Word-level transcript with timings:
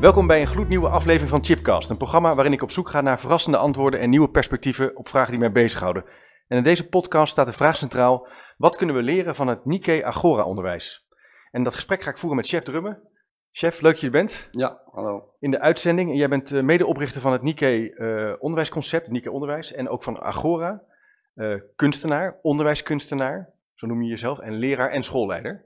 Welkom 0.00 0.26
bij 0.26 0.40
een 0.40 0.46
gloednieuwe 0.46 0.88
aflevering 0.88 1.30
van 1.30 1.44
Chipcast, 1.44 1.90
een 1.90 1.96
programma 1.96 2.34
waarin 2.34 2.52
ik 2.52 2.62
op 2.62 2.70
zoek 2.70 2.88
ga 2.88 3.00
naar 3.00 3.20
verrassende 3.20 3.56
antwoorden 3.56 4.00
en 4.00 4.10
nieuwe 4.10 4.30
perspectieven 4.30 4.96
op 4.96 5.08
vragen 5.08 5.30
die 5.30 5.40
mij 5.40 5.52
bezighouden. 5.52 6.04
En 6.48 6.56
in 6.56 6.62
deze 6.62 6.88
podcast 6.88 7.32
staat 7.32 7.46
de 7.46 7.52
vraag 7.52 7.76
centraal: 7.76 8.28
wat 8.56 8.76
kunnen 8.76 8.96
we 8.96 9.02
leren 9.02 9.34
van 9.34 9.46
het 9.46 9.64
Nikkei 9.64 10.02
Agora 10.02 10.44
onderwijs? 10.44 11.08
En 11.50 11.62
dat 11.62 11.74
gesprek 11.74 12.02
ga 12.02 12.10
ik 12.10 12.18
voeren 12.18 12.36
met 12.36 12.48
chef 12.48 12.62
Drummen. 12.62 13.02
Chef, 13.50 13.80
leuk 13.80 13.92
dat 13.92 14.00
je 14.00 14.06
er 14.06 14.12
bent. 14.12 14.48
Ja, 14.50 14.80
hallo. 14.92 15.34
In 15.38 15.50
de 15.50 15.60
uitzending, 15.60 16.16
jij 16.16 16.28
bent 16.28 16.52
eh, 16.52 16.62
medeoprichter 16.62 17.20
van 17.20 17.32
het 17.32 17.42
Nikkei 17.42 17.88
eh, 17.88 18.32
onderwijsconcept, 18.38 19.08
Nikkei 19.10 19.34
Onderwijs, 19.34 19.72
en 19.72 19.88
ook 19.88 20.02
van 20.02 20.20
Agora, 20.20 20.82
eh, 21.34 21.54
kunstenaar, 21.76 22.38
onderwijskunstenaar, 22.42 23.50
zo 23.74 23.86
noem 23.86 24.02
je 24.02 24.08
jezelf, 24.08 24.38
en 24.38 24.52
leraar 24.52 24.90
en 24.90 25.02
schoolleider. 25.02 25.64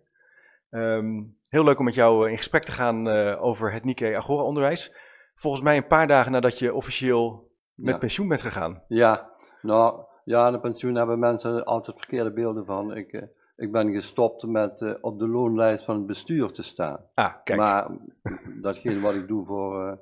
Ehm, 0.70 1.20
heel 1.52 1.64
leuk 1.64 1.78
om 1.78 1.84
met 1.84 1.94
jou 1.94 2.30
in 2.30 2.36
gesprek 2.36 2.62
te 2.64 2.72
gaan 2.72 3.08
over 3.38 3.72
het 3.72 3.84
Nikkei 3.84 4.14
Agora 4.14 4.42
onderwijs. 4.42 4.94
Volgens 5.34 5.62
mij 5.62 5.76
een 5.76 5.86
paar 5.86 6.06
dagen 6.06 6.32
nadat 6.32 6.58
je 6.58 6.74
officieel 6.74 7.50
met 7.74 7.92
Ja. 7.94 7.98
pensioen 8.00 8.28
bent 8.28 8.40
gegaan. 8.40 8.82
Ja, 8.88 9.30
nou, 9.62 10.00
ja, 10.24 10.50
de 10.50 10.60
pensioen 10.60 10.94
hebben 10.94 11.18
mensen 11.18 11.64
altijd 11.64 11.96
verkeerde 11.98 12.32
beelden 12.32 12.64
van. 12.64 12.96
Ik, 12.96 13.12
eh, 13.12 13.22
ik 13.56 13.72
ben 13.72 13.92
gestopt 13.92 14.42
met 14.46 14.80
eh, 14.80 14.94
op 15.00 15.18
de 15.18 15.28
loonlijst 15.28 15.84
van 15.84 15.96
het 15.96 16.06
bestuur 16.06 16.50
te 16.52 16.62
staan. 16.62 17.00
Ah, 17.14 17.32
kijk. 17.44 17.58
Maar 17.58 17.86
datgene 18.60 19.00
wat 19.00 19.14
ik 19.14 19.28
doe 19.28 19.46
voor, 19.46 19.86
eh, 19.86 19.92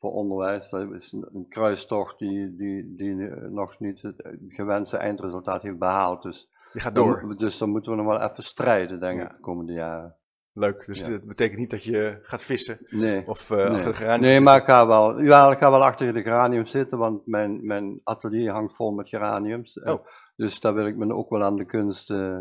voor 0.00 0.12
onderwijs, 0.12 0.70
dat 0.70 0.90
is 0.92 1.12
een, 1.12 1.26
een 1.32 1.46
kruistocht 1.48 2.18
die, 2.18 2.56
die, 2.56 2.94
die 2.96 3.28
eh, 3.28 3.48
nog 3.50 3.78
niet 3.78 4.02
het 4.02 4.22
eh, 4.22 4.32
gewenste 4.48 4.96
eindresultaat 4.96 5.62
heeft 5.62 5.78
behaald. 5.78 6.22
Dus, 6.22 6.48
je 6.72 6.80
gaat 6.80 6.94
dan 6.94 7.06
door. 7.06 7.26
mo- 7.26 7.34
dus 7.34 7.58
dan 7.58 7.70
moeten 7.70 7.90
we 7.90 8.02
nog 8.02 8.06
wel 8.18 8.28
even 8.30 8.42
strijden, 8.42 9.00
denk 9.00 9.18
Ja. 9.20 9.26
ik, 9.26 9.32
de 9.32 9.40
komende 9.40 9.72
jaren. 9.72 10.14
Leuk. 10.52 10.82
Dus 10.86 11.06
Ja. 11.06 11.10
dat 11.10 11.24
betekent 11.24 11.58
niet 11.58 11.70
dat 11.70 11.84
je 11.84 12.18
gaat 12.22 12.42
vissen 12.42 12.78
Nee. 12.88 13.26
of 13.26 13.50
eh, 13.50 13.56
Nee. 13.56 13.66
achter 13.68 13.90
de 13.90 13.96
geranium 13.96 14.20
Nee, 14.30 14.40
maar 14.40 14.56
ik 14.56 14.64
ga 14.64 14.86
wel, 14.86 15.20
ja, 15.20 15.50
ik 15.50 15.58
ga 15.58 15.70
wel 15.70 15.84
achter 15.84 16.12
de 16.12 16.22
geraniums 16.22 16.70
zitten, 16.70 16.98
want 16.98 17.26
mijn, 17.26 17.66
mijn 17.66 18.00
atelier 18.04 18.50
hangt 18.50 18.74
vol 18.76 18.90
met 18.90 19.08
geraniums. 19.08 19.78
Eh, 19.78 19.92
Oh. 19.92 20.06
Dus 20.36 20.60
daar 20.60 20.74
wil 20.74 20.86
ik 20.86 20.96
me 20.96 21.14
ook 21.14 21.30
wel 21.30 21.42
aan 21.42 21.56
de 21.56 21.64
kunst 21.64 22.10
eh, 22.10 22.38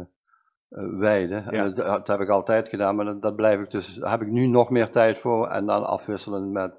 wijden. 0.99 1.45
En 1.45 1.55
Ja. 1.55 1.63
dat, 1.63 1.75
dat 1.85 2.07
heb 2.07 2.19
ik 2.19 2.29
altijd 2.29 2.69
gedaan, 2.69 2.95
maar 2.95 3.05
dat, 3.05 3.21
dat 3.21 3.35
blijf 3.35 3.59
ik 3.59 3.71
dus, 3.71 3.95
daar 3.95 4.11
heb 4.11 4.21
ik 4.21 4.27
nu 4.27 4.47
nog 4.47 4.69
meer 4.69 4.89
tijd 4.89 5.17
voor 5.17 5.47
en 5.47 5.65
dan 5.65 5.85
afwisselen 5.87 6.51
met 6.51 6.73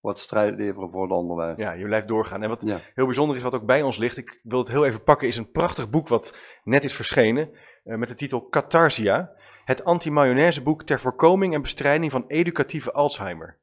wat 0.00 0.18
strijd 0.18 0.56
leveren 0.56 0.90
voor 0.90 1.02
het 1.02 1.12
onderwijs. 1.12 1.56
Ja, 1.56 1.72
je 1.72 1.84
blijft 1.84 2.08
doorgaan. 2.08 2.42
En 2.42 2.48
wat 2.48 2.62
Ja. 2.66 2.78
heel 2.94 3.04
bijzonder 3.06 3.36
is, 3.36 3.42
wat 3.42 3.54
ook 3.54 3.66
bij 3.66 3.82
ons 3.82 3.98
ligt, 3.98 4.16
ik 4.16 4.40
wil 4.42 4.58
het 4.58 4.68
heel 4.70 4.84
even 4.86 5.02
pakken, 5.02 5.28
is 5.28 5.36
een 5.36 5.50
prachtig 5.50 5.90
boek 5.90 6.08
wat 6.08 6.36
net 6.64 6.84
is 6.84 6.94
verschenen, 6.94 7.50
met 7.82 8.08
de 8.08 8.14
titel 8.14 8.48
Catharsia. 8.48 9.30
Het 9.64 9.84
anti-mayonaiseboek 9.84 10.82
ter 10.82 11.00
voorkoming 11.00 11.54
en 11.54 11.62
bestrijding 11.62 12.12
van 12.12 12.24
educatieve 12.26 12.92
Alzheimer. 12.92 13.56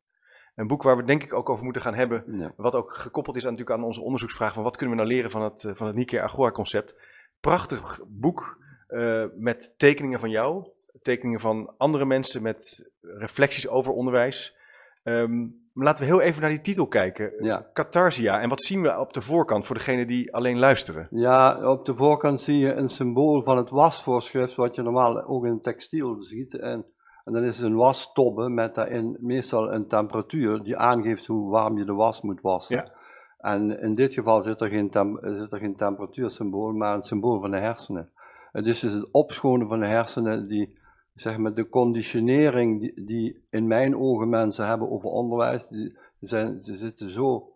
Een 0.55 0.67
boek 0.67 0.83
waar 0.83 0.97
we 0.97 1.03
denk 1.03 1.23
ik 1.23 1.33
ook 1.33 1.49
over 1.49 1.63
moeten 1.63 1.81
gaan 1.81 1.93
hebben, 1.93 2.23
Ja. 2.27 2.53
wat 2.55 2.75
ook 2.75 2.91
gekoppeld 2.91 3.35
is 3.35 3.45
aan, 3.45 3.52
natuurlijk 3.52 3.77
aan 3.80 3.85
onze 3.85 4.02
onderzoeksvraag 4.02 4.53
van 4.53 4.63
wat 4.63 4.77
kunnen 4.77 4.95
we 4.95 5.02
nou 5.02 5.13
leren 5.16 5.31
van 5.31 5.41
het, 5.41 5.63
eh, 5.63 5.71
van 5.75 5.88
het 5.88 5.95
Nikkei 5.95 6.21
Agora 6.21 6.52
concept. 6.52 6.95
Prachtig 7.39 7.99
boek 8.08 8.59
eh, 8.88 9.25
met 9.35 9.73
tekeningen 9.77 10.19
van 10.19 10.30
jou, 10.30 10.67
tekeningen 11.02 11.39
van 11.39 11.73
andere 11.77 12.05
mensen 12.05 12.41
met 12.41 12.89
reflecties 13.02 13.67
over 13.67 13.93
onderwijs. 13.93 14.55
Maar 15.03 15.27
laten 15.73 16.05
we 16.05 16.11
heel 16.11 16.22
even 16.22 16.41
naar 16.41 16.50
die 16.50 16.61
titel 16.61 16.88
kijken. 16.88 17.33
Ja. 17.39 17.69
Catharsia. 17.73 18.39
En 18.39 18.50
wat 18.50 18.61
zien 18.61 18.81
we 18.81 19.00
op 19.00 19.14
de 19.14 19.22
voorkant 19.22 19.66
voor 19.66 19.75
degenen 19.75 20.08
die 20.08 20.33
alleen 20.33 20.59
luisteren? 20.59 21.08
Ja, 21.11 21.69
op 21.72 21.86
de 21.86 21.95
voorkant 21.95 22.41
zie 22.41 22.58
je 22.58 22.73
een 22.73 22.89
symbool 22.89 23.44
van 23.44 23.58
het 23.58 23.69
wasvoorschrift, 23.69 24.55
wat 24.55 24.75
je 24.75 24.81
normaal 24.81 25.23
ook 25.23 25.45
in 25.45 25.61
textiel 25.61 26.22
ziet. 26.22 26.53
En, 26.59 26.86
en 27.23 27.33
dan 27.33 27.43
is 27.43 27.58
het 27.58 27.65
een 27.65 27.76
wastobbe 27.76 28.49
met 28.49 28.76
daarin 28.76 29.17
meestal 29.20 29.73
een 29.73 29.87
temperatuur 29.87 30.64
die 30.64 30.77
aangeeft 30.77 31.26
hoe 31.26 31.49
warm 31.49 31.77
je 31.77 31.86
de 31.86 31.93
was 31.93 32.21
moet 32.21 32.42
wassen. 32.42 32.76
Ja. 32.76 32.92
En 33.38 33.80
in 33.80 33.95
dit 33.95 34.14
geval 34.14 34.43
zit 34.43 34.61
er, 34.61 34.67
geen 34.67 34.89
zit 35.21 35.52
er 35.52 35.59
geen 35.59 35.76
temperatuursymbool, 35.76 36.71
maar 36.71 36.95
een 36.95 37.03
symbool 37.03 37.39
van 37.39 37.52
de 37.52 37.59
hersenen. 37.59 38.09
Het 38.52 38.65
is 38.65 38.80
dus 38.80 38.92
het 38.92 39.11
opschonen 39.11 39.67
van 39.67 39.80
de 39.80 39.86
hersenen, 39.86 40.48
die, 40.48 40.77
zeg 41.21 41.37
maar, 41.37 41.54
de 41.54 41.70
conditionering 41.70 42.80
die, 42.80 43.05
die 43.05 43.45
in 43.49 43.67
mijn 43.67 43.98
ogen 43.98 44.30
mensen 44.30 44.67
hebben 44.67 44.89
over 44.89 45.09
onderwijs, 45.09 45.67
die, 45.67 45.98
zijn, 46.20 46.64
ze 46.64 46.77
zitten 46.77 47.11
zo 47.11 47.52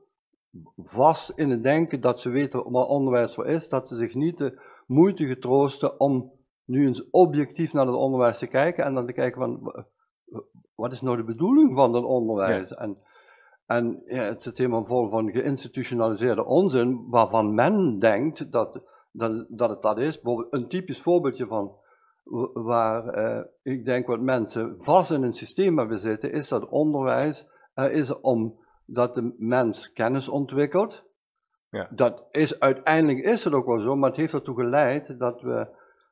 vast 0.77 1.29
in 1.35 1.49
het 1.49 1.63
denken 1.63 2.01
dat 2.01 2.19
ze 2.19 2.29
weten 2.29 2.71
wat 2.71 2.87
onderwijs 2.87 3.33
voor 3.33 3.45
is, 3.45 3.69
dat 3.69 3.87
ze 3.87 3.95
zich 3.97 4.13
niet 4.13 4.37
de 4.37 4.61
moeite 4.87 5.25
getroosten 5.25 5.99
om 5.99 6.31
nu 6.65 6.87
eens 6.87 7.09
objectief 7.09 7.73
naar 7.73 7.85
het 7.85 7.95
onderwijs 7.95 8.37
te 8.37 8.47
kijken 8.47 8.83
en 8.85 8.93
dan 8.93 9.05
te 9.05 9.13
kijken 9.13 9.41
van 9.41 9.59
wa- 9.61 9.85
wat 10.75 10.91
is 10.91 11.01
nou 11.01 11.17
de 11.17 11.23
bedoeling 11.23 11.75
van 11.77 11.93
het 11.93 12.03
onderwijs? 12.03 12.73
En, 12.73 12.97
en 13.65 14.03
ja, 14.05 14.23
het 14.23 14.41
zit 14.41 14.57
helemaal 14.57 14.85
vol 14.85 15.09
van 15.09 15.31
geïnstitutionaliseerde 15.31 16.45
onzin 16.45 17.05
waarvan 17.09 17.53
men 17.53 17.99
denkt 17.99 18.51
dat, 18.51 18.81
dat, 19.11 19.45
dat 19.49 19.69
het 19.69 19.81
dat 19.81 19.97
is. 19.99 20.21
Bijvoorbeeld 20.21 20.53
een 20.53 20.67
typisch 20.67 21.01
voorbeeldje 21.01 21.47
van 21.47 21.83
waar 22.53 23.07
eh, 23.07 23.43
ik 23.61 23.85
denk 23.85 24.07
wat 24.07 24.19
mensen 24.19 24.75
vast 24.79 25.11
in 25.11 25.23
een 25.23 25.33
systeem 25.33 25.77
hebben 25.77 25.99
zitten, 25.99 26.31
is 26.31 26.47
dat 26.47 26.69
onderwijs 26.69 27.47
er 27.73 27.91
is 27.91 28.19
om 28.19 28.59
dat 28.85 29.15
de 29.15 29.35
mens 29.37 29.93
kennis 29.93 30.27
ontwikkelt. 30.27 31.03
Ja. 31.69 31.87
Dat 31.91 32.27
is, 32.31 32.59
uiteindelijk 32.59 33.25
is 33.25 33.43
het 33.43 33.53
ook 33.53 33.65
wel 33.65 33.79
zo, 33.79 33.95
maar 33.95 34.09
het 34.09 34.19
heeft 34.19 34.33
ertoe 34.33 34.59
geleid 34.59 35.19
dat 35.19 35.41
we, 35.41 35.67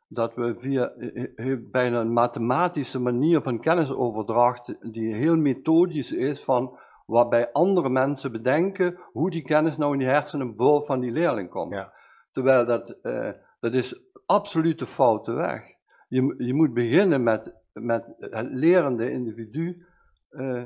dat 0.07 0.35
we 0.35 0.55
via 0.57 0.89
eh, 0.89 1.23
eh, 1.35 1.59
bijna 1.71 1.99
een 1.99 2.13
mathematische 2.13 2.99
manier 2.99 3.41
van 3.41 3.59
kennisoverdracht, 3.59 4.75
die 4.91 5.15
heel 5.15 5.37
methodisch 5.37 6.11
is, 6.11 6.43
van 6.43 6.77
waarbij 7.05 7.51
andere 7.51 7.89
mensen 7.89 8.31
bedenken 8.31 8.99
hoe 9.11 9.29
die 9.29 9.43
kennis 9.43 9.77
nou 9.77 9.93
in 9.93 9.99
die 9.99 10.07
hersenen 10.07 10.53
van 10.85 10.99
die 10.99 11.11
leerling 11.11 11.49
komt. 11.49 11.73
Ja. 11.73 11.93
Terwijl 12.31 12.65
dat, 12.65 12.89
eh, 13.01 13.29
dat 13.59 13.73
is 13.73 14.01
absoluut 14.25 14.79
de 14.79 14.87
foute 14.87 15.31
weg. 15.31 15.72
Je, 16.13 16.35
je 16.37 16.53
moet 16.53 16.73
beginnen 16.73 17.23
met, 17.23 17.53
met 17.71 18.05
het 18.17 18.47
lerende 18.51 19.11
individu 19.11 19.85
eh, 20.29 20.63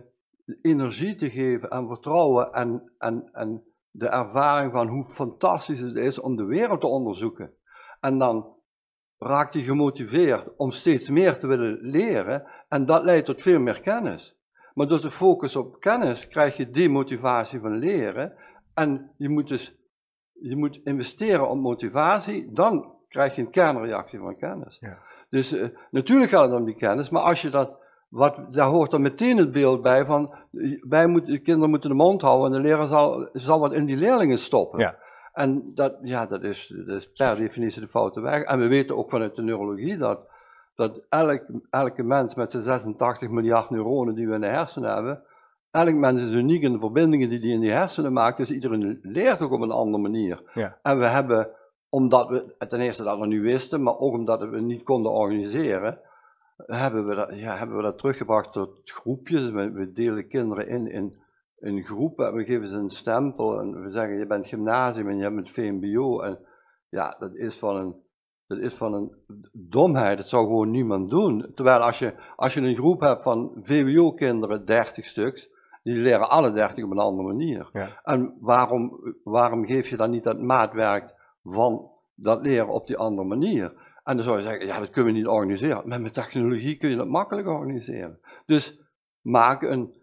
energie 0.61 1.15
te 1.15 1.29
geven 1.29 1.69
en 1.69 1.87
vertrouwen 1.87 2.53
en, 2.53 2.91
en, 2.97 3.29
en 3.31 3.63
de 3.91 4.07
ervaring 4.07 4.71
van 4.71 4.87
hoe 4.87 5.05
fantastisch 5.09 5.79
het 5.79 5.95
is 5.95 6.19
om 6.19 6.35
de 6.35 6.45
wereld 6.45 6.79
te 6.79 6.87
onderzoeken. 6.87 7.53
En 7.99 8.17
dan 8.17 8.55
raakt 9.17 9.53
hij 9.53 9.63
gemotiveerd 9.63 10.55
om 10.55 10.71
steeds 10.71 11.09
meer 11.09 11.37
te 11.37 11.47
willen 11.47 11.79
leren 11.81 12.47
en 12.69 12.85
dat 12.85 13.03
leidt 13.03 13.25
tot 13.25 13.41
veel 13.41 13.59
meer 13.59 13.81
kennis. 13.81 14.37
Maar 14.73 14.87
door 14.87 14.99
te 14.99 15.11
focussen 15.11 15.61
op 15.61 15.79
kennis 15.79 16.27
krijg 16.27 16.57
je 16.57 16.69
demotivatie 16.69 17.59
van 17.59 17.77
leren 17.77 18.33
en 18.73 19.11
je 19.17 19.29
moet 19.29 19.47
dus 19.47 19.75
je 20.33 20.55
moet 20.55 20.79
investeren 20.83 21.49
op 21.49 21.57
motivatie, 21.57 22.51
dan 22.51 22.95
krijg 23.07 23.35
je 23.35 23.41
een 23.41 23.51
kernreactie 23.51 24.19
van 24.19 24.37
kennis. 24.37 24.77
Ja. 24.79 24.97
Dus 25.29 25.51
eh, 25.51 25.67
natuurlijk 25.91 26.31
gaat 26.31 26.49
het 26.49 26.59
om 26.59 26.65
die 26.65 26.75
kennis, 26.75 27.09
maar 27.09 27.21
als 27.21 27.41
je 27.41 27.49
dat, 27.49 27.71
wat, 28.09 28.53
daar 28.53 28.67
hoort 28.67 28.91
dan 28.91 29.01
meteen 29.01 29.37
het 29.37 29.51
beeld 29.51 29.81
bij 29.81 30.05
van, 30.05 30.33
eh, 30.51 30.81
wij 30.81 31.07
moeten, 31.07 31.31
de 31.31 31.41
kinderen 31.41 31.69
moeten 31.69 31.89
de 31.89 31.95
mond 31.95 32.21
houden 32.21 32.45
en 32.47 32.61
de 32.61 32.67
leraar 32.67 32.87
zal, 32.87 33.29
zal 33.33 33.59
wat 33.59 33.73
in 33.73 33.85
die 33.85 33.97
leerlingen 33.97 34.37
stoppen. 34.37 34.79
Ja. 34.79 34.97
En 35.33 35.71
dat, 35.73 35.97
ja, 36.01 36.25
dat, 36.25 36.43
is, 36.43 36.73
dat 36.85 36.95
is 36.95 37.11
per 37.11 37.35
definitie 37.35 37.81
de 37.81 37.87
foute 37.87 38.21
weg. 38.21 38.41
En 38.41 38.59
we 38.59 38.67
weten 38.67 38.97
ook 38.97 39.09
vanuit 39.09 39.35
de 39.35 39.41
neurologie 39.41 39.97
dat, 39.97 40.19
dat 40.75 41.01
elk, 41.09 41.45
elke 41.69 42.03
mens 42.03 42.35
met 42.35 42.51
zijn 42.51 42.63
86 42.63 43.29
miljard 43.29 43.69
neuronen 43.69 44.15
die 44.15 44.27
we 44.27 44.33
in 44.33 44.41
de 44.41 44.47
hersenen 44.47 44.93
hebben, 44.93 45.23
elk 45.71 45.93
mens 45.93 46.21
is 46.21 46.31
uniek 46.31 46.61
in 46.61 46.71
de 46.71 46.79
verbindingen 46.79 47.29
die 47.29 47.39
hij 47.39 47.49
in 47.49 47.59
die 47.59 47.71
hersenen 47.71 48.13
maakt, 48.13 48.37
dus 48.37 48.51
iedereen 48.51 48.99
leert 49.01 49.41
ook 49.41 49.51
op 49.51 49.61
een 49.61 49.71
andere 49.71 50.03
manier. 50.03 50.41
Ja. 50.53 50.77
En 50.81 50.99
we 50.99 51.05
hebben, 51.05 51.49
omdat 51.89 52.29
we 52.29 52.67
ten 52.67 52.79
eerste 52.79 53.03
dat 53.03 53.17
nog 53.17 53.27
niet 53.27 53.41
wisten, 53.41 53.83
maar 53.83 53.97
ook 53.97 54.13
omdat 54.13 54.43
we 54.43 54.55
het 54.55 54.63
niet 54.63 54.83
konden 54.83 55.11
organiseren, 55.11 55.99
hebben 56.65 57.07
we 57.07 57.15
dat, 57.15 57.29
ja, 57.33 57.57
hebben 57.57 57.77
we 57.77 57.83
dat 57.83 57.97
teruggebracht 57.97 58.53
tot 58.53 58.81
groepjes. 58.83 59.49
We, 59.49 59.71
we 59.71 59.91
delen 59.91 60.27
kinderen 60.27 60.67
in, 60.67 60.91
in, 60.91 61.17
in 61.59 61.83
groepen 61.83 62.27
en 62.27 62.33
we 62.33 62.45
geven 62.45 62.67
ze 62.67 62.75
een 62.75 62.89
stempel 62.89 63.59
en 63.59 63.83
we 63.83 63.91
zeggen 63.91 64.17
je 64.17 64.27
bent 64.27 64.47
gymnasium 64.47 65.09
en 65.09 65.17
je 65.17 65.33
bent 65.33 65.51
VMBO. 65.51 66.21
En 66.21 66.39
ja, 66.89 67.15
dat 67.19 67.35
is 67.35 67.57
van 67.57 67.75
een, 67.75 67.95
dat 68.47 68.57
is 68.57 68.73
van 68.73 68.93
een 68.93 69.11
domheid, 69.51 70.17
dat 70.17 70.29
zou 70.29 70.45
gewoon 70.45 70.71
niemand 70.71 71.09
doen. 71.09 71.51
Terwijl 71.55 71.79
als 71.79 71.99
je, 71.99 72.13
als 72.35 72.53
je 72.53 72.61
een 72.61 72.75
groep 72.75 73.01
hebt 73.01 73.23
van 73.23 73.51
VWO-kinderen, 73.63 74.65
30 74.65 75.05
stuks, 75.05 75.49
die 75.83 75.95
leren 75.95 76.29
alle 76.29 76.51
30 76.51 76.83
op 76.83 76.91
een 76.91 76.97
andere 76.97 77.27
manier. 77.27 77.69
Ja. 77.73 78.01
En 78.03 78.37
waarom, 78.39 78.99
waarom 79.23 79.65
geef 79.65 79.89
je 79.89 79.97
dan 79.97 80.09
niet 80.09 80.23
dat 80.23 80.41
maatwerk 80.41 81.15
van 81.53 81.91
dat 82.15 82.41
leren 82.41 82.67
op 82.67 82.87
die 82.87 82.97
andere 82.97 83.27
manier? 83.27 83.73
En 84.03 84.15
dan 84.17 84.25
zou 84.25 84.37
je 84.37 84.43
zeggen, 84.43 84.65
ja, 84.65 84.79
dat 84.79 84.89
kunnen 84.89 85.13
we 85.13 85.17
niet 85.19 85.27
organiseren. 85.27 85.81
Maar 85.87 86.01
met 86.01 86.13
technologie 86.13 86.77
kun 86.77 86.89
je 86.89 86.95
dat 86.95 87.07
makkelijk 87.07 87.47
organiseren. 87.47 88.19
Dus 88.45 88.79
maak 89.21 89.61
een, 89.61 89.93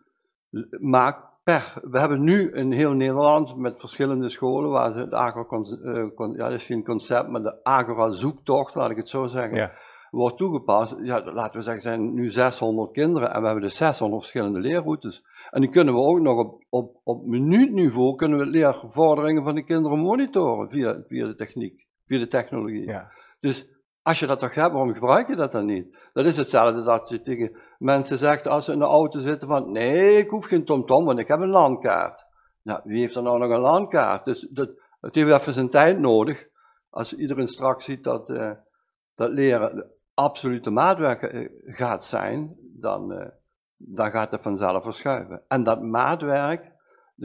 maak 0.81 1.33
per, 1.45 1.75
we 1.83 1.99
hebben 1.99 2.23
nu 2.25 2.53
in 2.53 2.73
heel 2.73 2.93
Nederland 2.93 3.57
met 3.57 3.75
verschillende 3.81 4.29
scholen 4.29 4.71
waar 4.71 4.93
ze 4.93 4.99
het 4.99 5.13
Agora, 5.13 5.45
con- 5.45 5.81
eh, 5.85 6.37
ja, 6.37 6.49
dat 6.49 6.53
is 6.53 6.67
geen 6.67 6.85
concept, 6.85 7.29
maar 7.29 7.43
de 7.43 7.65
Agora 7.65 8.11
zoektocht, 8.13 8.75
laat 8.75 8.91
ik 8.91 8.97
het 8.97 9.09
zo 9.11 9.27
zeggen, 9.27 9.57
Ja. 9.57 9.73
wordt 10.11 10.37
toegepast. 10.37 10.95
Ja, 11.03 11.23
laten 11.33 11.59
we 11.59 11.65
zeggen, 11.65 11.75
er 11.83 11.97
zijn 11.97 12.15
nu 12.15 12.31
600 12.31 12.93
kinderen 12.93 13.33
en 13.35 13.41
we 13.41 13.47
hebben 13.47 13.65
dus 13.65 13.77
600 13.77 14.21
verschillende 14.23 14.61
leerroutes. 14.61 15.25
En 15.55 15.61
die 15.61 15.71
kunnen 15.71 15.95
we 15.95 16.01
ook 16.01 16.21
nog 16.21 16.39
op, 16.39 16.65
op, 16.69 17.01
op 17.05 17.27
minuutniveau 17.27 18.17
kunnen 18.17 18.39
we 18.39 18.47
leervorderingen 18.47 19.45
van 19.45 19.55
de 19.55 19.65
kinderen 19.65 19.99
monitoren 19.99 20.69
via, 20.69 21.03
via 21.09 21.27
de 21.27 21.35
techniek, 21.35 21.87
via 22.07 22.19
de 22.19 22.29
technologie. 22.29 22.87
Ja. 22.87 23.13
Dus 23.41 23.69
als 24.03 24.19
je 24.19 24.27
dat 24.27 24.41
toch 24.41 24.55
hebt, 24.55 24.73
waarom 24.73 24.95
gebruik 24.95 25.29
je 25.29 25.37
dat 25.37 25.53
dan 25.53 25.67
niet? 25.67 25.97
Dat 26.13 26.25
is 26.25 26.37
hetzelfde 26.37 26.91
als 26.91 27.11
je 27.11 27.23
tegen 27.23 27.57
mensen 27.79 28.19
zegt 28.19 28.47
als 28.47 28.65
ze 28.65 28.73
in 28.73 28.79
de 28.79 28.85
auto 28.85 29.21
zitten 29.21 29.49
van 29.49 29.73
nee, 29.73 30.19
ik 30.19 30.29
hoef 30.29 30.47
geen 30.47 30.65
tomtom, 30.65 31.05
want 31.05 31.19
ik 31.19 31.29
heb 31.29 31.41
een 31.41 31.49
landkaart. 31.49 32.25
Nou, 32.63 32.81
wie 32.85 33.01
heeft 33.01 33.17
er 33.17 33.23
nou 33.23 33.39
nog 33.39 33.51
een 33.51 33.61
landkaart? 33.61 34.25
Dus 34.25 34.49
dat, 34.51 34.71
het 35.01 35.15
heeft 35.15 35.31
even 35.31 35.53
zijn 35.53 35.71
tijd 35.71 35.99
nodig. 35.99 36.47
Als 36.91 37.17
iedereen 37.17 37.49
straks 37.49 37.85
ziet 37.85 38.05
dat, 38.05 38.31
uh, 38.31 38.51
dat 39.15 39.31
leren 39.31 39.91
absolute 40.15 40.71
maatwerk 40.71 41.23
uh, 41.23 41.49
gaat 41.65 42.05
zijn, 42.05 42.57
dan, 42.81 43.13
uh, 43.13 43.27
dan 43.77 44.11
gaat 44.11 44.31
het 44.31 44.43
vanzelf 44.43 44.83
verschuiven. 44.83 45.43
En 45.49 45.65
dat 45.65 45.83
maatwerk, 45.83 46.71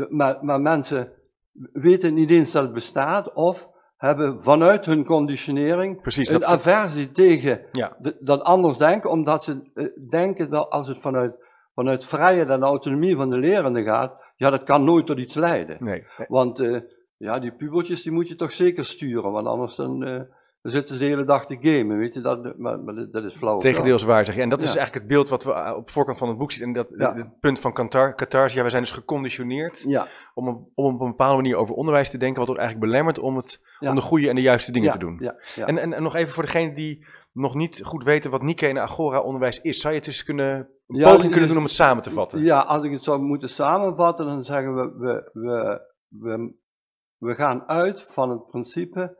maar, 0.09 0.37
maar 0.41 0.61
mensen 0.61 1.11
weten 1.73 2.13
niet 2.13 2.29
eens 2.29 2.51
dat 2.51 2.63
het 2.63 2.73
bestaat 2.73 3.33
of 3.33 3.67
hebben 3.97 4.43
vanuit 4.43 4.85
hun 4.85 5.05
conditionering 5.05 6.01
Precies, 6.01 6.29
een 6.29 6.45
aversie 6.45 7.11
tegen 7.11 7.61
Ja. 7.71 7.95
de- 7.99 8.17
dat 8.19 8.41
anders 8.41 8.77
denken, 8.77 9.09
omdat 9.09 9.43
ze 9.43 9.69
eh, 9.73 9.85
denken 10.09 10.49
dat 10.49 10.69
als 10.69 10.87
het 10.87 11.01
vanuit, 11.01 11.35
vanuit 11.75 12.05
vrijheid 12.05 12.49
en 12.49 12.61
autonomie 12.63 13.15
van 13.15 13.29
de 13.29 13.37
lerende 13.37 13.83
gaat, 13.83 14.13
ja, 14.35 14.49
dat 14.49 14.63
kan 14.63 14.83
nooit 14.83 15.05
tot 15.05 15.19
iets 15.19 15.35
leiden. 15.35 15.77
nee. 15.79 16.05
Want 16.27 16.59
eh, 16.59 16.79
ja, 17.17 17.39
die 17.39 17.51
pubertjes 17.51 18.01
die 18.01 18.11
moet 18.11 18.27
je 18.27 18.35
toch 18.35 18.51
zeker 18.53 18.85
sturen, 18.85 19.31
want 19.31 19.47
anders 19.47 19.75
dan, 19.75 20.03
eh, 20.03 20.21
dan 20.61 20.71
zitten 20.71 20.95
ze 20.95 21.01
de 21.03 21.09
hele 21.09 21.23
dag 21.23 21.45
te 21.45 21.57
gamen, 21.61 21.97
weet 21.97 22.13
je, 22.13 22.21
dat, 22.21 22.57
maar, 22.57 22.79
maar 22.79 23.07
dat 23.11 23.23
is 23.23 23.33
flauw. 23.35 23.57
Tegendeels 23.59 24.03
waar 24.03 24.25
zeg 24.25 24.35
je. 24.35 24.41
En 24.41 24.49
dat 24.49 24.59
is 24.59 24.65
eigenlijk 24.75 24.95
het 24.95 25.07
beeld 25.07 25.29
wat 25.29 25.43
we 25.43 25.53
eh, 25.53 25.75
op 25.75 25.85
de 25.87 25.93
voorkant 25.93 26.17
van 26.17 26.27
het 26.27 26.37
boek 26.37 26.51
zien. 26.51 26.67
En 26.67 26.73
dat 26.73 26.87
Ja. 26.97 27.15
het 27.15 27.39
punt 27.39 27.59
van 27.59 27.73
Qatar, 27.73 28.15
Qatar, 28.15 28.51
ja, 28.53 28.61
wij 28.61 28.69
zijn 28.69 28.83
dus 28.83 28.91
geconditioneerd 28.91 29.83
Ja, 29.87 30.07
om, 30.33 30.47
een- 30.47 30.71
om 30.75 30.93
op 30.93 31.01
een 31.01 31.07
bepaalde 31.09 31.35
manier 31.35 31.55
over 31.55 31.75
onderwijs 31.75 32.09
te 32.09 32.17
denken, 32.17 32.39
wat 32.39 32.49
ons 32.49 32.57
eigenlijk 32.57 32.89
belemmert 32.89 33.19
om, 33.19 33.35
het, 33.35 33.61
om 33.79 33.95
de 33.95 34.01
goede 34.01 34.29
en 34.29 34.35
de 34.35 34.41
juiste 34.41 34.71
dingen 34.71 34.91
te 34.91 34.97
doen. 34.97 35.19
En, 35.65 35.77
en, 35.77 35.93
en 35.93 36.03
nog 36.03 36.15
even 36.15 36.33
voor 36.33 36.43
degenen 36.45 36.73
die 36.75 37.05
nog 37.31 37.55
niet 37.55 37.81
goed 37.83 38.03
weten 38.03 38.31
wat 38.31 38.41
Nike 38.41 38.67
en 38.67 38.77
Agora 38.79 39.19
onderwijs 39.21 39.61
is. 39.61 39.79
Zou 39.81 39.93
je 39.93 39.99
het 39.99 40.07
eens 40.07 40.23
kunnen, 40.23 40.69
een 40.87 41.01
poging 41.01 41.31
kunnen 41.31 41.47
doen 41.49 41.57
om 41.57 41.63
het 41.63 41.71
samen 41.71 42.03
te 42.03 42.09
vatten? 42.09 42.39
Ja, 42.43 42.59
als 42.59 42.83
ik 42.83 42.91
het 42.91 43.03
zou 43.03 43.19
moeten 43.21 43.49
samenvatten, 43.49 44.25
dan 44.25 44.43
zeggen 44.43 44.75
we, 44.75 44.91
we, 44.97 45.29
we, 45.33 45.81
we, 46.07 46.53
we 47.17 47.35
gaan 47.35 47.63
uit 47.67 48.01
van 48.03 48.29
het 48.29 48.47
principe 48.47 49.18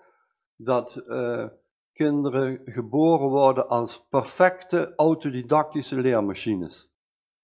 dat 0.62 0.96
eh, 0.96 1.46
kinderen 1.94 2.62
geboren 2.66 3.30
worden 3.30 3.68
als 3.68 4.06
perfecte 4.10 4.94
autodidactische 4.96 5.96
leermachines. 6.02 6.90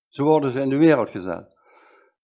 Zo 0.07 0.23
worden 0.23 0.51
ze 0.51 0.61
in 0.61 0.69
de 0.69 0.77
wereld 0.77 1.09
gezet. 1.09 1.57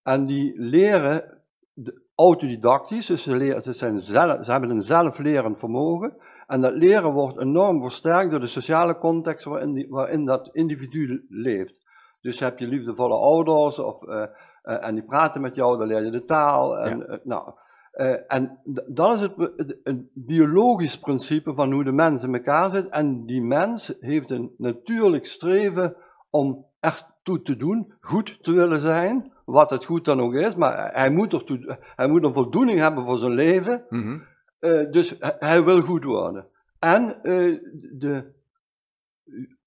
En 0.03 0.25
die 0.25 0.53
leren 0.59 1.43
de- 1.73 2.01
autodidactisch, 2.15 3.05
dus 3.05 3.23
ze, 3.23 3.35
leren, 3.35 3.63
ze, 3.63 3.73
zijn 3.73 3.99
zelf, 3.99 4.45
ze 4.45 4.51
hebben 4.51 4.69
een 4.69 4.81
zelflerend 4.81 5.59
vermogen. 5.59 6.15
En 6.47 6.61
dat 6.61 6.73
leren 6.73 7.11
wordt 7.11 7.39
enorm 7.39 7.81
versterkt 7.81 8.31
door 8.31 8.39
de 8.39 8.47
sociale 8.47 8.97
context 8.97 9.45
waarin, 9.45 9.73
die, 9.73 9.87
waarin 9.89 10.25
dat 10.25 10.49
individu 10.51 11.25
leeft. 11.29 11.81
Dus 12.21 12.39
heb 12.39 12.59
je 12.59 12.67
liefdevolle 12.67 13.15
ouders 13.15 13.79
of, 13.79 14.03
eh, 14.03 14.23
eh, 14.61 14.87
en 14.87 14.93
die 14.95 15.05
praten 15.05 15.41
met 15.41 15.55
jou, 15.55 15.77
dan 15.77 15.87
leer 15.87 16.03
je 16.03 16.11
de 16.11 16.23
taal. 16.23 16.77
En, 16.77 17.21
nou, 17.23 17.53
eh, 17.91 18.15
en 18.27 18.59
dat 18.87 19.13
is 19.15 19.21
het, 19.21 19.33
het- 19.37 19.77
een 19.83 20.09
biologisch 20.13 20.99
principe 20.99 21.53
van 21.53 21.71
hoe 21.71 21.83
de 21.83 21.91
mens 21.91 22.23
in 22.23 22.33
elkaar 22.33 22.69
zit. 22.69 22.89
En 22.89 23.25
die 23.25 23.41
mens 23.41 23.93
heeft 23.99 24.29
een 24.29 24.51
natuurlijk 24.57 25.25
streven 25.25 25.95
om 26.29 26.65
ertoe 26.79 27.41
te 27.41 27.55
doen, 27.55 27.93
goed 28.01 28.43
te 28.43 28.51
willen 28.51 28.79
zijn, 28.79 29.31
wat 29.45 29.69
het 29.69 29.85
goed 29.85 30.05
dan 30.05 30.21
ook 30.21 30.33
is. 30.33 30.55
Maar 30.55 30.93
hij 30.93 31.11
moet, 31.11 31.33
ertoe, 31.33 31.77
hij 31.95 32.07
moet 32.09 32.23
een 32.23 32.33
voldoening 32.33 32.79
hebben 32.79 33.05
voor 33.05 33.17
zijn 33.17 33.33
leven. 33.33 33.85
Mhm. 33.89 34.19
Eh, 34.59 34.91
dus 34.91 35.15
hij, 35.19 35.35
hij 35.39 35.63
wil 35.63 35.81
goed 35.81 36.03
worden. 36.03 36.47
En 36.79 37.23
eh, 37.23 37.57
de, 37.73 38.31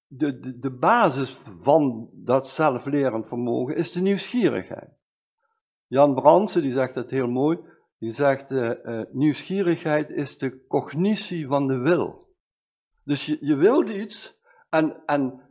de, 0.07 0.39
de, 0.39 0.59
de 0.59 0.71
basis 0.71 1.37
van 1.61 2.09
dat 2.13 2.47
zelflerend 2.47 3.27
vermogen 3.27 3.75
is 3.75 3.91
de 3.91 4.01
nieuwsgierigheid. 4.01 4.89
Jan 5.87 6.15
Brandsen 6.15 6.61
die 6.61 6.73
zegt 6.73 6.93
dat 6.93 7.09
heel 7.09 7.27
mooi. 7.27 7.59
Die 8.05 8.13
zegt, 8.13 8.51
eh, 8.51 8.99
eh, 8.99 9.07
nieuwsgierigheid 9.11 10.09
is 10.09 10.37
de 10.37 10.65
cognitie 10.67 11.47
van 11.47 11.67
de 11.67 11.77
wil. 11.77 12.27
Dus 13.03 13.25
je, 13.25 13.37
je 13.41 13.55
wilt 13.55 13.89
iets 13.89 14.39
en, 14.69 14.95
en 15.05 15.41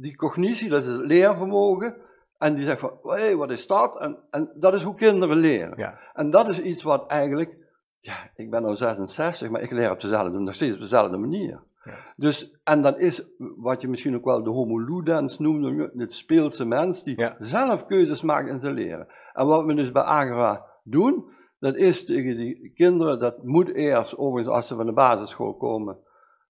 die 0.00 0.16
cognitie, 0.16 0.68
dat 0.68 0.82
is 0.82 0.88
het 0.88 1.06
leervermogen. 1.06 1.96
En 2.38 2.54
die 2.54 2.64
zegt 2.64 2.80
van, 2.80 2.98
hé, 3.02 3.36
wat 3.36 3.50
is 3.50 3.66
dat? 3.66 4.00
En, 4.00 4.18
en 4.30 4.52
dat 4.54 4.74
is 4.74 4.82
hoe 4.82 4.94
kinderen 4.94 5.36
leren. 5.36 5.78
Ja. 5.78 5.98
En 6.12 6.30
dat 6.30 6.48
is 6.48 6.60
iets 6.60 6.82
wat 6.82 7.06
eigenlijk, 7.06 7.56
ja, 8.00 8.30
ik 8.36 8.50
ben 8.50 8.64
nu 8.64 8.76
66, 8.76 9.50
maar 9.50 9.62
ik 9.62 9.70
leer 9.70 9.90
op 9.90 10.00
dezelfde, 10.00 10.38
nog 10.38 10.54
steeds 10.54 10.74
op 10.74 10.80
dezelfde 10.80 11.16
manier. 11.16 11.62
Ja. 11.84 11.94
Dus, 12.16 12.60
en 12.64 12.82
dat 12.82 12.98
is 12.98 13.22
wat 13.56 13.80
je 13.80 13.88
misschien 13.88 14.14
ook 14.16 14.24
wel 14.24 14.42
de 14.42 14.50
homo 14.50 14.78
ludens 14.78 15.38
noemt, 15.38 15.92
het 15.96 16.14
speelse 16.14 16.64
mens, 16.64 17.04
die 17.04 17.20
Ja. 17.20 17.36
zelf 17.38 17.86
keuzes 17.86 18.22
maakt 18.22 18.48
in 18.48 18.60
zijn 18.60 18.74
leren. 18.74 19.06
En 19.32 19.46
wat 19.46 19.64
we 19.64 19.74
dus 19.74 19.92
bij 19.92 20.02
Agra 20.02 20.64
doen, 20.84 21.40
dat 21.62 21.76
is 21.76 22.04
tegen 22.04 22.36
die 22.36 22.72
kinderen, 22.74 23.18
dat 23.18 23.42
moet 23.42 23.74
eerst, 23.74 24.16
overigens 24.16 24.54
als 24.54 24.66
ze 24.66 24.74
van 24.74 24.86
de 24.86 24.92
basisschool 24.92 25.54
komen, 25.54 25.96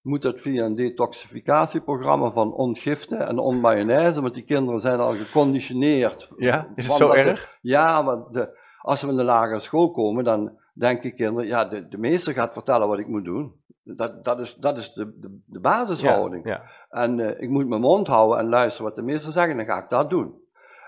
moet 0.02 0.22
dat 0.22 0.40
via 0.40 0.64
een 0.64 0.74
detoxificatieprogramma 0.74 2.30
van 2.30 2.54
ontgiften 2.54 3.26
en 3.26 3.38
onmayonaise, 3.38 4.20
want 4.22 4.34
die 4.34 4.44
kinderen 4.44 4.80
zijn 4.80 4.98
al 4.98 5.14
geconditioneerd. 5.14 6.32
Ja, 6.36 6.68
is 6.74 6.86
het 6.86 6.96
van 6.96 7.08
zo 7.08 7.14
de- 7.14 7.18
erg? 7.18 7.58
ja, 7.60 8.04
want 8.04 8.32
de, 8.32 8.58
als 8.80 9.02
we 9.02 9.08
in 9.08 9.16
de 9.16 9.24
lagere 9.24 9.60
school 9.60 9.90
komen, 9.90 10.24
dan 10.24 10.58
denken 10.74 11.14
kinderen, 11.14 11.48
ja, 11.48 11.64
de, 11.64 11.88
de 11.88 11.98
meester 11.98 12.32
gaat 12.32 12.52
vertellen 12.52 12.88
wat 12.88 12.98
ik 12.98 13.08
moet 13.08 13.24
doen. 13.24 13.52
Dat, 13.82 14.24
dat 14.24 14.40
is, 14.40 14.54
dat 14.54 14.78
is 14.78 14.92
de, 14.92 15.18
de, 15.20 15.40
de 15.46 15.60
basishouding. 15.60 16.46
Ja. 16.46 16.62
En 16.90 17.20
eh, 17.20 17.42
ik 17.42 17.48
moet 17.48 17.68
mijn 17.68 17.80
mond 17.80 18.06
houden 18.06 18.38
en 18.38 18.48
luisteren 18.48 18.86
wat 18.86 18.96
de 18.96 19.02
meester 19.02 19.32
zegt, 19.32 19.50
en 19.50 19.56
dan 19.56 19.66
ga 19.66 19.82
ik 19.82 19.90
dat 19.90 20.10
doen. 20.10 20.34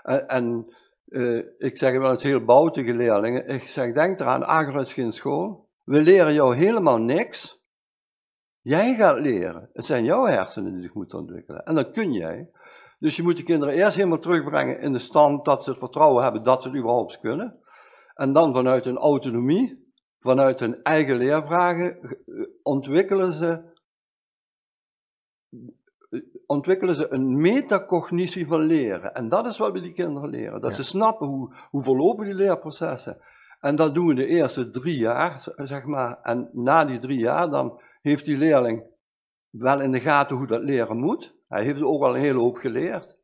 En, 0.03 0.27
en 0.27 0.75
eh, 1.05 1.37
ik 1.57 1.77
zeg 1.77 1.97
wel 1.97 2.11
eens 2.11 2.23
heel 2.23 2.45
bout 2.45 2.73
tegen 2.73 2.95
leerlingen, 2.95 3.47
ik 3.47 3.63
zeg, 3.63 3.93
denk 3.93 4.19
eraan, 4.19 4.45
Agro 4.45 4.81
is 4.81 4.93
geen 4.93 5.11
school. 5.11 5.69
We 5.83 6.01
leren 6.01 6.33
jou 6.33 6.55
helemaal 6.55 6.97
niks. 6.97 7.63
Jij 8.61 8.95
gaat 8.95 9.19
leren. 9.19 9.69
Het 9.73 9.85
zijn 9.85 10.03
jouw 10.03 10.25
hersenen 10.25 10.71
die 10.71 10.81
zich 10.81 10.93
moeten 10.93 11.19
ontwikkelen. 11.19 11.65
En 11.65 11.75
dat 11.75 11.91
kun 11.91 12.13
jij. 12.13 12.49
Dus 12.99 13.15
je 13.15 13.23
moet 13.23 13.37
de 13.37 13.43
kinderen 13.43 13.73
eerst 13.73 13.95
helemaal 13.95 14.19
terugbrengen 14.19 14.79
in 14.79 14.93
de 14.93 14.99
stand 14.99 15.45
dat 15.45 15.63
ze 15.63 15.69
het 15.69 15.79
vertrouwen 15.79 16.23
hebben 16.23 16.43
dat 16.43 16.61
ze 16.61 16.67
het 16.67 16.77
überhaupt 16.77 17.19
kunnen. 17.19 17.59
En 18.13 18.33
dan 18.33 18.53
vanuit 18.53 18.85
hun 18.85 18.97
autonomie, 18.97 19.93
vanuit 20.19 20.59
hun 20.59 20.83
eigen 20.83 21.15
leervragen, 21.15 22.01
eh, 22.01 22.47
ontwikkelen 22.63 23.33
ze, 23.33 23.73
ontwikkelen 26.47 26.95
ze 26.95 27.11
een 27.13 27.41
metacognitie 27.41 28.47
van 28.47 28.59
leren. 28.61 29.13
En 29.13 29.29
dat 29.29 29.45
is 29.45 29.57
wat 29.57 29.71
we 29.71 29.79
die 29.81 29.93
kinderen 29.93 30.29
leren. 30.29 30.61
Dat 30.61 30.69
Ja. 30.69 30.75
ze 30.75 30.83
snappen 30.83 31.27
hoe, 31.27 31.53
hoe 31.69 31.83
verlopen 31.83 32.25
die 32.25 32.33
leerprocessen. 32.33 33.17
En 33.59 33.75
dat 33.75 33.93
doen 33.93 34.07
we 34.07 34.13
de 34.13 34.25
eerste 34.25 34.69
drie 34.69 34.97
jaar, 34.97 35.43
zeg 35.55 35.83
maar. 35.83 36.19
En 36.21 36.49
na 36.53 36.85
die 36.85 36.99
drie 36.99 37.17
jaar, 37.19 37.49
dan 37.49 37.81
heeft 38.01 38.25
die 38.25 38.37
leerling 38.37 38.83
wel 39.49 39.81
in 39.81 39.91
de 39.91 39.99
gaten 39.99 40.35
hoe 40.35 40.47
dat 40.47 40.63
leren 40.63 40.97
moet. 40.97 41.33
Hij 41.47 41.63
heeft 41.63 41.81
ook 41.81 42.03
al 42.03 42.15
een 42.15 42.21
hele 42.21 42.39
hoop 42.39 42.57
geleerd. 42.57 43.17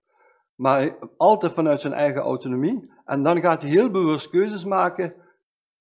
Maar 0.55 0.97
altijd 1.17 1.53
vanuit 1.53 1.81
zijn 1.81 1.93
eigen 1.93 2.21
autonomie. 2.21 2.91
En 3.05 3.23
dan 3.23 3.39
gaat 3.41 3.61
hij 3.61 3.71
heel 3.71 3.89
bewust 3.89 4.29
keuzes 4.29 4.65
maken 4.65 5.13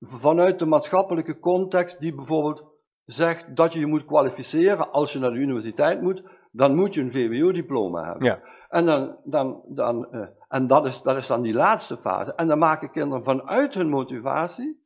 vanuit 0.01 0.59
de 0.59 0.67
maatschappelijke 0.67 1.39
context 1.39 2.01
die 2.01 2.15
bijvoorbeeld 2.15 2.65
zegt 3.05 3.57
dat 3.57 3.73
je 3.73 3.79
je 3.79 3.87
moet 3.87 4.05
kwalificeren 4.05 4.91
als 4.91 5.13
je 5.13 5.19
naar 5.19 5.31
de 5.31 5.39
universiteit 5.39 6.01
moet. 6.03 6.23
Dan 6.51 6.75
moet 6.75 6.95
je 6.95 7.01
een 7.01 7.13
VWO-diploma 7.13 8.05
hebben. 8.05 8.27
Ja. 8.27 8.41
En, 8.69 8.85
dan, 8.85 9.17
dan, 9.25 9.63
dan, 9.69 10.13
eh, 10.13 10.21
en 10.49 10.67
dat, 10.67 10.87
is, 10.87 11.03
dat 11.03 11.17
is 11.17 11.27
dan 11.27 11.43
die 11.43 11.55
laatste 11.55 11.97
fase. 11.97 12.35
En 12.35 12.47
dan 12.47 12.59
maken 12.59 12.91
kinderen 12.91 13.25
vanuit 13.25 13.75
hun 13.75 13.89
motivatie 13.89 14.81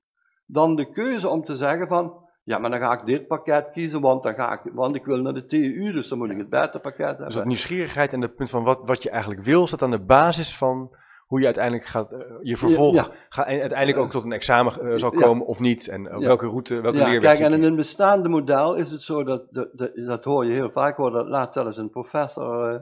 dan 0.47 0.77
de 0.77 0.91
keuze 0.91 1.29
om 1.29 1.45
te 1.45 1.57
zeggen 1.57 1.89
van, 1.89 2.25
ja, 2.43 2.59
maar 2.59 2.71
dan 2.71 2.81
ga 2.81 2.93
ik 2.93 3.07
dit 3.07 3.27
pakket 3.27 3.71
kiezen, 3.71 4.01
want, 4.01 4.23
dan 4.23 4.35
ga 4.35 4.53
ik, 4.53 4.73
want 4.73 4.95
ik 4.95 5.05
wil 5.05 5.23
naar 5.23 5.33
de 5.33 5.47
TU, 5.47 5.93
dus 5.93 6.09
dan 6.09 6.19
moet 6.19 6.31
ik 6.31 6.39
het 6.39 6.49
beter 6.49 6.81
pakket 6.81 7.07
hebben. 7.07 7.27
Dus 7.27 7.35
dat 7.35 7.45
nieuwsgierigheid 7.45 8.13
en 8.13 8.21
het 8.21 8.35
punt 8.35 8.51
van 8.51 8.65
wat, 8.65 8.81
wat 8.85 9.03
je 9.03 9.11
eigenlijk 9.11 9.43
wil, 9.43 9.67
staat 9.67 9.83
aan 9.83 9.91
de 9.91 10.05
basis 10.05 10.57
van 10.57 10.97
hoe 11.35 11.43
je 11.43 11.49
uiteindelijk 11.49 11.89
gaat, 11.89 12.13
eh, 12.13 12.21
je 12.43 12.57
vervolg 12.57 12.95
ja. 12.95 13.09
gaat, 13.29 13.47
en 13.47 13.61
uiteindelijk 13.61 13.99
ook 13.99 14.11
tot 14.11 14.25
een 14.25 14.33
examen 14.33 14.81
eh, 14.81 14.97
zal 14.97 15.11
komen 15.11 15.47
of 15.47 15.61
niet. 15.61 15.89
En 15.89 16.07
eh, 16.07 16.19
welke 16.19 16.47
route, 16.47 16.81
welke 16.81 16.99
ja, 16.99 17.09
leerweg 17.09 17.37
kijk, 17.37 17.53
en 17.53 17.59
in 17.59 17.63
een 17.63 17.77
bestaande 17.77 18.29
model 18.29 18.75
is 18.75 18.91
het 18.91 19.03
zo 19.03 19.25
dat, 19.25 19.47
dat, 19.51 19.69
dat, 19.73 19.91
dat 19.95 20.25
hoor 20.25 20.45
je 20.45 20.53
heel 20.53 20.71
vaak, 20.71 20.91
ik 20.91 20.97
hoorde 20.97 21.17
dat 21.17 21.29
laatst 21.29 21.55
zelfs 21.55 21.79
een 21.79 21.91
professor 21.91 22.81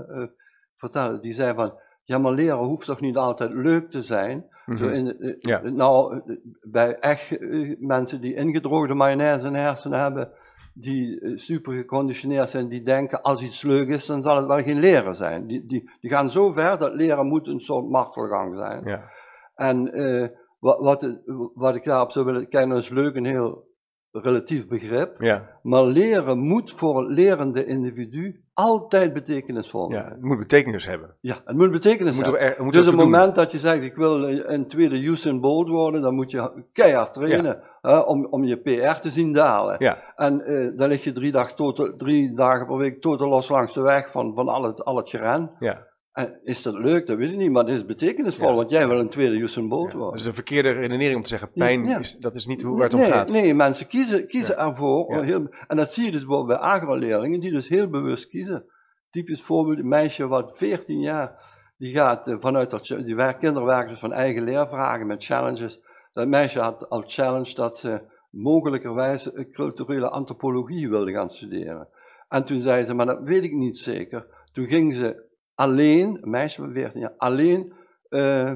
vertellen, 0.76 1.20
die 1.20 1.32
zei 1.32 1.54
van, 1.54 1.74
ja, 2.04 2.18
maar 2.18 2.32
leren 2.32 2.58
hoeft 2.58 2.86
toch 2.86 3.00
niet 3.00 3.16
altijd 3.16 3.52
leuk 3.52 3.90
te 3.90 4.02
zijn? 4.02 4.50
Zo 4.76 4.86
in, 4.88 5.36
Ja. 5.40 5.60
Nou, 5.62 6.22
bij 6.62 6.98
echt 6.98 7.36
mensen 7.78 8.20
die 8.20 8.34
ingedroogde 8.34 8.94
mayonaise 8.94 9.46
in 9.46 9.54
hersenen 9.54 10.00
hebben, 10.00 10.30
die 10.74 11.20
eh, 11.20 11.36
super 11.36 11.74
geconditioneerd 11.74 12.50
zijn, 12.50 12.68
die 12.68 12.82
denken 12.82 13.22
als 13.22 13.42
iets 13.42 13.62
leuk 13.62 13.88
is, 13.88 14.06
dan 14.06 14.22
zal 14.22 14.36
het 14.36 14.46
wel 14.46 14.62
geen 14.62 14.78
leren 14.78 15.14
zijn. 15.14 15.46
Die, 15.46 15.66
die, 15.66 15.90
die 16.00 16.10
gaan 16.10 16.30
zo 16.30 16.52
ver 16.52 16.78
dat 16.78 16.94
leren 16.94 17.26
moet 17.26 17.46
een 17.46 17.60
soort 17.60 17.88
martelgang 17.88 18.56
zijn. 18.56 18.84
Ja. 18.84 19.10
En 19.54 20.00
uh, 20.00 20.26
wat, 20.58 20.78
wat, 20.78 21.18
wat, 21.54 21.74
ik 21.74 21.84
daarop 21.84 22.12
zou 22.12 22.24
willen, 22.24 22.48
kijk, 22.48 22.68
dat 22.68 22.78
is 22.78 22.88
leuk 22.88 23.14
een 23.14 23.24
heel 23.24 23.70
relatief 24.12 24.68
begrip. 24.68 25.22
Ja. 25.22 25.58
Maar 25.62 25.84
leren 25.84 26.38
moet 26.38 26.70
voor 26.70 26.98
het 26.98 27.10
lerende 27.10 27.66
individu 27.66 28.42
altijd 28.54 29.12
betekenisvol 29.12 29.92
Ja, 29.92 30.08
het 30.08 30.22
moet 30.22 30.38
betekenis 30.38 30.86
hebben. 30.86 31.16
Ja, 31.20 31.40
het 31.44 31.56
moet 31.56 31.70
betekenis 31.70 32.16
hebben. 32.16 32.40
er, 32.40 32.70
dus 32.70 32.86
het 32.86 32.94
moment 32.94 33.34
dat 33.34 33.52
je 33.52 33.58
zegt, 33.58 33.82
ik 33.82 33.94
wil 33.94 34.28
een 34.28 34.68
tweede 34.68 35.02
Usain 35.02 35.40
Bolt 35.40 35.68
worden, 35.68 36.02
dan 36.02 36.14
moet 36.14 36.30
je 36.30 36.64
keihard 36.72 37.12
trainen 37.12 37.62
hè, 37.80 37.98
om, 37.98 38.26
om 38.30 38.44
je 38.44 38.56
PR 38.56 39.00
te 39.00 39.10
zien 39.10 39.32
dalen. 39.32 39.76
Ja, 39.78 39.98
En 40.16 40.44
eh, 40.44 40.76
dan 40.76 40.88
lig 40.88 41.04
je 41.04 41.12
drie, 41.12 41.32
dag 41.32 41.54
totaal, 41.54 41.96
drie 41.96 42.34
dagen 42.34 42.66
per 42.66 42.76
week 42.76 43.00
totaal 43.00 43.28
los 43.28 43.48
langs 43.48 43.72
de 43.72 43.82
weg 43.82 44.10
van, 44.10 44.34
van 44.34 44.48
al, 44.48 44.62
het, 44.62 44.84
al 44.84 44.96
het 44.96 45.08
geren. 45.08 45.50
ja. 45.58 45.90
En 46.12 46.40
is 46.44 46.62
dat 46.62 46.74
leuk? 46.74 47.06
Dat 47.06 47.16
weet 47.16 47.32
ik 47.32 47.38
niet, 47.38 47.50
maar 47.50 47.64
het 47.64 47.74
is 47.74 47.86
betekenisvol, 47.86 48.48
Ja. 48.48 48.54
want 48.54 48.70
jij 48.70 48.88
wil 48.88 48.98
een 48.98 49.08
tweede 49.08 49.36
Usain 49.36 49.68
Bolt 49.68 49.90
ja. 49.90 49.96
worden. 49.96 50.10
Dat 50.10 50.20
is 50.20 50.26
een 50.26 50.34
verkeerde 50.34 50.70
redenering 50.70 51.16
om 51.16 51.22
te 51.22 51.28
zeggen, 51.28 51.52
pijn, 51.52 51.84
Ja. 51.84 51.98
Is, 51.98 52.16
dat 52.16 52.34
is 52.34 52.46
niet 52.46 52.62
hoe 52.62 52.74
waar 52.74 52.84
het 52.84 52.94
om 52.94 53.00
nee, 53.00 53.10
gaat. 53.10 53.30
Nee, 53.32 53.54
mensen 53.54 53.86
kiezen, 53.86 54.26
kiezen 54.26 54.58
ervoor. 54.58 55.04
om. 55.04 55.22
Heel, 55.22 55.46
en 55.66 55.76
dat 55.76 55.92
zie 55.92 56.04
je 56.04 56.10
dus 56.10 56.20
bijvoorbeeld 56.20 56.60
bij 56.60 56.68
agro-leerlingen, 56.68 57.40
die 57.40 57.50
dus 57.50 57.68
heel 57.68 57.88
bewust 57.88 58.28
kiezen. 58.28 58.64
Typisch 59.10 59.42
voorbeeld, 59.42 59.78
een 59.78 59.88
meisje 59.88 60.26
wat 60.26 60.52
14 60.54 61.00
jaar, 61.00 61.42
die 61.78 61.94
gaat 61.94 62.26
eh, 62.26 62.36
vanuit 62.40 62.70
dat, 62.70 62.86
die 62.86 63.16
werk, 63.16 63.38
kinderwerkers 63.38 64.00
van 64.00 64.12
eigen 64.12 64.42
leervragen 64.42 65.06
met 65.06 65.24
challenges. 65.24 65.80
Dat 66.12 66.28
meisje 66.28 66.60
had 66.60 66.88
al 66.88 67.04
challenge 67.06 67.54
dat 67.54 67.78
ze 67.78 68.00
mogelijkerwijs 68.30 69.32
eh, 69.32 69.50
culturele 69.52 70.08
antropologie 70.08 70.88
wilde 70.88 71.12
gaan 71.12 71.30
studeren. 71.30 71.88
En 72.28 72.44
toen 72.44 72.60
zei 72.60 72.84
ze, 72.84 72.94
maar 72.94 73.06
dat 73.06 73.20
weet 73.22 73.44
ik 73.44 73.52
niet 73.52 73.78
zeker. 73.78 74.26
Toen 74.52 74.66
ging 74.66 74.94
ze 74.94 75.30
alleen, 75.62 76.18
een 76.22 76.30
meisje 76.30 76.60
van 76.60 76.72
14 76.72 77.00
jaar, 77.00 77.14
alleen 77.16 77.72
eh, 78.08 78.52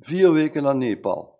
vier 0.00 0.32
weken 0.32 0.62
naar 0.62 0.76
Nepal. 0.76 1.38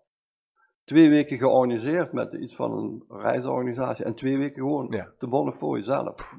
Twee 0.83 1.09
weken 1.09 1.37
georganiseerd 1.37 2.11
met 2.11 2.33
iets 2.33 2.55
van 2.55 2.71
een 2.71 3.03
reisorganisatie 3.07 4.05
en 4.05 4.15
twee 4.15 4.37
weken 4.37 4.55
gewoon 4.61 4.87
Ja. 4.89 5.11
te 5.17 5.27
bonnen 5.27 5.53
voor 5.53 5.77
jezelf. 5.77 6.35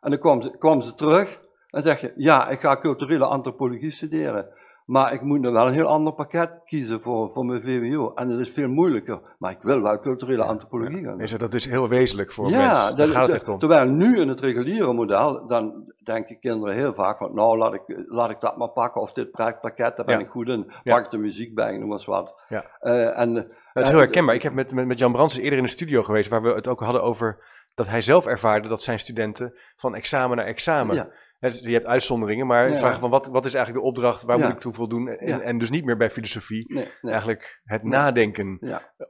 En 0.00 0.10
dan 0.10 0.18
kwam 0.18 0.42
ze, 0.42 0.56
kwam 0.58 0.80
ze 0.80 0.94
terug 0.94 1.40
en 1.70 1.82
zeg 1.82 2.00
je, 2.00 2.12
ja, 2.16 2.48
ik 2.48 2.60
ga 2.60 2.76
culturele 2.80 3.26
antropologie 3.26 3.90
studeren. 3.90 4.48
Maar 4.90 5.12
ik 5.12 5.20
moet 5.22 5.40
nog 5.40 5.52
wel 5.52 5.66
een 5.66 5.72
heel 5.72 5.86
ander 5.86 6.12
pakket 6.12 6.60
kiezen 6.64 7.00
voor, 7.00 7.32
voor 7.32 7.44
mijn 7.46 7.62
VWO. 7.62 8.12
En 8.14 8.28
dat 8.28 8.40
is 8.40 8.50
veel 8.50 8.68
moeilijker. 8.68 9.20
Maar 9.38 9.50
ik 9.50 9.58
wil 9.62 9.82
wel 9.82 10.00
culturele 10.00 10.44
antropologie 10.44 11.02
gaan 11.02 11.12
doen. 11.12 11.20
Is 11.20 11.30
het, 11.30 11.40
dat 11.40 11.54
is 11.54 11.66
heel 11.66 11.88
wezenlijk 11.88 12.32
voor 12.32 12.50
Ja, 12.50 12.56
mens. 12.66 12.80
Daar 12.80 12.96
dat- 12.96 13.08
gaat 13.08 13.26
het 13.26 13.36
echt 13.36 13.48
om. 13.48 13.58
terwijl 13.58 13.88
nu 13.88 14.20
in 14.20 14.28
het 14.28 14.40
reguliere 14.40 14.92
model, 14.92 15.46
dan 15.46 15.92
denken 16.04 16.38
kinderen 16.38 16.74
heel 16.74 16.94
vaak 16.94 17.18
van, 17.18 17.34
nou 17.34 17.58
laat 17.58 17.74
ik, 17.74 17.82
laat 18.06 18.30
ik 18.30 18.40
dat 18.40 18.56
maar 18.56 18.68
pakken, 18.68 19.00
of 19.00 19.12
dit 19.12 19.30
pakket, 19.30 19.96
daar 19.96 20.06
ben 20.06 20.18
Ja. 20.18 20.24
ik 20.24 20.30
goed 20.30 20.48
in. 20.48 20.70
Ja. 20.82 20.94
Pak 20.94 21.04
ik 21.04 21.10
de 21.10 21.18
muziek 21.18 21.54
bij, 21.54 21.70
noem 21.78 21.88
maar 21.88 21.96
eens 21.96 22.06
wat. 22.06 22.34
Ja. 22.48 22.64
Eh, 22.80 23.18
en, 23.18 23.34
Dat 23.34 23.46
is 23.74 23.82
eh, 23.82 23.88
heel 23.88 23.98
herkenbaar. 23.98 24.34
Ik 24.34 24.42
heb 24.42 24.52
met, 24.54 24.74
met, 24.74 24.86
met 24.86 24.98
Jan 24.98 25.12
Bransen 25.12 25.42
eerder 25.42 25.58
in 25.58 25.64
de 25.64 25.70
studio 25.70 26.02
geweest, 26.02 26.28
waar 26.28 26.42
we 26.42 26.48
het 26.54 26.68
ook 26.68 26.80
hadden 26.80 27.02
over 27.02 27.44
dat 27.74 27.88
hij 27.88 28.00
zelf 28.00 28.26
ervaarde 28.26 28.68
dat 28.68 28.82
zijn 28.82 28.98
studenten 28.98 29.54
van 29.76 29.94
examen 29.94 30.36
naar 30.36 30.46
examen. 30.46 31.08
Dus 31.40 31.60
je 31.60 31.72
hebt 31.72 31.86
uitzonderingen, 31.86 32.46
maar 32.46 32.70
Ja. 32.70 32.78
vragen 32.78 33.00
van 33.00 33.10
wat, 33.10 33.26
wat 33.26 33.44
is 33.44 33.54
eigenlijk 33.54 33.84
de 33.84 33.90
opdracht, 33.90 34.22
waar 34.22 34.38
Ja. 34.38 34.44
moet 34.44 34.54
ik 34.54 34.60
toe 34.60 34.72
voldoen? 34.72 35.08
En, 35.08 35.26
Ja. 35.28 35.40
en 35.40 35.58
dus 35.58 35.70
niet 35.70 35.84
meer 35.84 35.96
bij 35.96 36.10
filosofie, 36.10 36.72
nee, 36.74 36.88
nee. 37.00 37.12
eigenlijk 37.12 37.60
het 37.64 37.82
Nee. 37.82 37.92
nadenken 37.92 38.58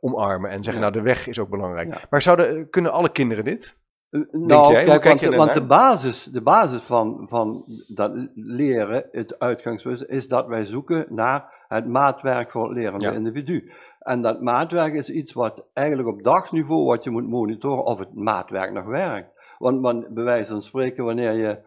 omarmen 0.00 0.50
en 0.50 0.64
zeggen, 0.64 0.82
nou 0.82 0.92
de 0.94 1.02
weg 1.02 1.26
is 1.28 1.38
ook 1.38 1.48
belangrijk. 1.50 2.06
Maar 2.10 2.22
zouden, 2.22 2.70
kunnen 2.70 2.92
alle 2.92 3.10
kinderen 3.12 3.44
dit? 3.44 3.78
Eh, 4.10 4.20
jij? 4.30 4.40
Nou, 4.40 4.62
Hoe 4.62 4.72
kijk, 4.72 5.04
want, 5.04 5.18
de- 5.20 5.24
ernaar? 5.26 5.38
want 5.38 5.54
de 5.54 5.66
basis, 5.66 6.24
de 6.24 6.42
basis 6.42 6.80
van, 6.80 7.26
van 7.28 7.64
dat 7.94 8.12
leren, 8.34 9.08
het 9.10 9.38
uitgangspunt, 9.38 10.08
is 10.08 10.28
dat 10.28 10.46
wij 10.46 10.64
zoeken 10.66 11.06
naar 11.08 11.64
het 11.68 11.86
maatwerk 11.88 12.50
voor 12.50 12.64
het 12.68 12.76
lerende 12.76 13.12
individu. 13.12 13.72
En 14.00 14.22
dat 14.22 14.40
maatwerk 14.42 14.94
is 14.94 15.10
iets 15.10 15.32
wat 15.32 15.64
eigenlijk 15.72 16.08
op 16.08 16.22
dagniveau 16.22 16.84
wat 16.84 17.04
je 17.04 17.10
moet 17.10 17.28
monitoren 17.28 17.84
of 17.84 17.98
het 17.98 18.14
maatwerk 18.14 18.72
nog 18.72 18.84
werkt. 18.84 19.28
Want, 19.58 19.80
want 19.80 20.08
bij 20.08 20.24
wijze 20.24 20.52
van 20.52 20.62
spreken, 20.62 21.04
wanneer 21.04 21.32
je, 21.32 21.58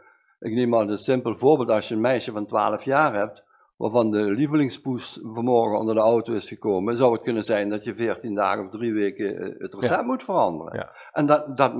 ik 0.43 0.53
neem 0.53 0.69
maar 0.69 0.87
een 0.87 0.97
simpel 0.97 1.37
voorbeeld, 1.37 1.69
als 1.69 1.87
je 1.87 1.95
een 1.95 2.01
meisje 2.01 2.31
van 2.31 2.45
12 2.45 2.83
jaar 2.83 3.13
hebt, 3.13 3.43
waarvan 3.77 4.11
de 4.11 4.23
lievelingspoes 4.23 5.19
vanmorgen 5.23 5.79
onder 5.79 5.95
de 5.95 6.01
auto 6.01 6.33
is 6.33 6.47
gekomen, 6.47 6.97
zou 6.97 7.13
het 7.13 7.21
kunnen 7.21 7.43
zijn 7.43 7.69
dat 7.69 7.83
je 7.83 7.95
14 7.95 8.35
dagen 8.35 8.65
of 8.65 8.71
drie 8.71 8.93
weken 8.93 9.37
eh, 9.37 9.59
het 9.59 9.73
recept 9.73 10.05
moet 10.05 10.23
veranderen. 10.23 10.77
Ja. 10.77 10.91
En 11.11 11.25
dat, 11.25 11.57
dat, 11.57 11.73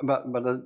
maar, 0.00 0.28
maar 0.28 0.42
dat, 0.42 0.60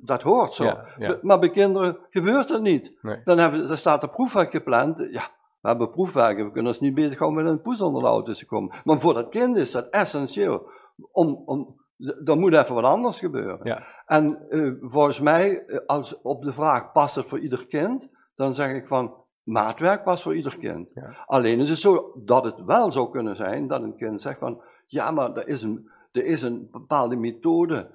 dat, 0.00 0.22
hoort 0.22 0.54
zo. 0.54 0.64
Ja. 0.64 1.18
Maar 1.22 1.38
bij 1.38 1.50
kinderen 1.50 1.98
gebeurt 2.10 2.48
dat 2.48 2.62
niet. 2.62 2.92
Nee. 3.02 3.20
Dan, 3.24 3.38
hebben, 3.38 3.68
dan 3.68 3.76
staat 3.76 4.02
er 4.02 4.10
proefwerk 4.10 4.50
gepland. 4.50 4.98
Ja, 4.98 5.30
we 5.60 5.68
hebben 5.68 5.90
proefwerken. 5.90 6.44
We 6.44 6.52
kunnen 6.52 6.72
ons 6.72 6.80
niet 6.80 6.94
bezighouden 6.94 7.42
met 7.42 7.52
een 7.52 7.62
poes 7.62 7.80
onder 7.80 8.02
de 8.02 8.08
auto 8.08 8.32
te 8.32 8.46
komen. 8.46 8.74
Maar 8.84 9.00
voor 9.00 9.14
dat 9.14 9.28
kind 9.28 9.56
is 9.56 9.70
dat 9.70 9.88
essentieel. 9.90 10.70
Om, 11.12 11.42
om, 11.46 11.76
er 12.24 12.38
moet 12.38 12.52
even 12.52 12.74
wat 12.74 12.84
anders 12.84 13.18
gebeuren. 13.18 13.60
Ja. 13.62 13.86
En 14.08 14.48
eh, 14.50 14.72
volgens 14.80 15.20
mij, 15.20 15.64
eh, 15.64 15.78
als 15.86 16.20
op 16.22 16.42
de 16.42 16.52
vraag 16.52 16.92
past 16.92 17.14
het 17.14 17.26
voor 17.26 17.38
ieder 17.38 17.66
kind, 17.66 18.08
dan 18.34 18.54
zeg 18.54 18.74
ik 18.74 18.86
van 18.86 19.14
maatwerk 19.42 20.04
past 20.04 20.22
voor 20.22 20.36
ieder 20.36 20.58
kind. 20.58 20.88
Ja. 20.94 21.24
Alleen 21.26 21.60
is 21.60 21.70
het 21.70 21.78
zo 21.78 22.12
dat 22.24 22.44
het 22.44 22.64
wel 22.64 22.92
zou 22.92 23.10
kunnen 23.10 23.36
zijn 23.36 23.66
dat 23.66 23.82
een 23.82 23.96
kind 23.96 24.22
zegt 24.22 24.38
van 24.38 24.62
ja, 24.86 25.10
maar 25.10 25.36
er 25.36 25.48
is 25.48 25.62
een, 25.62 25.90
er 26.12 26.24
is 26.24 26.42
een 26.42 26.68
bepaalde 26.70 27.16
methode 27.16 27.90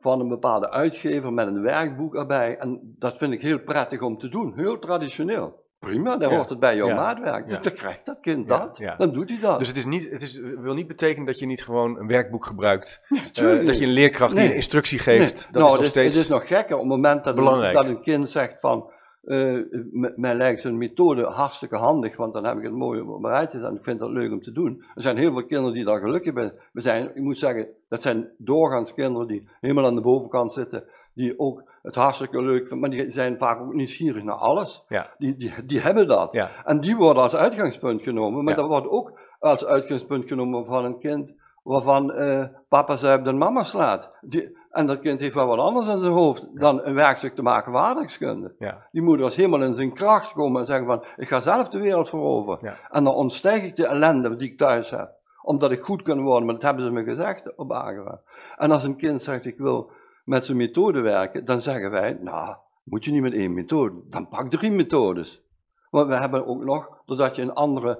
van 0.00 0.20
een 0.20 0.28
bepaalde 0.28 0.70
uitgever 0.70 1.32
met 1.32 1.46
een 1.46 1.62
werkboek 1.62 2.14
erbij. 2.14 2.58
En 2.58 2.94
dat 2.98 3.16
vind 3.16 3.32
ik 3.32 3.42
heel 3.42 3.60
prettig 3.60 4.00
om 4.00 4.18
te 4.18 4.28
doen, 4.28 4.54
heel 4.54 4.78
traditioneel. 4.78 5.61
Prima, 5.86 6.16
dan 6.16 6.30
Ja. 6.30 6.36
hoort 6.36 6.48
het 6.48 6.60
bij 6.60 6.76
jouw 6.76 6.88
Ja. 6.88 6.94
maatwerk. 6.94 7.48
Dus 7.48 7.60
dan 7.60 7.72
krijgt 7.72 8.06
dat 8.06 8.16
kind 8.20 8.48
dat, 8.48 8.80
dan 8.98 9.12
doet 9.12 9.28
hij 9.30 9.38
dat. 9.40 9.58
Dus 9.58 9.68
het, 9.68 9.76
is 9.76 9.84
niet, 9.84 10.10
het 10.10 10.22
is, 10.22 10.40
wil 10.40 10.74
niet 10.74 10.86
betekenen 10.86 11.26
dat 11.26 11.38
je 11.38 11.46
niet 11.46 11.64
gewoon 11.64 11.98
een 11.98 12.06
werkboek 12.06 12.46
gebruikt. 12.46 13.02
Eh, 13.32 13.66
dat 13.66 13.78
je 13.78 13.84
een 13.84 13.92
leerkracht 13.92 14.36
die 14.36 14.44
een 14.44 14.54
instructie 14.54 14.98
geeft. 14.98 15.34
Nee. 15.34 15.52
Dat 15.52 15.62
nou, 15.62 15.64
is 15.64 15.70
nog 15.70 15.72
het, 15.72 15.80
is, 15.84 15.88
steeds... 15.88 16.14
het 16.14 16.24
is 16.24 16.30
nog 16.30 16.46
gekker 16.46 16.74
op 16.74 16.80
het 16.80 16.90
moment 16.90 17.24
dat. 17.24 17.36
Een, 17.36 17.72
dat 17.72 17.84
een 17.86 18.02
kind 18.02 18.30
zegt 18.30 18.56
van, 18.60 18.90
eh, 19.22 19.52
m- 19.92 20.12
mij 20.16 20.34
lijkt 20.34 20.60
zijn 20.60 20.78
methode 20.78 21.24
hartstikke 21.24 21.76
handig, 21.76 22.16
want 22.16 22.32
dan 22.32 22.44
heb 22.44 22.56
ik 22.56 22.62
het 22.62 22.72
mooi 22.72 23.00
op 23.00 23.20
mijn 23.20 23.34
rijtje 23.34 23.58
staan. 23.58 23.76
Ik 23.76 23.84
vind 23.84 23.98
dat 23.98 24.10
leuk 24.10 24.32
om 24.32 24.42
te 24.42 24.52
doen. 24.52 24.84
Er 24.94 25.02
zijn 25.02 25.16
heel 25.16 25.32
veel 25.32 25.46
kinderen 25.46 25.74
die 25.74 25.84
daar 25.84 26.00
gelukkig 26.00 26.32
bij 26.32 26.52
we 26.72 26.80
zijn. 26.80 27.10
Ik 27.14 27.22
moet 27.22 27.38
zeggen, 27.38 27.66
dat 27.88 28.02
zijn 28.02 28.28
doorgaans 28.38 28.94
kinderen 28.94 29.26
die 29.28 29.48
helemaal 29.60 29.86
aan 29.86 29.94
de 29.94 30.00
bovenkant 30.00 30.52
zitten, 30.52 30.84
die 31.14 31.38
ook 31.38 31.70
het 31.82 31.94
hartstikke 31.94 32.42
leuk 32.42 32.74
maar 32.74 32.90
die 32.90 33.10
zijn 33.10 33.38
vaak 33.38 33.60
ook 33.60 33.74
nieuwsgierig 33.74 34.22
naar 34.22 34.34
alles. 34.34 34.84
Ja. 34.88 35.10
Die, 35.18 35.36
die, 35.36 35.64
die 35.66 35.80
hebben 35.80 36.08
dat. 36.08 36.32
Ja. 36.32 36.50
En 36.64 36.80
die 36.80 36.96
worden 36.96 37.22
als 37.22 37.36
uitgangspunt 37.36 38.02
genomen, 38.02 38.44
maar 38.44 38.54
dat 38.54 38.66
wordt 38.66 38.88
ook 38.88 39.20
als 39.38 39.64
uitgangspunt 39.64 40.28
genomen 40.28 40.64
van 40.64 40.84
een 40.84 40.98
kind 40.98 41.32
waarvan 41.62 42.12
eh, 42.12 42.44
papa 42.68 42.96
zuipt 42.96 43.26
en 43.26 43.38
mama 43.38 43.62
slaat. 43.62 44.10
Die, 44.20 44.56
en 44.70 44.86
dat 44.86 45.00
kind 45.00 45.20
heeft 45.20 45.34
wel 45.34 45.46
wat 45.46 45.58
anders 45.58 45.86
in 45.86 46.00
zijn 46.00 46.12
hoofd 46.12 46.48
dan 46.54 46.80
een 46.84 46.94
werkstuk 46.94 47.34
te 47.34 47.42
maken 47.42 47.72
waardigheidskunde. 47.72 48.54
Ja. 48.58 48.86
Die 48.90 49.02
moet 49.02 49.18
dus 49.18 49.36
helemaal 49.36 49.62
in 49.62 49.74
zijn 49.74 49.94
kracht 49.94 50.32
komen 50.32 50.60
en 50.60 50.66
zeggen 50.66 50.86
van, 50.86 51.04
ik 51.16 51.28
ga 51.28 51.40
zelf 51.40 51.68
de 51.68 51.80
wereld 51.80 52.08
veroveren. 52.08 52.58
Ja. 52.62 52.76
En 52.90 53.04
dan 53.04 53.14
ontstijg 53.14 53.62
ik 53.62 53.76
de 53.76 53.86
ellende 53.86 54.36
die 54.36 54.50
ik 54.50 54.58
thuis 54.58 54.90
heb. 54.90 55.10
Omdat 55.42 55.72
ik 55.72 55.80
goed 55.80 56.02
kan 56.02 56.22
worden, 56.22 56.44
maar 56.44 56.54
dat 56.54 56.62
hebben 56.62 56.84
ze 56.84 56.90
me 56.90 57.04
gezegd 57.04 57.56
op 57.56 57.72
Agera. 57.72 58.20
En 58.56 58.70
als 58.70 58.84
een 58.84 58.96
kind 58.96 59.22
zegt, 59.22 59.44
ik 59.44 59.58
wil 59.58 59.90
met 60.24 60.44
zijn 60.44 60.56
methode 60.56 61.00
werken, 61.00 61.44
dan 61.44 61.60
zeggen 61.60 61.90
wij, 61.90 62.18
nou, 62.20 62.56
moet 62.82 63.04
je 63.04 63.10
niet 63.12 63.22
met 63.22 63.32
één 63.32 63.54
methode, 63.54 64.00
dan 64.08 64.28
pak 64.28 64.50
drie 64.50 64.70
methodes. 64.70 65.42
Want 65.90 66.08
we 66.08 66.14
hebben 66.14 66.46
ook 66.46 66.64
nog, 66.64 67.02
doordat 67.06 67.36
je 67.36 67.42
een 67.42 67.52
andere, 67.52 67.98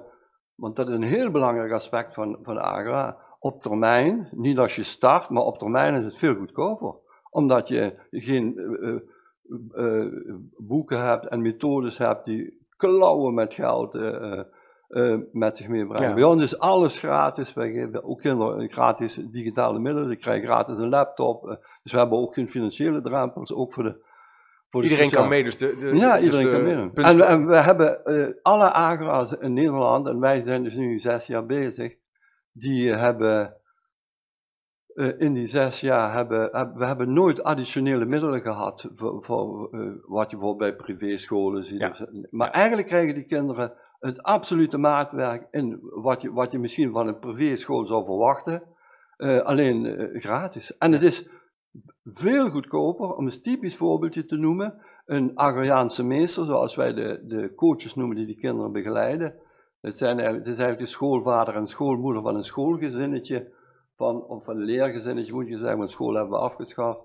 want 0.55 0.75
dat 0.75 0.87
is 0.87 0.93
een 0.93 1.03
heel 1.03 1.31
belangrijk 1.31 1.71
aspect 1.71 2.13
van, 2.13 2.37
van 2.43 2.61
Agra, 2.61 3.17
op 3.39 3.61
termijn, 3.61 4.29
niet 4.31 4.57
als 4.57 4.75
je 4.75 4.83
start, 4.83 5.29
maar 5.29 5.43
op 5.43 5.57
termijn 5.57 5.93
is 5.93 6.03
het 6.03 6.17
veel 6.17 6.35
goedkoper. 6.35 6.95
Omdat 7.29 7.67
je 7.67 7.95
geen 8.11 8.57
eh, 8.57 8.89
eh, 8.89 10.05
eh, 10.05 10.13
boeken 10.57 11.05
hebt 11.05 11.27
en 11.27 11.41
methodes 11.41 11.97
hebt 11.97 12.25
die 12.25 12.65
klauwen 12.77 13.33
met 13.33 13.53
geld 13.53 13.93
eh, 14.93 15.17
met 15.31 15.57
zich 15.57 15.67
meebrengen. 15.67 16.07
Ja. 16.09 16.13
Bij 16.15 16.23
ons 16.23 16.43
is 16.43 16.59
alles 16.59 16.99
gratis. 16.99 17.53
Wij 17.53 17.71
geven 17.71 18.03
ook 18.03 18.19
kinderen 18.21 18.71
gratis 18.71 19.15
digitale 19.31 19.79
middelen. 19.79 20.09
Ze 20.09 20.15
krijgen 20.15 20.47
gratis 20.47 20.77
een 20.77 20.89
laptop. 20.89 21.47
eh, 21.49 21.55
dus 21.83 21.91
we 21.91 21.97
hebben 21.97 22.17
ook 22.17 22.33
geen 22.33 22.49
financiële 22.49 23.01
drempels, 23.01 23.53
ook 23.53 23.73
voor 23.73 23.83
de 23.83 24.11
voor 24.69 24.81
de 24.81 24.87
Iedereen 24.87 25.11
kan 25.11 25.29
mee, 25.29 25.43
dus 25.43 25.57
de... 25.57 25.75
de 25.75 25.95
ja, 25.95 26.15
dus 26.15 26.23
iedereen 26.23 26.65
de 26.65 26.73
kan 26.75 26.91
punt- 26.93 27.07
En, 27.07 27.15
we- 27.17 27.23
en 27.23 27.47
we 27.47 27.55
hebben 27.55 28.05
eh, 28.05 28.27
alle 28.41 28.71
agra's 28.71 29.31
in 29.39 29.53
Nederland, 29.53 30.07
en 30.07 30.19
wij 30.19 30.43
zijn 30.43 30.63
dus 30.63 30.73
nu 30.75 30.99
zes 30.99 31.27
jaar 31.27 31.45
bezig, 31.45 31.95
die 32.51 32.93
hebben 32.93 33.57
in 35.17 35.33
die 35.33 35.47
zes 35.47 35.79
jaar 35.81 36.13
hebben, 36.13 36.49
heb- 36.51 36.75
we 36.75 36.85
hebben 36.85 37.13
nooit 37.13 37.43
additionele 37.43 38.05
middelen 38.05 38.41
gehad 38.41 38.89
voor, 38.95 39.23
voor 39.25 39.69
wat 40.07 40.29
je 40.31 40.37
bijvoorbeeld 40.37 40.57
bij 40.57 40.75
privéscholen 40.85 41.65
ziet. 41.65 41.79
Ja. 41.79 42.07
Maar 42.29 42.49
eigenlijk 42.49 42.87
krijgen 42.87 43.13
die 43.13 43.25
kinderen 43.25 43.73
het 44.03 44.23
absolute 44.23 44.77
maatwerk 44.77 45.47
in 45.51 45.79
wat 45.81 46.21
je, 46.21 46.31
wat 46.31 46.51
je 46.51 46.59
misschien 46.59 46.91
van 46.91 47.07
een 47.07 47.19
privéschool 47.19 47.85
zou 47.85 48.05
verwachten, 48.05 48.63
eh, 49.17 49.41
alleen 49.41 49.85
eh, 49.85 50.21
gratis. 50.21 50.77
En 50.77 50.91
het 50.91 51.03
is 51.03 51.27
veel 52.03 52.49
goedkoper, 52.49 53.13
om 53.15 53.25
een 53.25 53.41
typisch 53.41 53.75
voorbeeldje 53.75 54.25
te 54.25 54.35
noemen, 54.35 54.81
een 55.05 55.35
Agrariaanse 55.35 56.03
meester, 56.03 56.45
zoals 56.45 56.75
wij 56.75 56.93
de, 56.93 57.23
de 57.27 57.53
coaches 57.55 57.95
noemen 57.95 58.15
die 58.15 58.25
die 58.25 58.39
kinderen 58.39 58.71
begeleiden, 58.71 59.35
Het, 59.81 59.97
zijn 59.97 60.15
eigenlijk, 60.15 60.45
het 60.45 60.53
is 60.53 60.61
eigenlijk 60.61 60.89
de 60.89 60.95
schoolvader 60.97 61.55
en 61.55 61.67
schoolmoeder 61.67 62.21
van 62.21 62.35
een 62.35 62.43
schoolgezinnetje, 62.43 63.53
van, 63.95 64.23
of 64.23 64.43
van 64.43 64.55
een 64.55 64.65
leergezinnetje 64.65 65.33
moet 65.33 65.47
je 65.47 65.57
zeggen, 65.57 65.77
want 65.77 65.91
school 65.91 66.13
hebben 66.13 66.39
we 66.39 66.45
afgeschaft. 66.45 66.99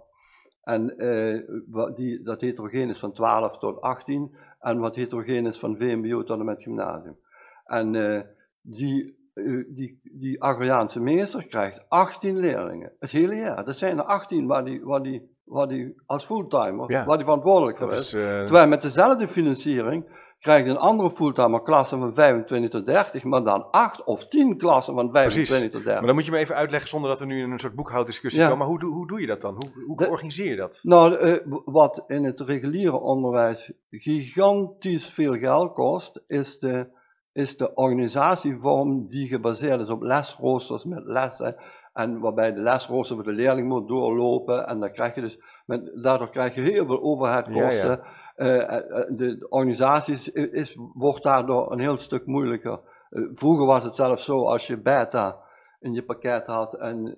En 0.63 0.95
uh, 0.97 1.95
die, 1.95 2.23
dat 2.23 2.41
heterogeen 2.41 2.89
is 2.89 2.99
van 2.99 3.13
12 3.13 3.59
tot 3.59 3.81
18 3.81 4.37
en 4.61 4.79
wat 4.79 4.97
heterogeen 4.97 5.47
is 5.47 5.59
van 5.59 5.77
VMBO 5.77 6.23
tot 6.23 6.39
en 6.39 6.45
met 6.45 6.63
gymnasium. 6.63 7.19
En 7.65 7.95
uh, 7.95 8.21
die, 8.61 9.17
uh, 9.35 9.65
die, 9.69 10.01
die 10.03 10.43
Agrariaanse 10.43 11.01
meester 11.01 11.47
krijgt 11.47 11.85
18 11.89 12.39
leerlingen, 12.39 12.93
het 12.99 13.11
hele 13.11 13.35
jaar. 13.35 13.65
Dat 13.65 13.77
zijn 13.77 13.99
er 13.99 14.05
18 14.05 14.47
waar 14.47 14.65
die, 14.65 14.85
waar 14.85 15.03
die, 15.03 15.37
waar 15.45 15.69
die 15.69 15.95
als 16.07 16.25
fulltimer, 16.25 16.91
ja. 16.91 17.05
waar 17.05 17.17
die 17.17 17.27
verantwoordelijk 17.27 17.79
voor 17.79 17.93
is 17.93 18.11
Terwijl 18.11 18.69
met 18.69 18.83
dezelfde 18.83 19.29
financiering 19.29 20.05
krijg 20.41 20.65
je 20.65 20.71
een 20.71 20.77
andere 20.77 21.11
fulltimer 21.11 21.63
klasse 21.63 21.99
van 21.99 22.15
25 22.15 22.71
tot 22.71 22.87
30, 22.87 23.25
maar 23.25 23.45
dan 23.45 23.71
8 23.71 24.05
of 24.05 24.29
10 24.29 24.57
klassen 24.57 24.95
van 24.95 25.11
25 25.13 25.57
Precies. 25.57 25.73
tot 25.73 25.85
30. 25.85 25.95
Maar 25.95 26.07
dan 26.07 26.15
moet 26.15 26.25
je 26.25 26.31
me 26.31 26.39
even 26.39 26.55
uitleggen 26.55 26.89
zonder 26.89 27.11
dat 27.11 27.21
we 27.21 27.27
nu 27.27 27.43
in 27.43 27.51
een 27.51 27.59
soort 27.59 27.75
boekhouddiscussie 27.75 28.43
komen. 28.43 28.59
Maar 28.59 28.67
hoe, 28.67 28.85
hoe 28.85 29.07
doe 29.07 29.21
je 29.21 29.27
dat 29.27 29.41
dan? 29.41 29.55
Hoe, 29.55 29.85
hoe 29.87 30.09
organiseer 30.09 30.51
je 30.51 30.57
dat? 30.57 30.81
Nou, 30.83 31.27
uh, 31.27 31.37
wat 31.65 32.05
in 32.07 32.25
het 32.25 32.41
reguliere 32.41 33.01
onderwijs 33.01 33.73
gigantisch 33.91 35.07
veel 35.07 35.39
geld 35.39 35.73
kost, 35.73 36.21
is 36.27 36.59
de, 36.59 36.87
is 37.33 37.57
de 37.57 37.75
organisatievorm 37.75 39.09
die 39.09 39.29
gebaseerd 39.29 39.81
is 39.81 39.89
op 39.89 40.03
lesroosters 40.03 40.85
met 40.85 41.03
lessen. 41.05 41.57
En 41.93 42.21
waarbij 42.21 42.53
de 42.53 42.61
lesrooster 42.61 43.17
voor 43.17 43.25
de 43.25 43.33
leerling 43.33 43.69
moet 43.69 43.89
doorlopen. 43.89 44.67
En 44.67 44.81
dan 44.81 44.93
krijg 44.93 45.15
je 45.15 45.21
dus, 45.21 45.39
met, 45.67 46.03
daardoor 46.03 46.31
krijg 46.31 46.55
je 46.55 46.61
heel 46.61 46.87
veel 46.87 47.03
overheadkosten. 47.03 47.89
Ja, 47.89 48.03
ja. 48.05 48.28
Eh, 48.39 48.77
eh, 48.77 49.05
de 49.09 49.47
organisatie 49.49 50.33
is, 50.33 50.77
wordt 50.95 51.23
daardoor 51.23 51.73
een 51.73 51.79
heel 51.79 51.97
stuk 51.97 52.27
moeilijker. 52.27 52.81
Eh, 53.11 53.23
vroeger 53.35 53.67
was 53.67 53.83
het 53.83 53.95
zelfs 53.95 54.25
zo, 54.25 54.47
als 54.47 54.67
je 54.67 54.77
beta 54.77 55.39
in 55.81 55.93
je 55.93 56.03
pakket 56.03 56.47
had 56.47 56.75
en 56.75 57.15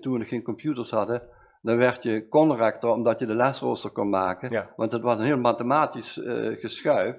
toen 0.00 0.18
we 0.18 0.24
geen 0.24 0.42
computers 0.42 0.90
hadden, 0.90 1.22
dan 1.62 1.76
werd 1.76 2.02
je 2.02 2.28
conrector 2.28 2.92
omdat 2.92 3.18
je 3.18 3.26
de 3.26 3.34
lesrooster 3.34 3.90
kon 3.90 4.08
maken. 4.08 4.70
Want 4.76 4.92
het 4.92 5.02
was 5.02 5.18
een 5.18 5.24
heel 5.24 5.38
mathematisch 5.38 6.20
geschuif. 6.60 7.16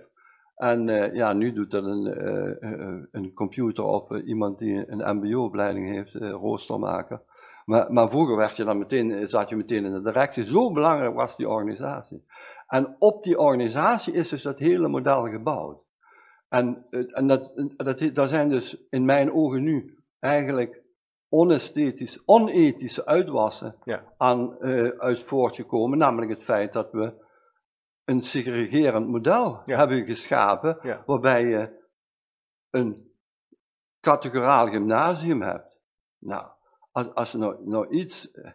En 0.56 0.88
ja, 1.14 1.34
nu 1.34 1.54
doet 1.54 1.72
dat 1.72 1.84
een, 1.84 2.06
een 3.12 3.34
computer 3.34 3.84
of 3.84 4.10
iemand 4.12 4.60
die 4.60 4.92
een 4.92 5.18
mbo-opleiding 5.18 5.90
heeft, 5.90 6.14
rooster 6.16 6.80
maken. 6.80 7.22
Maar, 7.66 7.94
maar, 7.94 8.10
vroeger 8.10 8.36
werd 8.36 8.58
je 8.58 8.64
dan 8.64 8.78
meteen, 8.78 9.28
zat 9.28 9.50
je 9.50 9.56
meteen 9.56 9.86
in 9.86 9.94
de 9.94 10.02
directie. 10.02 10.48
Zo 10.48 10.72
belangrijk 10.72 11.16
was 11.16 11.36
die 11.36 11.50
organisatie. 11.50 12.26
En 12.68 12.96
op 13.00 13.24
die 13.24 13.40
organisatie 13.40 14.14
is 14.14 14.30
dus 14.30 14.42
dat 14.42 14.60
hele 14.60 14.88
model 14.88 15.26
gebouwd. 15.26 15.84
En, 16.50 16.86
eh, 16.90 17.18
en 17.18 17.28
dat, 17.28 17.54
dat, 17.78 18.10
daar 18.14 18.28
zijn 18.28 18.50
dus 18.50 18.86
in 18.90 19.06
mijn 19.06 19.34
ogen 19.34 19.64
nu 19.64 20.04
eigenlijk 20.20 20.84
onesthetisch, 21.30 22.22
onethische 22.26 23.06
uitwassen 23.06 23.76
ja. 23.84 24.14
aan, 24.18 24.58
uh, 24.60 24.90
uit 24.98 25.20
voortgekomen. 25.20 25.98
Namelijk 25.98 26.32
het 26.32 26.44
feit 26.44 26.74
dat 26.74 26.92
we 26.92 27.24
een 28.04 28.22
segregerend 28.22 29.08
model 29.08 29.62
hebben 29.66 30.06
geschapen, 30.06 31.04
waarbij 31.06 31.46
je 31.46 31.84
een 32.70 33.12
categoraal 34.00 34.68
gymnasium 34.68 35.42
hebt. 35.42 35.80
Nou, 36.18 36.48
als, 36.92 37.14
als 37.14 37.34
er 37.34 37.40
nou, 37.40 37.70
nou 37.70 37.88
iets 37.90 38.32
eh, 38.32 38.52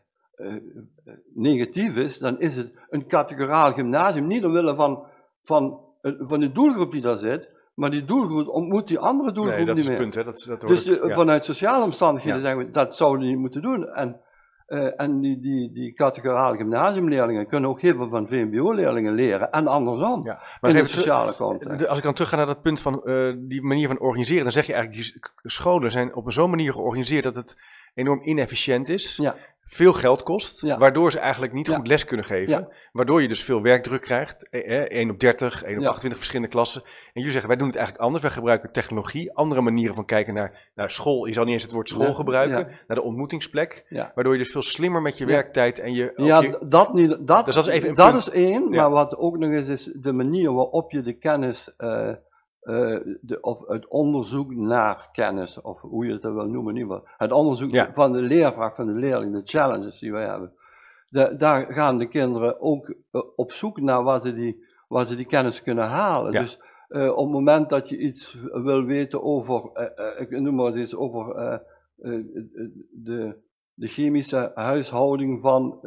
negatief 1.35 1.97
is, 1.97 2.19
dan 2.19 2.41
is 2.41 2.57
het 2.57 2.73
een 2.89 3.07
categoraal 3.07 3.73
gymnasium. 3.73 4.27
Niet 4.27 4.45
omwille 4.45 4.75
van, 4.75 5.07
van, 5.45 5.81
van 6.03 6.41
de 6.41 6.53
doelgroep 6.53 6.93
die 6.93 7.01
daar 7.01 7.19
zit, 7.19 7.51
maar 7.75 7.91
die 7.91 8.05
doelgroep 8.05 8.49
ontmoet 8.49 8.89
die 8.89 8.99
andere 8.99 9.33
doelgroep 9.33 9.57
nee, 9.57 9.67
dat 9.67 9.75
niet 9.75 9.85
is 9.85 9.91
meer. 9.91 9.99
Het 9.99 10.11
punt, 10.11 10.15
hè? 10.15 10.25
Dat, 10.25 10.61
dat 10.61 10.69
dus 10.69 10.99
vanuit 11.15 11.45
sociale 11.45 11.85
omstandigheden 11.85 12.41
zeggen 12.41 12.59
we, 12.59 12.71
dat 12.71 12.97
zouden 12.97 13.21
we 13.21 13.27
niet 13.27 13.39
moeten 13.39 13.63
doen. 13.63 13.89
En, 13.89 14.21
uh, 14.69 15.01
en 15.01 15.21
die, 15.21 15.41
die, 15.41 15.73
die 15.73 15.93
categorale 15.93 16.57
gymnasiumleerlingen 16.57 17.47
kunnen 17.47 17.71
ook 17.71 17.81
heel 17.81 17.95
veel 17.95 18.09
van 18.09 18.29
VMBO-leerlingen 18.29 19.15
leren 19.15 19.51
en 19.51 19.67
andersom. 19.67 20.23
Ja, 20.25 20.41
maar 20.61 20.71
in 20.71 20.77
de 20.77 20.85
sociale 20.85 21.35
context. 21.35 21.87
Als 21.87 21.99
ik 21.99 22.05
dan 22.05 22.15
terug 22.15 22.31
ga 22.31 22.37
naar 22.37 22.47
dat 22.47 22.63
punt 22.63 22.81
van 22.81 23.01
uh, 23.05 23.35
die 23.39 23.63
manier 23.63 23.89
van 23.89 23.99
organiseren, 23.99 24.43
dan 24.43 24.53
zeg 24.53 24.67
je 24.67 24.73
eigenlijk, 24.73 25.03
die 25.03 25.51
scholen 25.51 25.91
zijn 25.91 26.15
op 26.15 26.33
zo'n 26.33 26.51
manier 26.51 26.73
georganiseerd 26.73 27.25
dat 27.25 27.35
het 27.35 27.57
enorm 27.95 28.23
inefficiënt 28.23 28.89
is. 28.89 29.17
Ja 29.17 29.37
veel 29.73 29.93
geld 29.93 30.23
kost, 30.23 30.61
waardoor 30.61 31.11
ze 31.11 31.19
eigenlijk 31.19 31.53
niet 31.53 31.69
goed 31.69 31.87
les 31.87 32.05
kunnen 32.05 32.27
geven. 32.27 32.69
Waardoor 32.93 33.23
je 33.23 33.29
dus 33.29 33.45
veel 33.45 33.63
werkdruk 33.63 34.01
krijgt. 34.03 34.49
Eh, 34.49 34.81
1 34.81 35.11
op 35.11 35.19
30, 35.19 35.63
1 35.63 35.79
op 35.79 35.85
28 35.85 36.19
verschillende 36.19 36.53
klassen. 36.53 36.83
En 36.83 36.91
jullie 37.13 37.31
zeggen, 37.31 37.49
wij 37.49 37.59
doen 37.59 37.67
het 37.67 37.77
eigenlijk 37.77 38.05
anders. 38.05 38.23
Wij 38.23 38.33
gebruiken 38.33 38.73
technologie, 38.73 39.33
andere 39.33 39.61
manieren 39.61 39.95
van 39.95 40.05
kijken 40.05 40.35
naar, 40.35 40.71
naar 40.75 40.91
school. 40.91 41.27
Je 41.27 41.33
zal 41.33 41.45
niet 41.45 41.53
eens 41.53 41.63
het 41.63 41.73
woord 41.73 41.89
school 41.89 42.15
gebruiken, 42.15 42.67
naar 42.67 42.97
de 42.97 43.03
ontmoetingsplek. 43.03 43.87
Waardoor 44.15 44.33
je 44.33 44.39
dus 44.39 44.53
veel 44.53 44.63
slimmer 44.63 45.03
met 45.03 45.19
je 45.19 45.27
werktijd 45.27 45.79
en 45.79 45.93
je... 45.93 46.13
Ja, 46.17 46.59
dat 46.61 46.95
niet. 46.95 47.17
Dat, 47.27 47.45
dus 47.45 47.55
dat 47.55 47.67
is 47.67 47.73
even 47.73 47.95
dat 47.95 48.15
is 48.15 48.31
één, 48.31 48.71
maar 48.71 48.91
wat 48.91 49.17
ook 49.17 49.39
nog 49.39 49.51
is, 49.51 49.67
is 49.67 49.91
de 49.95 50.13
manier 50.13 50.53
waarop 50.53 50.91
je 50.91 51.03
de 51.03 51.19
kennis... 51.19 51.75
Uh, 51.79 52.13
uh, 52.63 52.99
de, 53.21 53.41
of 53.41 53.67
het 53.67 53.89
onderzoek 53.89 54.55
naar 54.55 55.09
kennis, 55.13 55.61
of 55.61 55.81
hoe 55.81 56.07
je 56.07 56.13
het 56.13 56.23
wil 56.23 56.47
noemen, 56.47 56.77
ieder 56.77 56.91
geval. 56.91 57.09
Het 57.17 57.33
onderzoek 57.33 57.93
van 57.95 58.13
de 58.13 58.23
leervraag 58.23 58.75
van 58.75 58.87
de 58.87 58.93
leerling, 58.93 59.33
de 59.33 59.41
challenges 59.45 59.99
die 59.99 60.13
wij 60.13 60.27
hebben. 60.27 60.53
De, 61.09 61.37
daar 61.37 61.73
gaan 61.73 61.99
de 61.99 62.09
kinderen 62.09 62.61
ook 62.61 62.89
uh, 62.89 63.23
op 63.37 63.53
zoek 63.53 63.81
naar 63.81 64.03
waar 64.03 64.23
ze 64.23 64.35
die, 64.35 64.65
waar 64.89 65.07
ze 65.07 65.17
die 65.17 65.27
kennis 65.27 65.63
kunnen 65.63 65.89
halen. 65.89 66.33
Ja. 66.33 66.41
Dus 66.41 66.61
uh, 66.89 67.11
op 67.11 67.25
het 67.25 67.33
moment 67.33 67.69
dat 67.69 67.89
je 67.89 67.99
iets 67.99 68.39
wil 68.53 68.85
weten 68.85 69.23
over, 69.23 69.71
ik 70.19 70.31
noem 70.31 70.55
maar 70.55 70.67
eens 70.67 70.77
iets 70.77 70.97
over 70.97 71.35
de, 72.91 73.37
de 73.75 73.89
chemische 73.89 74.53
huishouding 74.55 75.41
van 75.41 75.79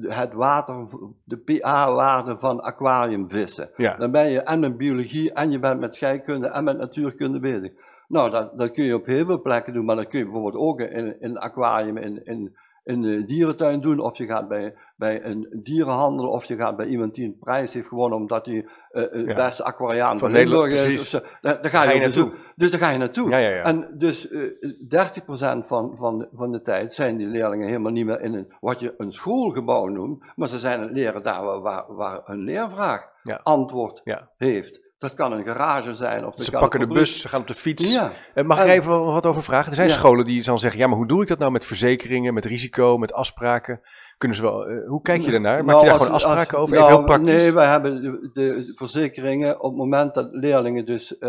het 0.00 0.32
water, 0.32 0.86
de 1.24 1.36
pH-waarde 1.36 2.36
van 2.38 2.60
aquariumvissen. 2.60 3.70
Ja. 3.76 3.96
Dan 3.96 4.10
ben 4.10 4.30
je 4.30 4.42
en 4.42 4.60
met 4.60 4.76
biologie 4.76 5.32
en 5.32 5.50
je 5.50 5.58
bent 5.58 5.80
met 5.80 5.94
scheikunde 5.94 6.48
en 6.48 6.64
met 6.64 6.78
natuurkunde 6.78 7.40
bezig. 7.40 7.72
Nou, 8.08 8.30
dat, 8.30 8.58
dat 8.58 8.70
kun 8.70 8.84
je 8.84 8.94
op 8.94 9.06
heel 9.06 9.26
veel 9.26 9.42
plekken 9.42 9.72
doen, 9.72 9.84
maar 9.84 9.96
dat 9.96 10.08
kun 10.08 10.18
je 10.18 10.24
bijvoorbeeld 10.24 10.62
ook 10.62 10.80
in, 10.80 10.90
in 10.90 11.16
een 11.20 11.38
aquarium 11.38 11.96
in, 11.96 12.24
in, 12.24 12.56
in 12.84 13.02
de 13.02 13.24
dierentuin 13.24 13.80
doen, 13.80 14.00
of 14.00 14.18
je 14.18 14.26
gaat 14.26 14.48
bij, 14.48 14.74
bij 14.96 15.24
een 15.24 15.60
dierenhandel, 15.62 16.28
of 16.28 16.44
je 16.44 16.56
gaat 16.56 16.76
bij 16.76 16.86
iemand 16.86 17.14
die 17.14 17.24
een 17.24 17.38
prijs 17.38 17.72
heeft 17.72 17.86
gewonnen 17.86 18.18
omdat 18.18 18.46
hij 18.46 18.54
uh, 18.54 18.64
het 18.90 19.26
ja. 19.26 19.34
beste 19.34 19.64
aquariaan 19.64 20.18
van, 20.18 20.30
Nederland 20.30 20.72
is. 20.72 21.10
Daar, 21.40 21.58
ga 21.62 21.90
je, 21.90 22.00
naartoe. 22.00 22.32
Dus 22.56 22.70
daar 22.70 22.80
ga 22.80 22.90
je 22.90 22.98
naartoe. 22.98 23.30
Ja, 23.30 23.36
ja, 23.38 23.62
en 23.62 23.94
dus 23.98 24.30
uh, 24.30 24.50
eh, 24.88 25.62
30% 25.62 25.66
van, 25.66 25.96
van, 25.96 26.28
van 26.32 26.52
de 26.52 26.62
tijd 26.62 26.94
zijn 26.94 27.16
die 27.16 27.26
leerlingen 27.26 27.66
helemaal 27.66 27.92
niet 27.92 28.06
meer 28.06 28.20
in 28.20 28.34
een, 28.34 28.52
wat 28.60 28.80
je 28.80 28.94
een 28.96 29.12
schoolgebouw 29.12 29.86
noemt, 29.86 30.24
maar 30.36 30.48
ze 30.48 30.58
zijn 30.58 30.80
het 30.80 30.90
leren 30.90 31.22
daar 31.22 31.60
waar, 31.60 31.94
waar 31.94 32.20
hun 32.24 32.44
leervraag 32.44 33.10
antwoord 33.42 34.02
heeft. 34.36 34.80
Dat 35.02 35.14
kan 35.14 35.32
een 35.32 35.44
garage 35.44 35.94
zijn. 35.94 36.26
Of 36.26 36.34
ze 36.36 36.50
pakken 36.50 36.80
de 36.80 36.86
bus, 36.86 37.20
ze 37.20 37.28
gaan 37.28 37.40
op 37.40 37.46
de 37.46 37.54
fiets. 37.54 37.92
Ja. 37.92 38.12
Eh, 38.34 38.44
mag 38.44 38.64
ik 38.64 38.68
even 38.68 39.04
wat 39.04 39.26
over 39.26 39.42
vragen? 39.42 39.70
Er 39.70 39.76
zijn 39.76 39.90
scholen 39.90 40.24
die 40.24 40.42
dan 40.42 40.58
zeggen, 40.58 40.80
ja, 40.80 40.86
maar 40.86 40.96
hoe 40.96 41.06
doe 41.06 41.22
ik 41.22 41.28
dat 41.28 41.38
nou 41.38 41.52
met 41.52 41.64
verzekeringen, 41.64 42.34
met 42.34 42.44
risico, 42.44 42.98
met 42.98 43.12
afspraken? 43.12 43.80
Kunnen 44.18 44.36
ze 44.36 44.42
wel, 44.42 44.70
uh, 44.70 44.88
hoe 44.88 45.02
kijk 45.02 45.22
je 45.22 45.30
daarnaar? 45.30 45.64
Maak 45.64 45.66
nou, 45.66 45.80
je 45.80 45.86
daar 45.90 45.98
gewoon 45.98 46.12
afspraken 46.12 46.58
over? 46.58 46.74
Nou, 46.74 46.86
even 46.86 46.98
heel 46.98 47.06
praktisch. 47.06 47.42
Nee, 47.42 47.52
wij 47.52 47.66
hebben 47.66 48.02
de, 48.02 48.30
de, 48.32 48.72
verzekeringen 48.74 49.60
op 49.60 49.70
het 49.70 49.78
moment 49.78 50.14
dat 50.14 50.28
leerlingen 50.30 50.86
dus 50.86 51.12
uh, 51.12 51.20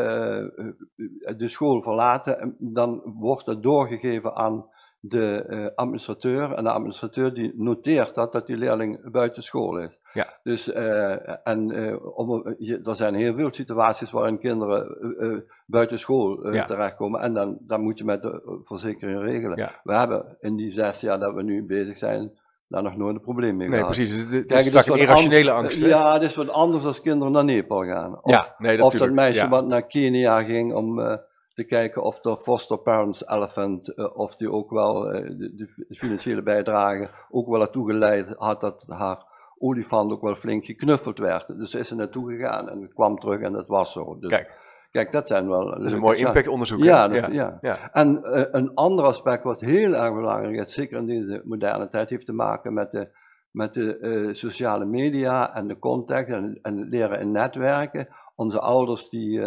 de 1.37 1.47
school 1.47 1.81
verlaten, 1.81 2.55
dan 2.59 3.01
wordt 3.19 3.45
het 3.45 3.63
doorgegeven 3.63 4.35
aan 4.35 4.65
de 4.99 5.45
uh, 5.47 5.67
administrateur. 5.75 6.53
En 6.53 6.63
de 6.63 6.71
administrateur 6.71 7.33
die 7.33 7.53
noteert 7.55 8.15
dat, 8.15 8.31
dat 8.31 8.47
die 8.47 8.57
leerling 8.57 9.11
buiten 9.11 9.43
school 9.43 9.77
is. 9.77 9.97
Ja. 10.13 10.39
Dus, 10.43 10.67
uh, 10.67 11.47
en 11.47 11.77
uh, 11.79 12.17
om, 12.17 12.55
je, 12.57 12.81
er 12.83 12.95
zijn 12.95 13.15
heel 13.15 13.33
veel 13.33 13.53
situaties 13.53 14.11
waarin 14.11 14.39
kinderen 14.39 15.45
buiten 15.65 15.99
school 15.99 16.53
ja. 16.53 16.65
terechtkomen. 16.65 17.21
En 17.21 17.33
dan, 17.33 17.57
dan 17.59 17.81
moet 17.81 17.97
je 17.97 18.03
met 18.03 18.21
de 18.21 18.59
verzekering 18.63 19.19
regelen. 19.19 19.57
Ja. 19.57 19.79
We 19.83 19.97
hebben 19.97 20.37
in 20.39 20.55
die 20.55 20.71
zes 20.71 20.99
jaar 20.99 21.19
dat 21.19 21.33
we 21.33 21.43
nu 21.43 21.65
bezig 21.65 21.97
zijn, 21.97 22.31
daar 22.67 22.83
nog 22.83 22.97
nooit 22.97 23.15
een 23.15 23.21
probleem 23.21 23.57
mee 23.57 23.67
nee, 23.67 23.79
gehad. 23.79 23.97
Nee, 23.97 24.05
precies. 24.05 24.29
Dus 24.29 24.41
het 24.41 24.75
is 24.75 24.85
een 24.87 24.97
irrationele 24.97 25.51
angst. 25.51 25.81
Hè? 25.81 25.87
Ja, 25.87 26.13
het 26.13 26.23
is 26.23 26.35
wat 26.35 26.49
anders 26.49 26.85
als 26.85 27.01
kinderen 27.01 27.33
naar 27.33 27.43
Nepal 27.43 27.85
gaan. 27.85 28.19
Of, 28.21 28.31
ja, 28.31 28.55
nee, 28.57 28.77
dat, 28.77 28.85
of 28.85 28.93
dat 28.93 29.11
meisje 29.11 29.49
wat 29.49 29.67
naar 29.67 29.87
Kenia 29.87 30.41
ging 30.41 30.73
om 30.73 31.19
te 31.53 31.63
kijken 31.63 32.03
of 32.03 32.19
de 32.19 32.37
foster 32.41 32.77
parents 32.77 33.27
elephant, 33.27 33.91
uh, 33.95 34.17
of 34.17 34.35
die 34.35 34.51
ook 34.51 34.69
wel 34.69 35.15
uh, 35.15 35.21
de, 35.37 35.55
de, 35.87 35.95
financiële 35.95 36.43
bijdrage 36.43 37.09
ook 37.29 37.47
wel 37.47 37.61
ertoe 37.61 37.89
geleid 37.89 38.33
had 38.37 38.61
dat 38.61 38.85
haar 38.87 39.31
olifant 39.63 40.11
ook 40.11 40.21
wel 40.21 40.35
flink 40.35 40.65
geknuffeld 40.65 41.17
werd. 41.17 41.47
Dus 41.47 41.75
is 41.75 41.87
ze 41.87 41.95
naartoe 41.95 42.31
gegaan 42.31 42.69
en 42.69 42.93
kwam 42.93 43.19
terug 43.19 43.41
en 43.41 43.53
dat 43.53 43.67
was 43.67 43.91
zo. 43.91 44.19
Dus, 44.19 44.29
kijk. 44.29 44.61
Kijk, 44.91 45.11
dat 45.11 45.27
zijn 45.27 45.49
wel. 45.49 45.65
Dat 45.65 45.83
is 45.83 45.93
een 45.93 45.99
mooi 45.99 46.19
impactonderzoek. 46.19 46.83
Ja, 46.83 47.13
ja. 47.13 47.27
ja. 47.27 47.57
ja. 47.61 47.91
En 47.91 48.19
uh, 48.23 48.43
een 48.51 48.73
ander 48.73 49.05
aspect 49.05 49.43
wat 49.43 49.59
heel 49.59 49.93
erg 49.93 50.13
belangrijk 50.13 50.67
is, 50.67 50.73
zeker 50.73 50.97
in 50.97 51.05
deze 51.05 51.41
moderne 51.45 51.89
tijd, 51.89 52.09
heeft 52.09 52.25
te 52.25 52.33
maken 52.33 52.73
met 52.73 52.91
de, 52.91 53.09
met 53.51 53.73
de 53.73 54.29
sociale 54.31 54.85
media 54.85 55.55
en 55.55 55.67
de 55.67 55.79
context 55.79 56.33
en, 56.33 56.59
en 56.61 56.89
leren 56.89 57.19
in 57.19 57.31
netwerken. 57.31 58.07
Onze 58.35 58.59
ouders 58.59 59.09
die 59.09 59.41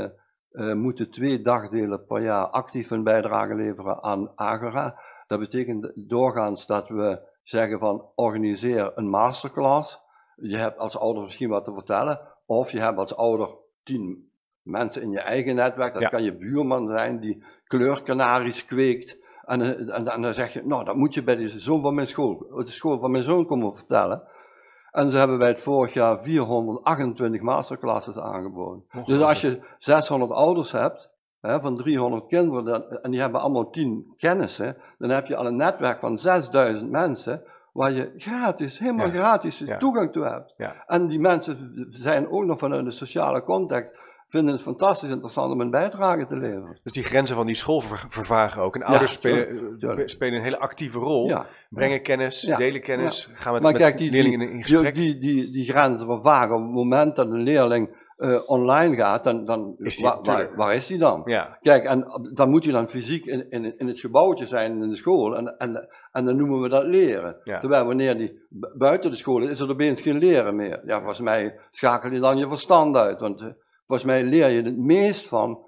eh, 0.57 0.73
moeten 0.73 1.11
twee 1.11 1.43
dagdelen 1.43 2.07
per 2.07 2.23
jaar 2.23 2.47
actief 2.47 2.91
een 2.91 3.05
bijdrage 3.05 3.55
leveren 3.55 4.03
aan 4.03 4.33
Agora. 4.35 5.01
Dat 5.27 5.39
betekent 5.39 5.93
doorgaans 5.95 6.67
dat 6.67 6.89
we 6.89 7.21
zeggen 7.43 7.79
van 7.79 8.05
organiseer 8.15 8.93
een 8.95 9.09
masterclass. 9.09 10.05
Je 10.37 10.57
hebt 10.57 10.79
als 10.79 10.99
ouder 10.99 11.23
misschien 11.23 11.49
wat 11.49 11.65
te 11.65 11.73
vertellen, 11.73 12.21
of 12.47 12.71
je 12.71 12.81
hebt 12.81 12.99
als 12.99 13.17
ouder 13.17 13.49
tien 13.85 14.31
mensen 14.63 15.03
in 15.03 15.11
je 15.11 15.21
eigen 15.21 15.55
netwerk. 15.55 15.93
Dat 15.93 16.03
Ja. 16.03 16.09
kan 16.09 16.23
je 16.23 16.37
buurman 16.37 16.87
zijn 16.87 17.21
die 17.21 17.45
kleurkanaries 17.65 18.65
kweekt. 18.65 19.19
En, 19.45 19.61
eh, 19.61 19.69
en, 19.97 20.09
en 20.09 20.23
dan 20.23 20.35
zeg 20.35 20.53
je, 20.53 20.67
nou, 20.67 20.85
dat 20.85 20.97
moet 20.97 21.15
je 21.15 21.23
bij 21.23 21.37
de 21.37 21.61
zoon 21.61 21.83
van 21.83 21.95
mijn 21.95 22.07
school, 22.07 22.47
de 22.57 22.67
school 22.67 22.99
van 22.99 23.11
mijn 23.11 23.25
zoon 23.25 23.47
komen 23.47 23.75
vertellen. 23.77 24.23
En 24.91 25.11
zo 25.11 25.17
hebben 25.17 25.39
wij 25.39 25.49
het 25.49 25.61
vorig 25.61 25.93
jaar 25.93 26.23
428 26.23 27.41
masterclasses 27.41 28.17
aangeboden. 28.19 28.85
Dus 29.05 29.21
als 29.23 29.41
je 29.41 29.61
600 29.79 30.31
ouders 30.31 30.73
hebt, 30.73 31.11
hè, 31.41 31.61
van 31.61 31.77
300 31.77 32.27
kinderen, 32.27 33.03
en 33.03 33.11
die 33.11 33.21
hebben 33.21 33.41
allemaal 33.41 33.71
10 33.71 34.15
kennissen, 34.17 34.77
dan 34.99 35.11
heb 35.11 35.27
je 35.27 35.37
al 35.37 35.47
een 35.47 35.57
netwerk 35.57 36.01
van 36.01 36.19
6000 36.19 36.91
mensen, 36.91 37.43
waar 37.77 37.93
je 37.93 38.13
gratis, 38.17 38.79
helemaal 38.79 39.07
Ja. 39.07 39.13
gratis 39.13 39.59
Ja. 39.59 39.77
toegang 39.79 40.13
toe 40.13 40.25
hebt. 40.25 40.55
Ja. 40.57 40.85
En 40.87 41.07
die 41.07 41.19
mensen 41.21 41.87
zijn 41.91 42.29
ook 42.31 42.45
nog 42.45 42.59
vanuit 42.59 42.85
de 42.85 42.91
sociale 42.91 43.43
context, 43.43 43.91
vinden 44.29 44.53
het 44.55 44.63
fantastisch 44.63 45.11
interessant 45.11 45.53
om 45.53 45.61
een 45.61 45.71
bijdrage 45.71 46.27
te 46.27 46.37
leveren. 46.37 46.81
Dus 46.83 46.93
die 46.93 47.03
grenzen 47.05 47.37
van 47.37 47.47
die 47.47 47.55
school 47.55 47.81
ver- 47.81 48.05
vervagen 48.09 48.63
ook. 48.63 48.75
En 48.75 48.83
ouders 48.83 49.13
spelen, 49.13 49.49
eh, 49.49 49.57
tuurlijk. 49.79 50.11
spelen 50.11 50.35
een 50.39 50.43
hele 50.45 50.59
actieve 50.59 50.99
rol. 50.99 51.33
Brengen 51.69 52.03
kennis, 52.03 52.41
delen 52.41 52.81
kennis, 52.83 53.31
gaan 53.35 53.53
met, 53.53 53.63
Maar 53.63 53.73
met 53.73 53.81
kijk, 53.81 53.99
die, 53.99 54.11
leerlingen 54.11 54.39
die, 54.39 54.49
in 54.49 54.55
die, 54.55 54.63
gesprek. 54.63 54.95
die, 54.95 55.19
die, 55.19 55.51
die 55.51 55.65
grenzen 55.65 56.07
vervagen. 56.07 56.55
Op 56.57 56.63
het 56.63 56.71
moment 56.73 57.17
dat 57.17 57.27
een 57.27 57.43
leerling 57.43 58.05
eh, 58.17 58.43
online 58.47 58.95
gaat, 58.97 59.25
dan, 59.25 59.45
dan 59.45 59.75
Is 59.79 60.01
waar, 60.01 60.15
waar, 60.15 60.23
tuurlijk. 60.23 60.55
waar 60.57 60.75
is 60.75 60.87
die 60.87 60.99
dan? 60.99 61.23
ja, 61.25 61.59
Kijk, 61.61 61.85
en 61.85 62.31
dan 62.35 62.51
moet 62.51 62.65
hij 62.65 62.73
dan 62.73 62.89
fysiek 62.89 63.27
in, 63.27 63.51
in, 63.51 63.79
in 63.79 63.87
het 63.89 64.01
gebouwtje 64.01 64.47
zijn 64.47 64.83
in 64.83 64.89
de 64.89 64.97
school. 64.97 65.37
En, 65.37 65.57
en, 65.59 65.89
en 66.13 66.25
dan 66.25 66.37
noemen 66.37 66.61
we 66.61 66.69
dat 66.69 66.85
leren. 66.85 67.37
Ja. 67.45 67.59
Terwijl 67.59 67.87
wanneer 67.87 68.17
die 68.17 68.41
bu- 68.49 68.73
buiten 68.79 69.11
de 69.11 69.17
school 69.17 69.43
is, 69.43 69.51
is 69.51 69.61
er 69.61 69.71
opeens 69.71 70.01
geen 70.01 70.19
leren 70.19 70.57
meer. 70.57 70.83
Ja, 70.87 70.97
volgens 70.99 71.21
mij 71.21 71.59
schakel 71.71 72.13
je 72.13 72.21
dan 72.21 72.37
je 72.39 72.49
verstand 72.49 72.97
uit. 72.97 73.21
Want 73.21 73.41
eh, 73.41 73.47
volgens 73.87 74.09
mij 74.09 74.25
leer 74.25 74.49
je 74.51 74.63
het 74.63 74.77
meest 74.79 75.29
van, 75.29 75.59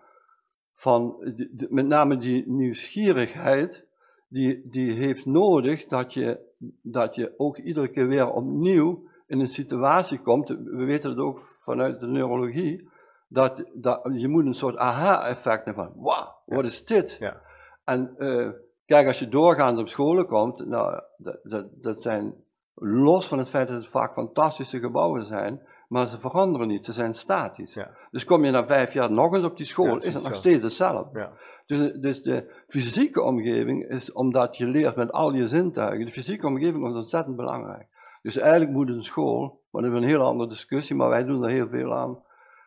van 0.74 1.16
de- 1.36 1.48
de- 1.52 1.66
met 1.70 1.86
name 1.86 2.16
die 2.18 2.44
nieuwsgierigheid. 2.46 3.86
Die, 4.30 4.60
die 4.70 4.92
heeft 4.92 5.26
nodig 5.26 5.86
dat 5.86 6.14
je, 6.14 6.38
dat 6.82 7.14
je 7.14 7.34
ook 7.36 7.58
iedere 7.58 7.88
keer 7.88 8.08
weer 8.08 8.30
opnieuw 8.32 9.02
in 9.26 9.40
een 9.40 9.48
situatie 9.48 10.18
komt. 10.20 10.48
We 10.48 10.84
weten 10.84 11.10
het 11.10 11.18
ook 11.18 11.40
vanuit 11.68 12.00
de 12.00 12.06
neurologie. 12.06 12.90
Dat, 13.28 13.64
dat 13.74 14.08
je 14.12 14.28
moet 14.28 14.46
een 14.46 14.54
soort 14.54 14.76
aha-effect 14.76 15.64
hebben 15.64 15.84
van, 15.84 16.02
wauw, 16.02 16.36
wat 16.46 16.64
is 16.64 16.84
dit? 16.84 17.16
Ja. 17.20 17.40
En 17.84 18.14
eh, 18.18 18.48
kijk, 18.86 19.06
als 19.06 19.18
je 19.18 19.28
doorgaans 19.28 19.80
op 19.80 19.88
scholen 19.88 20.26
komt, 20.26 20.66
nou, 20.66 21.00
dat, 21.16 21.38
dat, 21.42 21.66
dat 21.72 22.02
zijn, 22.02 22.34
los 22.74 23.28
van 23.28 23.38
het 23.38 23.48
feit 23.48 23.68
dat 23.68 23.76
het 23.76 23.90
vaak 23.90 24.12
fantastische 24.12 24.78
gebouwen 24.78 25.26
zijn, 25.26 25.62
maar 25.88 26.06
ze 26.06 26.20
veranderen 26.20 26.68
niet, 26.68 26.84
ze 26.84 26.92
zijn 26.92 27.14
statisch. 27.14 27.74
Ja. 27.74 27.90
Dus 28.10 28.24
kom 28.24 28.44
je 28.44 28.50
na 28.50 28.66
vijf 28.66 28.92
jaar 28.92 29.12
nog 29.12 29.34
eens 29.34 29.44
op 29.44 29.56
die 29.56 29.66
school, 29.66 29.86
Ja, 29.86 29.94
het 29.94 30.02
is 30.02 30.08
is 30.08 30.14
het 30.14 30.28
nog 30.28 30.36
steeds 30.36 30.62
hetzelfde. 30.62 31.18
ja. 31.18 31.32
Dus, 31.66 31.92
dus 31.92 32.22
de 32.22 32.62
fysieke 32.68 33.22
omgeving 33.22 33.88
is, 33.88 34.12
omdat 34.12 34.56
je 34.56 34.66
leert 34.66 34.96
met 34.96 35.12
al 35.12 35.32
je 35.32 35.48
zintuigen, 35.48 36.06
de 36.06 36.12
fysieke 36.12 36.46
omgeving 36.46 36.88
is 36.88 36.94
ontzettend 36.94 37.36
belangrijk. 37.36 37.86
Dus 38.28 38.36
eigenlijk 38.36 38.70
moet 38.70 38.88
een 38.88 39.04
school, 39.04 39.60
maar 39.70 39.82
dat 39.82 39.90
is 39.92 39.98
een 39.98 40.04
hele 40.08 40.22
andere 40.22 40.48
discussie, 40.48 40.96
maar 40.96 41.08
wij 41.08 41.24
doen 41.24 41.42
er 41.44 41.50
heel 41.50 41.68
veel 41.68 41.94
aan, 41.94 42.22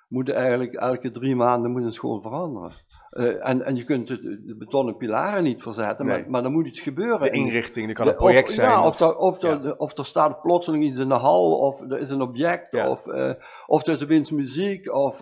moet 0.08 0.30
eigenlijk 0.30 0.74
elke 0.74 1.12
drie 1.12 1.36
maanden 1.36 1.71
moet 1.71 1.84
een 1.84 1.93
school 1.93 2.21
veranderen. 2.21 2.74
Eh, 3.10 3.50
en, 3.50 3.65
en 3.65 3.76
je 3.76 3.84
kunt 3.84 4.08
de, 4.08 4.41
de 4.45 4.56
betonnen 4.58 4.97
pilaren 4.97 5.43
niet 5.43 5.62
verzetten, 5.62 6.06
Nee. 6.06 6.19
maar, 6.21 6.30
maar 6.30 6.43
er 6.43 6.52
moet 6.52 6.67
iets 6.67 6.80
gebeuren. 6.80 7.19
De 7.19 7.30
inrichting, 7.30 7.88
dat 7.88 7.95
kan 7.95 8.08
een 8.08 8.15
project 8.15 8.47
of, 8.47 8.54
zijn. 8.54 8.69
Ja, 8.69 8.86
of, 8.88 9.02
of- 9.02 9.08
er, 9.10 9.15
of, 9.17 9.41
er, 9.43 9.50
ja. 9.50 9.56
de- 9.58 9.78
of 9.78 9.97
er 9.97 10.06
staat 10.06 10.41
plotseling 10.41 10.84
iets 10.84 11.00
in 11.00 11.08
de 11.08 11.13
hal, 11.15 11.58
of 11.58 11.82
er 11.82 11.97
is 11.97 12.10
een 12.10 12.21
object, 12.21 12.71
Ja. 12.71 12.89
of, 12.89 13.08
eh, 13.08 13.34
of 13.67 13.88
er 13.88 13.93
is 13.93 14.04
opeens 14.04 14.32
muziek, 14.32 14.93
of... 14.93 15.21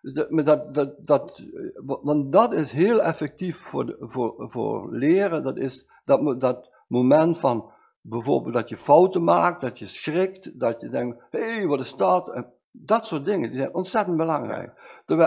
de- 0.00 0.26
maar 0.28 0.44
dat, 0.44 0.74
dat, 0.74 0.94
dat, 0.98 1.42
wa- 1.86 1.98
want 2.02 2.32
dat 2.32 2.52
is 2.52 2.72
heel 2.72 3.02
effectief 3.02 3.56
voor, 3.56 3.96
voor, 4.00 4.34
voor 4.50 4.88
leren. 4.92 5.42
Dat 5.42 5.56
is 5.56 5.86
dat, 6.04 6.40
dat 6.40 6.70
moment 6.88 7.38
van 7.38 7.70
bijvoorbeeld 8.00 8.54
dat 8.54 8.68
je 8.68 8.76
fouten 8.76 9.24
maakt, 9.24 9.60
dat 9.60 9.78
je 9.78 9.86
schrikt, 9.86 10.58
dat 10.60 10.80
je 10.80 10.88
denkt, 10.88 11.22
hé, 11.30 11.54
hey, 11.54 11.66
wat 11.66 11.80
is 11.80 11.94
dat? 11.94 12.30
En 12.30 12.52
dat 12.70 13.06
soort 13.06 13.24
dingen, 13.24 13.50
die 13.50 13.58
zijn 13.58 13.74
ontzettend 13.74 14.16
belangrijk. 14.16 14.72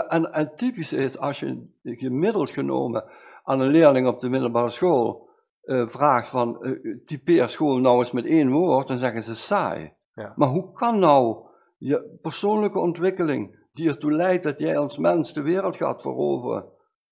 En, 0.08 0.32
en 0.32 0.52
typisch 0.56 0.92
is, 0.92 1.18
als 1.18 1.40
je 1.40 1.66
gemiddeld 1.82 2.50
genomen 2.50 3.04
aan 3.42 3.60
een 3.60 3.70
leerling 3.70 4.06
op 4.06 4.20
de 4.20 4.28
middelbare 4.28 4.70
school 4.70 5.30
eh, 5.62 5.88
vraagt 5.88 6.28
van, 6.28 6.62
eh, 6.62 6.96
typeer 7.06 7.48
school 7.48 7.78
nou 7.78 7.98
eens 7.98 8.10
met 8.10 8.26
één 8.26 8.50
woord, 8.50 8.88
dan 8.88 8.98
zeggen 8.98 9.22
ze 9.22 9.34
saai. 9.34 9.92
Ja. 10.14 10.32
Maar 10.36 10.48
hoe 10.48 10.72
kan 10.72 10.98
nou 10.98 11.46
je 11.78 12.18
persoonlijke 12.22 12.78
ontwikkeling, 12.78 13.66
die 13.72 13.88
ertoe 13.88 14.12
leidt 14.12 14.42
dat 14.42 14.58
jij 14.58 14.78
als 14.78 14.98
mens 14.98 15.32
de 15.32 15.42
wereld 15.42 15.76
gaat 15.76 16.02
veroveren, 16.02 16.64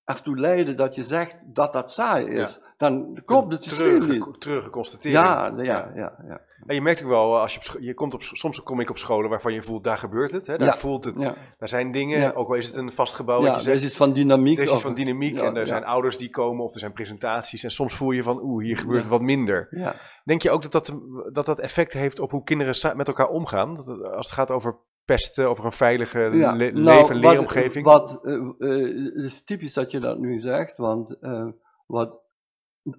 ertoe 0.04 0.38
leiden 0.38 0.76
dat 0.76 0.94
je 0.94 1.04
zegt 1.04 1.38
dat 1.44 1.72
dat 1.72 1.90
saai 1.90 2.26
is, 2.26 2.60
dan 2.80 3.18
klopt 3.24 3.52
het 3.52 3.62
systeem 3.64 3.86
Treurige, 3.86 4.12
niet. 4.30 4.40
treurige 4.40 4.70
constatering. 4.70 5.18
Ja, 5.24 5.52
ja, 5.56 5.92
ja, 5.94 6.14
ja. 6.28 6.40
En 6.66 6.74
je 6.74 6.80
merkt 6.82 7.02
ook 7.02 7.08
wel, 7.08 7.34
eh, 7.34 7.40
als 7.40 7.54
je, 7.54 7.76
je 7.80 7.94
komt 7.94 8.14
op, 8.14 8.22
soms 8.22 8.62
kom 8.62 8.80
ik 8.80 8.90
op 8.90 8.98
scholen 8.98 9.30
waarvan 9.30 9.52
je 9.52 9.62
voelt, 9.62 9.84
daar 9.84 9.98
gebeurt 9.98 10.32
het. 10.32 10.46
Hè? 10.46 10.58
Daar 10.58 10.66
Ja. 10.66 10.76
voelt 10.76 11.04
het, 11.04 11.20
Ja. 11.20 11.34
daar 11.58 11.68
zijn 11.68 11.92
dingen, 11.92 12.20
Ja. 12.20 12.30
ook 12.34 12.48
al 12.48 12.54
is 12.54 12.66
het 12.66 12.76
een 12.76 12.92
vast 12.92 13.14
gebouw. 13.14 13.42
Ja, 13.42 13.52
wat 13.52 13.64
er 13.66 13.72
is 13.74 13.84
iets 13.84 13.96
van 13.96 14.12
dynamiek. 14.12 14.56
er 14.56 14.62
is 14.62 14.72
iets 14.72 14.82
van 14.82 14.94
dynamiek 14.94 15.38
en 15.40 15.56
er 15.56 15.66
zijn 15.66 15.84
ouders 15.84 16.16
die 16.16 16.30
komen 16.30 16.64
of 16.64 16.74
er 16.74 16.80
zijn 16.80 16.92
presentaties. 16.92 17.64
En 17.64 17.70
soms 17.70 17.94
voel 17.94 18.10
je 18.10 18.22
van, 18.22 18.40
oeh, 18.42 18.64
hier 18.64 18.76
gebeurt 18.78 19.06
wat 19.08 19.20
minder. 19.20 19.66
Ja. 19.70 19.94
Denk 20.24 20.42
je 20.42 20.50
ook 20.50 20.62
dat 20.62 20.72
dat, 20.72 20.94
dat 21.32 21.46
dat 21.46 21.58
effect 21.58 21.92
heeft 21.92 22.20
op 22.20 22.30
hoe 22.30 22.44
kinderen 22.44 22.96
met 22.96 23.08
elkaar 23.08 23.28
omgaan? 23.28 23.76
Het- 23.76 23.86
als 24.14 24.26
het 24.26 24.34
gaat 24.36 24.50
over 24.50 24.76
pesten, 25.04 25.48
over 25.48 25.64
een 25.64 25.72
veilige 25.72 26.18
Ja, 26.20 26.52
le- 26.52 26.70
nou, 26.70 26.74
leven- 26.74 27.14
en 27.14 27.20
wat- 27.22 27.30
leeromgeving? 27.30 27.84
Wat, 27.84 28.18
eh, 28.24 28.34
eh, 28.58 29.24
is 29.24 29.44
typisch 29.44 29.72
dat 29.72 29.90
je 29.90 30.00
dat 30.00 30.18
nu 30.18 30.40
zegt, 30.40 30.76
want 30.76 31.16
eh, 31.20 31.46
wat 31.86 32.18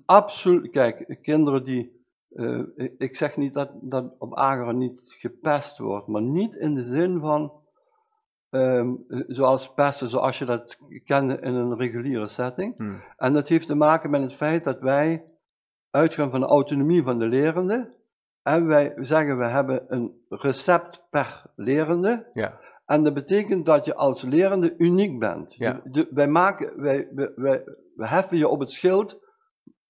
absoluut, 0.06 0.72
kijk, 0.72 1.20
kinderen 1.22 1.64
die, 1.64 2.06
eh, 2.30 2.62
ik- 2.98 3.16
zeg 3.16 3.38
niet 3.38 3.54
dat, 3.54 3.70
dat 3.82 4.16
op 4.18 4.36
Ageren 4.36 4.78
niet 4.78 5.02
gepest 5.04 5.78
wordt, 5.78 6.08
maar 6.08 6.22
niet 6.22 6.56
in 6.56 6.76
de 6.76 6.84
zin 6.84 7.20
van, 7.20 7.52
ehm, 8.50 8.94
eh, 9.08 9.24
zoals 9.28 9.74
pesten, 9.74 10.10
zoals 10.10 10.40
je 10.40 10.46
dat 10.46 10.78
kende 11.06 11.40
in 11.40 11.54
een 11.56 11.78
reguliere 11.78 12.28
setting. 12.28 12.78
Hmm. 12.78 13.02
En 13.18 13.34
dat 13.34 13.48
heeft 13.48 13.68
te 13.68 13.76
maken 13.76 14.10
met 14.10 14.22
het 14.22 14.34
feit 14.34 14.64
dat 14.64 14.80
wij 14.80 15.26
uitgaan 15.90 16.32
van 16.32 16.40
de 16.40 16.46
autonomie 16.46 17.04
van 17.04 17.20
de 17.20 17.26
lerende. 17.26 18.00
En 18.44 18.66
wij 18.68 18.94
zeggen 19.00 19.38
we 19.38 19.46
hebben 19.46 19.84
een 19.88 20.26
recept 20.30 21.08
per 21.10 21.52
lerende. 21.56 22.30
Ja. 22.34 22.60
En 22.86 23.04
dat 23.04 23.14
betekent 23.14 23.66
dat 23.66 23.86
je 23.86 23.96
als 23.96 24.22
lerende 24.22 24.76
uniek 24.78 25.20
bent. 25.20 25.54
Ja. 25.56 25.82
De- 25.84 26.08
wij, 26.12 26.28
maken, 26.28 26.82
wij, 26.82 27.08
wij, 27.12 27.32
wij, 27.36 27.64
we 27.96 28.08
heffen 28.08 28.38
je 28.38 28.48
op 28.48 28.60
het 28.60 28.72
schild 28.72 29.20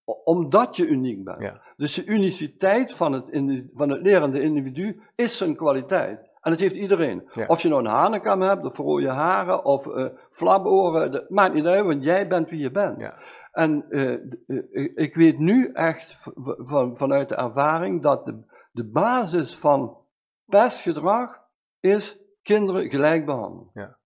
omdat 0.03 0.75
je 0.75 0.87
uniek 0.87 1.23
bent. 1.23 1.41
Ja. 1.41 1.61
Dus 1.77 1.93
de 1.93 2.05
uniciteit 2.05 2.95
van 2.95 3.11
het, 3.13 3.25
van 3.73 3.89
het 3.89 4.01
lerende 4.01 4.41
individu 4.41 5.01
is 5.15 5.37
zijn 5.37 5.55
kwaliteit. 5.55 6.29
En 6.41 6.51
dat 6.51 6.59
heeft 6.59 6.75
iedereen. 6.75 7.29
Ja. 7.33 7.45
Of 7.47 7.61
je 7.61 7.69
nou 7.69 7.81
een 7.81 7.91
hanekam 7.91 8.41
hebt, 8.41 8.65
of 8.65 8.77
rode 8.77 9.09
haren, 9.09 9.65
of 9.65 9.87
eh 9.87 10.05
flaboren, 10.31 11.11
dat 11.11 11.29
maakt 11.29 11.53
niet 11.53 11.65
uit, 11.65 11.85
want 11.85 12.03
jij 12.03 12.27
bent 12.27 12.49
wie 12.49 12.59
je 12.59 12.71
bent. 12.71 12.99
Ja. 12.99 13.17
En 13.51 13.85
eh, 13.89 14.13
eh, 14.13 14.89
ik 14.95 15.15
weet 15.15 15.37
nu 15.37 15.71
echt 15.73 16.17
van, 16.57 16.97
vanuit 16.97 17.29
de 17.29 17.35
ervaring 17.35 18.01
dat 18.01 18.25
de, 18.25 18.39
de 18.71 18.85
basis 18.85 19.55
van 19.57 19.97
pestgedrag 20.45 21.39
is 21.79 22.17
kinderen 22.41 22.89
gelijk 22.89 23.25
behandelen. 23.25 23.69
Ja. 23.73 23.97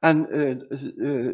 En 0.00 0.30
eh, 0.30 0.56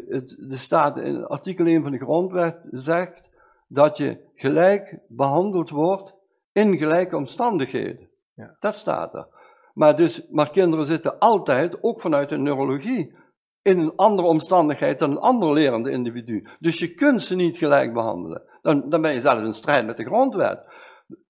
het, 0.09 0.37
er 0.51 0.57
staat 0.57 0.97
in 0.97 1.25
artikel 1.25 1.65
1 1.65 1.81
van 1.81 1.91
de 1.91 1.97
grondwet 1.97 2.57
zegt 2.71 3.28
dat 3.69 3.97
je 3.97 4.17
gelijk 4.35 4.99
behandeld 5.07 5.69
wordt 5.69 6.13
in 6.51 6.77
gelijke 6.77 7.15
omstandigheden. 7.15 8.09
Ja. 8.33 8.55
Dat 8.59 8.75
staat 8.75 9.13
er. 9.13 9.27
Maar, 9.73 9.95
dus, 9.95 10.27
maar 10.29 10.51
kinderen 10.51 10.85
zitten 10.85 11.19
altijd, 11.19 11.83
ook 11.83 12.01
vanuit 12.01 12.29
de 12.29 12.37
neurologie, 12.37 13.15
in 13.61 13.79
een 13.79 13.95
andere 13.95 14.27
omstandigheid 14.27 14.99
dan 14.99 15.11
een 15.11 15.19
ander 15.19 15.53
lerende 15.53 15.91
individu. 15.91 16.47
Dus 16.59 16.79
je 16.79 16.93
kunt 16.93 17.21
ze 17.21 17.35
niet 17.35 17.57
gelijk 17.57 17.93
behandelen. 17.93 18.43
Dan, 18.61 18.89
dan 18.89 19.01
ben 19.01 19.13
je 19.13 19.21
zelfs 19.21 19.41
in 19.41 19.53
strijd 19.53 19.85
met 19.85 19.97
de 19.97 20.05
grondwet. 20.05 20.63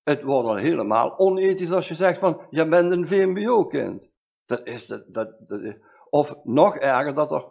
Het 0.03 0.23
wordt 0.23 0.47
dan 0.47 0.57
helemaal 0.57 1.17
onethisch 1.17 1.71
als 1.71 1.87
je 1.87 1.95
zegt 1.95 2.19
van, 2.19 2.41
je 2.49 2.67
bent 2.67 2.91
een 2.91 3.07
VMBO-kind. 3.07 4.09
Dat 4.45 4.61
is, 4.63 4.87
dat, 4.87 5.03
dat, 5.07 5.35
dat 5.47 5.61
is- 5.61 5.77
of 6.09 6.35
nog 6.43 6.75
erger, 6.75 7.13
dat 7.13 7.31
er 7.31 7.45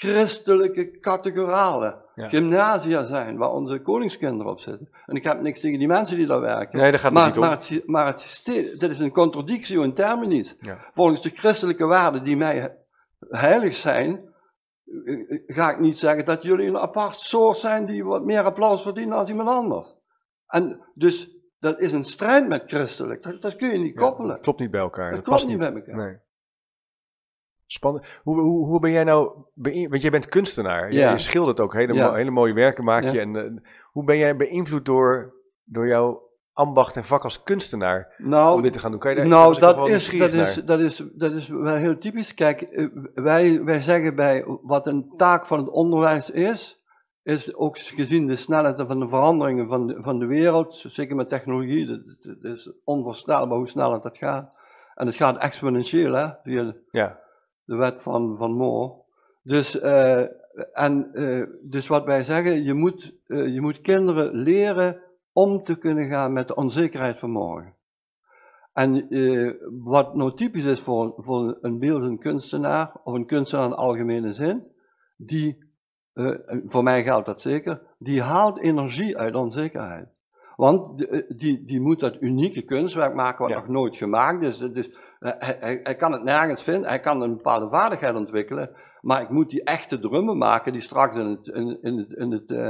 christelijke 0.00 0.98
categorale 1.00 2.08
Ja. 2.14 2.28
gymnasia 2.28 3.06
zijn, 3.06 3.36
waar 3.36 3.50
onze 3.50 3.80
koningskinderen 3.82 4.52
op 4.52 4.60
zitten. 4.60 4.88
En 5.06 5.16
ik 5.16 5.24
heb 5.24 5.40
niks 5.40 5.60
tegen 5.60 5.78
die 5.78 5.88
mensen 5.88 6.16
die 6.16 6.26
daar 6.26 6.40
werken. 6.40 6.78
Nee, 6.78 6.90
daar 6.90 7.00
gaat 7.00 7.12
maar, 7.12 7.26
niet 7.26 7.34
om. 7.34 7.40
maar, 7.40 7.50
het, 7.50 7.82
maar 7.86 8.06
het 8.06 8.20
systeem, 8.20 8.78
dit 8.78 8.90
is 8.90 8.98
een 8.98 9.12
contradictio 9.12 9.82
in 9.82 9.92
terminis. 9.94 10.56
Ja. 10.60 10.78
Volgens 10.92 11.22
de 11.22 11.30
christelijke 11.30 11.84
waarden 11.86 12.24
die 12.24 12.36
mij 12.36 12.76
heilig 13.28 13.74
zijn, 13.74 14.28
ga 15.46 15.70
ik 15.70 15.78
niet 15.80 15.98
zeggen 15.98 16.24
dat 16.24 16.42
jullie 16.42 16.68
een 16.68 16.78
apart 16.78 17.16
soort 17.18 17.58
zijn 17.58 17.86
die 17.86 18.04
wat 18.04 18.24
meer 18.24 18.42
applaus 18.42 18.82
verdienen 18.82 19.16
dan 19.16 19.26
iemand 19.28 19.48
anders. 19.48 19.94
En 20.46 20.80
dus 20.94 21.30
dat 21.58 21.80
is 21.80 21.92
een 21.92 22.04
strijd 22.04 22.48
met 22.48 22.62
christelijk. 22.66 23.22
Dat, 23.22 23.42
dat 23.42 23.56
kun 23.56 23.68
je 23.70 23.78
niet 23.78 23.94
Ja, 23.94 24.00
koppelen. 24.00 24.30
dat 24.30 24.40
klopt 24.40 24.60
niet 24.60 24.70
bij 24.70 24.80
elkaar. 24.80 25.04
Dat 25.10 25.14
Dat, 25.14 25.24
klopt 25.24 25.38
past 25.38 25.48
niet 25.48 25.58
niet. 25.60 25.72
bij 25.72 25.82
elkaar. 25.94 26.06
Nee. 26.06 26.18
Spannend. 27.72 28.06
Hoe, 28.22 28.40
hoe, 28.40 28.66
hoe 28.66 28.80
ben 28.80 28.90
jij 28.90 29.04
nou, 29.04 29.30
want 29.88 30.02
jij 30.02 30.10
bent 30.10 30.28
kunstenaar. 30.28 30.92
Je, 30.92 30.98
Ja. 30.98 31.10
je 31.10 31.18
schildert 31.18 31.60
ook 31.60 31.74
hele, 31.74 31.94
Ja. 31.94 32.14
hele 32.14 32.30
mooie 32.30 32.52
werken, 32.52 32.84
maak 32.84 33.02
Ja. 33.02 33.12
je. 33.12 33.20
En, 33.20 33.36
eh, 33.36 33.62
hoe 33.92 34.04
ben 34.04 34.18
jij 34.18 34.36
beïnvloed 34.36 34.84
door, 34.84 35.34
door 35.64 35.86
jouw 35.86 36.28
ambacht 36.52 36.96
en 36.96 37.04
vak 37.04 37.24
als 37.24 37.42
kunstenaar 37.42 38.14
om 38.18 38.28
Nou, 38.28 38.62
dit 38.62 38.72
te 38.72 38.78
gaan 38.78 38.90
doen? 38.90 39.00
Kan 39.00 39.10
je 39.10 39.16
daar, 39.16 39.26
nou 39.26 39.58
dat, 39.58 39.88
is, 39.88 40.08
dat, 40.18 40.32
is, 40.32 40.54
dat, 40.54 40.80
is, 40.80 41.04
dat 41.14 41.32
is 41.32 41.48
wel 41.48 41.74
heel 41.74 41.98
typisch. 41.98 42.34
Kijk, 42.34 42.62
eh, 42.62 42.86
wij, 43.14 43.64
wij 43.64 43.80
zeggen 43.80 44.14
bij 44.16 44.44
wat 44.62 44.86
een 44.86 45.12
taak 45.16 45.46
van 45.46 45.58
het 45.58 45.68
onderwijs 45.68 46.30
is, 46.30 46.84
is 47.22 47.54
ook 47.54 47.78
gezien 47.78 48.26
de 48.26 48.36
snelheid 48.36 48.82
van 48.86 49.00
de 49.00 49.08
veranderingen 49.08 49.68
van 49.68 49.86
de, 49.86 49.96
van 50.02 50.18
de 50.18 50.26
wereld, 50.26 50.84
zeker 50.88 51.16
met 51.16 51.28
technologie, 51.28 51.86
dat 51.86 52.52
is 52.52 52.72
onvoorstelbaar 52.84 53.58
hoe 53.58 53.68
snel 53.68 53.92
het 53.92 54.02
dat 54.02 54.18
gaat. 54.18 54.52
En 54.94 55.06
het 55.06 55.16
gaat 55.16 55.38
exponentieel, 55.38 56.12
hè, 56.12 56.26
Ja, 56.90 57.18
de 57.70 57.76
wet 57.76 58.02
van, 58.02 58.36
van 58.36 58.52
Moore. 58.52 58.92
Dus, 59.42 59.80
eh, 59.80 60.20
en, 60.72 61.12
eh, 61.12 61.46
dus 61.62 61.86
wat 61.86 62.04
wij 62.04 62.24
zeggen, 62.24 62.64
je 62.64 62.74
moet, 62.74 63.14
eh, 63.26 63.54
je 63.54 63.60
moet 63.60 63.80
kinderen 63.80 64.34
leren 64.34 65.02
om 65.32 65.62
te 65.62 65.78
kunnen 65.78 66.08
gaan 66.08 66.32
met 66.32 66.48
de 66.48 66.54
onzekerheid 66.54 67.18
van 67.18 67.30
morgen. 67.30 67.74
En 68.72 69.08
wat 69.82 70.14
nou 70.14 70.36
typisch 70.36 70.64
is 70.64 70.80
voor, 70.80 71.14
voor 71.16 71.58
een 71.60 71.78
beeldend 71.78 72.20
kunstenaar, 72.20 73.00
of 73.04 73.14
een 73.14 73.26
kunstenaar 73.26 73.66
in 73.66 73.74
algemene 73.74 74.32
zin, 74.32 74.66
die, 75.16 75.58
voor 76.66 76.82
mij 76.82 77.02
geldt 77.02 77.26
dat 77.26 77.40
zeker, 77.40 77.82
die 77.98 78.22
haalt 78.22 78.58
energie 78.58 79.18
uit 79.18 79.34
onzekerheid. 79.34 80.08
Want 80.56 80.98
die, 81.38 81.64
die, 81.64 81.80
moet 81.80 82.00
dat 82.00 82.20
unieke 82.20 82.62
kunstwerk 82.62 83.14
maken 83.14 83.44
wat 83.44 83.50
Ja. 83.54 83.60
nog 83.60 83.68
nooit 83.68 83.96
gemaakt 83.96 84.44
is. 84.44 84.58
Dus 84.58 84.90
hij, 85.20 85.96
kan 85.96 86.12
het 86.12 86.22
nergens 86.22 86.62
vinden, 86.62 86.88
hij 86.88 87.00
kan 87.00 87.22
een 87.22 87.36
bepaalde 87.36 87.68
vaardigheid 87.68 88.16
ontwikkelen, 88.16 88.70
maar 89.00 89.22
ik 89.22 89.28
moet 89.28 89.50
die 89.50 89.64
echte 89.64 89.98
drummen 89.98 90.38
maken 90.38 90.72
die 90.72 90.80
straks 90.80 91.16
in 91.16 91.26
het, 91.26 91.46
in, 91.46 92.08
in 92.16 92.32
het, 92.32 92.50
eh, 92.50 92.68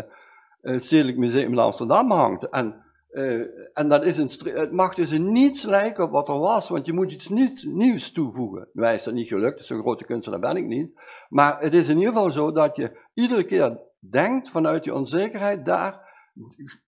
eh, 0.61 0.81
Stedelijk 0.81 1.17
Museum 1.17 1.53
in 1.53 1.59
Amsterdam 1.59 2.11
hangt. 2.11 2.49
En, 2.49 2.83
eh, 3.11 3.41
en 3.73 3.89
dat 3.89 4.05
is 4.05 4.17
het 4.17 4.73
mag 4.73 4.95
dus 4.95 5.11
niets 5.11 5.63
lijken 5.63 6.05
op 6.05 6.11
wat 6.11 6.29
er 6.29 6.39
was, 6.39 6.69
want 6.69 6.87
je 6.87 6.93
moet 6.93 7.13
iets 7.13 7.29
nieuws 7.65 8.13
toevoegen. 8.13 8.69
Mij 8.73 8.95
is 8.95 9.05
dat 9.05 9.15
niet 9.15 9.29
gelukt, 9.29 9.65
zo'n 9.65 9.81
grote 9.81 10.05
kunstenaar 10.05 10.41
ben 10.41 10.57
ik 10.57 10.67
niet. 10.67 11.01
Maar 11.29 11.61
het 11.61 11.73
is 11.73 11.89
in 11.89 11.99
ieder 11.99 12.13
geval 12.13 12.31
zo 12.31 12.53
dat 12.53 12.77
je 12.77 12.99
iedere 13.15 13.45
keer 13.45 13.81
denkt 13.99 14.51
vanuit 14.51 14.85
je 14.85 14.95
onzekerheid 14.95 15.65
daar. 15.65 16.09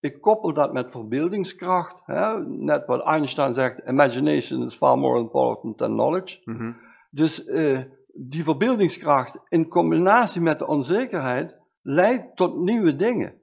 Ik 0.00 0.20
koppel 0.20 0.54
dat 0.54 0.72
met 0.72 0.90
verbeeldingskracht. 0.90 2.02
Hè? 2.04 2.46
Net 2.46 2.86
wat 2.86 3.04
Einstein 3.04 3.54
zegt: 3.54 3.80
imagination 3.86 4.64
is 4.64 4.74
far 4.74 4.98
more 4.98 5.18
important 5.18 5.78
than 5.78 5.92
knowledge. 5.92 6.40
mhm. 6.44 6.72
Dus 7.10 7.44
eh, 7.44 7.80
die 8.14 8.44
verbeeldingskracht 8.44 9.38
in 9.48 9.68
combinatie 9.68 10.40
met 10.40 10.58
de 10.58 10.66
onzekerheid 10.66 11.56
leidt 11.82 12.36
tot 12.36 12.56
nieuwe 12.56 12.96
dingen. 12.96 13.40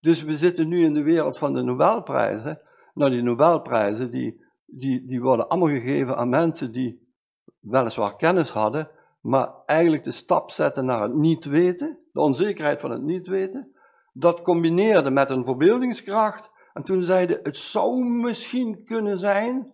Dus 0.00 0.22
we 0.22 0.36
zitten 0.36 0.68
nu 0.68 0.84
in 0.84 0.94
de 0.94 1.02
wereld 1.02 1.38
van 1.38 1.52
de 1.54 1.62
Nobelprijzen. 1.62 2.60
Nou, 2.94 3.10
die 3.10 3.22
Nobelprijzen 3.22 4.10
die, 4.10 4.44
die, 4.66 5.06
die 5.06 5.20
worden 5.20 5.48
allemaal 5.48 5.68
gegeven 5.68 6.16
aan 6.16 6.28
mensen 6.28 6.72
die 6.72 7.08
weliswaar 7.60 8.16
kennis 8.16 8.50
hadden, 8.50 8.90
maar 9.20 9.54
eigenlijk 9.66 10.04
de 10.04 10.10
stap 10.10 10.50
zetten 10.50 10.84
naar 10.84 11.02
het 11.02 11.14
niet 11.14 11.44
weten, 11.44 11.98
de 12.12 12.20
onzekerheid 12.20 12.80
van 12.80 12.90
het 12.90 13.02
niet 13.02 13.26
weten. 13.26 13.73
Dat 14.16 14.42
combineerde 14.42 15.10
met 15.10 15.30
een 15.30 15.44
verbeeldingskracht. 15.44 16.50
En 16.72 16.82
toen 16.82 17.04
zeiden, 17.04 17.38
het 17.42 17.58
zou 17.58 18.04
misschien 18.04 18.84
kunnen 18.84 19.18
zijn 19.18 19.72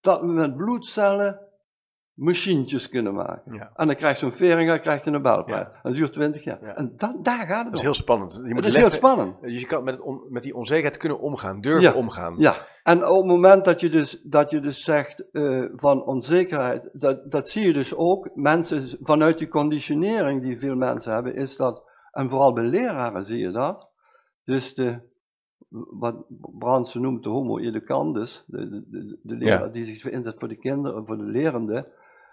dat 0.00 0.20
we 0.20 0.26
met 0.26 0.56
bloedcellen 0.56 1.38
machientjes 2.14 2.88
kunnen 2.88 3.14
maken. 3.14 3.54
ja. 3.54 3.70
En 3.74 3.86
dan 3.86 3.96
krijgt 3.96 4.18
zo'n 4.18 4.32
Veringa 4.32 4.78
krijgt 4.78 5.06
een 5.06 5.12
Nobelprijs. 5.12 5.66
Ja. 5.66 5.72
En 5.72 5.80
dat 5.82 5.94
duurt 5.94 6.12
20 6.12 6.44
jaar. 6.44 6.58
Ja. 6.62 6.74
En 6.76 6.92
da- 6.96 7.16
daar 7.22 7.46
gaat 7.46 7.56
het 7.56 7.64
Dat 7.64 7.72
is 7.72 7.78
om. 7.78 7.84
heel 7.84 7.94
spannend. 7.94 8.34
Je 8.34 8.40
moet 8.54 8.64
Het 8.64 8.74
is 8.74 8.80
heel 8.80 8.90
spannend. 8.90 9.40
Dus 9.40 9.60
je 9.60 9.66
kan 9.66 9.84
met, 9.84 9.94
het 9.94 10.02
on- 10.04 10.26
met 10.28 10.42
die 10.42 10.54
onzekerheid 10.54 10.96
kunnen 10.96 11.20
omgaan, 11.20 11.60
durven 11.60 11.94
omgaan. 11.94 12.34
Ja, 12.38 12.66
en 12.82 13.06
op 13.06 13.16
het 13.16 13.26
moment 13.26 13.64
dat 13.64 13.80
je 13.80 13.90
dus, 13.90 14.20
dat 14.22 14.50
je 14.50 14.60
dus 14.60 14.84
zegt 14.84 15.30
eh, 15.30 15.62
van 15.76 16.04
onzekerheid, 16.04 16.88
dat, 16.92 17.30
dat 17.30 17.48
zie 17.48 17.66
je 17.66 17.72
dus 17.72 17.94
ook, 17.94 18.30
mensen 18.34 18.88
vanuit 19.00 19.38
die 19.38 19.48
conditionering 19.48 20.42
die 20.42 20.58
veel 20.58 20.74
mensen 20.74 21.12
hebben, 21.12 21.34
is 21.34 21.56
dat, 21.56 21.82
en 22.14 22.30
vooral 22.30 22.52
bij 22.52 22.64
leraren 22.64 23.26
zie 23.26 23.38
je 23.38 23.50
dat, 23.50 23.88
dus 24.44 24.74
de, 24.74 25.00
wat 25.98 26.24
Brandsen 26.58 27.00
noemt 27.00 27.22
de 27.22 27.28
homo 27.28 27.58
educandus, 27.58 28.44
de, 28.46 28.68
de, 28.68 28.84
de, 28.88 29.18
de 29.22 29.34
leraar 29.34 29.66
Ja. 29.66 29.68
die 29.68 29.84
zich 29.84 30.10
inzet 30.10 30.38
voor 30.38 30.48
de 30.48 30.58
kinderen, 30.58 31.06
voor 31.06 31.16
de 31.16 31.24
lerenden, 31.24 31.86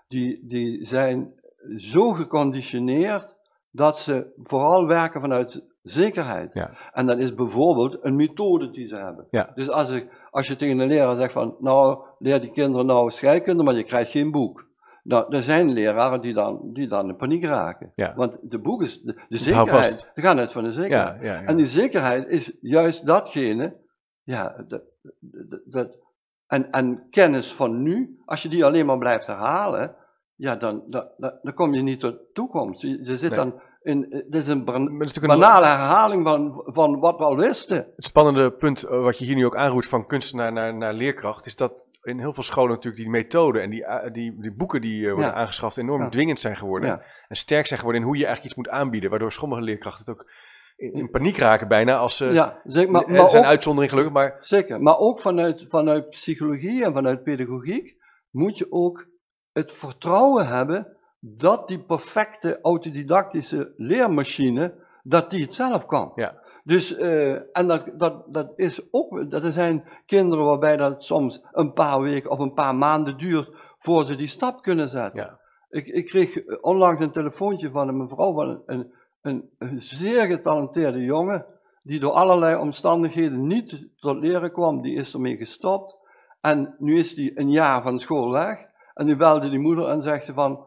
die, 0.08 0.46
die 0.48 0.86
zijn 0.86 1.34
zo 1.78 2.10
geconditioneerd 2.10 3.36
dat 3.72 4.00
ze 4.00 4.34
vooral 4.44 4.88
werken 4.88 5.22
vanuit 5.22 5.63
zekerheid. 5.82 6.54
Ja. 6.54 6.78
En 6.94 7.06
dat 7.06 7.20
is 7.20 7.34
bijvoorbeeld 7.34 7.98
een 8.02 8.15
methode 8.15 8.70
die 8.70 8.88
ze 8.88 8.96
hebben. 8.96 9.28
Ja. 9.32 9.52
Dus 9.56 9.70
als, 9.70 9.89
ik, 9.89 10.28
als 10.32 10.48
je 10.48 10.56
tegen 10.56 10.80
een 10.80 10.88
leraar 10.88 11.15
zegt 11.15 11.34
van, 11.34 11.56
nou, 11.60 12.04
leer 12.20 12.41
die 12.41 12.52
kinderen 12.52 12.86
nou 12.86 13.10
scheikunde, 13.10 13.63
maar 13.63 13.76
je 13.76 13.84
krijgt 13.84 14.12
geen 14.12 14.32
boek. 14.32 14.70
Nou, 15.03 15.35
er 15.35 15.41
zijn 15.43 15.71
leraren 15.73 16.21
die 16.21 16.33
dan, 16.33 16.59
die 16.73 16.87
dan 16.87 17.09
in 17.09 17.15
paniek 17.15 17.43
raken. 17.43 17.91
Ja. 17.95 18.13
Want 18.15 18.37
de 18.41 18.59
boek 18.59 18.83
is, 18.83 19.01
de, 19.01 19.15
zekerheid, 19.29 20.11
we 20.15 20.21
gaan 20.21 20.39
uit 20.39 20.51
van 20.51 20.63
de 20.63 20.73
zekerheid. 20.73 21.21
Ja, 21.21 21.25
ja, 21.33 21.41
ja. 21.41 21.47
En 21.47 21.55
die 21.55 21.65
zekerheid 21.67 22.27
is 22.27 22.51
juist 22.61 23.05
datgene, 23.05 23.77
ja, 24.23 24.63
dat, 24.67 24.81
dat, 25.19 25.61
dat- 25.65 25.99
en, 26.47 26.71
en 26.71 27.07
kennis 27.09 27.53
van 27.53 27.81
nu, 27.81 28.19
als 28.25 28.41
je 28.43 28.49
die 28.49 28.65
alleen 28.65 28.85
maar 28.85 28.97
blijft 28.97 29.27
herhalen, 29.27 29.95
ja, 30.35 30.55
dan, 30.55 30.83
dan, 30.87 31.07
dan, 31.17 31.39
dan 31.41 31.53
kom 31.53 31.73
je 31.73 31.81
niet 31.81 31.99
tot 31.99 32.33
toekomst. 32.33 32.81
Je, 32.81 33.03
je 33.03 33.17
zit 33.17 33.29
Nee. 33.29 33.39
dan 33.39 33.61
in, 33.82 34.26
dit 34.30 34.41
is 34.41 34.48
een 34.48 34.65
ban- 34.65 35.02
is 35.02 35.20
banale 35.20 35.65
herhaling 35.65 36.28
van, 36.28 36.62
van 36.65 37.00
wat 37.00 37.17
we 37.17 37.24
al 37.24 37.38
wisten. 37.38 37.78
Het 37.96 38.06
spannende 38.06 38.52
punt 38.52 38.84
eh, 38.84 39.02
wat 39.02 39.17
je 39.17 39.26
hier 39.26 39.36
nu 39.36 39.46
ook 39.46 39.56
aanroert 39.56 39.86
van 39.86 40.06
kunstenaar 40.06 40.52
naar, 40.54 40.76
naar 40.78 40.94
leerkracht, 40.94 41.46
is 41.46 41.56
dat 41.56 41.89
in 42.02 42.20
heel 42.20 42.34
veel 42.34 42.44
scholen 42.44 42.70
natuurlijk 42.72 43.02
die 43.04 43.12
methode 43.12 43.60
en 43.60 43.70
die, 43.70 43.86
eh, 43.86 44.12
die, 44.13 44.41
die 44.41 44.54
boeken 44.54 44.82
die 44.82 45.06
eh, 45.08 45.13
worden 45.13 45.32
Ja. 45.32 45.38
aangeschaft 45.38 45.78
enorm 45.78 46.02
Ja. 46.02 46.10
dwingend 46.10 46.39
zijn 46.39 46.56
geworden. 46.56 46.89
Ja. 46.89 47.02
En 47.28 47.36
sterk 47.36 47.65
zijn 47.67 47.80
geworden 47.80 48.02
in 48.02 48.08
hoe 48.08 48.17
je 48.17 48.26
eigenlijk 48.26 48.56
iets 48.56 48.65
moet 48.67 48.80
aanbieden, 48.80 49.10
waardoor 49.10 49.32
sommige 49.32 49.62
leerkrachten 49.62 50.06
het 50.06 50.13
ook 50.22 50.32
in, 50.76 50.94
in 50.94 51.10
paniek 51.10 51.38
raken 51.38 51.67
bijna 51.67 51.98
als 51.98 52.17
ze... 52.17 52.26
Ja, 52.26 52.62
zeg 52.63 52.88
maar, 52.88 53.10
maar 53.10 53.30
zijn 53.30 53.44
ook, 53.44 53.50
uitzonderingen 53.50 53.89
gelukkig, 53.98 54.13
maar 54.13 54.38
zeker. 54.39 54.82
Maar 54.82 54.98
ook 54.98 55.20
vanuit, 55.20 55.65
vanuit 55.70 56.10
psychologie 56.10 56.84
en 56.86 56.94
vanuit 56.94 57.24
pedagogiek 57.24 57.96
moet 58.30 58.58
je 58.58 58.67
ook 58.70 59.06
het 59.52 59.72
vertrouwen 59.74 60.48
hebben 60.48 60.98
dat 61.23 61.67
die 61.67 61.84
perfecte 61.84 62.60
autodidactische 62.62 63.73
leermachine, 63.77 64.73
dat 65.03 65.29
die 65.29 65.41
het 65.41 65.53
zelf 65.53 65.86
kan. 65.86 66.12
Ja. 66.15 66.39
Dus, 66.63 66.95
eh, 66.95 67.31
en 67.34 67.67
dat, 67.67 67.91
dat, 67.97 68.34
dat 68.34 68.53
is 68.55 68.81
ook, 68.91 69.29
dat 69.31 69.43
er 69.43 69.53
zijn 69.53 69.84
kinderen 70.05 70.45
waarbij 70.45 70.77
dat 70.77 71.03
soms 71.03 71.41
een 71.51 71.73
paar 71.73 72.01
weken 72.01 72.29
of 72.29 72.39
een 72.39 72.53
paar 72.53 72.75
maanden 72.75 73.17
duurt 73.17 73.49
voor 73.77 74.05
ze 74.05 74.15
die 74.15 74.27
stap 74.27 74.62
kunnen 74.62 74.89
zetten. 74.89 75.21
Ja. 75.21 75.39
Ik, 75.69 75.88
ik 75.88 76.05
kreeg 76.05 76.60
onlangs 76.62 77.03
een 77.03 77.12
telefoontje 77.12 77.71
van 77.71 77.88
een 77.88 77.97
mevrouw 77.97 78.34
van 78.34 78.62
een, 78.65 78.93
een, 79.21 79.49
een, 79.57 79.81
zeer 79.81 80.21
getalenteerde 80.21 81.03
jongen, 81.03 81.45
die 81.84 81.99
door 81.99 82.12
allerlei 82.12 82.55
omstandigheden 82.55 83.47
niet 83.47 83.88
tot 83.95 84.17
leren 84.17 84.51
kwam, 84.51 84.81
die 84.81 84.95
is 84.95 85.13
ermee 85.13 85.38
gestopt. 85.38 85.97
En 86.41 86.75
nu 86.77 86.97
is 86.97 87.15
hij 87.15 87.31
een 87.36 87.51
jaar 87.51 87.81
van 87.81 87.99
school 87.99 88.31
weg. 88.31 88.60
En 88.93 89.05
nu 89.05 89.15
belde 89.15 89.49
die 89.49 89.60
moeder 89.60 89.88
en 89.88 90.03
zegt 90.03 90.25
ze 90.25 90.34
van, 90.34 90.65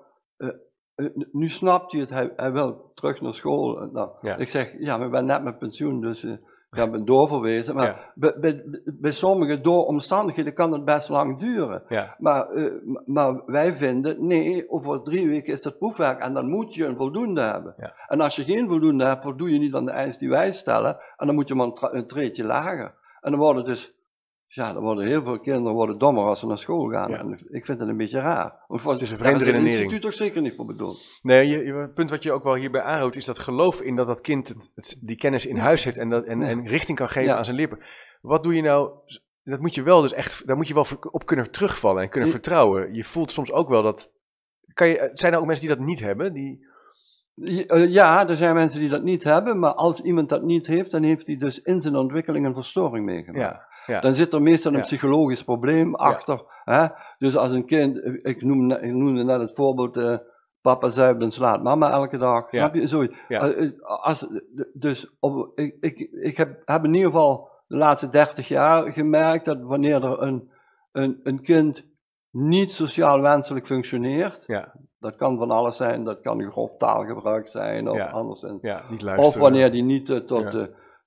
nu 1.32 1.48
snapt 1.48 1.92
hij 1.92 2.00
het, 2.00 2.10
hij, 2.10 2.32
hij 2.36 2.52
wil 2.52 2.90
terug 2.94 3.20
naar 3.20 3.34
school. 3.34 3.88
Nou, 3.92 4.10
Ja. 4.20 4.36
Ik 4.36 4.48
zeg, 4.48 4.74
ja, 4.78 4.96
maar 4.96 5.06
ik 5.06 5.12
ben 5.12 5.26
net 5.26 5.42
met 5.44 5.58
pensioen, 5.58 6.00
dus 6.00 6.24
eh, 6.24 6.30
ik 6.70 6.80
heb 6.80 6.90
ben 6.90 7.04
doorverwezen. 7.04 7.74
Maar 7.74 7.86
Ja. 7.86 8.12
bij, 8.14 8.38
bij, 8.38 8.64
bij 8.84 9.12
sommigen 9.12 9.62
door 9.62 9.86
omstandigheden 9.86 10.54
kan 10.54 10.72
het 10.72 10.84
best 10.84 11.08
lang 11.08 11.38
duren. 11.38 11.82
ja, 11.88 12.14
Maar, 12.18 12.48
eh, 12.50 12.72
maar 13.04 13.42
wij 13.46 13.72
vinden, 13.72 14.26
nee, 14.26 14.70
over 14.70 15.02
drie 15.02 15.28
weken 15.28 15.52
is 15.52 15.62
dat 15.62 15.78
proefwerk 15.78 16.22
en 16.22 16.34
dan 16.34 16.48
moet 16.50 16.74
je 16.74 16.84
een 16.84 16.96
voldoende 16.96 17.40
hebben. 17.40 17.74
En 18.08 18.20
als 18.20 18.36
je 18.36 18.44
geen 18.44 18.68
voldoende 18.70 19.04
hebt, 19.04 19.22
voldoe 19.22 19.52
je 19.52 19.58
niet 19.58 19.74
aan 19.74 19.86
de 19.86 19.92
eis 19.92 20.18
die 20.18 20.28
wij 20.28 20.52
stellen 20.52 20.96
en 21.16 21.26
dan 21.26 21.34
moet 21.34 21.48
je 21.48 21.54
maar 21.54 21.66
een, 21.66 21.96
een 21.96 22.06
treetje 22.06 22.44
lager. 22.44 22.94
En 23.20 23.30
dan 23.30 23.40
worden 23.40 23.64
dus, 23.64 23.94
ja, 24.54 24.72
dan 24.72 24.82
worden 24.82 25.06
heel 25.06 25.22
veel 25.22 25.40
kinderen 25.40 25.72
worden 25.72 25.98
dommer 25.98 26.24
als 26.24 26.40
ze 26.40 26.46
naar 26.46 26.58
school 26.58 26.88
gaan. 26.88 27.10
Ja. 27.10 27.18
En 27.18 27.32
ik 27.48 27.64
vind 27.64 27.78
het 27.80 27.88
een 27.88 27.96
beetje 27.96 28.20
raar. 28.20 28.64
Want 28.66 28.82
Het 28.82 29.00
is 29.00 29.10
een 29.10 29.16
daar 29.18 29.26
vreemde 29.26 29.44
het 29.44 29.48
redenering. 29.54 29.80
instituut 29.80 30.02
toch 30.02 30.14
zeker 30.14 30.40
niet 30.42 30.54
voor 30.54 30.66
bedoeld. 30.66 31.18
Nee, 31.22 31.46
je, 31.48 31.64
je- 31.64 31.72
het 31.74 31.94
punt 31.94 32.10
wat 32.10 32.22
je 32.22 32.32
ook 32.32 32.42
wel 32.44 32.54
hierbij 32.54 32.82
aanhoudt, 32.82 33.16
is 33.16 33.24
dat 33.24 33.38
geloof 33.38 33.80
in 33.82 33.96
dat 33.96 34.06
dat 34.06 34.20
kind 34.20 34.48
het, 34.48 34.70
het- 34.74 34.98
die 35.00 35.16
kennis 35.16 35.46
in 35.46 35.56
huis 35.56 35.84
heeft 35.84 35.98
en, 35.98 36.08
dat, 36.08 36.24
en, 36.24 36.40
Ja. 36.40 36.46
en 36.46 36.66
richting 36.66 36.98
kan 36.98 37.08
geven 37.08 37.28
Ja. 37.28 37.36
aan 37.36 37.44
zijn 37.44 37.56
leerper. 37.56 37.86
Wat 38.20 38.42
doe 38.42 38.54
je 38.54 38.62
nou? 38.62 38.90
Dat 39.42 39.60
moet 39.60 39.74
je 39.74 39.82
wel 39.82 40.00
dus 40.00 40.12
echt, 40.12 40.46
daar 40.46 40.56
moet 40.56 40.68
je 40.68 40.74
wel 40.74 40.86
op 41.10 41.26
kunnen 41.26 41.50
terugvallen 41.50 42.02
en 42.02 42.08
kunnen 42.08 42.28
vertrouwen. 42.30 42.94
Je 42.94 43.04
voelt 43.04 43.30
soms 43.30 43.52
ook 43.52 43.68
wel 43.68 43.82
dat. 43.82 44.12
Kan 44.72 44.88
je, 44.88 45.10
zijn 45.12 45.32
er 45.32 45.38
ook 45.38 45.46
mensen 45.46 45.66
die 45.66 45.76
dat 45.76 45.86
niet 45.86 46.00
hebben? 46.00 46.32
Die, 46.32 46.72
Ja, 47.34 47.62
eh, 47.66 47.88
Ja, 47.92 48.28
er 48.28 48.36
zijn 48.36 48.54
mensen 48.54 48.80
die 48.80 48.88
dat 48.88 49.02
niet 49.02 49.24
hebben, 49.24 49.58
maar 49.58 49.74
als 49.74 50.00
iemand 50.00 50.28
dat 50.28 50.42
niet 50.42 50.66
heeft, 50.66 50.90
dan 50.90 51.02
heeft 51.02 51.26
hij 51.26 51.36
dus 51.36 51.60
in 51.62 51.80
zijn 51.80 51.96
ontwikkeling 51.96 52.46
een 52.46 52.54
verstoring 52.54 53.04
meegemaakt. 53.04 53.38
Ja, 53.54 53.66
ja. 53.86 54.00
Dan 54.00 54.14
zit 54.14 54.32
er 54.32 54.42
meestal 54.42 54.70
een 54.72 54.76
Ja. 54.78 54.82
psychologisch 54.84 55.44
probleem 55.44 55.94
achter. 55.94 56.42
Hè? 56.64 56.86
Dus 57.18 57.36
als 57.36 57.50
een 57.50 57.66
kind, 57.66 58.00
ik 58.22 58.42
noemde, 58.42 58.80
ik 58.80 58.92
noemde 58.92 59.24
net 59.24 59.40
het 59.40 59.54
voorbeeld, 59.54 59.96
eh, 59.96 60.16
papa 60.60 60.88
zuipt 60.88 61.22
en 61.22 61.30
slaat 61.30 61.62
mama 61.62 61.90
elke 61.90 62.18
dag. 62.18 62.50
Ja. 62.50 62.70
Je? 62.72 62.86
Zoiets. 62.88 63.16
Eh, 63.28 63.62
eh, 63.64 63.70
Als, 63.82 64.26
dus 64.72 65.16
op, 65.20 65.50
ik, 65.54 65.76
ik, 65.80 65.98
ik 66.12 66.36
heb, 66.36 66.62
heb 66.64 66.84
in 66.84 66.94
ieder 66.94 67.10
geval 67.10 67.48
de 67.66 67.76
laatste 67.76 68.08
30 68.08 68.48
jaar 68.48 68.92
gemerkt 68.92 69.44
dat 69.44 69.58
wanneer 69.62 70.04
er 70.04 70.22
een, 70.22 70.50
een, 70.92 71.20
een 71.22 71.42
kind 71.42 71.84
niet 72.30 72.70
sociaal 72.72 73.20
wenselijk 73.20 73.66
functioneert, 73.66 74.44
ja, 74.46 74.72
dat 74.98 75.16
kan 75.16 75.38
van 75.38 75.50
alles 75.50 75.76
zijn, 75.76 76.04
dat 76.04 76.20
kan 76.20 76.50
grof 76.50 76.76
taalgebruik 76.76 77.48
zijn 77.48 77.88
of 77.88 77.96
Ja. 77.96 78.06
anders. 78.10 78.42
En, 78.42 78.58
ja, 78.62 78.82
niet 78.90 78.98
of 79.00 79.04
luisteren. 79.06 79.40
wanneer 79.40 79.70
die 79.70 79.82
niet 79.82 80.26
tot. 80.26 80.56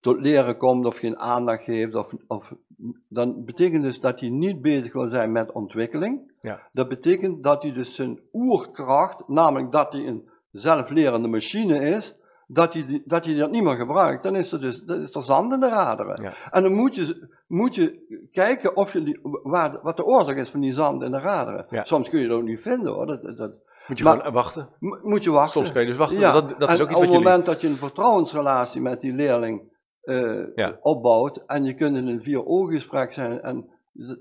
Eh, 0.08 0.14
tot 0.14 0.22
leren 0.22 0.58
komt 0.58 0.86
of 0.86 0.98
geen 0.98 1.18
aandacht 1.20 1.64
geeft, 1.64 1.96
of, 1.96 2.14
of, 2.28 2.54
dan 3.10 3.46
betekent 3.46 3.84
dus 3.84 4.00
dat 4.00 4.20
hij 4.20 4.30
niet 4.30 4.62
bezig 4.62 4.94
wil 4.94 5.08
zijn 5.08 5.32
met 5.32 5.52
ontwikkeling. 5.52 6.32
Ja. 6.42 6.60
Dat 6.72 6.88
betekent 6.88 7.44
dat 7.44 7.62
hij 7.62 7.72
dus 7.74 7.96
zijn 7.96 8.20
oerkracht, 8.34 9.28
namelijk 9.28 9.72
dat 9.72 9.94
hij 9.94 10.08
een 10.08 10.30
zelflerende 10.52 11.28
machine 11.28 11.80
is, 11.80 12.16
dat 12.48 12.74
hij, 12.74 13.02
dat 13.06 13.26
hij 13.26 13.36
dat 13.36 13.52
niet 13.52 13.64
meer 13.64 13.76
gebruikt. 13.76 14.24
Dan 14.24 14.36
is 14.36 14.52
er 14.52 14.62
dus 14.62 14.84
dan 14.84 15.02
is 15.02 15.16
er 15.16 15.24
zand 15.24 15.54
in 15.54 15.60
de 15.60 15.70
raderen. 15.70 16.24
Ja. 16.24 16.34
En 16.52 16.64
dan 16.64 16.74
moet 16.74 16.96
je, 16.96 17.28
moet 17.48 17.76
je 17.76 18.06
kijken 18.32 18.76
of 18.76 18.94
je 18.94 19.04
die, 19.04 19.20
waar, 19.44 19.80
wat 19.82 19.98
de 19.98 20.06
oorzaak 20.06 20.38
is 20.38 20.50
van 20.50 20.60
die 20.60 20.74
zand 20.74 21.02
in 21.04 21.12
de 21.12 21.20
raderen. 21.20 21.66
Ja. 21.70 21.84
Soms 21.84 22.10
kun 22.10 22.20
je 22.20 22.28
dat 22.28 22.38
ook 22.38 22.44
niet 22.44 22.62
vinden 22.62 22.94
hoor. 22.94 23.06
Dat, 23.06 23.38
dat, 23.38 23.60
Moet 23.88 23.98
je 23.98 24.04
Maar- 24.04 24.18
gewoon 24.18 24.34
wachten. 24.34 24.70
Mo- 24.80 25.00
Moet 25.04 25.24
je 25.24 25.32
wachten. 25.32 25.52
Soms 25.52 25.72
kan 25.72 25.82
je 25.82 25.88
dus 25.88 25.98
wachten. 25.98 26.20
Ja, 26.20 26.32
Dat, 26.32 26.56
dat 26.58 26.70
is 26.70 26.76
en 26.76 26.82
ook 26.82 26.90
iets 26.90 26.96
op 26.98 27.02
het 27.02 27.10
jullie... 27.12 27.26
moment 27.26 27.46
dat 27.46 27.62
je 27.62 27.68
een 27.68 27.74
vertrouwensrelatie 27.74 28.82
met 28.82 29.02
die 29.02 29.14
leerling 29.14 29.62
eh, 30.08 30.56
Ja. 30.56 30.78
opbouwt 30.82 31.44
en 31.46 31.64
je 31.64 31.74
kunt 31.74 31.98
in 31.98 32.08
een 32.08 32.22
vier-ooggesprek 32.22 33.14
zijn, 33.14 33.42
en 33.42 33.70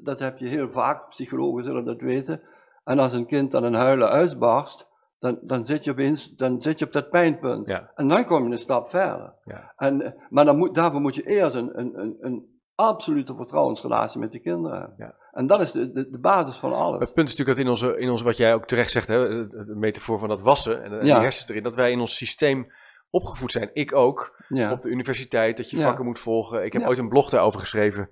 dat 0.03 0.18
heb 0.18 0.38
je 0.38 0.46
heel 0.49 0.70
vaak, 0.70 1.09
psychologen 1.09 1.64
zullen 1.64 1.85
dat 1.85 2.01
weten, 2.01 2.40
en 2.85 2.99
als 2.99 3.12
een 3.12 3.27
kind 3.27 3.51
dan 3.51 3.64
een 3.64 3.75
huilen 3.75 4.09
uitbarst, 4.09 4.87
dan, 5.18 5.38
dan, 5.42 5.66
zit 5.66 5.85
je 5.85 5.90
opeens, 5.90 6.33
dan 6.37 6.62
zit 6.62 6.79
je 6.79 6.85
op 6.85 6.92
dat 6.92 7.11
pijnpunt. 7.11 7.66
Ja. 7.68 7.90
En 7.94 8.09
dan 8.09 8.25
kom 8.25 8.44
je 8.46 8.53
een 8.53 8.59
stap 8.59 8.88
verder. 8.88 9.33
Ja. 9.44 9.72
En, 9.77 10.03
eh, 10.03 10.12
maar 10.29 10.44
dan 10.44 10.57
moet, 10.57 10.75
daarvoor 10.75 11.01
moet 11.01 11.14
je 11.14 11.22
eerst 11.22 11.55
een, 11.55 11.79
een, 11.79 11.99
een, 12.01 12.16
een 12.20 12.46
absolute 12.75 13.35
vertrouwensrelatie 13.35 14.20
met 14.20 14.31
die 14.31 14.40
kinderen 14.40 14.79
hebben. 14.79 14.94
Ja. 14.99 15.14
En 15.33 15.46
dat 15.46 15.61
is 15.62 15.72
de, 15.72 15.92
de, 15.92 16.11
de 16.11 16.18
basis 16.18 16.57
van 16.57 16.72
alles. 16.72 17.01
Het 17.01 17.14
punt 17.14 17.29
is 17.29 17.37
natuurlijk 17.37 17.57
dat 17.57 17.66
in 17.66 17.70
onze, 17.88 18.01
in 18.01 18.11
onze 18.11 18.25
wat 18.25 18.37
jij 18.37 18.55
ook 18.55 18.66
terecht 18.66 18.90
zegt, 18.90 19.09
hè, 19.09 19.29
de, 19.29 19.64
de 19.66 19.75
metafoor 19.75 20.18
van 20.18 20.29
dat 20.29 20.42
wassen 20.42 20.83
en, 20.83 20.90
de- 20.90 20.96
en 20.96 21.05
die 21.05 21.14
hersens 21.14 21.49
erin, 21.49 21.62
dat 21.62 21.75
wij 21.75 21.90
in 21.90 22.01
ons 22.01 22.16
systeem 22.16 22.72
opgevoed 23.10 23.52
zijn. 23.52 23.70
Ik 23.72 23.94
ook, 23.94 24.44
Ja. 24.48 24.72
op 24.72 24.80
de 24.80 24.88
universiteit, 24.90 25.56
dat 25.56 25.70
je 25.70 25.76
vakken 25.78 26.04
moet 26.04 26.18
volgen. 26.18 26.64
Ik 26.64 26.72
heb 26.72 26.82
ooit 26.86 26.98
een 26.98 27.08
blog 27.08 27.30
daarover 27.30 27.60
geschreven, 27.60 28.08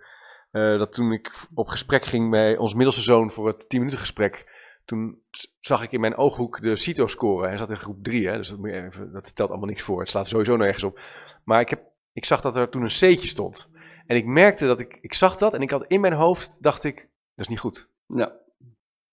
eh, 0.50 0.78
dat 0.78 0.92
toen 0.92 1.12
ik 1.12 1.46
op 1.54 1.68
gesprek 1.68 2.04
ging 2.04 2.30
bij 2.30 2.57
ons 2.57 2.74
middelste 2.74 3.02
zoon 3.02 3.30
voor 3.30 3.46
het 3.46 3.68
10 3.68 3.78
minuten 3.78 4.00
gesprek, 4.00 4.62
toen 4.85 5.22
zag 5.61 5.83
ik 5.83 5.92
in 5.92 6.00
mijn 6.00 6.16
ooghoek 6.16 6.61
de 6.62 6.76
CITO-score. 6.76 7.48
Hij 7.48 7.57
zat 7.57 7.70
in 7.70 7.76
groep 7.76 8.02
3, 8.02 8.28
hè, 8.28 8.37
dus 8.37 8.48
dat, 8.48 8.59
moet 8.59 8.70
je 8.70 8.83
even, 8.83 9.12
dat 9.12 9.28
stelt 9.28 9.50
allemaal 9.50 9.68
niks 9.68 9.83
voor. 9.83 10.00
Het 10.00 10.11
slaat 10.11 10.26
sowieso 10.28 10.57
nergens 10.57 10.85
op. 10.85 11.00
Maar 11.44 11.61
ik, 11.61 11.68
heb, 11.68 11.83
ik 12.12 12.24
zag 12.24 12.40
dat 12.40 12.57
er 12.57 12.68
toen 12.68 12.83
een 12.83 12.88
C'tje 12.88 13.26
stond. 13.26 13.70
En 14.07 14.16
ik 14.16 14.26
merkte 14.26 14.66
dat 14.66 14.80
ik, 14.80 14.98
ik 15.00 15.14
zag 15.14 15.37
dat 15.37 15.54
en 15.54 15.62
ik 15.62 15.70
had 15.70 15.85
in 15.87 16.00
mijn 16.00 16.12
hoofd, 16.12 16.62
dacht 16.62 16.85
ik, 16.85 16.96
dat 17.35 17.44
is 17.44 17.48
niet 17.48 17.61
goed. 17.61 17.90
Ja. 18.07 18.42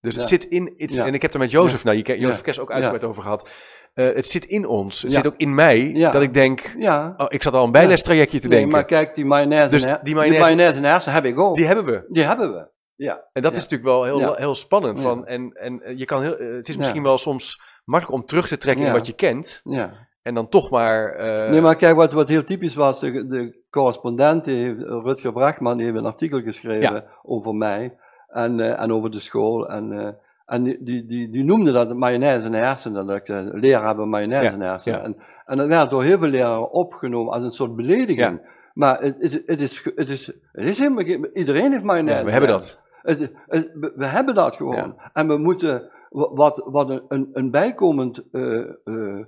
Dus 0.02 0.16
het 0.16 0.28
zit 0.28 0.44
in, 0.44 0.74
het- 0.78 0.98
en 0.98 1.14
ik 1.14 1.22
heb 1.22 1.34
er 1.34 1.40
met 1.40 1.52
Jozef, 1.52 1.84
nou, 1.84 1.98
je, 1.98 2.20
Jozef 2.20 2.36
Ja. 2.38 2.42
Kess 2.44 2.60
ook 2.60 2.72
uitgebreid 2.72 3.04
over 3.04 3.24
gehad. 3.24 3.50
Eh, 3.94 4.16
het 4.16 4.28
zit 4.28 4.46
in 4.46 4.68
ons, 4.68 5.02
het 5.02 5.12
Ja. 5.12 5.18
zit 5.18 5.28
ook 5.28 5.38
in 5.40 5.56
mij, 5.56 5.80
Ja. 5.94 6.12
dat 6.12 6.22
ik 6.22 6.34
denk, 6.34 6.76
ja. 6.78 7.14
oh, 7.18 7.26
ik 7.30 7.44
zat 7.44 7.54
al 7.54 7.64
een 7.66 7.72
bijlestrajectje 7.72 8.40
te 8.40 8.48
Nee, 8.48 8.56
denken. 8.58 8.76
maar 8.76 8.86
kijk, 8.86 9.16
die 9.16 9.26
mayonaise, 9.26 9.70
Dus 9.70 9.82
in 9.82 9.88
her- 9.88 9.96
die 9.98 10.06
die 10.06 10.16
mayonaise- 10.16 10.44
mayonaise, 10.46 10.78
in 10.78 10.84
hersen 10.84 11.12
heb 11.14 11.26
ik 11.26 11.40
ook. 11.40 11.56
Die 11.58 11.66
hebben 11.66 11.86
we. 11.86 12.06
Die 12.08 12.24
hebben 12.24 12.54
we. 12.54 12.70
Ja. 12.96 13.26
En 13.34 13.42
dat 13.42 13.52
is 13.56 13.62
natuurlijk 13.68 13.90
wel 13.90 14.04
heel, 14.04 14.36
heel 14.36 14.56
spannend. 14.56 15.02
Van, 15.02 15.26
en, 15.26 15.52
en 15.54 15.82
eh, 15.82 15.98
je 15.98 16.06
kan 16.06 16.22
heel, 16.22 16.38
eh, 16.38 16.54
het 16.56 16.70
is 16.70 16.78
misschien 16.78 17.04
wel 17.04 17.18
soms 17.18 17.62
makkelijk 17.86 18.20
om 18.22 18.26
terug 18.28 18.48
te 18.48 18.58
trekken 18.58 18.86
in 18.86 18.92
wat 18.92 19.08
je 19.08 19.14
kent. 19.14 19.62
ja. 19.64 20.10
En 20.22 20.34
dan 20.34 20.50
toch 20.50 20.70
maar... 20.70 21.16
nee, 21.50 21.62
maar 21.62 21.76
kijk, 21.76 21.96
wat, 21.96 22.12
wat 22.12 22.30
heel 22.30 22.44
typisch 22.44 22.76
was, 22.76 23.00
de, 23.00 23.28
de 23.28 23.64
correspondent, 23.70 24.46
die 24.46 24.56
heeft, 24.64 24.80
Rutger 24.80 25.32
Brachtman, 25.34 25.78
die 25.78 25.86
heeft 25.86 25.98
een 25.98 26.06
artikel 26.06 26.42
geschreven 26.42 27.06
over 27.22 27.54
mij 27.54 27.98
en, 28.32 28.60
eh, 28.60 28.82
en 28.82 28.94
over 28.94 29.12
de 29.12 29.20
school. 29.20 29.70
En, 29.70 29.92
eh, 30.00 30.08
en 30.46 30.64
die, 30.64 30.84
die, 30.84 31.06
die, 31.06 31.30
die 31.30 31.44
noemde 31.44 31.72
dat 31.72 31.96
mayonaise 31.96 32.46
in 32.46 32.52
de 32.52 32.58
hersenen. 32.58 33.08
Dat 33.08 33.16
ik 33.18 33.26
zei, 33.26 33.50
leraar 33.54 33.86
hebben 33.88 34.10
mayonaise 34.10 34.52
Ja, 34.52 34.58
de 34.58 34.64
hersenen. 34.64 35.00
ja. 35.00 35.06
En, 35.06 35.16
en 35.46 35.58
dat 35.58 35.68
werd 35.68 35.90
door 35.90 36.04
heel 36.04 36.20
veel 36.20 36.28
leraren 36.28 36.72
opgenomen 36.72 37.34
als 37.34 37.42
een 37.44 37.52
soort 37.52 37.76
belediging. 37.76 38.42
Maar 38.74 39.02
het, 39.02 39.16
het, 39.20 39.44
het, 39.46 39.60
is, 39.62 39.84
het, 39.96 40.10
is, 40.10 40.26
het 40.52 40.66
is 40.66 40.78
helemaal 40.80 41.04
geen- 41.04 41.30
iedereen 41.34 41.72
heeft 41.72 41.84
mayonaise. 41.84 42.26
we 42.26 42.32
hebben 42.32 42.50
dat. 42.50 42.80
Het, 43.02 43.32
het- 43.48 43.72
we, 43.96 44.06
hebben 44.06 44.36
dat 44.36 44.56
gewoon. 44.56 44.96
En 45.14 45.28
we 45.28 45.38
moeten, 45.38 45.90
wa- 46.10 46.34
wat, 46.34 46.62
wat 46.66 46.90
een, 46.90 47.02
een, 47.08 47.30
een 47.34 47.52
bijkomend 47.52 48.24
eh, 48.32 48.60
eh, 48.84 49.20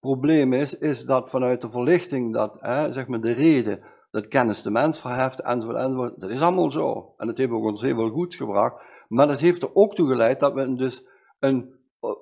probleem 0.00 0.52
is, 0.52 0.78
is 0.78 1.04
dat 1.04 1.30
vanuit 1.30 1.60
de 1.60 1.70
verlichting, 1.70 2.32
dat 2.32 2.58
zeg 2.90 3.06
maar 3.06 3.20
de 3.20 3.32
reden, 3.32 3.80
dat 4.14 4.28
kennis 4.28 4.62
de 4.62 4.70
mens 4.70 5.00
verheft, 5.00 5.40
enzovoort, 5.40 5.76
enzovoort, 5.78 6.20
dat 6.20 6.30
is 6.30 6.40
allemaal 6.40 6.70
zo. 6.70 7.14
En 7.16 7.26
dat 7.26 7.38
heeft 7.38 7.50
ook 7.50 7.64
ons 7.64 7.80
heel 7.80 7.94
veel 7.94 8.10
goed 8.10 8.34
gebracht. 8.34 8.82
Maar 9.08 9.26
dat 9.26 9.38
heeft 9.38 9.62
er 9.62 9.74
ook 9.74 9.94
toe 9.94 10.08
geleid 10.08 10.40
dat 10.40 10.52
we 10.52 10.74
dus 10.74 11.06
een, 11.38 11.74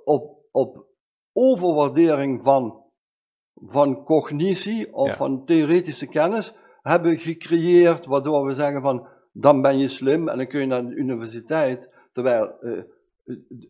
op, 0.04 0.36
op 0.50 0.86
overwaardering 1.32 2.42
van, 2.42 2.82
van 3.54 4.04
cognitie 4.04 4.94
of 4.94 5.08
Ja. 5.08 5.16
van 5.16 5.44
theoretische 5.44 6.06
kennis 6.06 6.54
hebben 6.82 7.18
gecreëerd, 7.18 8.06
waardoor 8.06 8.46
we 8.46 8.54
zeggen 8.54 8.82
van, 8.82 9.08
dan 9.32 9.62
ben 9.62 9.78
je 9.78 9.88
slim 9.88 10.28
en 10.28 10.36
dan 10.36 10.46
kun 10.46 10.60
je 10.60 10.66
naar 10.66 10.86
de 10.86 10.94
universiteit, 10.94 11.88
terwijl 12.12 12.60
eh, 12.60 12.82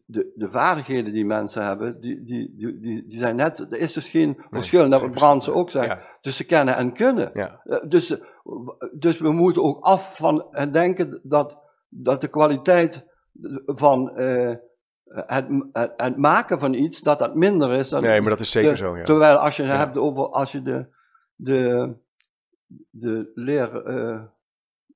de, 0.07 0.33
de 0.35 0.51
vaardigheden 0.51 1.13
die 1.13 1.25
mensen 1.27 1.65
hebben, 1.65 2.01
die, 2.01 2.25
die, 2.25 2.55
die, 2.57 2.79
die, 3.09 3.19
zijn 3.19 3.37
net, 3.37 3.59
er 3.59 3.77
is 3.79 3.93
dus 3.93 4.09
geen 4.09 4.39
verschil, 4.51 4.89
net 4.89 5.01
wat 5.01 5.11
Brandse 5.11 5.53
ook 5.53 5.71
zegt, 5.71 5.89
tussen 6.21 6.47
kennen 6.47 6.77
en 6.77 6.93
kunnen. 6.93 7.35
Eh, 7.65 7.77
Dus, 7.89 8.17
dus 8.93 9.19
we 9.19 9.33
moeten 9.33 9.63
ook 9.63 9.85
af 9.85 10.17
van 10.17 10.47
het 10.51 10.73
denken 10.73 11.21
dat, 11.23 11.59
dat 11.89 12.21
de 12.21 12.29
kwaliteit 12.29 13.05
van 13.67 14.17
eh, 14.17 14.55
het, 15.05 15.47
het, 15.73 15.93
het 15.97 16.17
maken 16.17 16.61
van 16.61 16.75
iets, 16.75 17.01
dat 17.01 17.19
dat 17.19 17.35
minder 17.35 17.71
is 17.73 17.89
dan 17.89 18.03
nee, 18.03 18.21
maar 18.21 18.31
dat 18.31 18.41
is 18.41 18.51
zeker 18.51 18.71
de- 18.71 18.77
zo, 18.77 18.97
ja. 18.97 19.05
Terwijl 19.05 19.37
als 19.37 19.57
je 19.57 19.63
hebt 19.63 19.97
over, 19.97 20.29
als 20.29 20.53
je 20.53 20.63
de, 20.63 20.87
de, 21.35 21.93
de, 22.91 23.31
leer, 23.35 23.85
eh, 23.85 24.23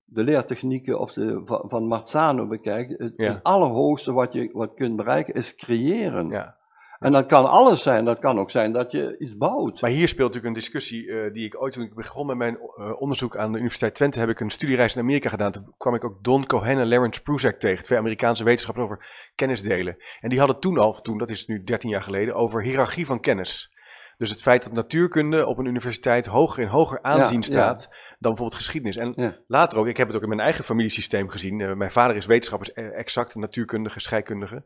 de 0.07 0.25
leertechnieken 0.25 0.99
of 1.01 1.13
de, 1.13 1.43
van, 1.45 1.87
Marzano 1.87 2.47
bekijkt, 2.47 2.99
het, 2.99 3.13
Ja. 3.17 3.33
het 3.33 3.43
allerhoogste 3.43 4.13
wat 4.13 4.33
je 4.33 4.51
wat 4.53 4.75
kunt 4.75 4.97
bereiken 4.97 5.35
is 5.35 5.55
creëren. 5.55 6.29
ja. 6.29 6.57
En 6.99 7.13
dat 7.13 7.27
kan 7.27 7.51
alles 7.51 7.83
zijn, 7.83 8.05
dat 8.05 8.19
kan 8.19 8.39
ook 8.39 8.51
zijn 8.51 8.73
dat 8.73 8.91
je 8.93 9.17
iets 9.19 9.37
bouwt. 9.37 9.81
Maar 9.81 9.91
hier 9.91 10.09
speelt 10.09 10.35
natuurlijk 10.35 10.55
een 10.55 10.61
discussie 10.61 11.11
eh, 11.11 11.33
die 11.33 11.45
ik 11.45 11.63
ooit, 11.63 11.73
toen 11.73 11.83
ik 11.85 11.95
begon 11.95 12.27
met 12.27 12.37
mijn 12.37 12.59
eh, 12.77 12.93
onderzoek 13.01 13.37
aan 13.37 13.51
de 13.53 13.57
Universiteit 13.59 13.95
Twente, 13.95 14.19
heb 14.19 14.29
ik 14.29 14.41
een 14.41 14.51
studiereis 14.51 14.95
in 14.95 15.01
Amerika 15.03 15.29
gedaan. 15.29 15.53
Toen 15.53 15.75
kwam 15.77 15.95
ik 15.95 16.05
ook 16.05 16.25
Don 16.25 16.47
Cohen 16.47 16.79
en 16.79 16.89
Lawrence 16.89 17.23
Pruzak 17.23 17.59
tegen, 17.59 17.85
twee 17.85 17.99
Amerikaanse 17.99 18.45
wetenschappers 18.45 18.85
over 18.85 19.31
kennis 19.35 19.63
delen. 19.63 19.97
En 20.21 20.29
die 20.29 20.39
hadden 20.39 20.61
toen 20.61 20.79
al, 20.79 20.93
toen, 20.93 21.19
dat 21.19 21.31
is 21.31 21.47
nu 21.47 21.65
13 21.65 21.91
jaar 21.91 22.03
geleden, 22.03 22.35
over 22.35 22.63
hiërarchie 22.63 23.07
van 23.07 23.21
kennis. 23.21 23.76
Dus 24.17 24.31
het 24.31 24.43
feit 24.43 24.63
dat 24.65 24.73
natuurkunde 24.73 25.47
op 25.47 25.59
een 25.59 25.65
universiteit 25.67 26.27
hoger 26.27 26.63
en 26.65 26.69
hoger 26.71 27.03
aanzien 27.03 27.41
ja. 27.41 27.47
staat 27.47 27.89
dan 27.89 28.17
bijvoorbeeld 28.19 28.55
geschiedenis. 28.55 28.97
En 28.97 29.13
Ja. 29.17 29.37
later 29.47 29.79
ook, 29.79 29.87
ik 29.87 29.97
heb 29.97 30.07
het 30.07 30.17
ook 30.17 30.23
in 30.23 30.29
mijn 30.29 30.41
eigen 30.41 30.65
familiesysteem 30.65 31.29
gezien. 31.29 31.61
Eh, 31.61 31.73
mijn 31.75 31.91
vader 31.91 32.17
is 32.17 32.27
wetenschapper, 32.27 32.71
eh, 32.75 32.99
exact, 32.99 33.35
natuurkundige, 33.35 34.01
scheikundige. 34.01 34.65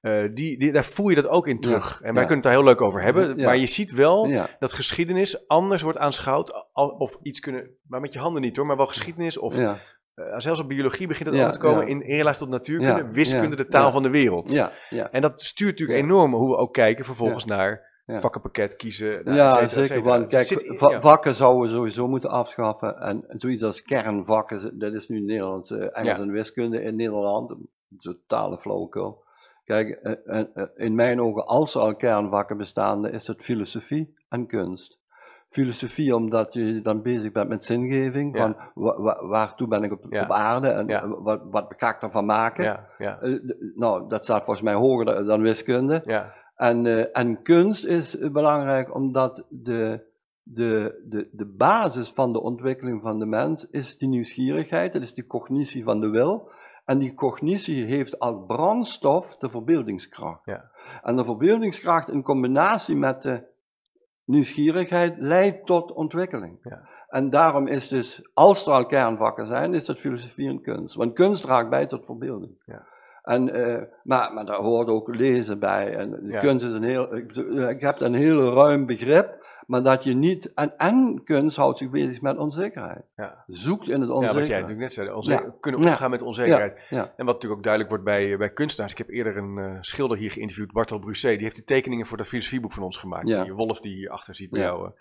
Eh, 0.00 0.22
die, 0.34 0.58
die, 0.58 0.72
daar 0.72 0.84
voel 0.84 1.08
je 1.08 1.14
dat 1.14 1.26
ook 1.28 1.46
in 1.46 1.60
terug. 1.60 2.00
en 2.02 2.14
wij 2.14 2.26
kunnen 2.26 2.34
het 2.34 2.42
daar 2.42 2.52
heel 2.52 2.64
leuk 2.64 2.80
over 2.80 3.02
hebben. 3.02 3.36
Maar 3.44 3.56
je 3.56 3.66
ziet 3.66 3.90
wel 3.92 4.30
dat 4.58 4.72
geschiedenis 4.72 5.48
anders 5.48 5.82
wordt 5.82 5.98
aanschouwd. 5.98 6.52
al- 6.72 6.88
Of 6.88 7.18
iets 7.22 7.40
kunnen, 7.40 7.70
maar 7.86 8.00
met 8.00 8.12
je 8.12 8.18
handen 8.18 8.42
niet 8.42 8.56
hoor, 8.56 8.66
maar 8.66 8.76
wel 8.76 8.86
geschiedenis. 8.86 9.38
Of 9.38 9.56
zelfs 10.36 10.60
op 10.60 10.68
biologie 10.68 11.06
begint 11.06 11.28
het 11.28 11.38
Ja, 11.38 11.42
over 11.46 11.54
te 11.60 11.66
komen. 11.66 11.80
ja. 11.80 11.88
In, 11.88 12.02
in 12.06 12.16
relatie 12.16 12.40
tot 12.40 12.48
natuurkunde, 12.50 13.02
Ja, 13.02 13.10
wiskunde, 13.10 13.56
de 13.56 13.66
taal 13.66 13.92
van 13.92 14.02
de 14.02 14.10
wereld. 14.10 14.50
ja, 14.50 14.72
ja. 14.90 15.10
En 15.10 15.20
dat 15.22 15.40
stuurt 15.42 15.70
natuurlijk 15.70 15.98
enorm 15.98 16.34
hoe 16.34 16.50
we 16.50 16.56
ook 16.56 16.72
kijken 16.72 17.04
vervolgens 17.04 17.44
naar 17.44 17.90
Ja. 18.12 18.20
vakkenpakket 18.20 18.76
kiezen. 18.76 19.08
nou, 19.24 19.28
et 19.28 19.34
ja, 19.36 19.50
cetera, 19.50 19.84
zeker. 19.84 20.02
Want 20.04 20.30
Dus 20.30 20.48
kijk, 20.48 20.60
in- 20.62 20.88
ja. 20.90 21.00
vakken 21.00 21.34
zouden 21.34 21.62
we 21.68 21.74
sowieso 21.76 22.08
moeten 22.08 22.30
afschaffen. 22.30 23.00
En 23.00 23.24
zoiets 23.28 23.62
als 23.62 23.82
kernvakken, 23.82 24.78
dat 24.78 24.92
is 24.94 25.08
nu 25.08 25.20
Nederlands, 25.20 25.70
eh, 25.70 25.86
Engels 25.92 26.18
en 26.18 26.30
wiskunde 26.30 26.82
in 26.82 26.96
Nederland. 26.96 27.54
Totale 27.98 28.58
flauwekul. 28.58 29.22
Kijk, 29.64 29.88
eh, 29.90 30.40
eh, 30.54 30.66
in 30.74 30.94
mijn 30.94 31.20
ogen, 31.20 31.46
als 31.46 31.74
er 31.74 31.80
al 31.80 31.96
kernvakken 31.96 32.56
bestaan, 32.56 33.08
is 33.08 33.26
het 33.26 33.42
filosofie 33.42 34.14
en 34.28 34.46
kunst. 34.46 35.00
Filosofie, 35.48 36.14
omdat 36.16 36.52
je 36.54 36.80
dan 36.80 37.02
bezig 37.02 37.32
bent 37.32 37.48
met 37.48 37.64
zingeving, 37.64 38.36
Ja. 38.36 38.42
van 38.42 38.56
wa- 38.74 39.00
wa- 39.00 39.26
waartoe 39.26 39.68
ben 39.68 39.82
ik 39.82 39.92
op, 39.92 40.06
Ja. 40.08 40.22
op 40.22 40.30
aarde 40.30 40.68
en 40.68 40.86
Ja. 40.86 41.08
wat, 41.08 41.40
wat 41.50 41.74
ga 41.76 41.94
ik 41.94 42.02
ervan 42.02 42.24
maken. 42.24 42.86
Nou, 43.74 44.08
dat 44.08 44.24
staat 44.24 44.44
volgens 44.44 44.62
mij 44.64 44.74
hoger 44.74 45.04
dan- 45.04 45.26
dan 45.26 45.42
wiskunde. 45.42 46.02
En, 46.62 46.86
eh, 46.86 47.04
en 47.12 47.42
kunst 47.42 47.84
is 47.84 48.18
belangrijk 48.18 48.94
omdat 48.94 49.44
de, 49.48 50.06
de, 50.42 51.02
de, 51.08 51.28
de 51.32 51.46
basis 51.46 52.08
van 52.08 52.32
de 52.32 52.40
ontwikkeling 52.40 53.02
van 53.02 53.18
de 53.18 53.26
mens 53.26 53.66
is 53.70 53.98
die 53.98 54.08
nieuwsgierigheid, 54.08 54.92
dat 54.92 55.02
is 55.02 55.14
die 55.14 55.26
cognitie 55.26 55.84
van 55.84 56.00
de 56.00 56.08
wil. 56.08 56.50
En 56.84 56.98
die 56.98 57.14
cognitie 57.14 57.84
heeft 57.84 58.18
als 58.18 58.36
brandstof 58.46 59.36
de 59.36 59.50
verbeeldingskracht. 59.50 60.44
Ja. 60.44 60.70
En 61.02 61.16
de 61.16 61.24
verbeeldingskracht 61.24 62.08
in 62.08 62.22
combinatie 62.22 62.96
met 62.96 63.22
de 63.22 63.46
nieuwsgierigheid 64.24 65.14
leidt 65.18 65.66
tot 65.66 65.92
ontwikkeling. 65.92 66.58
Ja. 66.62 66.88
En 67.08 67.30
daarom 67.30 67.66
is 67.66 67.88
dus, 67.88 68.30
als 68.34 68.66
er 68.66 68.72
al 68.72 68.86
kernvakken 68.86 69.46
zijn, 69.46 69.74
is 69.74 69.84
dat 69.84 70.00
filosofie 70.00 70.48
en 70.48 70.62
kunst. 70.62 70.94
Want 70.94 71.12
kunst 71.12 71.42
draagt 71.42 71.68
bij 71.68 71.86
tot 71.86 72.04
verbeelding. 72.04 72.62
Ja. 72.64 72.86
En, 73.22 73.54
eh, 73.54 73.82
maar, 74.02 74.32
maar 74.32 74.44
daar 74.46 74.56
hoort 74.62 74.88
ook 74.88 75.14
lezen 75.14 75.58
bij. 75.58 75.94
En 75.96 76.20
Ja. 76.26 76.40
kunst 76.40 76.64
is 76.66 76.72
een 76.72 76.82
heel, 76.82 77.16
ik, 77.16 77.30
ik 77.70 77.80
heb 77.80 78.00
een 78.00 78.14
heel 78.14 78.52
ruim 78.54 78.86
begrip, 78.86 79.40
maar 79.66 79.82
dat 79.82 80.04
je 80.04 80.14
niet, 80.14 80.52
en, 80.54 80.76
en 80.78 81.20
kunst 81.24 81.56
houdt 81.56 81.78
zich 81.78 81.90
bezig 81.90 82.20
met 82.20 82.36
onzekerheid. 82.38 83.04
Ja. 83.16 83.44
Zoekt 83.46 83.88
in 83.88 84.00
het 84.00 84.08
Ja, 84.08 84.14
onzeker. 84.14 84.36
wat 84.38 84.46
jij 84.46 84.54
natuurlijk 84.60 84.80
net 84.82 84.92
zei, 84.92 85.12
onze- 85.12 85.32
Ja. 85.32 85.54
kunnen 85.60 85.82
Ja. 85.82 85.90
omgaan 85.90 86.10
met 86.10 86.22
onzekerheid. 86.22 86.86
Ja, 86.90 86.96
ja. 86.96 87.02
En 87.02 87.24
wat 87.24 87.34
natuurlijk 87.34 87.54
ook 87.54 87.62
duidelijk 87.62 87.88
wordt 87.92 88.04
bij, 88.04 88.36
bij 88.36 88.52
kunstenaars. 88.52 88.92
Ik 88.92 88.98
heb 88.98 89.08
eerder 89.08 89.36
een 89.36 89.58
eh, 89.58 89.76
schilder 89.80 90.16
hier 90.18 90.30
geïnterviewd, 90.30 90.72
Bartel 90.72 90.98
Brusset. 90.98 91.32
Die 91.34 91.42
heeft 91.42 91.56
de 91.56 91.64
tekeningen 91.64 92.06
voor 92.06 92.16
dat 92.16 92.26
filosofieboek 92.26 92.72
van 92.72 92.82
ons 92.82 92.96
gemaakt. 92.96 93.28
Ja. 93.28 93.42
Die 93.44 93.52
wolf 93.52 93.80
die 93.80 93.94
hierachter 93.94 94.34
ziet 94.34 94.50
bij 94.50 94.60
Ja. 94.60 94.66
jou. 94.66 94.86
eh. 94.86 94.92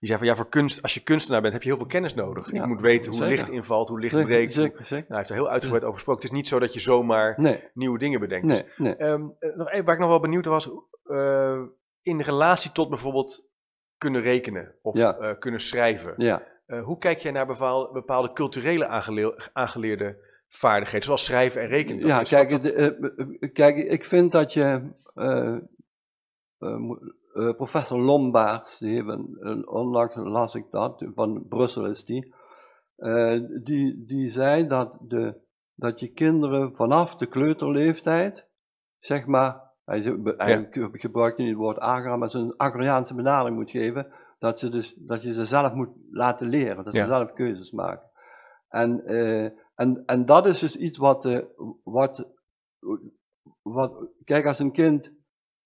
Die 0.00 0.08
zei 0.08 0.18
van 0.18 0.28
ja, 0.28 0.36
voor 0.36 0.48
kunst, 0.48 0.82
als 0.82 0.94
je 0.94 1.02
kunstenaar 1.02 1.40
bent, 1.40 1.52
heb 1.52 1.62
je 1.62 1.68
heel 1.68 1.78
veel 1.78 1.86
kennis 1.86 2.14
nodig. 2.14 2.52
Ja, 2.52 2.60
je 2.62 2.66
moet 2.68 2.80
weten 2.80 3.10
hoe 3.10 3.20
zeker. 3.20 3.36
licht 3.36 3.48
invalt, 3.48 3.88
hoe 3.88 4.00
licht 4.00 4.12
Zeker, 4.12 4.28
breekt. 4.28 4.54
hoe- 4.54 4.62
zeker, 4.64 4.78
zeker. 4.78 4.94
Nou, 4.96 5.06
hij 5.08 5.16
heeft 5.16 5.28
er 5.30 5.34
heel 5.36 5.48
uitgebreid 5.50 5.82
over 5.82 5.94
gesproken. 5.94 6.22
Het 6.22 6.30
is 6.32 6.36
niet 6.36 6.48
zo 6.48 6.58
dat 6.58 6.74
je 6.74 6.80
zomaar 6.80 7.34
Nee, 7.36 7.64
nieuwe 7.74 7.98
dingen 7.98 8.20
bedenkt. 8.20 8.46
nee, 8.46 8.56
Dus, 8.62 8.76
nee. 8.76 8.96
ehm, 8.96 9.22
eh, 9.38 9.56
nog 9.56 9.70
even, 9.70 9.84
waar 9.84 9.94
ik 9.94 10.00
nog 10.00 10.08
wel 10.08 10.20
benieuwd 10.20 10.46
was, 10.46 10.70
eh, 11.04 11.62
in 12.02 12.20
relatie 12.20 12.72
tot 12.72 12.88
bijvoorbeeld 12.88 13.48
kunnen 13.98 14.22
rekenen 14.22 14.74
of 14.82 14.96
Ja. 14.96 15.16
eh, 15.18 15.38
kunnen 15.38 15.60
schrijven. 15.60 16.14
Ja. 16.16 16.42
Hoe 16.82 16.98
kijk 16.98 17.18
jij 17.18 17.32
naar 17.32 17.46
bepaal- 17.46 17.92
bepaalde 17.92 18.32
culturele 18.32 18.86
aangele- 18.86 19.50
aangeleerde 19.52 20.16
vaardigheden, 20.48 21.04
zoals 21.04 21.24
schrijven 21.24 21.60
en 21.62 21.68
rekenen? 21.68 22.06
Ja, 22.06 22.22
kijk, 22.22 22.50
dat- 22.50 22.62
het, 22.62 23.52
kijk, 23.52 23.76
ik 23.76 24.04
vind 24.04 24.32
dat 24.32 24.52
je. 24.52 24.82
Eh, 27.34 27.54
professor 27.54 27.98
Lombaert, 28.00 28.76
die 28.78 29.02
een, 29.02 29.36
een- 29.40 29.68
onlangs 29.68 30.14
las 30.16 30.54
ik 30.54 30.66
dat, 30.70 31.04
van 31.14 31.46
Brussel 31.48 31.86
is 31.86 32.04
die. 32.04 32.34
eh, 32.96 33.40
die, 33.62 34.04
die 34.06 34.32
zei 34.32 34.66
dat, 34.66 34.96
de, 35.00 35.40
dat 35.74 36.00
je 36.00 36.12
kinderen 36.12 36.74
vanaf 36.76 37.16
de 37.16 37.26
kleuterleeftijd, 37.26 38.46
zeg 38.98 39.26
maar, 39.26 39.68
hij, 39.84 40.02
ze- 40.02 40.34
hij 40.36 40.68
gebruikt 40.92 41.38
niet 41.38 41.48
het 41.48 41.56
woord 41.56 41.78
agra, 41.78 42.16
maar 42.16 42.30
zo'n 42.30 42.56
Agrariaanse 42.56 43.14
benadering 43.14 43.56
moet 43.56 43.70
geven, 43.70 44.12
dat, 44.38 44.58
ze 44.58 44.68
dus, 44.68 44.94
dat 44.98 45.22
je 45.22 45.32
ze 45.32 45.46
zelf 45.46 45.72
moet 45.72 45.90
laten 46.10 46.48
leren, 46.48 46.84
dat 46.84 46.92
Ja. 46.94 47.04
ze 47.04 47.10
zelf 47.10 47.32
keuzes 47.32 47.70
maken. 47.70 48.08
En, 48.68 49.04
eh, 49.04 49.44
en, 49.74 50.02
en 50.06 50.26
dat 50.26 50.46
is 50.46 50.58
dus 50.58 50.76
iets 50.76 50.98
wat, 50.98 51.44
wat, 51.84 52.26
wat, 53.62 54.08
kijk, 54.24 54.46
als 54.46 54.58
een 54.58 54.72
kind 54.72 55.10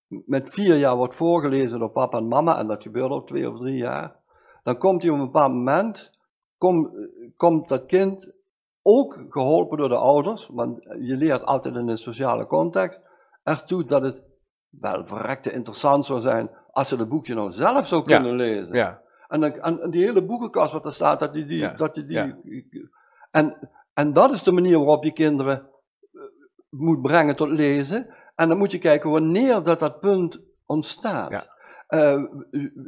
met 0.07 0.49
vier 0.49 0.75
jaar 0.77 0.95
wordt 0.95 1.15
voorgelezen 1.15 1.79
door 1.79 1.89
papa 1.91 2.17
en 2.17 2.27
mama, 2.27 2.57
en 2.59 2.67
dat 2.67 2.81
gebeurt 2.81 3.09
al 3.11 3.23
twee 3.23 3.49
of 3.51 3.59
drie 3.59 3.77
jaar, 3.77 4.15
dan 4.63 4.77
komt 4.77 5.01
hij 5.01 5.11
op 5.11 5.17
een 5.17 5.25
bepaald 5.25 5.53
moment, 5.53 6.11
kom, 6.57 6.91
komt 7.37 7.69
dat 7.69 7.85
kind 7.85 8.33
ook 8.81 9.25
geholpen 9.29 9.77
door 9.77 9.89
de 9.89 9.97
ouders, 9.97 10.49
want 10.51 10.83
je 10.83 11.15
leert 11.17 11.43
altijd 11.45 11.75
in 11.75 11.87
een 11.87 11.97
sociale 11.97 12.45
context, 12.47 12.99
ertoe 13.43 13.83
dat 13.85 14.01
het 14.01 14.21
wel 14.69 15.05
verrekte 15.05 15.51
interessant 15.51 16.05
zou 16.05 16.21
zijn 16.21 16.49
als 16.71 16.87
ze 16.87 16.95
het 16.95 17.09
boekje 17.09 17.33
nou 17.33 17.51
zelf 17.51 17.87
zou 17.87 18.01
Ja. 18.05 18.15
kunnen 18.15 18.35
lezen. 18.35 18.75
ja, 18.75 19.01
En, 19.27 19.39
dan, 19.41 19.51
en, 19.53 19.81
en 19.81 19.89
die 19.91 20.03
hele 20.03 20.25
boekenkast 20.25 20.71
wat 20.71 20.85
er 20.85 20.91
staat, 20.93 21.19
dat 21.19 21.33
die, 21.33 21.45
die, 21.45 21.57
Ja, 21.59 21.73
dat 21.73 21.93
die, 21.93 22.05
die 22.05 22.89
en, 23.31 23.69
en 23.93 24.13
dat 24.13 24.33
is 24.33 24.43
de 24.43 24.51
manier 24.51 24.77
waarop 24.77 25.03
je 25.03 25.13
kinderen 25.13 25.69
eh, 26.13 26.21
moet 26.69 27.01
brengen 27.01 27.35
tot 27.35 27.49
lezen. 27.49 28.13
En 28.35 28.47
dan 28.47 28.57
moet 28.57 28.71
je 28.71 28.77
kijken 28.77 29.09
wanneer 29.09 29.63
dat, 29.63 29.79
dat 29.79 29.99
punt 29.99 30.39
ontstaat. 30.65 31.29
Ja. 31.29 31.53
Eh, 31.87 32.13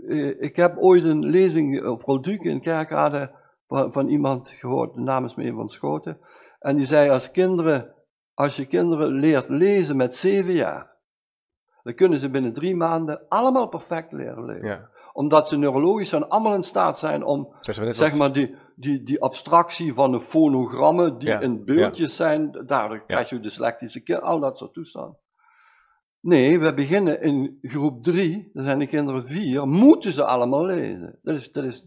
eh, 0.07 0.41
ik 0.41 0.55
heb 0.55 0.77
ooit 0.77 1.03
een 1.03 1.25
lezing 1.25 1.85
op 1.85 2.03
Rolduke 2.03 2.49
in 2.49 2.61
Kerkrade 2.61 3.31
van, 3.67 3.91
van 3.91 4.07
iemand 4.07 4.49
gehoord, 4.49 4.93
de 4.93 5.01
naam 5.01 5.25
is 5.25 5.35
me 5.35 5.53
van 5.53 5.69
Schoten. 5.69 6.19
En 6.59 6.75
die 6.75 6.85
zei 6.85 7.09
als 7.09 7.31
kinderen, 7.31 7.93
als 8.33 8.55
je 8.55 8.65
kinderen 8.65 9.07
leert 9.07 9.49
lezen 9.49 9.97
met 9.97 10.15
zeven 10.15 10.53
jaar, 10.53 10.95
dan 11.83 11.93
kunnen 11.93 12.19
ze 12.19 12.29
binnen 12.29 12.53
drie 12.53 12.75
maanden 12.75 13.25
allemaal 13.27 13.67
perfect 13.67 14.11
leren 14.11 14.45
lezen 14.45 14.67
ja. 14.67 14.89
omdat 15.13 15.47
ze 15.47 15.57
neurologisch 15.57 16.09
dan 16.09 16.29
allemaal 16.29 16.53
in 16.53 16.63
staat 16.63 16.99
zijn 16.99 17.23
om, 17.23 17.53
zeg 17.61 18.17
maar, 18.17 18.33
die, 18.33 18.55
die, 18.75 19.03
die 19.03 19.21
abstractie 19.21 19.93
van 19.93 20.11
de 20.11 20.21
fonogrammen 20.21 21.17
die 21.17 21.29
Ja, 21.29 21.39
in 21.39 21.65
beeldjes 21.65 22.15
zijn, 22.15 22.63
daardoor 22.65 23.03
krijg 23.05 23.29
je 23.29 23.39
dyslectische 23.39 24.03
kind, 24.03 24.21
al 24.21 24.39
dat 24.39 24.57
soort 24.57 24.73
toestanden. 24.73 25.17
Nee, 26.19 26.59
we 26.59 26.73
beginnen 26.73 27.21
in 27.21 27.59
groep 27.61 28.03
drie, 28.03 28.49
dan 28.53 28.63
zijn 28.63 28.79
de 28.79 28.87
kinderen 28.87 29.27
vier, 29.27 29.67
moeten 29.67 30.11
ze 30.11 30.23
allemaal 30.23 30.65
lezen. 30.65 31.19
Dat 31.21 31.35
is, 31.35 31.51
is, 31.51 31.85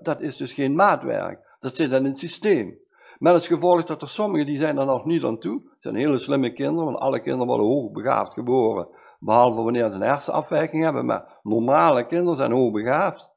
dat, 0.00 0.20
is 0.20 0.36
dus 0.36 0.52
geen 0.52 0.74
maatwerk, 0.74 1.56
dat 1.60 1.76
zit 1.76 1.90
dan 1.90 2.04
in 2.04 2.10
het 2.10 2.18
systeem. 2.18 2.78
Met 3.18 3.32
als 3.32 3.46
gevolg 3.46 3.84
dat 3.84 4.02
er 4.02 4.08
sommigen, 4.08 4.46
die 4.46 4.58
zijn 4.58 4.78
er 4.78 4.86
nog 4.86 5.04
niet 5.04 5.24
aan 5.24 5.38
toe, 5.38 5.62
zijn 5.80 5.94
hele 5.94 6.18
slimme 6.18 6.52
kinderen, 6.52 6.84
want 6.84 6.98
alle 6.98 7.20
kinderen 7.20 7.46
worden 7.46 7.66
hoogbegaafd 7.66 8.32
geboren, 8.32 8.88
behalve 9.18 9.62
wanneer 9.62 9.88
ze 9.88 9.94
een 9.94 10.00
hersenafwijking 10.00 10.82
hebben, 10.84 11.06
maar 11.06 11.38
normale 11.42 12.06
kinderen 12.06 12.36
zijn 12.36 12.52
hoogbegaafd. 12.52 13.30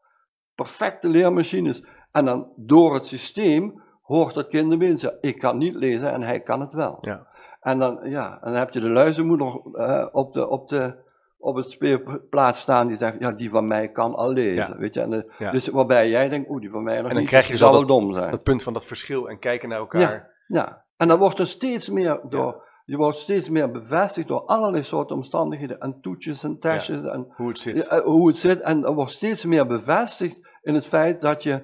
Perfecte 0.55 1.09
leermachines. 1.09 1.83
En 2.11 2.25
dan 2.25 2.47
door 2.55 2.93
het 2.93 3.05
systeem 3.05 3.81
hoort 4.01 4.33
dat 4.33 4.47
kind 4.47 4.71
erbij 4.71 4.97
zeggen, 4.97 5.17
ik 5.21 5.39
kan 5.39 5.57
niet 5.57 5.75
lezen 5.75 6.11
en 6.11 6.21
hij 6.21 6.39
kan 6.39 6.59
het 6.59 6.73
wel. 6.73 6.97
Ja. 7.01 7.27
En 7.59 7.77
dan, 7.77 7.99
ja, 8.03 8.31
en 8.41 8.51
dan 8.51 8.59
heb 8.59 8.73
je 8.73 8.79
de 8.79 8.89
luizenmoeder 8.89 9.61
eh, 9.73 10.05
op, 10.11 10.33
de, 10.33 10.47
op, 10.49 10.69
de, 10.69 10.95
op 11.37 11.55
het 11.55 11.69
speelplaats 11.69 12.59
staan 12.59 12.87
die 12.87 12.97
zegt, 12.97 13.15
ja, 13.19 13.31
die 13.31 13.49
van 13.49 13.67
mij 13.67 13.91
kan 13.91 14.15
al 14.15 14.31
lezen. 14.31 14.55
Ja. 14.67 14.77
Weet 14.77 14.93
je? 14.93 15.01
En, 15.01 15.25
Ja. 15.37 15.51
Dus 15.51 15.67
waarbij 15.67 16.09
jij 16.09 16.29
denkt, 16.29 16.49
oeh, 16.49 16.61
die 16.61 16.69
van 16.69 16.83
mij 16.83 16.93
nog 16.95 17.03
En 17.03 17.09
dan 17.09 17.17
niet, 17.19 17.27
krijg 17.27 17.45
je 17.45 17.51
dus 17.51 17.59
zal 17.61 17.69
al 17.69 17.75
wel 17.75 17.85
dom 17.87 18.13
zijn. 18.13 18.31
Dat 18.31 18.43
punt 18.43 18.63
van 18.63 18.73
dat 18.73 18.85
verschil 18.85 19.29
en 19.29 19.39
kijken 19.39 19.69
naar 19.69 19.79
elkaar. 19.79 20.29
Ja, 20.47 20.85
en 20.97 21.07
dan 21.07 21.19
wordt 21.19 21.39
er 21.39 21.47
steeds 21.47 21.89
meer 21.89 22.21
door, 22.29 22.67
je 22.85 22.97
wordt 22.97 23.17
steeds 23.17 23.49
meer 23.49 23.71
bevestigd 23.71 24.27
door 24.27 24.41
allerlei 24.41 24.83
soorten 24.83 25.15
omstandigheden 25.15 25.79
en 25.79 25.97
toetjes 26.01 26.43
en 26.43 26.59
testjes 26.59 27.03
en 27.03 27.33
Hoe 27.35 27.47
het 27.47 27.59
zit. 27.59 27.87
eh, 27.87 27.99
hoe 27.99 28.27
het 28.27 28.37
zit. 28.37 28.59
En 28.61 28.85
er 28.85 28.93
wordt 28.93 29.11
steeds 29.11 29.45
meer 29.45 29.67
bevestigd 29.67 30.39
in 30.61 30.73
het 30.73 30.85
feit 30.85 31.21
dat 31.21 31.43
je, 31.43 31.63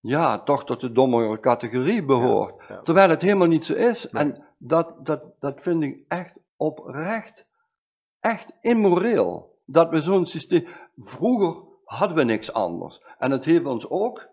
ja, 0.00 0.42
toch 0.42 0.64
tot 0.64 0.80
de 0.80 0.92
dommere 0.92 1.40
categorie 1.40 2.04
behoort. 2.04 2.54
ja. 2.68 2.80
Terwijl 2.82 3.08
het 3.10 3.22
helemaal 3.22 3.46
niet 3.46 3.64
zo 3.64 3.74
is. 3.74 4.08
Nee. 4.10 4.22
En 4.22 4.44
dat, 4.66 5.06
dat, 5.06 5.22
dat 5.40 5.60
vind 5.60 5.82
ik 5.82 5.98
echt 6.08 6.34
oprecht, 6.56 7.44
echt 8.20 8.52
immoreel. 8.60 9.52
Dat 9.66 9.90
we 9.90 10.02
zo'n 10.02 10.26
systeem, 10.26 10.66
vroeger 10.96 11.62
hadden 11.84 12.16
we 12.16 12.24
niks 12.24 12.52
anders. 12.52 13.02
En 13.18 13.30
het 13.30 13.44
heeft 13.44 13.64
ons 13.66 13.90
ook, 13.90 14.28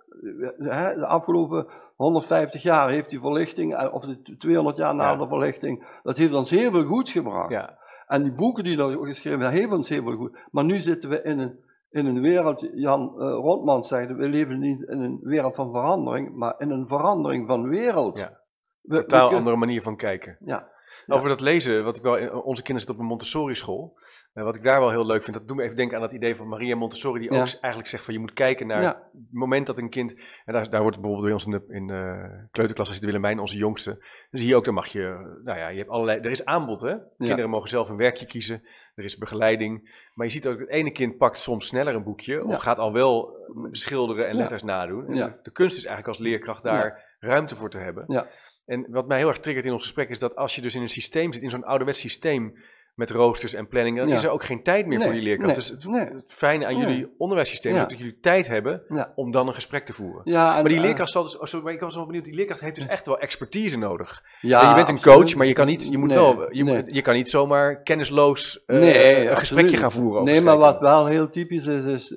eh, 0.60 0.88
de 0.90 1.06
afgelopen 1.06 1.68
150 1.96 2.62
jaar 2.62 2.90
heeft 2.90 3.10
die 3.10 3.20
verlichting, 3.20 3.76
eh, 3.76 3.94
of 3.94 4.06
de 4.06 4.38
200 4.38 4.78
jaar 4.78 4.96
na 4.96 5.12
Ja. 5.12 5.16
de 5.18 5.28
verlichting, 5.28 6.00
dat 6.04 6.18
heeft 6.18 6.34
ons 6.34 6.50
heel 6.50 6.72
veel 6.72 6.84
goeds 6.86 7.12
gebracht. 7.12 7.50
Ja, 7.50 7.80
En 8.08 8.24
die 8.24 8.32
boeken 8.34 8.64
die 8.64 8.78
er 8.78 9.06
geschreven 9.08 9.42
zijn, 9.42 9.60
hebben 9.60 9.78
ons 9.78 9.90
heel 9.90 10.04
veel 10.04 10.16
goed. 10.16 10.38
Maar 10.52 10.64
nu 10.64 10.80
zitten 10.80 11.10
we 11.10 11.22
in 11.22 11.40
een, 11.40 11.60
in 11.90 12.06
een 12.06 12.22
wereld, 12.22 12.68
Jan 12.74 13.14
uh, 13.18 13.24
Rondman 13.34 13.86
zei, 13.86 14.14
we 14.14 14.30
leven 14.30 14.60
niet 14.60 14.82
in 14.82 15.02
een 15.02 15.20
wereld 15.22 15.56
van 15.56 15.72
verandering, 15.72 16.36
maar 16.36 16.56
in 16.58 16.70
een 16.70 16.88
verandering 16.88 17.48
van 17.48 17.70
wereld. 17.70 18.18
Ja. 18.18 18.40
We- 18.82 18.96
totaal 18.96 19.30
we 19.30 19.36
andere 19.36 19.56
manier 19.56 19.82
van 19.82 19.96
kijken. 19.98 20.38
Ja, 20.40 20.70
Ja. 21.06 21.16
Over 21.16 21.30
dat 21.30 21.42
lezen, 21.42 21.84
wat 21.84 21.98
ik 21.98 22.04
wel, 22.04 22.14
onze 22.42 22.62
kinderen 22.62 22.78
zitten 22.78 22.96
op 22.96 23.00
een 23.02 23.06
Montessori 23.08 23.56
school. 23.56 23.98
En 24.34 24.44
wat 24.44 24.56
ik 24.56 24.64
daar 24.64 24.80
wel 24.80 24.90
heel 24.90 25.06
leuk 25.06 25.24
vind, 25.24 25.38
dat 25.38 25.48
doet 25.48 25.58
me 25.58 25.64
even 25.64 25.76
denken 25.76 25.96
aan 25.96 26.02
dat 26.02 26.12
idee 26.12 26.36
van 26.36 26.48
Maria 26.48 26.76
Montessori, 26.76 27.20
die 27.20 27.32
Ja. 27.34 27.40
ook 27.40 27.48
eigenlijk 27.48 27.88
zegt 27.88 28.06
van 28.06 28.14
je 28.14 28.20
moet 28.20 28.34
kijken 28.34 28.68
naar 28.68 28.82
Ja. 28.82 28.88
het 29.12 29.24
moment 29.32 29.68
dat 29.68 29.78
een 29.78 29.90
kind, 29.90 30.16
en 30.46 30.54
daar, 30.54 30.70
daar 30.70 30.82
wordt 30.82 30.96
bijvoorbeeld 31.02 31.24
bij 31.26 31.34
ons 31.34 31.46
in 31.46 31.52
de, 31.52 31.74
in 31.76 31.88
de 31.88 32.48
kleuterklas, 32.52 32.94
zit 32.94 33.04
Willemijn, 33.06 33.40
onze 33.40 33.58
jongste, 33.58 33.90
dan 34.32 34.40
zie 34.42 34.48
je 34.50 34.56
ook, 34.56 34.66
dan 34.66 34.74
mag 34.74 34.88
je, 34.88 35.40
nou 35.44 35.58
ja, 35.58 35.68
je 35.68 35.78
hebt 35.78 35.90
allerlei, 35.90 36.20
er 36.20 36.32
is 36.32 36.46
aanbod 36.46 36.82
hè. 36.82 36.96
Kinderen 37.18 37.50
mogen 37.50 37.70
zelf 37.70 37.90
een 37.90 37.98
werkje 37.98 38.26
kiezen, 38.26 38.64
er 38.96 39.04
is 39.04 39.18
begeleiding. 39.18 40.06
Maar 40.14 40.26
je 40.26 40.32
ziet 40.32 40.48
ook, 40.48 40.60
het 40.60 40.70
ene 40.70 40.92
kind 40.92 41.18
pakt 41.18 41.38
soms 41.40 41.68
sneller 41.68 41.96
een 41.96 42.04
boekje, 42.04 42.44
of 42.46 42.58
gaat 42.58 42.78
al 42.78 42.94
wel 42.94 43.36
schilderen 43.72 44.28
en 44.28 44.36
letters 44.36 44.64
nadoen. 44.64 45.08
En 45.08 45.14
de, 45.14 45.40
de 45.44 45.52
kunst 45.52 45.78
is 45.78 45.86
eigenlijk 45.86 46.18
als 46.18 46.28
leerkracht 46.28 46.64
daar 46.64 47.10
ruimte 47.20 47.56
voor 47.56 47.70
te 47.70 47.78
hebben. 47.78 48.04
Ja. 48.08 48.28
En 48.72 48.86
wat 48.90 49.08
mij 49.08 49.18
heel 49.18 49.28
erg 49.28 49.40
triggert 49.40 49.66
in 49.66 49.72
ons 49.74 49.82
gesprek 49.82 50.10
is 50.10 50.20
dat 50.20 50.36
als 50.36 50.56
je 50.56 50.62
dus 50.62 50.76
in 50.76 50.82
een 50.82 50.90
systeem 50.90 51.34
zit, 51.34 51.42
in 51.44 51.50
zo'n 51.50 51.64
ouderwets 51.64 52.00
systeem, 52.00 52.56
met 52.96 53.10
roosters 53.10 53.54
en 53.54 53.68
planningen, 53.68 54.00
dan 54.00 54.10
Ja. 54.10 54.16
is 54.16 54.24
er 54.24 54.30
ook 54.30 54.44
geen 54.44 54.64
tijd 54.64 54.86
meer 54.86 55.02
voor 55.02 55.12
die 55.12 55.22
leerkracht. 55.22 55.48
nee, 55.52 55.60
Dus 55.60 55.70
het, 55.70 55.86
nee. 55.88 56.06
het 56.22 56.34
fijne 56.34 56.66
aan 56.66 56.78
jullie 56.78 57.08
onderwijssysteem 57.18 57.74
is 57.76 57.80
dat 57.82 57.98
jullie 57.98 58.18
tijd 58.22 58.48
hebben 58.48 58.82
om 59.16 59.32
dan 59.32 59.48
een 59.48 59.54
gesprek 59.54 59.86
te 59.86 59.94
voeren. 59.94 60.22
Ja, 60.26 60.48
en, 60.50 60.54
Maar 60.62 60.70
die 60.70 60.78
eh, 60.78 60.84
leerkracht 60.84 61.12
zal 61.12 61.24
dus, 61.24 61.38
oh, 61.38 61.44
sorry, 61.44 61.66
maar 61.66 61.74
ik 61.74 61.80
was 61.80 61.96
wel 61.96 62.06
benieuwd, 62.06 62.24
die 62.24 62.34
leerkracht 62.34 62.60
heeft 62.62 62.76
dus 62.76 62.86
echt 62.88 63.06
wel 63.06 63.20
expertise 63.20 63.78
nodig. 63.78 64.24
ja, 64.42 64.62
En 64.62 64.70
je 64.70 64.76
bent 64.76 64.88
een 64.90 64.96
absoluut. 64.96 65.18
coach, 65.18 65.36
maar 65.36 65.48
je 65.48 65.54
kan 65.54 65.66
niet, 65.66 65.88
je 65.92 65.98
moet 65.98 66.12
wel, 66.12 66.54
je, 66.54 66.64
moet- 66.64 66.84
je 66.96 67.02
kan 67.02 67.16
niet 67.16 67.30
zomaar 67.30 67.82
kennisloos 67.84 68.64
eh, 68.66 69.24
een 69.30 69.38
gesprekje 69.38 69.78
gaan 69.78 69.92
voeren. 69.92 70.24
Nee, 70.24 70.42
maar 70.42 70.58
wat 70.58 70.80
wel 70.80 71.06
heel 71.06 71.30
typisch 71.30 71.66
is, 71.66 71.84
is 71.86 72.08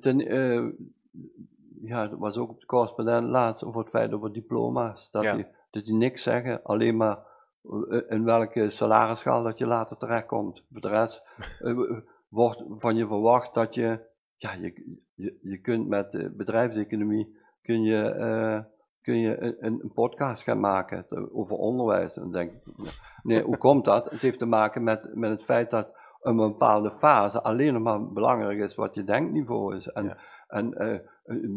ten, 0.00 0.26
eh, 0.28 0.62
ja, 1.82 2.06
dat 2.08 2.18
was 2.18 2.36
ook 2.36 2.50
op 2.50 2.60
de 2.60 2.66
correspondent 2.66 3.28
laatst 3.28 3.64
over 3.64 3.80
het 3.80 3.90
feit 3.90 4.12
over 4.12 4.32
diploma's. 4.32 5.10
Dat, 5.10 5.22
Ja. 5.22 5.34
die, 5.34 5.46
dat 5.70 5.84
die 5.84 5.94
niks 5.94 6.22
zeggen, 6.22 6.62
alleen 6.62 6.96
maar 6.96 7.18
eh, 7.90 8.00
in 8.08 8.24
welke 8.24 8.70
salarisschaal 8.70 9.42
dat 9.42 9.58
je 9.58 9.66
later 9.66 9.96
terechtkomt. 9.96 10.64
Voor 10.72 10.80
de 10.80 10.88
rest 10.88 11.22
eh, 11.60 11.78
wordt 12.28 12.62
van 12.78 12.96
je 12.96 13.06
verwacht 13.06 13.54
dat 13.54 13.74
je, 13.74 14.00
ja, 14.34 14.52
je, 14.52 14.96
je, 15.14 15.38
je 15.42 15.58
kunt 15.60 15.88
met 15.88 16.12
de 16.12 16.30
bedrijfseconomie, 16.36 17.38
kun 17.62 17.82
je, 17.82 18.02
eh, 18.10 18.60
kun 19.02 19.18
je 19.18 19.42
een, 19.42 19.78
een 19.82 19.92
podcast 19.92 20.42
gaan 20.42 20.60
maken 20.60 21.06
over 21.32 21.56
onderwijs. 21.56 22.16
En 22.16 22.30
denk 22.30 22.52
nee, 23.22 23.42
hoe 23.42 23.56
komt 23.56 23.84
dat? 23.84 24.10
Het 24.10 24.20
heeft 24.20 24.38
te 24.38 24.46
maken 24.46 24.82
met, 24.82 25.10
met 25.14 25.30
het 25.30 25.44
feit 25.44 25.70
dat 25.70 25.96
een 26.20 26.36
bepaalde 26.36 26.90
fase 26.90 27.42
alleen 27.42 27.72
nog 27.72 27.82
maar 27.82 28.12
belangrijk 28.12 28.58
is 28.58 28.74
wat 28.74 28.94
je 28.94 29.04
denkniveau 29.04 29.76
is. 29.76 29.86
En, 29.86 30.04
Ja. 30.04 30.16
en 30.48 30.74
eh, 30.74 30.98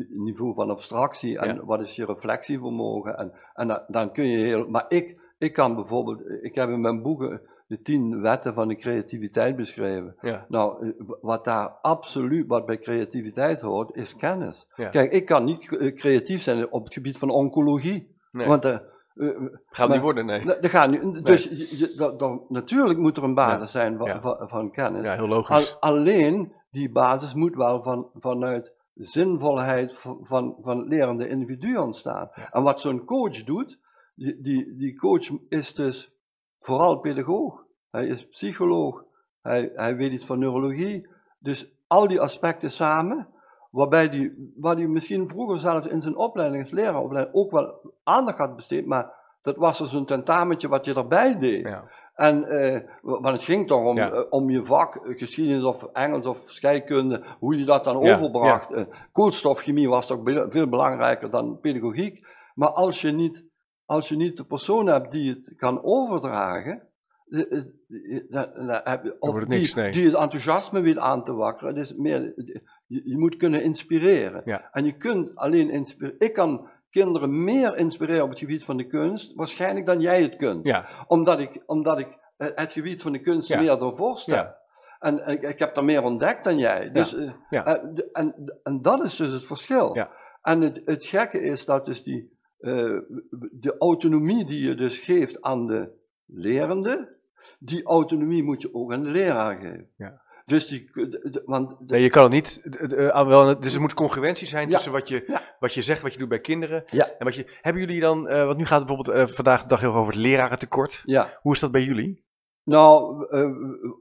niveau 0.10 0.54
van 0.54 0.70
abstractie 0.70 1.38
en 1.40 1.56
Ja. 1.56 1.66
wat 1.66 1.82
is 1.82 1.96
je 1.96 2.06
reflectievermogen. 2.06 3.18
En, 3.18 3.32
en 3.54 3.68
dan, 3.68 3.80
dan 3.88 4.12
kun 4.12 4.26
je 4.28 4.38
heel. 4.46 4.68
Maar 4.70 4.86
ik, 4.88 5.18
ik 5.38 5.54
kan 5.54 5.76
bijvoorbeeld, 5.76 6.22
ik 6.42 6.56
heb 6.56 6.70
in 6.70 6.82
mijn 6.82 7.02
boeken 7.02 7.42
de 7.68 7.82
tien 7.82 8.22
wetten 8.22 8.54
van 8.54 8.68
de 8.68 8.76
creativiteit 8.76 9.56
beschreven. 9.56 10.16
Ja, 10.22 10.46
Nou, 10.50 10.86
eh, 10.88 10.94
wat 11.22 11.46
daar 11.46 11.68
absoluut, 11.82 12.48
wat 12.48 12.66
bij 12.66 12.78
creativiteit 12.78 13.62
hoort, 13.62 13.96
is 13.96 14.16
kennis. 14.16 14.68
Ja. 14.76 14.90
Kijk, 14.90 15.12
ik 15.12 15.26
kan 15.26 15.44
niet 15.44 15.78
eh, 15.78 15.96
creatief 15.96 16.42
zijn 16.42 16.72
op 16.72 16.84
het 16.84 16.94
gebied 16.94 17.18
van 17.18 17.30
oncologie. 17.30 18.16
nee, 18.32 18.48
Want 18.48 18.66
eh, 18.66 18.78
gaat 19.16 19.88
maar- 19.88 19.90
niet 19.90 20.02
worden, 20.02 20.26
nee. 20.26 20.46
dat, 20.46 20.62
dat 20.62 20.72
gaat 20.72 20.90
niet. 20.92 21.26
Dus 21.26 21.44
je, 21.44 21.78
je- 21.78 21.94
dat, 21.96 22.20
dat- 22.20 22.50
natuurlijk 22.50 23.00
moet 23.00 23.18
er 23.18 23.24
een 23.24 23.34
basis 23.36 23.72
zijn 23.72 23.98
van, 23.98 24.22
van, 24.22 24.38
van 24.50 24.72
kennis. 24.72 25.04
Ja, 25.04 25.14
heel 25.14 25.22
Al- 25.22 25.28
logisch. 25.28 25.78
alleen 25.80 26.52
die 26.72 26.92
basis 26.92 27.34
moet 27.34 27.56
wel 27.56 27.84
van, 27.84 28.08
vanuit 28.20 28.72
zinvolheid 29.06 29.98
van, 29.98 30.58
van, 30.62 30.80
het 30.80 30.88
lerende 30.88 31.28
individu 31.28 31.78
ontstaan. 31.78 32.30
En 32.52 32.64
wat 32.64 32.80
zo'n 32.80 33.06
coach 33.06 33.44
doet, 33.44 33.80
die, 34.16 34.42
die, 34.42 34.76
die 34.76 34.98
coach 34.98 35.30
is 35.50 35.74
dus 35.74 36.14
vooral 36.60 37.00
pedagoog. 37.00 37.66
Hij 37.90 38.08
is 38.08 38.28
psycholoog. 38.28 39.04
Hij, 39.42 39.72
hij 39.76 39.96
weet 39.96 40.12
iets 40.12 40.26
van 40.26 40.40
neurologie. 40.40 41.08
Dus 41.40 41.72
al 41.88 42.08
die 42.08 42.22
aspecten 42.22 42.72
samen, 42.72 43.28
waarbij 43.72 44.10
die, 44.10 44.54
waar 44.56 44.76
hij 44.76 44.88
misschien 44.88 45.30
vroeger 45.30 45.60
zelfs 45.60 45.88
in 45.88 46.02
zijn 46.02 46.16
opleiding 46.16 46.62
als 46.62 46.72
leraaropleiding 46.72 47.36
ook 47.36 47.52
wel 47.52 47.94
aandacht 48.04 48.38
had 48.38 48.56
besteed, 48.56 48.86
maar 48.86 49.14
dat 49.42 49.56
was 49.56 49.78
dus 49.78 49.92
een 49.92 50.06
tentamentje 50.06 50.68
wat 50.68 50.86
je 50.86 50.94
erbij 50.94 51.40
deed. 51.40 51.68
Ja. 51.68 51.84
En, 52.22 52.48
eh, 52.48 52.80
wa- 53.02 53.20
want 53.20 53.36
het 53.36 53.44
ging 53.44 53.68
toch 53.68 53.84
om, 53.86 53.96
Ja. 53.98 54.12
eh, 54.12 54.24
om 54.30 54.50
je 54.50 54.66
vak, 54.66 54.96
eh, 54.96 55.18
geschiedenis 55.18 55.64
of 55.64 55.84
Engels 55.94 56.26
of 56.26 56.44
scheikunde, 56.52 57.24
hoe 57.40 57.58
je 57.58 57.66
dat 57.66 57.84
dan 57.84 58.00
Ja, 58.00 58.16
overbracht. 58.16 58.70
Koolstofchemie 59.12 59.90
was 59.90 60.08
toch 60.08 60.24
be- 60.24 60.48
veel 60.50 60.70
belangrijker 60.70 61.30
dan 61.30 61.60
pedagogiek. 61.60 62.28
Maar 62.56 62.70
als 62.70 63.02
je 63.02 63.12
niet, 63.12 63.44
als 63.86 64.10
je 64.10 64.16
niet 64.16 64.38
de 64.38 64.46
persoon 64.46 64.88
hebt 64.88 65.12
die 65.12 65.30
het 65.30 65.54
kan 65.58 65.84
overdragen, 65.84 66.88
of 69.20 69.48
niks, 69.48 69.74
die, 69.74 69.84
nee. 69.84 69.92
die 69.92 70.06
het 70.06 70.16
enthousiasme 70.16 70.82
weet 70.82 70.98
aan 70.98 71.24
te 71.24 71.34
wakkeren. 71.34 71.76
Is 71.76 71.96
meer, 71.96 72.34
je, 72.88 73.02
je 73.06 73.18
moet 73.18 73.38
kunnen 73.38 73.64
inspireren. 73.64 74.42
Ja. 74.46 74.70
En 74.72 74.86
je 74.86 74.98
kunt 74.98 75.36
alleen 75.36 75.70
inspireren. 75.70 76.20
Ik 76.20 76.34
kan 76.34 76.70
kinderen 76.92 77.44
meer 77.44 77.78
inspireren 77.78 78.24
op 78.24 78.30
het 78.30 78.40
gebied 78.40 78.64
van 78.64 78.78
de 78.78 78.88
kunst, 78.88 79.34
waarschijnlijk 79.36 79.86
dan 79.86 80.00
jij 80.00 80.22
het 80.22 80.36
kunt 80.36 80.68
Ja, 80.68 80.88
omdat 81.08 81.40
ik, 81.40 81.64
omdat 81.66 82.00
ik 82.00 82.08
het 82.38 82.72
gebied 82.72 83.02
van 83.02 83.12
de 83.12 83.20
kunst 83.22 83.48
Ja. 83.48 83.60
meer 83.60 83.78
doorvorst 83.78 84.26
Ja. 84.26 84.60
En, 85.00 85.26
en 85.26 85.34
ik, 85.34 85.42
ik 85.42 85.60
heb 85.60 85.78
er 85.78 85.84
meer 85.84 86.04
ontdekt 86.04 86.44
dan 86.44 86.58
jij. 86.58 86.92
Dus, 86.92 87.16
eh, 87.16 87.32
eh, 87.50 87.84
en, 88.12 88.60
en 88.64 88.82
dat 88.82 89.04
is 89.04 89.16
dus 89.16 89.32
het 89.32 89.46
verschil. 89.46 89.96
Ja. 89.96 90.12
En 90.42 90.62
het, 90.62 90.82
het 90.86 91.06
gekke 91.06 91.42
is 91.42 91.66
dat 91.66 91.86
dus 91.86 92.04
die, 92.04 92.38
eh, 92.60 92.98
de 93.52 93.76
autonomie 93.80 94.46
die 94.46 94.68
je 94.68 94.76
dus 94.76 94.98
geeft 94.98 95.42
aan 95.42 95.68
de 95.68 95.92
lerende, 96.26 97.18
die 97.60 97.84
autonomie 97.84 98.44
moet 98.44 98.62
je 98.62 98.74
ook 98.74 98.94
aan 98.94 99.04
de 99.04 99.10
leraar 99.10 99.56
geven. 99.56 99.90
Ja. 99.98 100.22
Dus 100.46 100.68
die, 100.68 100.90
want 101.46 101.90
nee, 101.90 102.02
je 102.02 102.10
kan 102.10 102.24
het 102.24 102.32
niet. 102.32 102.62
eh, 102.96 103.28
wel, 103.28 103.60
dus 103.60 103.76
er 103.76 103.82
moet 103.82 103.94
congruentie 103.94 104.48
zijn 104.48 104.68
Ja. 104.70 104.74
tussen 104.76 104.92
wat 104.92 105.08
je, 105.08 105.24
Ja. 105.28 105.42
wat 105.60 105.74
je 105.74 105.82
zegt, 105.82 106.02
wat 106.02 106.14
je 106.14 106.20
doet 106.20 106.30
bij 106.30 106.40
kinderen. 106.40 106.84
Ja. 106.90 107.06
En 107.18 107.26
wat 107.26 107.36
je, 107.36 107.58
hebben 107.62 107.82
jullie 107.82 108.02
dan, 108.02 108.28
eh, 108.28 108.46
want 108.46 108.58
nu 108.58 108.66
gaat 108.66 108.78
het 108.80 108.88
bijvoorbeeld 108.88 109.30
eh, 109.30 109.36
vandaag 109.36 109.62
de 109.62 109.68
dag 109.68 109.80
heel 109.80 109.90
erg 109.90 109.98
over 110.00 110.14
het 110.14 110.22
lerarentekort. 110.22 111.02
ja. 111.06 111.38
Hoe 111.42 111.54
is 111.54 111.60
dat 111.60 111.72
bij 111.72 111.84
jullie? 111.84 112.24
Nou, 112.64 113.26
eh, 113.30 113.50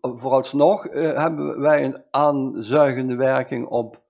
vooralsnog 0.00 0.82
hebben 0.92 1.60
wij 1.60 1.84
een 1.84 2.02
aanzuigende 2.10 3.16
werking 3.16 3.66
op 3.66 4.02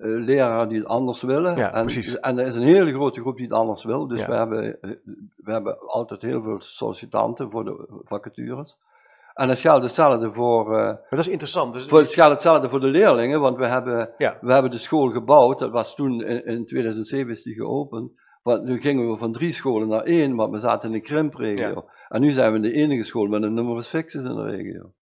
leraren 0.00 0.68
die 0.68 0.78
het 0.78 0.86
anders 0.86 1.22
willen. 1.22 1.56
Ja, 1.56 1.74
en, 1.74 1.82
precies. 1.82 2.18
en 2.20 2.38
er 2.38 2.46
is 2.46 2.54
een 2.54 2.62
hele 2.62 2.92
grote 2.92 3.20
groep 3.20 3.36
die 3.36 3.44
het 3.46 3.54
anders 3.54 3.84
wil. 3.84 4.06
Dus 4.08 4.26
we, 4.26 4.34
hebben, 4.34 4.78
we 5.36 5.52
hebben 5.52 5.78
altijd 5.88 6.22
heel 6.22 6.42
veel 6.42 6.60
sollicitanten 6.60 7.50
voor 7.50 7.64
de 7.64 8.02
vacatures. 8.04 8.76
En 9.38 9.48
het 9.48 9.58
geldt 9.58 9.84
hetzelfde 9.84 10.32
voor, 10.32 10.66
eh, 10.66 10.84
Maar 10.84 11.06
dat 11.10 11.18
is 11.18 11.28
interessant. 11.28 11.72
Dus, 11.72 11.86
voor, 11.86 11.98
het 11.98 12.12
geldt 12.12 12.32
hetzelfde 12.32 12.68
voor 12.68 12.80
de 12.80 12.86
leerlingen, 12.86 13.40
want 13.40 13.56
we 13.56 13.66
hebben, 13.66 14.14
Ja. 14.18 14.38
we 14.40 14.52
hebben 14.52 14.70
de 14.70 14.78
school 14.78 15.10
gebouwd. 15.10 15.58
Dat 15.58 15.70
was 15.70 15.94
toen, 15.94 16.22
in, 16.22 16.44
in 16.44 16.66
2007 16.66 17.32
is 17.32 17.42
die 17.42 17.54
geopend. 17.54 18.12
Want 18.42 18.66
toen 18.66 18.80
gingen 18.80 19.10
we 19.10 19.16
van 19.16 19.32
drie 19.32 19.52
scholen 19.52 19.88
naar 19.88 20.02
één, 20.02 20.36
want 20.36 20.52
we 20.52 20.58
zaten 20.58 20.88
in 20.88 20.94
een 20.94 21.02
krimpregio. 21.02 21.68
Ja. 21.68 21.84
En 22.08 22.20
nu 22.20 22.30
zijn 22.30 22.52
we 22.52 22.60
de 22.60 22.72
enige 22.72 23.04
school 23.04 23.26
met 23.26 23.42
een 23.42 23.54
numerus 23.54 23.88
fixus 23.88 24.24
in 24.24 24.34
de 24.34 24.42
regio. 24.42 24.92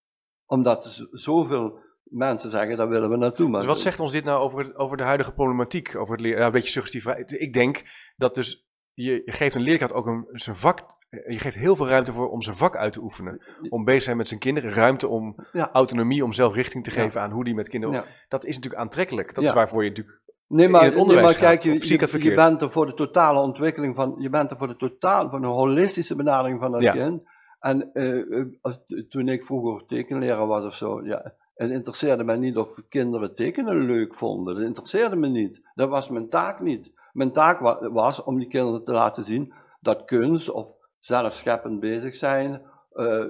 Omdat 0.46 1.06
zoveel 1.10 1.78
mensen 2.02 2.50
zeggen, 2.50 2.76
daar 2.76 2.88
willen 2.88 3.10
we 3.10 3.16
naartoe. 3.16 3.48
Maar 3.48 3.60
dus 3.60 3.68
wat 3.68 3.80
zegt 3.80 4.00
ons 4.00 4.12
dit 4.12 4.24
nou 4.24 4.40
over, 4.40 4.76
over 4.76 4.96
de 4.96 5.02
huidige 5.02 5.32
problematiek? 5.32 5.96
Over 5.96 6.12
het 6.12 6.22
leren, 6.22 6.46
een 6.46 6.52
beetje 6.52 6.70
suggestief. 6.70 7.06
Ik 7.26 7.52
denk 7.52 7.82
dat 8.16 8.34
dus 8.34 8.66
je, 9.04 9.22
geeft 9.24 9.54
een 9.54 9.62
leerkracht 9.62 9.92
ook 9.92 10.06
een, 10.06 10.26
zijn 10.32 10.56
vak. 10.56 10.80
eh, 11.10 11.32
Je 11.32 11.38
geeft 11.38 11.56
heel 11.56 11.76
veel 11.76 11.88
ruimte 11.88 12.12
voor 12.12 12.30
om 12.30 12.42
zijn 12.42 12.56
vak 12.56 12.76
uit 12.76 12.92
te 12.92 13.02
oefenen. 13.02 13.42
Om 13.68 13.84
bezig 13.84 13.98
te 13.98 14.04
zijn 14.04 14.16
met 14.16 14.28
zijn 14.28 14.40
kinderen. 14.40 14.70
Ruimte 14.70 15.08
om 15.08 15.34
Ja. 15.52 15.70
autonomie, 15.72 16.24
om 16.24 16.32
zelf 16.32 16.54
richting 16.54 16.84
te 16.84 16.90
Ja. 16.94 17.02
geven 17.02 17.20
aan 17.20 17.30
hoe 17.30 17.44
die 17.44 17.54
met 17.54 17.68
kinderen. 17.68 17.94
Ja. 17.96 18.04
Dat 18.28 18.44
is 18.44 18.54
natuurlijk 18.54 18.82
aantrekkelijk. 18.82 19.34
Dat 19.34 19.44
is 19.44 19.52
waarvoor 19.52 19.82
je 19.82 19.88
natuurlijk. 19.88 20.20
Nee, 20.48 20.68
maar, 20.68 20.80
in 20.80 20.86
het 20.88 20.96
onderwijs 20.96 21.26
nee, 21.26 21.34
maar 21.42 21.48
kijk, 21.50 21.62
gaat, 21.62 21.88
je, 22.12 22.22
je, 22.28 22.34
bent 22.34 22.62
er 22.62 22.70
voor 22.72 22.86
de 22.86 22.94
totale 22.94 23.40
ontwikkeling 23.40 23.94
van, 23.94 24.14
je 24.18 24.28
bent 24.30 24.50
er 24.50 24.56
voor 24.56 24.68
de 24.68 24.76
totaal, 24.76 25.30
van 25.30 25.42
een 25.42 25.50
holistische 25.50 26.16
benadering 26.16 26.60
van 26.60 26.70
dat 26.70 26.90
kind. 26.90 27.22
En 27.60 27.92
eh, 27.92 28.38
eh, 28.38 28.46
als- 28.60 28.80
toen 29.08 29.28
ik 29.28 29.44
vroeger 29.44 29.86
tekenleraar 29.86 30.46
was 30.46 30.64
of 30.64 30.74
zo, 30.74 31.04
ja, 31.04 31.34
het 31.54 31.70
interesseerde 31.70 32.24
mij 32.24 32.36
niet 32.36 32.56
of 32.56 32.80
kinderen 32.88 33.34
tekenen 33.34 33.76
leuk 33.86 34.14
vonden. 34.14 34.54
Dat 34.54 34.64
interesseerde 34.64 35.16
me 35.16 35.28
niet. 35.28 35.60
Dat 35.74 35.88
was 35.88 36.08
mijn 36.08 36.28
taak 36.28 36.60
niet. 36.60 36.90
Mijn 37.16 37.32
taak 37.32 37.60
wa- 37.60 37.90
was 37.90 38.22
om 38.22 38.38
die 38.38 38.48
kinderen 38.48 38.84
te 38.84 38.92
laten 38.92 39.24
zien 39.24 39.52
dat 39.80 40.04
kunst 40.04 40.50
of 40.50 40.68
zelfscheppend 40.98 41.80
bezig 41.80 42.14
zijn, 42.16 42.62
eh, 42.92 43.24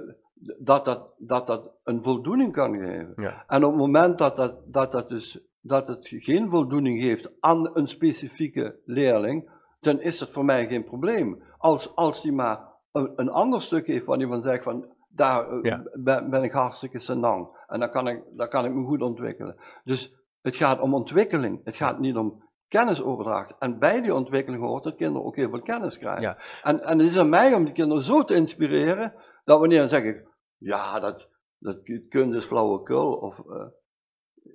dat, 0.59 0.85
dat, 0.85 1.13
dat 1.17 1.47
dat 1.47 1.71
een 1.83 2.03
voldoening 2.03 2.51
kan 2.53 2.73
geven. 2.77 3.13
Ja. 3.15 3.43
En 3.47 3.63
op 3.63 3.71
het 3.71 3.79
moment 3.79 4.17
dat, 4.17 4.35
dat, 4.35 4.55
dat, 4.65 4.91
dat, 4.91 5.07
dus, 5.07 5.39
dat 5.61 5.87
het 5.87 6.07
geen 6.07 6.49
voldoening 6.49 7.01
geeft 7.01 7.29
aan 7.39 7.69
een 7.73 7.87
specifieke 7.87 8.79
leerling, 8.85 9.49
dan 9.79 9.99
is 10.01 10.19
het 10.19 10.29
voor 10.29 10.45
mij 10.45 10.67
geen 10.67 10.83
probleem. 10.83 11.41
Als, 11.57 11.95
als 11.95 12.21
die 12.21 12.33
maar 12.33 12.59
een, 12.91 13.11
een 13.15 13.29
ander 13.29 13.61
stuk 13.61 13.87
heeft 13.87 14.05
waar 14.05 14.17
hij 14.17 14.27
van 14.27 14.41
zegt 14.41 14.63
van, 14.63 14.85
daar 15.07 15.49
eh, 15.49 15.59
Ja. 15.61 15.83
ben, 15.93 16.29
ben 16.29 16.43
ik 16.43 16.51
hartstikke 16.51 16.99
senang. 16.99 17.47
En 17.67 17.79
dan 17.79 17.89
kan, 17.89 18.07
ik, 18.07 18.23
dan 18.31 18.49
kan 18.49 18.65
ik 18.65 18.73
me 18.73 18.85
goed 18.85 19.01
ontwikkelen. 19.01 19.55
Dus 19.83 20.13
het 20.41 20.55
gaat 20.55 20.79
om 20.79 20.93
ontwikkeling. 20.93 21.61
Het 21.63 21.75
gaat 21.75 21.99
niet 21.99 22.15
om 22.15 22.45
kennisoverdracht. 22.67 23.55
En 23.59 23.79
bij 23.79 24.01
die 24.01 24.13
ontwikkeling 24.13 24.63
hoort 24.63 24.83
dat 24.83 24.95
kinderen 24.95 25.27
ook 25.27 25.35
heel 25.35 25.49
veel 25.49 25.61
kennis 25.61 25.97
krijgen. 25.97 26.21
Ja. 26.21 26.37
En, 26.63 26.83
en 26.83 26.99
het 26.99 27.07
is 27.07 27.17
aan 27.17 27.29
mij 27.29 27.53
om 27.53 27.63
die 27.63 27.73
kinderen 27.73 28.03
zo 28.03 28.23
te 28.23 28.35
inspireren, 28.35 29.13
dat 29.43 29.59
wanneer 29.59 29.79
dan 29.79 29.89
zeg 29.89 30.03
ik, 30.03 30.25
ja, 30.57 30.99
dat, 30.99 31.29
dat 31.57 31.79
kunst 32.09 32.37
is 32.37 32.45
flauwekul. 32.45 33.13
Of, 33.13 33.39
eh, 33.49 33.67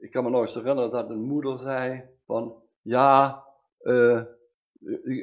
ik 0.00 0.10
kan 0.10 0.24
me 0.24 0.30
nog 0.30 0.40
eens 0.40 0.54
herinneren 0.54 0.90
dat 0.90 1.10
een 1.10 1.22
moeder 1.22 1.58
zei 1.58 2.04
van, 2.26 2.54
ja, 2.82 3.44
eh, 3.78 4.20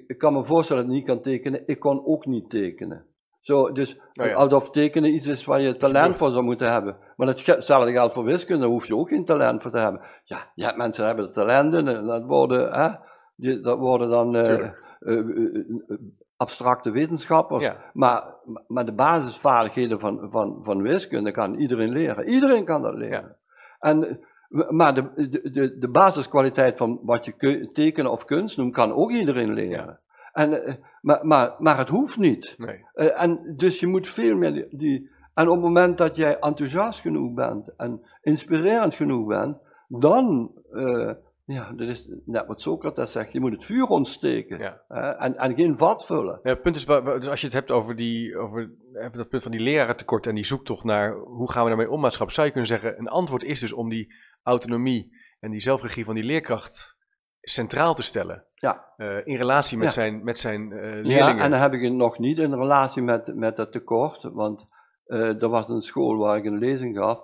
ik, 0.08 0.18
kan 0.18 0.34
me 0.34 0.46
voorstellen 0.46 0.84
dat 0.84 0.92
ik 0.92 0.98
niet 0.98 1.08
kan 1.08 1.22
tekenen, 1.22 1.64
ik 1.66 1.80
kon 1.80 2.06
ook 2.06 2.26
niet 2.26 2.50
tekenen. 2.50 3.06
Zo, 3.40 3.72
dus 3.72 4.00
Oh 4.20 4.26
ja. 4.26 4.34
alsof 4.34 4.70
tekenen 4.70 5.14
iets 5.14 5.28
is 5.28 5.46
waar 5.46 5.62
je 5.62 5.78
talent 5.78 6.18
voor 6.18 6.30
zou 6.30 6.44
moeten 6.44 6.72
hebben. 6.72 6.98
Maar 7.16 7.28
hetzelfde 7.28 7.92
geldt 7.92 8.14
voor 8.14 8.24
wiskunde, 8.24 8.62
daar 8.62 8.72
hoef 8.72 8.88
je 8.88 8.96
ook 8.96 9.10
geen 9.10 9.26
talent 9.26 9.62
voor 9.62 9.72
te 9.72 9.78
hebben. 9.78 10.02
Ja, 10.24 10.52
je 10.56 10.64
hebt 10.64 10.78
mensen 10.78 11.04
die 11.04 11.14
hebben 11.14 11.28
er 11.28 11.34
talent 11.34 11.74
in, 11.74 11.88
en 11.88 12.06
dat 12.06 12.24
worden, 12.26 12.72
hè, 12.72 12.90
die, 13.36 13.60
dat 13.60 13.78
worden 13.78 14.10
dan 14.10 14.36
eh, 14.36 14.54
eh, 14.54 14.70
eh, 15.00 15.98
abstracte 16.38 16.92
wetenschappers. 16.92 17.64
Ja. 17.64 17.78
Maar, 17.94 18.24
maar 18.68 18.86
de 18.86 18.94
basisvaardigheden 18.94 20.00
van, 20.00 20.28
van, 20.32 20.60
van 20.64 20.82
wiskunde 20.82 21.32
kan 21.32 21.56
iedereen 21.56 21.92
leren. 21.92 22.28
Iedereen 22.28 22.66
kan 22.66 22.82
dat 22.82 22.94
leren. 22.94 23.36
En, 23.80 24.20
maar 24.50 24.94
de, 24.94 25.30
de, 25.30 25.50
de, 25.52 25.78
de 25.78 25.90
basiskwaliteit 25.90 26.78
van 26.78 27.00
wat 27.04 27.26
je 27.26 27.70
tekenen 27.74 28.12
of 28.12 28.26
kunst 28.26 28.58
noemt, 28.58 28.74
kan 28.74 28.94
ook 28.94 29.12
iedereen 29.12 29.54
leren. 29.54 30.00
En, 30.40 30.66
eh, 30.66 30.74
maar, 31.02 31.26
maar, 31.26 31.56
maar 31.60 31.78
het 31.78 31.88
hoeft 31.90 32.18
niet. 32.18 32.56
Nee. 32.58 32.86
Eh, 32.94 33.22
en 33.24 33.54
dus 33.58 33.80
je 33.80 33.88
moet 33.88 34.08
veel 34.08 34.36
meer 34.38 34.54
die, 34.54 34.68
die- 34.72 35.10
En 35.34 35.48
op 35.48 35.54
het 35.54 35.64
moment 35.64 35.98
dat 35.98 36.16
jij 36.16 36.40
enthousiast 36.40 37.00
genoeg 37.00 37.34
bent 37.34 37.70
en 37.78 38.02
inspirerend 38.22 38.94
genoeg 38.94 39.28
bent, 39.28 39.58
dan. 39.88 40.52
eh, 40.74 41.12
ja, 41.46 41.72
dat 41.72 41.88
is 41.88 42.10
net 42.26 42.46
wat 42.48 42.62
Socrates 42.62 43.12
zegt, 43.12 43.32
je 43.32 43.40
moet 43.40 43.52
het 43.52 43.66
vuur 43.66 43.86
ontsteken 43.88 44.60
Ja. 44.60 44.82
en, 45.18 45.38
en 45.38 45.56
geen 45.56 45.78
vat 45.78 46.06
vullen. 46.06 46.40
Ja, 46.44 46.50
het 46.50 46.62
punt 46.62 46.76
is, 46.76 46.86
dus 46.86 47.28
als 47.28 47.40
je 47.40 47.46
het 47.46 47.56
hebt 47.56 47.72
over, 47.72 47.96
die, 47.96 48.38
over 48.38 48.72
even 48.94 49.18
dat 49.18 49.30
punt 49.30 49.42
van 49.44 49.52
die 49.52 49.62
lerarentekort 49.62 50.28
en 50.28 50.36
die 50.36 50.46
zoektocht 50.46 50.84
naar 50.84 51.14
hoe 51.16 51.52
gaan 51.52 51.62
we 51.64 51.68
daarmee 51.70 51.90
om, 51.92 52.00
maatschappij, 52.00 52.36
zou 52.36 52.48
je 52.48 52.54
kunnen 52.54 52.70
zeggen, 52.72 53.00
een 53.00 53.08
antwoord 53.08 53.44
is 53.44 53.60
dus 53.60 53.74
om 53.74 53.90
die 53.90 54.14
autonomie 54.44 55.18
en 55.40 55.52
die 55.52 55.62
zelfregie 55.62 56.06
van 56.06 56.16
die 56.16 56.24
leerkracht 56.24 56.98
centraal 57.42 57.94
te 57.94 58.04
stellen. 58.04 58.44
Ja. 58.56 58.86
Eh, 58.98 59.28
in 59.28 59.36
relatie 59.36 59.78
met 59.78 59.88
Ja. 59.88 59.94
zijn, 59.94 60.24
met 60.24 60.40
zijn 60.40 60.72
eh, 60.72 60.80
Ja, 60.96 61.02
leerlingen. 61.02 61.44
en 61.44 61.52
dan 61.52 61.60
heb 61.60 61.74
ik 61.74 61.82
het 61.84 61.94
nog 61.94 62.18
niet 62.18 62.38
in 62.38 62.54
relatie 62.54 63.02
met, 63.02 63.36
met 63.36 63.56
dat 63.56 63.72
tekort, 63.72 64.24
want 64.34 64.68
eh, 65.06 65.42
er 65.42 65.50
was 65.50 65.70
een 65.70 65.82
school 65.82 66.18
waar 66.18 66.38
ik 66.38 66.46
een 66.46 66.58
lezing 66.58 66.98
gaf 66.98 67.22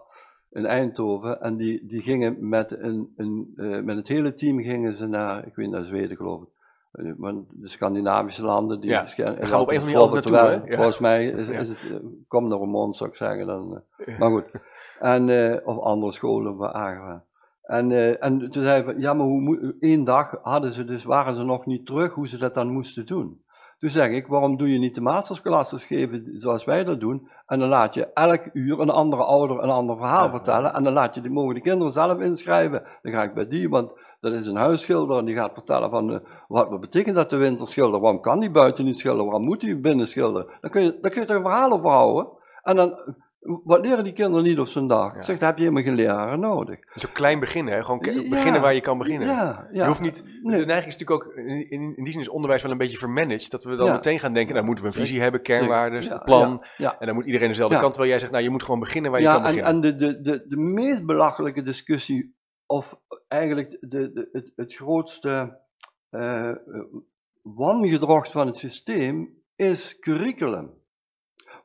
in 0.52 0.66
Eindhoven 0.66 1.42
en 1.42 1.56
die, 1.56 1.86
die 1.88 2.02
gingen 2.02 2.50
met, 2.50 2.72
een, 2.80 3.14
een, 3.18 3.52
met 3.86 3.96
het 3.96 4.08
hele 4.08 4.34
team 4.34 4.62
gingen 4.62 4.96
ze 4.98 5.06
naar, 5.06 5.48
ik 5.48 5.56
weet 5.56 5.70
naar 5.70 5.84
Zweden 5.84 6.18
geloof 6.18 6.42
ik, 6.42 6.50
want 7.18 7.48
de 7.52 7.68
Scandinavische 7.70 8.44
landen, 8.46 8.80
die 8.80 8.90
Ja, 8.90 9.06
gaan 9.06 9.60
op 9.60 9.70
een 9.72 9.96
altijd 9.96 10.30
naartoe, 10.30 10.36
hè? 10.60 10.70
Ja. 10.70 10.76
Volgens 10.76 11.00
mij 11.00 11.26
is, 11.26 11.48
Ja. 11.48 11.60
is 11.60 11.70
het, 11.70 12.02
kom 12.28 12.48
naar 12.48 12.60
een 12.60 12.70
mond 12.70 12.96
zou 12.96 13.10
ik 13.10 13.16
zeggen, 13.16 13.48
dan, 13.48 13.82
Ja. 14.06 14.18
maar 14.18 14.30
goed. 14.30 14.52
En, 15.00 15.22
of 15.66 15.80
andere 15.80 16.12
scholen 16.12 16.56
waar 16.56 16.72
aangegaan. 16.72 17.24
En, 17.66 17.92
eh, 17.92 18.24
en 18.24 18.50
toen 18.50 18.64
zei 18.64 18.84
ik, 18.84 18.96
ja, 18.98 19.14
maar 19.14 19.26
hoe 19.26 19.76
één 19.80 20.04
dag 20.04 20.36
hadden 20.42 20.74
ze 20.74 20.86
dus, 20.86 21.04
waren 21.04 21.36
ze 21.36 21.44
nog 21.44 21.66
niet 21.66 21.86
terug 21.86 22.14
hoe 22.14 22.28
ze 22.28 22.38
dat 22.38 22.54
dan 22.54 22.72
moesten 22.72 23.06
doen. 23.06 23.44
Toen 23.78 23.90
zeg 23.90 24.10
ik, 24.10 24.28
waarom 24.28 24.58
doe 24.58 24.72
je 24.72 24.80
niet 24.80 24.96
de 24.96 25.02
mastersklasses 25.02 25.84
geven 25.86 26.32
zoals 26.34 26.64
wij 26.64 26.84
dat 26.84 27.00
doen? 27.00 27.30
En 27.46 27.60
dan 27.60 27.70
laat 27.70 27.94
je 27.94 28.08
elk 28.14 28.42
uur 28.54 28.80
een 28.80 28.90
andere 28.90 29.24
ouder 29.24 29.64
een 29.64 29.70
ander 29.70 29.98
verhaal 29.98 30.24
Ja. 30.26 30.30
vertellen. 30.30 30.74
En 30.74 30.84
dan 30.84 30.94
laat 30.94 31.16
je 31.16 31.22
die, 31.22 31.32
mogen 31.32 31.56
de 31.56 31.62
kinderen 31.62 31.94
zelf 31.94 32.20
inschrijven. 32.20 32.84
Dan 33.02 33.12
ga 33.12 33.24
ik 33.24 33.34
bij 33.34 33.48
die, 33.48 33.70
want 33.70 33.94
dat 34.20 34.34
is 34.34 34.46
een 34.46 34.56
huisschilder 34.56 35.18
en 35.18 35.26
die 35.26 35.36
gaat 35.36 35.54
vertellen 35.54 35.90
van, 35.90 36.14
eh, 36.14 36.20
wat, 36.48 36.70
wat 36.70 36.80
betekent 36.80 37.16
dat 37.16 37.30
de 37.30 37.38
winter 37.38 37.68
schilderen? 37.68 38.02
Waarom 38.02 38.22
kan 38.22 38.40
die 38.40 38.52
buiten 38.52 38.86
niet 38.86 39.00
schilderen? 39.00 39.26
Waarom 39.26 39.46
moet 39.46 39.62
hij 39.62 39.80
binnen 39.80 40.08
schilderen? 40.08 40.48
Dan 40.62 40.70
kun 40.72 40.84
je, 40.84 40.98
dan 41.02 41.12
kun 41.12 41.22
je 41.22 41.28
er 41.28 41.36
een 41.36 41.42
verhaal 41.42 41.72
over 41.72 41.90
houden. 41.90 42.28
En 42.62 42.76
dan, 42.76 43.16
wat 43.64 43.86
leren 43.86 44.04
die 44.04 44.14
kinderen 44.14 44.44
niet 44.44 44.60
op 44.60 44.68
zo'n 44.68 44.88
dag? 44.88 45.14
Ja. 45.14 45.20
Ik 45.20 45.26
zeg, 45.26 45.38
daar 45.38 45.50
heb 45.50 45.58
je 45.58 45.64
helemaal 45.64 45.84
geen 45.84 45.96
leraren 45.96 46.40
nodig. 46.40 46.80
Dus 46.94 47.08
ook 47.08 47.14
klein 47.14 47.40
beginnen, 47.40 47.74
hè? 47.74 47.84
gewoon 47.84 48.00
Ja. 48.02 48.30
beginnen 48.30 48.62
waar 48.62 48.74
je 48.74 48.82
kan 48.82 48.98
beginnen. 48.98 49.28
Ja. 49.28 49.68
Je 49.72 49.86
hoeft 49.86 50.02
niet, 50.02 50.24
Nee. 50.42 50.60
De 50.60 50.66
neiging 50.66 50.94
is 50.94 51.00
natuurlijk 51.00 51.28
ook, 51.28 51.34
in, 51.36 51.70
in, 51.70 52.04
die 52.04 52.14
zin 52.14 52.22
is 52.22 52.30
onderwijs 52.30 52.62
wel 52.62 52.72
een 52.72 52.78
beetje 52.78 52.98
vermanaged, 52.98 53.52
dat 53.52 53.64
we 53.64 53.76
dan 53.76 53.92
meteen 53.92 54.20
gaan 54.20 54.34
denken, 54.34 54.54
nou 54.54 54.66
moeten 54.66 54.84
we 54.84 54.90
een 54.90 54.96
visie 54.96 55.22
hebben, 55.22 55.42
kernwaarden, 55.42 56.00
het 56.00 56.24
plan, 56.24 56.66
en 56.78 57.06
dan 57.06 57.16
moet 57.16 57.26
iedereen 57.26 57.48
dezelfde 57.48 57.80
kant, 57.80 57.90
terwijl 57.90 58.12
jij 58.12 58.20
zegt, 58.20 58.32
nou 58.32 58.44
je 58.44 58.50
moet 58.50 58.64
gewoon 58.64 58.80
beginnen 58.80 59.12
waar 59.12 59.22
je 59.22 59.28
kan 59.28 59.36
en, 59.36 59.42
beginnen. 59.44 59.72
en 59.72 59.82
de, 59.82 59.96
de, 59.96 60.22
de, 60.22 60.46
de 60.48 60.58
meest 60.58 61.06
belachelijke 61.06 61.64
discussie, 61.64 62.36
of 62.66 63.00
eigenlijk 63.28 63.78
de, 63.80 64.12
de, 64.14 64.30
het, 64.32 64.52
het 64.56 64.74
grootste 64.74 65.60
wangedrocht 67.42 68.32
van 68.32 68.48
het 68.48 68.58
systeem, 68.58 69.44
is 69.56 70.00
curriculum. 70.00 70.84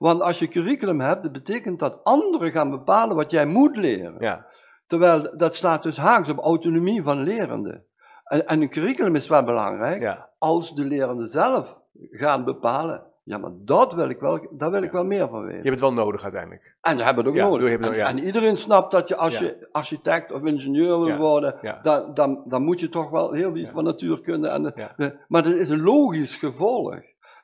Want 0.01 0.23
als 0.23 0.39
je 0.39 0.49
curriculum 0.49 1.01
hebt, 1.01 1.23
dat 1.23 1.33
betekent 1.33 1.79
dat 1.79 2.01
anderen 2.05 2.51
gaan 2.53 2.71
bepalen 2.71 3.17
wat 3.17 3.31
jij 3.31 3.47
moet 3.47 3.77
leren. 3.77 4.15
ja, 4.19 4.47
Terwijl 4.87 5.37
dat 5.37 5.55
staat 5.55 5.83
dus 5.83 5.97
haaks 5.97 6.29
op 6.31 6.39
autonomie 6.39 7.03
van 7.03 7.23
lerenden. 7.23 7.85
En, 8.25 8.47
en 8.47 8.63
een 8.63 8.69
curriculum 8.71 9.15
is 9.15 9.29
wel 9.29 9.45
belangrijk, 9.45 10.01
ja, 10.03 10.29
als 10.39 10.75
de 10.75 10.85
lerenden 10.85 11.29
zelf 11.29 11.77
gaan 12.11 12.45
bepalen. 12.45 13.03
Ja, 13.23 13.39
maar 13.39 13.51
dat 13.55 13.93
wil 13.95 14.09
ik 14.09 14.21
wel, 14.21 14.47
daar 14.51 14.71
wil 14.71 14.83
ik 14.83 14.91
wel 14.93 15.05
meer 15.05 15.29
van 15.29 15.41
weten. 15.43 15.57
je 15.63 15.69
hebt 15.69 15.81
het 15.81 15.81
wel 15.81 15.93
nodig 16.05 16.23
uiteindelijk. 16.23 16.77
En 16.81 16.97
we 16.97 17.03
hebben 17.05 17.25
het 17.25 17.33
ook 17.33 17.39
Ja, 17.39 17.49
nodig. 17.49 17.71
het 17.71 17.97
en, 17.97 18.19
iedereen 18.19 18.57
snapt 18.57 18.91
dat 18.93 19.09
je 19.09 19.17
als 19.17 19.39
je 19.39 19.69
architect 19.73 20.33
of 20.33 20.43
ingenieur 20.43 21.01
wil 21.01 21.17
worden, 21.17 21.55
dan, 21.83 22.15
dan, 22.15 22.43
dan 22.47 22.63
moet 22.63 22.81
je 22.81 22.89
toch 22.89 23.11
wel 23.11 23.33
heel 23.33 23.57
iets 23.57 23.71
van 23.71 23.85
natuurkunde. 23.85 24.49
En 24.49 24.63
de- 24.63 25.17
maar 25.29 25.43
dat 25.43 25.53
is 25.53 25.69
een 25.69 25.83
logisch 25.83 26.37
gevolg. 26.37 26.95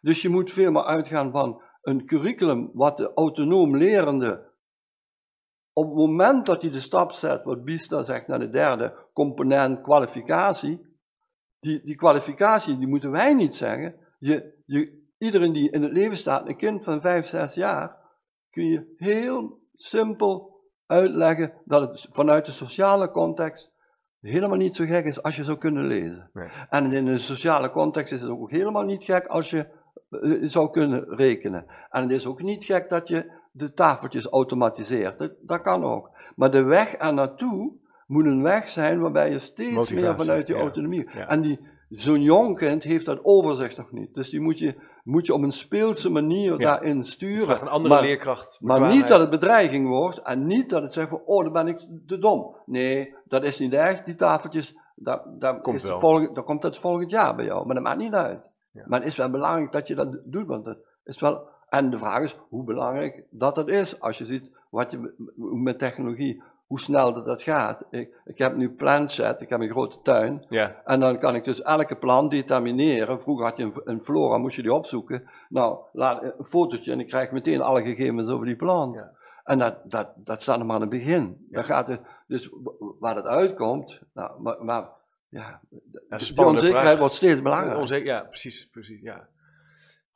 Dus 0.01 0.23
je 0.23 0.29
moet 0.29 0.53
veel 0.53 0.71
meer 0.71 0.85
uitgaan 0.85 1.31
van 1.31 1.63
een 1.87 2.07
curriculum 2.07 2.71
wat 2.73 2.97
de 2.97 3.13
autonoom 3.15 3.77
lerende 3.77 4.55
op 5.73 5.87
het 5.87 5.95
moment 5.95 6.47
dat 6.47 6.63
hij 6.63 6.71
de 6.71 6.81
stap 6.81 7.13
zet, 7.13 7.45
wat 7.45 7.65
Bista 7.65 8.05
zegt 8.05 8.27
naar 8.27 8.39
de 8.39 8.51
derde 8.51 8.95
component 9.13 9.83
kwalificatie, 9.83 10.87
die, 11.61 11.85
die 11.85 11.97
kwalificatie, 11.97 12.79
die 12.79 12.87
moeten 12.87 13.11
wij 13.11 13.35
niet 13.35 13.57
zeggen. 13.57 13.95
Je, 14.19 14.63
je, 14.67 15.07
iedereen 15.19 15.53
die 15.53 15.71
in 15.71 15.83
het 15.83 15.93
leven 15.93 16.17
staat, 16.17 16.49
een 16.49 16.57
kind 16.57 16.85
van 16.85 17.01
5, 17.01 17.27
6 17.27 17.55
jaar, 17.55 17.97
kun 18.51 18.67
je 18.67 18.95
heel 18.97 19.61
simpel 19.75 20.61
uitleggen 20.87 21.53
dat 21.65 21.81
het 21.81 22.07
vanuit 22.11 22.45
de 22.45 22.53
sociale 22.53 23.11
context 23.11 23.73
helemaal 24.21 24.59
niet 24.59 24.77
zo 24.77 24.85
gek 24.85 25.05
is 25.05 25.23
als 25.23 25.37
je 25.37 25.45
zou 25.45 25.59
kunnen 25.59 25.87
lezen. 25.87 26.31
Nee. 26.33 26.49
En 26.69 26.93
in 26.93 27.07
een 27.07 27.19
sociale 27.19 27.71
context 27.71 28.13
is 28.13 28.21
het 28.21 28.31
ook 28.31 28.51
helemaal 28.51 28.85
niet 28.85 29.05
gek 29.05 29.27
als 29.27 29.51
je 29.51 29.85
zou 30.43 30.71
kunnen 30.71 31.05
rekenen. 31.09 31.67
En 31.91 32.03
het 32.03 32.13
is 32.13 32.27
ook 32.27 32.43
niet 32.43 32.65
gek 32.65 32.89
dat 32.89 33.09
je 33.09 33.33
de 33.53 33.73
tafeltjes 33.73 34.27
automatiseert. 34.27 35.19
Dat, 35.19 35.33
dat 35.41 35.63
kan 35.63 35.85
ook. 35.85 36.11
Maar 36.37 36.51
de 36.51 36.63
weg 36.63 36.95
er 36.99 37.15
naartoe 37.15 37.73
moet 38.07 38.25
een 38.25 38.43
weg 38.43 38.71
zijn 38.71 39.01
waarbij 39.01 39.31
je 39.31 39.39
steeds 39.39 39.93
meer 39.93 40.17
vanuit 40.17 40.47
ja. 40.47 40.59
autonomie. 40.59 41.09
Ja. 41.15 41.29
En 41.29 41.41
die, 41.41 41.61
zo'n 41.89 42.23
jong 42.23 42.59
kind 42.59 42.83
heeft 42.83 43.05
dat 43.05 43.25
overzicht 43.25 43.77
nog 43.77 43.93
niet. 43.93 44.15
Dus 44.15 44.31
die 44.31 44.41
moet 44.41 44.59
je, 44.59 44.75
moet 45.05 45.27
je 45.27 45.35
op 45.35 45.43
een 45.43 45.53
speelse 45.53 46.11
manier 46.11 46.59
daarin 46.59 47.05
sturen. 47.05 47.41
vraagt 47.41 47.63
een 47.63 47.69
andere 47.69 47.95
maar, 47.95 48.03
leerkracht. 48.03 48.59
maar 48.61 48.93
niet 48.93 49.09
dat 49.09 49.21
het 49.21 49.31
bedreiging 49.31 49.89
wordt 49.89 50.23
en 50.23 50.47
niet 50.47 50.71
dat 50.71 50.83
het 50.83 50.93
zegt 50.93 51.09
van, 51.09 51.23
oh, 51.25 51.45
dan 51.45 51.53
ben 51.53 51.67
ik 51.69 51.87
te 52.07 52.19
dom. 52.19 52.57
Nee, 52.67 53.15
dat 53.25 53.45
is 53.45 53.59
niet 53.59 53.73
echt, 53.73 54.05
die 54.05 54.15
tafeltjes, 54.15 54.77
daar, 54.95 55.23
daar, 55.39 55.61
Komt 55.61 55.77
is 55.77 55.83
daar 55.83 56.45
komt 56.45 56.63
het 56.63 56.79
volgend 56.79 57.11
jaar 57.11 57.35
bij 57.35 57.45
jou, 57.45 57.67
maar 57.67 57.75
dat 57.75 57.85
maakt 57.85 57.99
niet 57.99 58.15
uit. 58.15 58.41
Ja. 58.77 58.85
Maar 58.87 59.01
het 59.01 59.09
is 59.09 59.17
wel 59.17 59.31
belangrijk 59.31 59.73
dat 59.73 59.87
je 59.87 59.95
dat 59.95 60.19
doet, 60.25 60.47
want 60.47 60.65
dat 60.65 60.79
is 61.05 61.21
wel, 61.21 61.49
en 61.69 61.91
de 61.91 61.99
vraag 61.99 62.23
is 62.23 62.37
hoe 62.49 62.65
belangrijk 62.65 63.25
dat 63.31 63.55
dat 63.55 63.71
is, 63.71 64.01
als 64.01 64.19
je 64.19 64.27
ziet 64.27 64.51
wat 64.71 64.91
je 64.91 65.15
met 65.37 65.79
technologie, 65.79 66.43
hoe 66.67 66.81
snel 66.81 67.13
dat, 67.13 67.27
dat 67.27 67.43
gaat. 67.43 67.85
Ik, 67.91 68.21
ik 68.25 68.39
heb 68.39 68.57
nu 68.57 68.71
Planset, 68.71 69.41
ik 69.41 69.49
heb 69.49 69.61
een 69.61 69.71
grote 69.71 70.03
tuin, 70.03 70.47
Ja, 70.49 70.83
en 70.85 71.01
dan 71.01 71.19
kan 71.19 71.35
ik 71.35 71.45
dus 71.45 71.63
elke 71.63 71.97
plant 71.97 72.31
determineren. 72.31 73.23
Vroeger 73.23 73.45
had 73.45 73.57
je 73.57 73.63
een, 73.63 73.81
een 73.85 74.03
flora, 74.03 74.39
moest 74.39 74.57
je 74.57 74.63
die 74.63 74.73
opzoeken. 74.73 75.29
Nou, 75.49 75.79
laat 75.93 76.23
een 76.23 76.45
fotootje 76.45 76.93
en 76.93 77.01
ik 77.01 77.09
krijg 77.09 77.31
meteen 77.31 77.61
alle 77.61 77.83
gegevens 77.83 78.31
over 78.31 78.47
die 78.47 78.57
plant. 78.57 78.95
Ja. 78.95 79.13
En 79.45 79.59
dat, 79.59 79.91
dat, 79.91 80.13
dat 80.17 80.43
staat 80.43 80.59
nog 80.59 80.67
maar 80.67 80.77
aan 80.77 80.81
het 80.81 80.91
begin. 80.91 81.47
Ja. 81.51 81.57
Dan 81.57 81.65
gaat 81.65 81.87
het, 81.87 82.01
dus 82.27 82.51
waar 82.99 83.17
het 83.17 83.27
uitkomt, 83.27 84.01
nou, 84.13 84.41
maar, 84.41 84.65
maar 84.65 84.89
ja, 85.29 85.61
dat 85.71 85.81
is 85.81 85.91
een 86.09 86.19
die 86.19 86.27
spannende 86.27 86.59
onzekerheid 86.59 86.87
vraag. 86.87 86.99
wordt 86.99 87.15
steeds 87.15 87.43
belangrijker. 87.43 87.81
Onzeker, 87.81 88.07
ja, 88.07 88.21
precies, 88.21 88.69
precies, 88.71 89.01
ja. 89.01 89.29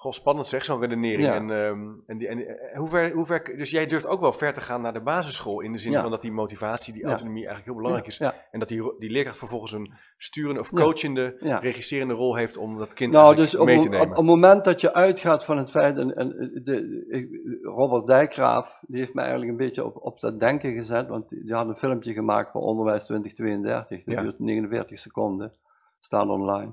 Goh, 0.00 0.12
spannend 0.12 0.46
zeg, 0.46 0.64
zo'n 0.64 0.80
redenering. 0.80 1.28
Ja. 1.28 1.34
En, 1.34 1.50
ehm, 1.50 1.88
en, 2.06 2.18
die, 2.18 2.28
en 2.28 2.46
eh, 2.46 2.78
hoe 2.78 2.88
ver, 2.88 3.12
hoe 3.12 3.26
ver, 3.26 3.56
dus 3.56 3.70
jij 3.70 3.86
durft 3.86 4.06
ook 4.06 4.20
wel 4.20 4.32
ver 4.32 4.52
te 4.52 4.60
gaan 4.60 4.80
naar 4.80 4.92
de 4.92 5.00
basisschool, 5.00 5.60
in 5.60 5.72
de 5.72 5.78
zin 5.78 5.92
Ja. 5.92 6.00
van 6.00 6.10
dat 6.10 6.20
die 6.20 6.32
motivatie, 6.32 6.92
die 6.92 7.04
autonomie 7.04 7.46
eigenlijk 7.46 7.66
heel 7.66 7.76
belangrijk 7.76 8.06
is. 8.06 8.18
En 8.50 8.58
dat 8.58 8.68
die, 8.68 8.94
die 8.98 9.10
leerkracht 9.10 9.38
vervolgens 9.38 9.72
een 9.72 9.92
sturende 10.16 10.60
of 10.60 10.70
coachende, 10.70 11.36
regisserende 11.60 12.14
rol 12.14 12.34
heeft 12.36 12.56
om 12.56 12.78
dat 12.78 12.94
kind 12.94 13.12
Nou, 13.12 13.36
dus 13.36 13.56
op, 13.56 13.66
mee 13.66 13.78
te 13.78 13.84
op, 13.84 13.90
nemen. 13.90 14.10
op 14.10 14.16
het 14.16 14.26
moment 14.26 14.64
dat 14.64 14.80
je 14.80 14.94
uitgaat 14.94 15.44
van 15.44 15.56
het 15.56 15.70
feit, 15.70 15.98
en, 15.98 16.16
en 16.16 16.28
de, 16.64 17.60
Robert 17.62 18.06
Dijkgraaf, 18.06 18.78
die 18.86 18.98
heeft 18.98 19.14
mij 19.14 19.24
eigenlijk 19.24 19.52
een 19.52 19.66
beetje 19.66 19.84
op, 19.84 19.96
op 19.96 20.20
dat 20.20 20.40
denken 20.40 20.72
gezet, 20.72 21.08
want 21.08 21.28
die, 21.28 21.54
had 21.54 21.68
een 21.68 21.76
filmpje 21.78 22.12
gemaakt 22.12 22.50
voor 22.50 22.60
Onderwijs 22.60 23.04
2032, 23.04 24.04
dat 24.04 24.22
duurt 24.22 24.38
49 24.38 24.98
seconden, 24.98 25.52
staat 26.00 26.28
online. 26.28 26.72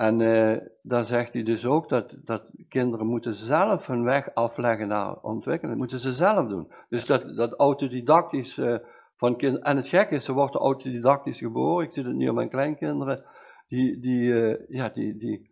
En 0.00 0.20
eh, 0.20 0.56
daar 0.82 1.04
zegt 1.04 1.32
hij 1.32 1.42
dus 1.42 1.66
ook 1.66 1.88
dat, 1.88 2.16
dat 2.24 2.42
kinderen 2.68 3.06
moeten 3.06 3.34
zelf 3.34 3.86
hun 3.86 4.04
weg 4.04 4.34
afleggen 4.34 4.88
naar 4.88 5.16
ontwikkelen, 5.22 5.70
dat 5.70 5.78
moeten 5.78 6.00
ze 6.00 6.12
zelf 6.12 6.48
doen. 6.48 6.72
Dus 6.88 7.06
dat, 7.06 7.36
dat 7.36 7.52
autodidactisch 7.52 8.58
eh, 8.58 8.74
van 9.16 9.36
kinderen, 9.36 9.66
en 9.66 9.76
het 9.76 9.88
gekke 9.88 10.14
is, 10.14 10.24
ze 10.24 10.32
worden 10.32 10.60
autodidactisch 10.60 11.38
geboren, 11.38 11.86
ik 11.86 11.92
zie 11.92 12.04
het 12.04 12.14
nu 12.14 12.28
aan 12.28 12.34
mijn 12.34 12.48
kleinkinderen, 12.48 13.24
die, 13.68 14.00
die, 14.00 14.40
eh, 14.40 14.66
ja, 14.68 14.88
die, 14.88 15.16
die, 15.16 15.50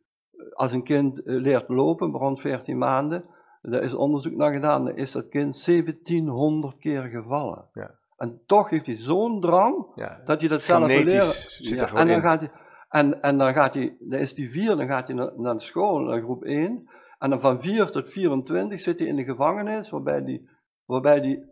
als 0.52 0.72
een 0.72 0.84
kind 0.84 1.20
leert 1.24 1.68
lopen, 1.68 2.10
rond 2.10 2.40
14 2.40 2.78
maanden, 2.78 3.24
daar 3.62 3.82
is 3.82 3.94
onderzoek 3.94 4.34
naar 4.34 4.52
gedaan, 4.52 4.84
dan 4.84 4.96
is 4.96 5.12
dat 5.12 5.28
kind 5.28 5.64
1700 5.64 6.78
keer 6.78 7.02
gevallen. 7.02 7.64
Ja. 7.72 7.94
En 8.16 8.40
toch 8.46 8.70
heeft 8.70 8.86
hij 8.86 8.96
zo'n 8.96 9.40
drang 9.40 9.86
ja. 9.94 10.20
dat 10.24 10.40
hij 10.40 10.48
dat 10.48 10.62
zelf 10.62 10.86
wil 10.86 11.04
leren. 11.04 11.24
zit 11.24 11.80
er 11.80 11.92
Ja, 11.92 12.00
en 12.00 12.06
dan 12.06 12.16
in. 12.16 12.22
gaat 12.22 12.40
hij, 12.40 12.50
En, 12.88 13.22
en 13.22 13.38
dan, 13.38 13.52
gaat 13.52 13.74
hij, 13.74 13.96
dan 14.00 14.18
is 14.18 14.36
hij 14.36 14.48
vier, 14.48 14.76
dan 14.76 14.86
gaat 14.86 15.06
hij 15.06 15.16
naar, 15.16 15.32
naar 15.36 15.54
de 15.54 15.60
school, 15.60 15.98
naar 15.98 16.20
groep 16.20 16.44
1. 16.44 16.88
En 17.18 17.30
dan 17.30 17.40
van 17.40 17.60
4 17.60 17.90
tot 17.90 18.12
24 18.12 18.80
zit 18.80 18.98
hij 18.98 19.08
in 19.08 19.16
de 19.16 19.24
gevangenis, 19.24 19.90
waarbij 19.90 20.24
die, 20.24 20.48
waarbij 20.84 21.20
die 21.20 21.44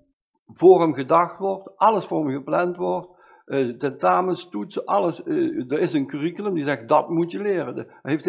voor 0.46 0.80
hem 0.80 0.94
gedacht 0.94 1.38
wordt, 1.38 1.76
alles 1.76 2.06
voor 2.06 2.24
hem 2.24 2.34
gepland 2.36 2.76
wordt. 2.76 3.14
Uh, 3.46 3.78
tentamens, 3.78 4.48
toetsen, 4.48 4.84
alles. 4.84 5.22
Uh, 5.24 5.70
er 5.72 5.78
is 5.78 5.92
een 5.92 6.06
curriculum 6.06 6.54
die 6.54 6.66
zegt 6.66 6.88
dat 6.88 7.08
moet 7.08 7.30
je 7.30 7.42
leren. 7.42 7.74
Hij 7.74 8.12
heeft, 8.12 8.24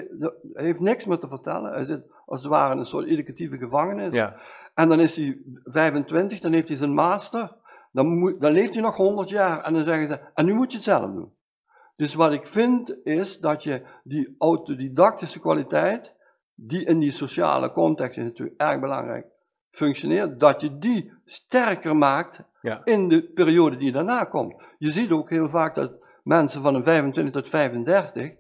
hij 0.54 0.66
heeft 0.66 0.80
niks 0.80 1.06
meer 1.06 1.18
te 1.18 1.28
vertellen. 1.28 1.74
Hij 1.74 1.86
zit 1.86 2.04
als 2.26 2.42
het 2.42 2.52
ware 2.52 2.74
in 2.74 2.80
een 2.80 2.86
soort 2.86 3.08
educatieve 3.08 3.58
gevangenis. 3.58 4.14
Ja. 4.14 4.36
En 4.74 4.90
dan 4.90 5.00
is 5.00 5.16
hij 5.16 5.42
25, 5.64 6.40
dan 6.40 6.54
heeft 6.54 6.68
hij 6.68 6.78
zijn 6.78 6.94
master. 6.94 7.56
Dan, 7.92 8.18
moet, 8.18 8.42
dan 8.42 8.52
leeft 8.52 8.74
hij 8.74 8.84
nog 8.84 8.96
100 8.96 9.30
jaar. 9.30 9.64
En 9.64 9.74
dan 9.74 9.86
zeggen 9.86 10.08
ze, 10.08 10.20
en 10.34 10.46
nu 10.46 10.54
moet 10.54 10.72
je 10.72 10.78
het 10.78 10.86
zelf 10.86 11.12
doen. 11.12 11.32
Dus 11.98 12.14
wat 12.14 12.34
ik 12.34 12.48
vind 12.48 12.96
is 13.04 13.40
dat 13.40 13.64
je 13.64 13.82
die 14.04 14.36
autodidactische 14.38 15.40
kwaliteit, 15.40 16.14
die 16.56 16.86
in 16.86 17.00
die 17.00 17.12
sociale 17.12 17.72
context 17.72 18.18
is 18.18 18.24
natuurlijk 18.24 18.62
erg 18.62 18.80
belangrijk 18.80 19.26
functioneert, 19.72 20.40
dat 20.40 20.62
je 20.62 20.78
die 20.78 21.12
sterker 21.26 21.96
maakt 21.96 22.40
Ja. 22.62 22.82
in 22.84 23.08
de 23.10 23.24
periode 23.24 23.78
die 23.78 23.92
daarna 23.92 24.24
komt. 24.24 24.56
Je 24.78 24.92
ziet 24.92 25.12
ook 25.12 25.30
heel 25.30 25.50
vaak 25.50 25.76
dat 25.76 25.92
mensen 26.24 26.62
van 26.62 26.76
een 26.76 26.84
25 26.84 27.34
tot 27.34 27.50
35 27.50 28.32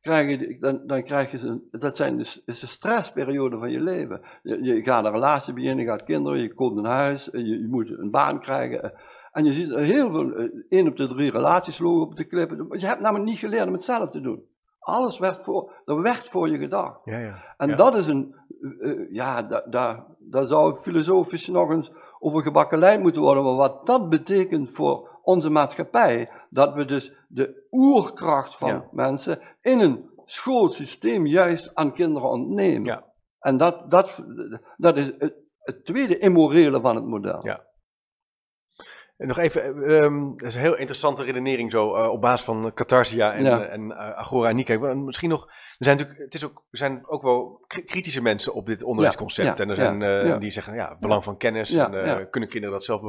krijgen, 0.00 0.60
dan, 0.60 0.80
dan 0.86 1.02
krijg 1.02 1.30
je, 1.30 1.38
ze- 1.38 1.68
dat 1.70 1.96
zijn 1.96 2.16
dus, 2.16 2.42
is 2.44 2.58
de 2.60 2.66
stressperiode 2.66 3.58
van 3.58 3.70
je 3.70 3.80
leven. 3.80 4.20
Je, 4.42 4.62
je 4.62 4.82
gaat 4.84 5.04
een 5.04 5.12
relatie 5.12 5.52
beginnen, 5.52 5.84
je 5.84 5.90
gaat 5.90 6.04
kinderen, 6.04 6.40
je 6.40 6.54
koopt 6.54 6.76
een 6.78 6.84
huis, 6.84 7.28
je, 7.32 7.44
je 7.60 7.66
moet 7.70 7.90
een 7.98 8.10
baan 8.10 8.40
krijgen. 8.40 8.92
En 9.36 9.44
je 9.44 9.52
ziet 9.52 9.74
heel 9.74 10.12
veel, 10.12 10.32
eh, 10.32 10.48
één 10.68 10.88
op 10.88 10.96
de 10.96 11.06
drie 11.08 11.30
relaties 11.30 11.78
lopen 11.78 12.02
op 12.02 12.16
de 12.16 12.24
klippen. 12.24 12.66
Je 12.78 12.86
hebt 12.86 13.00
namelijk 13.00 13.28
niet 13.28 13.38
geleerd 13.38 13.66
om 13.66 13.72
het 13.72 13.84
zelf 13.84 14.10
te 14.10 14.20
doen. 14.20 14.42
Alles 14.78 15.18
werd 15.18 15.42
voor, 15.42 15.72
er 15.84 16.02
werd 16.02 16.28
voor 16.28 16.48
je 16.48 16.58
gedacht. 16.58 17.00
Ja, 17.04 17.18
ja. 17.18 17.42
En 17.56 17.68
Ja. 17.68 17.76
dat 17.76 17.96
is 17.96 18.06
een, 18.06 18.34
eh, 18.80 18.90
eh, 18.90 18.98
ja, 19.12 19.42
da- 19.42 19.64
da- 19.70 20.06
daar 20.18 20.46
zou 20.46 20.76
filosofisch 20.76 21.46
nog 21.46 21.70
eens 21.70 21.90
over 22.18 22.42
gebakkeleid 22.42 23.00
moeten 23.00 23.22
worden. 23.22 23.44
Maar 23.44 23.54
wat 23.54 23.86
dat 23.86 24.08
betekent 24.08 24.70
voor 24.70 25.18
onze 25.22 25.50
maatschappij, 25.50 26.30
dat 26.50 26.74
we 26.74 26.84
dus 26.84 27.12
de 27.28 27.66
oerkracht 27.70 28.56
van 28.56 28.84
mensen 28.92 29.40
in 29.60 29.80
een 29.80 30.10
schoolsysteem 30.24 31.26
juist 31.26 31.70
aan 31.74 31.92
kinderen 31.92 32.28
ontnemen. 32.30 32.84
Ja. 32.84 33.04
En 33.40 33.56
dat, 33.56 33.90
dat, 33.90 34.24
dat 34.76 34.98
is 34.98 35.12
het, 35.18 35.34
het 35.58 35.84
tweede 35.84 36.18
immorele 36.18 36.80
van 36.80 36.96
het 36.96 37.04
model. 37.06 37.38
Ja. 37.46 37.65
Nog 39.18 39.38
even, 39.38 39.82
ehm, 39.84 40.20
dat 40.36 40.42
is 40.48 40.54
een 40.54 40.60
heel 40.60 40.76
interessante 40.76 41.22
redenering 41.24 41.70
zo, 41.70 41.94
eh, 41.94 42.08
op 42.08 42.20
basis 42.20 42.44
van 42.44 42.70
Catharsia 42.74 43.32
en, 43.32 43.44
Ja. 43.44 43.60
eh, 43.66 43.72
en 43.72 43.92
eh, 43.92 44.18
Agora 44.18 44.48
en 44.48 44.56
Nike. 44.56 44.78
Maar 44.78 44.96
Misschien 44.96 45.28
nog, 45.28 45.44
er 45.46 45.84
zijn 45.84 45.96
natuurlijk, 45.96 46.24
het 46.24 46.34
is 46.34 46.44
ook, 46.44 46.64
er 46.70 46.78
zijn 46.78 47.02
ook 47.08 47.22
wel 47.22 47.64
kri- 47.66 47.82
kritische 47.84 48.22
mensen 48.22 48.54
op 48.54 48.66
dit 48.66 48.82
onderwijsconcept. 48.82 49.58
Ja, 49.58 49.64
en 49.64 49.70
er 49.70 49.76
zijn 49.76 50.40
die 50.40 50.50
zeggen, 50.50 50.74
ja, 50.74 50.88
het 50.88 50.98
belang 50.98 51.24
van 51.24 51.36
kennis 51.36 51.70
Ja, 51.70 51.92
en 51.92 52.30
kunnen 52.30 52.48
kinderen 52.48 52.74
dat 52.76 52.84
zelf... 52.84 53.00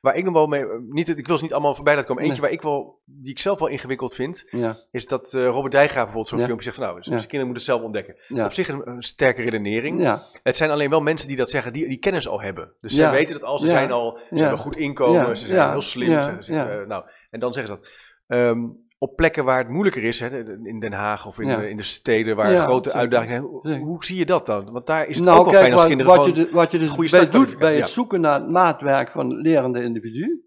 Waar 0.00 0.16
ik 0.16 0.24
nog 0.24 0.32
wel 0.34 0.46
mee, 0.46 0.64
niet, 0.88 1.08
ik 1.08 1.26
wil 1.26 1.36
ze 1.36 1.42
niet 1.42 1.52
allemaal 1.52 1.74
voorbij 1.74 1.94
laten 1.94 2.08
komen. 2.08 2.24
Eentje 2.24 2.40
Nee. 2.40 2.50
waar 2.50 2.58
ik 2.58 2.64
wel, 2.64 3.00
die 3.04 3.30
ik 3.30 3.38
zelf 3.38 3.58
wel 3.58 3.68
ingewikkeld 3.68 4.14
vind, 4.14 4.44
Ja, 4.50 4.76
is 4.90 5.06
dat 5.06 5.32
Robert 5.32 5.72
Dijkgraaf 5.72 6.04
bijvoorbeeld 6.04 6.28
zo'n 6.28 6.38
filmpje 6.38 6.64
zegt 6.64 6.76
van, 6.76 6.84
nou, 6.86 6.96
dus 7.00 7.06
kinderen 7.08 7.46
moeten 7.46 7.54
het 7.54 7.64
zelf 7.64 7.82
ontdekken. 7.82 8.16
ja, 8.28 8.44
Op 8.44 8.52
zich 8.52 8.68
een, 8.68 8.88
een 8.88 9.02
sterke 9.02 9.42
redenering. 9.42 10.00
ja, 10.00 10.22
Het 10.42 10.56
zijn 10.56 10.70
alleen 10.70 10.90
wel 10.90 11.00
mensen 11.00 11.28
die 11.28 11.36
dat 11.36 11.50
zeggen, 11.50 11.72
die 11.72 11.88
die 11.88 11.98
kennis 11.98 12.28
al 12.28 12.40
hebben. 12.40 12.72
Dus 12.80 12.94
ze 12.94 13.10
weten 13.10 13.34
het 13.34 13.44
al, 13.44 13.58
ze 13.58 13.66
zijn 13.66 13.92
al, 13.92 14.18
ze 14.30 14.38
hebben 14.40 14.58
goed 14.58 14.76
inkomen, 14.76 15.36
zijn 15.48 15.60
Ja. 15.60 15.70
heel 15.70 15.80
slim. 15.80 16.10
Ja. 16.10 16.20
Ze 16.20 16.30
zitten, 16.40 16.54
Ja. 16.74 16.80
eh, 16.80 16.86
nou, 16.86 17.04
en 17.30 17.40
dan 17.40 17.52
zeggen 17.52 17.74
ze 17.76 17.80
dat. 17.80 17.90
Ehm, 18.38 18.58
op 18.98 19.16
plekken 19.16 19.44
waar 19.44 19.58
het 19.58 19.68
moeilijker 19.68 20.02
is, 20.04 20.20
hè, 20.20 20.56
in 20.66 20.78
Den 20.80 20.92
Haag 20.92 21.26
of 21.26 21.40
in, 21.40 21.48
de, 21.48 21.70
in 21.70 21.76
de 21.76 21.82
steden 21.82 22.36
waar 22.36 22.56
grote 22.56 22.92
uitdagingen 22.92 23.48
zijn. 23.62 23.80
Hoe, 23.80 23.88
hoe 23.88 24.04
zie 24.04 24.18
je 24.18 24.26
dat 24.26 24.46
dan? 24.46 24.72
Want 24.72 24.86
daar 24.86 25.06
is 25.06 25.16
het 25.16 25.24
nou, 25.24 25.38
ook 25.38 25.44
kijk, 25.46 25.56
fijn 25.58 25.72
als 25.72 25.80
wat, 25.80 25.90
kinderen 25.90 26.16
wat, 26.16 26.26
je, 26.26 26.32
de- 26.32 26.48
wat 26.52 26.70
je 26.72 26.78
dus 26.78 26.88
goede 26.88 27.10
bij 27.10 27.28
doet 27.28 27.58
bij 27.58 27.76
het 27.76 27.88
zoeken 27.88 28.20
naar 28.20 28.40
het 28.40 28.50
maatwerk 28.50 29.10
van 29.10 29.30
het 29.30 29.40
lerende 29.46 29.82
individu. 29.82 30.42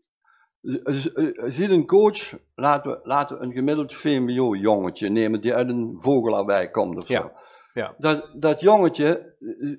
Dus, 0.61 1.13
eh, 1.13 1.25
Ziet 1.45 1.69
een 1.69 1.85
coach, 1.85 2.33
laten 2.55 2.91
we, 2.91 2.99
laten 3.03 3.37
we 3.37 3.43
een 3.45 3.51
gemiddeld 3.51 3.95
VMBO-jongetje 3.95 5.09
nemen 5.09 5.41
die 5.41 5.53
uit 5.53 5.69
een 5.69 5.97
vogelarwijk 5.99 6.71
komt 6.71 6.97
of 6.97 7.07
zo. 7.07 7.13
Ja, 7.13 7.31
ja. 7.73 7.95
Dat, 7.97 8.29
dat 8.33 8.59
jongetje 8.59 9.35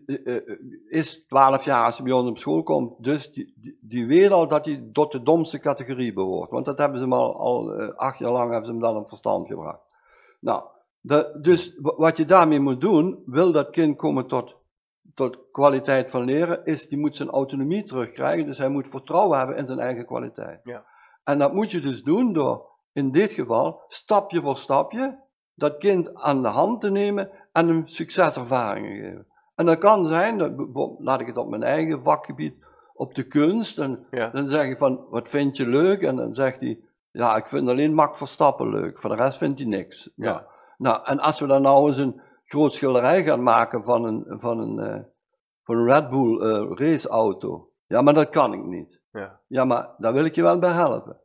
eh, 0.07 0.27
eh, 0.27 0.37
eh, 0.37 0.59
is 0.89 1.25
12 1.27 1.65
jaar 1.65 1.85
als 1.85 1.97
hij 1.97 2.05
bij 2.05 2.15
ons 2.15 2.29
op 2.29 2.39
school 2.39 2.63
komt, 2.63 3.05
dus 3.05 3.33
die, 3.33 3.79
die, 3.81 4.07
weet 4.07 4.31
al 4.31 4.49
dat 4.49 4.65
hij 4.65 4.89
tot 4.93 5.13
de 5.13 5.23
domste 5.23 5.59
categorie 5.59 6.13
behoort. 6.13 6.51
Want 6.51 6.65
dat 6.65 6.79
hebben 6.79 6.99
ze 6.99 7.05
hem 7.05 7.13
al, 7.13 7.37
al 7.37 7.73
acht 7.83 8.19
jaar 8.19 8.31
lang 8.31 8.51
hebben 8.51 8.67
ze 8.67 8.73
hem 8.73 8.81
dan 8.81 8.97
op 8.97 9.09
verstand 9.09 9.47
gebracht. 9.47 9.81
Nou, 10.41 10.63
dus 11.41 11.77
wa- 11.81 11.97
wat 11.97 12.17
je 12.17 12.25
daarmee 12.25 12.61
moet 12.61 12.81
doen, 12.81 13.23
wil 13.27 13.53
dat 13.53 13.71
kind 13.71 13.97
komen 13.97 14.27
tot, 14.27 14.57
tot 15.15 15.39
kwaliteit 15.53 16.11
van 16.11 16.25
leren, 16.25 16.65
is 16.65 16.89
die 16.89 16.99
moet 16.99 17.17
zijn 17.17 17.31
autonomie 17.31 17.85
terugkrijgen. 17.85 18.47
Dus 18.47 18.59
hij 18.59 18.69
moet 18.69 18.89
vertrouwen 18.89 19.39
hebben 19.39 19.57
in 19.57 19.67
zijn 19.67 19.79
eigen 19.79 20.07
kwaliteit. 20.07 20.61
Ja. 20.65 20.85
En 21.25 21.39
dat 21.39 21.55
moet 21.55 21.71
je 21.71 21.81
dus 21.81 22.03
doen 22.03 22.33
door, 22.33 22.71
in 22.93 23.11
dit 23.11 23.33
geval, 23.33 23.85
stapje 23.89 24.41
voor 24.41 24.57
stapje, 24.57 25.19
dat 25.55 25.79
kind 25.79 26.15
aan 26.15 26.43
de 26.43 26.49
hand 26.49 26.81
te 26.81 26.91
nemen 26.91 27.31
en 27.53 27.69
hem 27.69 27.87
succeservaringen 27.87 28.97
geven. 28.97 29.27
En 29.55 29.67
dat 29.67 29.79
kan 29.79 30.07
zijn, 30.07 30.39
dat, 30.39 30.53
laat 30.99 31.21
ik 31.21 31.27
het 31.27 31.37
op 31.37 31.49
mijn 31.49 31.63
eigen 31.63 32.03
vakgebied, 32.03 32.65
op 32.95 33.15
de 33.15 33.23
kunst, 33.27 33.79
en 33.79 34.07
Ja. 34.11 34.31
dan 34.31 34.49
zeg 34.49 34.67
je 34.67 34.77
van, 34.77 35.05
wat 35.11 35.29
vind 35.29 35.57
je 35.57 35.69
leuk? 35.69 36.03
En 36.03 36.17
dan 36.17 36.35
zegt 36.35 36.61
hij, 36.61 36.81
ja, 37.11 37.37
ik 37.37 37.47
vind 37.47 37.69
alleen 37.69 37.95
Max 37.95 38.19
Verstappen 38.19 38.69
leuk, 38.69 39.01
voor 39.01 39.11
de 39.11 39.17
rest 39.17 39.39
vindt 39.39 39.59
hij 39.59 39.69
niks. 39.69 40.11
Ja. 40.15 40.25
Nou, 40.33 40.43
nou, 40.79 41.01
en 41.05 41.19
als 41.21 41.41
we 41.41 41.47
dan 41.47 41.63
nou 41.63 41.89
eens 41.89 41.99
een 41.99 42.21
groot 42.45 42.75
schilderij 42.75 43.23
gaan 43.23 43.43
maken 43.43 43.85
van 43.85 44.05
een, 44.05 44.25
van 44.41 44.59
een, 44.59 44.79
eh, 44.79 45.01
van 45.65 45.77
een 45.77 45.87
Red 45.87 46.11
Bull 46.11 46.41
eh, 46.41 46.71
raceauto, 46.75 47.71
ja, 47.87 48.03
maar 48.03 48.15
dat 48.15 48.29
kan 48.29 48.53
ik 48.53 48.65
niet. 48.65 49.01
Ja. 49.13 49.41
Ja, 49.47 49.65
maar 49.65 49.89
daar 49.99 50.13
wil 50.13 50.25
ik 50.25 50.35
je 50.35 50.43
wel 50.43 50.59
bij 50.59 50.73
helpen. 50.73 51.21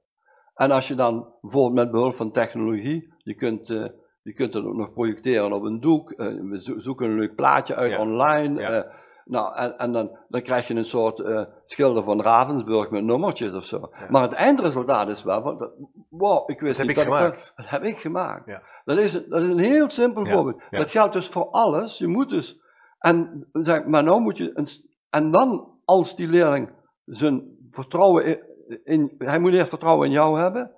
En 0.56 0.72
als 0.72 0.88
je 0.88 0.96
dan 0.96 1.34
bijvoorbeeld 1.42 1.74
met 1.74 1.92
behulp 1.92 2.16
van 2.16 2.32
technologie, 2.32 3.14
je 3.18 3.34
kunt, 3.34 3.70
eh, 3.70 3.86
je 4.28 4.34
kunt 4.34 4.54
het 4.54 4.66
ook 4.66 4.76
nog 4.76 4.94
projecteren 4.94 5.54
op 5.54 5.64
een 5.64 5.80
doek, 5.80 6.12
eh, 6.12 6.28
we 6.28 6.60
zo- 6.62 6.80
zoeken 6.80 7.06
een 7.10 7.20
leuk 7.20 7.36
plaatje 7.36 7.76
uit 7.76 7.92
Ja. 7.92 8.00
online. 8.00 8.60
Ja. 8.62 8.70
eh, 8.70 8.92
nou, 9.26 9.56
en, 9.56 9.78
en 9.78 9.92
dan, 9.92 10.18
dan 10.30 10.42
krijg 10.42 10.68
je 10.68 10.74
een 10.74 10.86
soort 10.86 11.20
eh, 11.20 11.42
schilder 11.66 12.04
van 12.04 12.22
Ravensburg 12.22 12.90
met 12.90 13.04
nummertjes 13.04 13.54
of 13.54 13.66
zo. 13.66 13.90
Ja. 13.92 14.06
Maar 14.10 14.22
het 14.22 14.32
eindresultaat 14.32 15.10
is 15.10 15.24
wel 15.24 15.42
van, 15.42 15.58
dat, 15.58 15.72
wow, 16.10 16.50
ik 16.50 16.60
wist 16.60 16.78
Dat 16.78 16.88
heb 16.88 16.96
niet 16.96 17.06
ik 17.06 17.12
dat 17.12 17.18
gemaakt. 17.20 17.54
dat, 17.56 17.66
dat 17.66 17.70
heb 17.70 17.84
ik 17.84 17.98
gemaakt. 17.98 18.46
Dat, 18.86 19.00
is, 19.00 19.12
dat 19.28 19.42
is 19.42 19.48
een 19.48 19.58
heel 19.60 19.90
simpel 19.90 20.26
voorbeeld. 20.26 20.62
Dat 20.70 20.92
geldt 20.92 21.14
dus 21.14 21.28
voor 21.28 21.50
alles. 21.50 21.98
Je 21.98 22.08
moet 22.08 22.30
dus, 22.30 22.60
en, 23.00 23.48
zeg, 23.54 23.86
maar 23.86 24.04
nou 24.04 24.22
moet 24.22 24.38
je, 24.38 24.52
een, 24.54 24.68
en 25.10 25.32
dan 25.32 25.80
als 25.86 26.16
die 26.16 26.28
leerling 26.28 26.70
zijn 27.06 27.58
vertrouwen 27.72 28.26
in, 28.26 28.40
in- 28.84 29.16
hij 29.18 29.40
moet 29.40 29.54
eerst 29.54 29.70
vertrouwen 29.70 30.06
in 30.08 30.14
jou 30.14 30.40
hebben, 30.40 30.72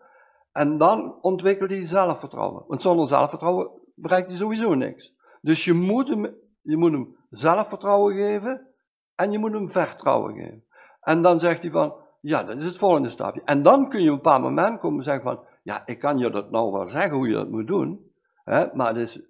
en 0.60 0.78
dan 0.78 1.18
ontwikkelt 1.22 1.70
hij 1.70 1.86
zelfvertrouwen. 1.86 2.64
Want 2.68 2.82
zonder 2.82 3.08
zelfvertrouwen 3.08 3.72
bereikt 3.96 4.28
hij 4.28 4.38
sowieso 4.38 4.74
niks. 4.74 5.16
Dus 5.42 5.66
je 5.66 5.74
moet 5.74 6.08
hem, 6.08 6.36
je 6.62 6.78
moet 6.78 6.92
hem 6.92 7.16
zelfvertrouwen 7.30 8.14
geven, 8.14 8.68
en 9.16 9.32
je 9.32 9.40
moet 9.40 9.54
hem 9.54 9.72
vertrouwen 9.72 10.34
geven. 10.34 10.64
En 11.02 11.22
dan 11.22 11.40
zegt 11.40 11.62
hij 11.62 11.72
van, 11.72 11.96
ja, 12.22 12.44
dat 12.44 12.58
is 12.58 12.66
het 12.66 12.78
volgende 12.78 13.10
stapje. 13.10 13.42
En 13.46 13.64
dan 13.64 13.90
kun 13.90 14.02
je 14.02 14.10
op 14.10 14.16
een 14.16 14.22
paar 14.22 14.42
moment 14.42 14.80
komen 14.80 14.98
en 14.98 15.04
zeggen 15.04 15.24
van, 15.24 15.44
ja, 15.64 15.86
ik 15.86 16.00
kan 16.00 16.18
je 16.18 16.30
dat 16.30 16.52
nou 16.52 16.72
wel 16.72 16.88
zeggen 16.88 17.18
hoe 17.18 17.28
je 17.28 17.34
dat 17.34 17.50
moet 17.50 17.68
doen, 17.68 18.12
hè, 18.44 18.66
maar 18.74 18.88
het, 18.88 18.98
is, 18.98 19.22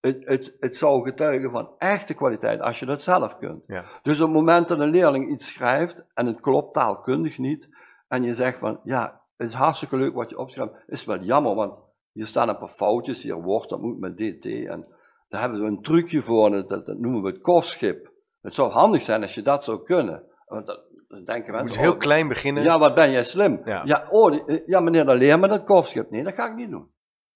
het, 0.00 0.24
het, 0.24 0.56
het 0.60 0.76
zou 0.76 1.02
getuigen 1.02 1.50
van 1.50 1.70
echte 1.78 2.14
kwaliteit 2.14 2.60
als 2.60 2.78
je 2.78 2.86
dat 2.86 3.02
zelf 3.02 3.38
kunt. 3.38 3.62
Ja. 3.66 3.84
Dus 4.02 4.14
op 4.14 4.26
het 4.26 4.36
moment 4.36 4.68
dat 4.68 4.80
een 4.80 4.90
leerling 4.90 5.30
iets 5.30 5.52
schrijft 5.52 6.04
en 6.14 6.26
het 6.26 6.40
klopt 6.40 6.74
taalkundig 6.74 7.38
niet, 7.38 7.68
en 8.08 8.22
je 8.22 8.34
zegt 8.34 8.58
van, 8.58 8.80
ja, 8.84 9.19
het 9.40 9.48
is 9.48 9.54
hartstikke 9.54 9.96
leuk 9.96 10.14
wat 10.14 10.30
je 10.30 10.38
opschrijft, 10.38 10.72
is 10.86 11.04
wel 11.04 11.18
jammer, 11.20 11.54
want 11.54 11.74
hier 12.12 12.26
staan 12.26 12.48
een 12.48 12.58
paar 12.58 12.68
foutjes, 12.68 13.22
hier 13.22 13.42
wordt, 13.42 13.68
dat 13.70 13.80
moet 13.80 14.00
met 14.00 14.16
dt, 14.16 14.44
en 14.66 14.86
daar 15.28 15.40
hebben 15.40 15.60
we 15.60 15.66
een 15.66 15.82
trucje 15.82 16.22
voor, 16.22 16.50
dat, 16.50 16.68
dat, 16.68 16.86
noemen 16.86 17.22
we 17.22 17.28
het 17.28 17.40
kofschip. 17.40 18.08
Het 18.40 18.54
zou 18.54 18.70
handig 18.70 19.02
zijn 19.02 19.22
als 19.22 19.34
je 19.34 19.42
dat 19.42 19.64
zou 19.64 19.82
kunnen. 19.82 20.22
Want 20.46 20.66
dat, 20.66 20.82
dan 21.08 21.24
denken 21.24 21.44
Je 21.44 21.50
mensen, 21.52 21.66
moet 21.68 21.76
heel 21.86 21.92
oh, 21.92 21.98
klein 21.98 22.28
beginnen. 22.28 22.62
ja, 22.62 22.78
wat 22.78 22.94
ben 22.94 23.10
jij 23.10 23.24
slim. 23.24 23.60
Ja. 23.64 23.82
Ja, 23.84 24.06
oh, 24.10 24.30
die- 24.30 24.44
eh, 24.44 24.66
ja 24.66 24.80
meneer, 24.80 25.04
dan 25.04 25.16
leer 25.16 25.38
me 25.38 25.48
dat 25.48 25.64
kofschip. 25.64 26.10
Nee, 26.10 26.24
dat 26.24 26.34
ga 26.34 26.46
ik 26.48 26.54
niet 26.54 26.70
doen. 26.70 26.90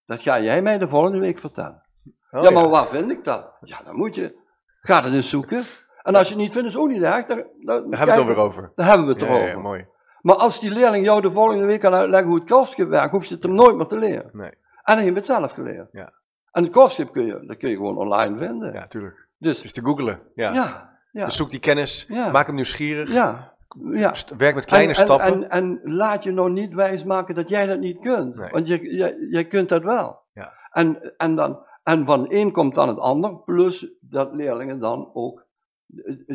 Dat 0.04 0.22
ga 0.22 0.40
jij 0.40 0.62
mij 0.62 0.78
de 0.78 0.88
volgende 0.88 1.18
week 1.18 1.38
vertellen. 1.38 1.82
Oh, 2.30 2.42
ja, 2.42 2.50
maar 2.50 2.68
waar 2.68 2.86
vind 2.86 3.10
ik 3.10 3.24
dat? 3.24 3.52
Ja, 3.60 3.80
dan 3.84 3.96
moet 3.96 4.14
je, 4.14 4.34
ga 4.80 5.02
het 5.02 5.12
eens 5.12 5.28
zoeken. 5.28 5.64
En 6.02 6.14
als 6.14 6.28
je 6.28 6.34
het 6.34 6.42
niet 6.42 6.52
vindt, 6.52 6.68
is 6.68 6.74
het 6.74 6.82
ook 6.82 6.88
niet 6.90 7.02
erg. 7.02 7.26
Dan, 7.26 7.36
dan, 7.36 7.44
Daar 7.64 7.76
hebben 7.76 7.98
we 7.98 8.10
het 8.10 8.18
alweer 8.20 8.36
over. 8.38 8.72
Dan 8.74 8.86
hebben 8.86 9.06
we 9.06 9.12
het 9.12 9.22
Ja, 9.22 9.28
erover. 9.28 9.48
ja, 9.48 9.58
mooi. 9.58 9.86
Maar 10.24 10.36
als 10.36 10.60
die 10.60 10.70
leerling 10.70 11.04
jou 11.04 11.20
de 11.20 11.30
volgende 11.30 11.64
week 11.64 11.80
kan 11.80 11.94
uitleggen 11.94 12.28
hoe 12.28 12.38
het 12.38 12.48
kofschip 12.50 12.88
werkt, 12.88 13.10
hoef 13.10 13.24
je 13.24 13.34
het 13.34 13.42
hem 13.42 13.54
nooit 13.54 13.76
meer 13.76 13.86
te 13.86 13.98
leren. 13.98 14.30
Nee, 14.32 14.50
En 14.50 14.56
dan 14.84 14.96
heb 14.96 15.06
je 15.06 15.12
het 15.14 15.26
zelf 15.26 15.52
geleerd. 15.52 15.88
Ja. 15.92 16.12
En 16.50 16.62
het 16.62 16.72
kofschip 16.72 17.12
kun 17.12 17.26
je, 17.26 17.44
dat 17.46 17.56
kun 17.56 17.70
je 17.70 17.76
gewoon 17.76 17.96
online 17.98 18.38
vinden. 18.38 18.72
ja, 18.72 18.84
tuurlijk. 18.84 19.28
Dus, 19.38 19.62
is 19.62 19.72
te 19.72 19.80
googlen. 19.84 20.20
Ja. 20.34 20.52
ja, 20.52 20.98
ja, 21.12 21.24
Dus 21.24 21.36
zoek 21.36 21.50
die 21.50 21.60
kennis, 21.60 22.04
Ja. 22.08 22.30
maak 22.30 22.46
hem 22.46 22.54
nieuwsgierig, 22.54 23.12
ja, 23.12 23.54
ja. 23.92 24.14
werk 24.36 24.54
met 24.54 24.64
kleine 24.64 24.92
en, 24.92 24.98
en- 24.98 25.04
stappen. 25.04 25.26
En, 25.32 25.50
en, 25.50 25.80
laat 25.84 26.24
je 26.24 26.30
nou 26.32 26.50
niet 26.50 26.74
wijsmaken 26.74 27.34
dat 27.34 27.48
jij 27.48 27.66
dat 27.66 27.78
niet 27.78 27.98
kunt. 28.00 28.34
Nee. 28.36 28.50
Want 28.50 28.66
je, 28.66 28.94
jij, 28.96 29.16
jij 29.30 29.44
kunt 29.44 29.68
dat 29.68 29.82
wel. 29.82 30.22
Ja. 30.32 30.52
En, 30.70 31.14
en, 31.16 31.34
dan, 31.34 31.58
en 31.82 32.04
van 32.06 32.26
een 32.28 32.52
komt 32.52 32.74
dan 32.74 32.88
het 32.88 32.98
ander, 32.98 33.36
plus 33.44 33.86
dat 34.00 34.32
leerlingen 34.32 34.78
dan 34.78 35.10
ook, 35.14 35.43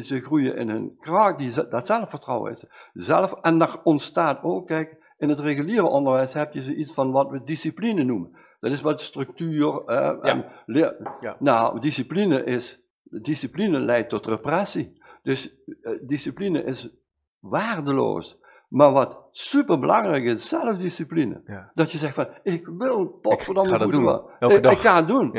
ze 0.02 0.22
groeien 0.22 0.56
in 0.56 0.70
hun 0.70 0.98
kracht, 1.00 1.38
die, 1.38 1.68
dat 1.70 1.88
zelfvertrouwen 1.88 2.52
is. 2.52 2.66
Zelf, 2.94 3.34
en 3.42 3.58
daar 3.58 3.78
ontstaat 3.84 4.44
ook, 4.44 4.68
kijk, 4.68 4.98
in 5.18 5.30
het 5.30 5.40
reguliere 5.40 5.86
onderwijs 5.88 6.34
heb 6.34 6.54
je 6.54 6.62
zoiets 6.62 6.94
van 6.94 7.12
wat 7.12 7.30
we 7.30 7.44
discipline 7.44 8.04
noemen. 8.04 8.38
Dat 8.60 8.72
is 8.72 8.82
wat 8.82 9.02
structuur. 9.02 9.84
Eh, 9.86 10.30
en 10.30 10.46
leer, 10.66 11.16
Ja. 11.20 11.36
Nou, 11.40 11.80
discipline, 11.80 12.44
is, 12.44 12.82
discipline 13.04 13.80
leidt 13.80 14.10
tot 14.10 14.26
repressie. 14.26 15.02
Dus 15.24 15.56
eh, 15.82 15.94
discipline 16.02 16.64
is 16.64 16.90
waardeloos. 17.40 18.38
Maar 18.70 18.92
wat 18.92 19.28
superbelangrijk 19.32 20.24
is, 20.24 20.48
zelfdiscipline. 20.50 21.42
Ja. 21.46 21.72
Dat 21.74 21.92
je 21.92 21.98
zegt 21.98 22.14
van, 22.14 22.28
ik 22.44 22.68
wil 22.68 23.20
dat 23.22 23.44
goed 23.44 23.92
doen. 23.92 24.08
Elke 24.40 24.56
Ik, 24.56 24.64
dag. 24.64 24.72
ik 24.72 24.78
ga 24.78 24.96
het 24.96 25.08
doen. 25.08 25.32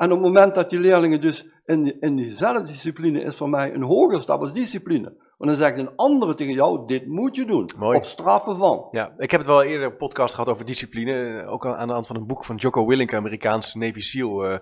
En 0.00 0.06
op 0.06 0.18
het 0.22 0.26
moment 0.26 0.54
dat 0.54 0.70
die 0.70 0.80
leerlingen 0.80 1.20
dus 1.20 1.46
in, 1.66 2.00
in 2.00 2.16
die 2.16 2.36
zelfdiscipline 2.36 3.20
is 3.22 3.36
voor 3.36 3.48
mij 3.48 3.74
een 3.74 3.82
hogere 3.82 4.20
stap 4.20 4.40
als 4.40 4.52
discipline. 4.52 5.14
Want 5.38 5.50
dan 5.50 5.54
zegt 5.60 5.78
een 5.78 5.96
andere 5.96 6.34
tegen 6.34 6.52
jou, 6.54 6.86
dit 6.86 7.06
moet 7.06 7.36
je 7.36 7.44
doen. 7.44 7.70
Mooi. 7.78 7.96
Op 7.98 8.04
straffen 8.04 8.56
van. 8.56 8.88
Ja, 8.90 9.12
ik 9.18 9.30
heb 9.30 9.40
het 9.40 9.48
wel 9.48 9.62
eerder 9.62 9.86
een 9.86 9.96
podcast 9.96 10.34
gehad 10.34 10.48
over 10.50 10.64
discipline. 10.64 11.40
eh, 11.42 11.52
Ook 11.52 11.66
aan 11.66 11.86
de 11.86 11.92
hand 11.92 12.06
van 12.06 12.16
een 12.16 12.26
boek 12.26 12.44
van 12.44 12.56
Jocko 12.56 12.86
Willink, 12.86 13.14
Amerikaanse 13.14 13.78
Navy 13.78 14.00
SEAL 14.00 14.44
eh, 14.44 14.58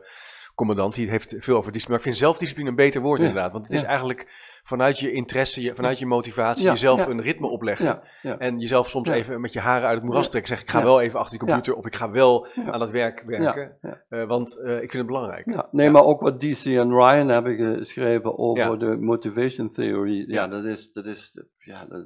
commandant. 0.59 0.95
Die 0.95 1.11
heeft 1.11 1.35
veel 1.39 1.57
over 1.57 1.73
discipline. 1.73 1.89
Maar 1.89 1.97
ik 1.97 2.03
vind 2.03 2.17
zelfdiscipline 2.17 2.69
een 2.69 2.75
beter 2.77 3.01
woord 3.01 3.21
Ja, 3.21 3.27
inderdaad. 3.27 3.53
Want 3.53 3.67
het 3.67 3.75
is 3.75 3.83
eigenlijk 3.83 4.29
vanuit 4.63 4.99
je 4.99 5.13
interesse, 5.13 5.63
je, 5.63 5.75
vanuit 5.75 5.99
je 5.99 6.07
motivatie, 6.07 6.65
Ja, 6.65 6.71
jezelf 6.73 7.07
een 7.07 7.23
ritme 7.23 7.47
opleggen. 7.47 8.01
En 8.39 8.59
jezelf 8.59 8.89
soms 8.89 9.09
even 9.09 9.41
met 9.41 9.53
je 9.53 9.61
haren 9.61 9.87
uit 9.87 9.97
het 9.97 10.05
moeras 10.05 10.31
trekken. 10.31 10.49
Zeggen, 10.49 10.67
ik 10.67 10.73
ga 10.73 10.83
wel 10.83 11.01
even 11.01 11.19
achter 11.19 11.39
de 11.39 11.45
computer 11.45 11.75
of 11.75 11.87
ik 11.87 11.95
ga 11.95 12.11
wel 12.11 12.47
aan 12.67 12.81
het 12.81 12.91
werk 12.91 13.23
werken. 13.27 13.77
Eh, 14.09 14.27
want 14.27 14.59
eh, 14.59 14.73
ik 14.75 14.79
vind 14.91 14.93
het 14.93 15.07
belangrijk. 15.07 15.51
Ja, 15.51 15.69
nee, 15.71 15.91
maar 15.91 16.05
ook 16.05 16.21
wat 16.21 16.41
DC 16.41 16.65
en 16.65 16.91
Ryan 16.91 17.29
hebben 17.29 17.57
geschreven 17.79 18.39
over 18.39 18.79
de 18.79 18.97
motivation 19.01 19.71
theory. 19.71 20.19
Ja, 20.19 20.25
Ja. 20.43 20.49
dat 20.49 20.65
is, 20.65 20.93
dat 20.93 21.05
is, 21.05 21.43
ja, 21.59 21.85
dat, 21.89 22.05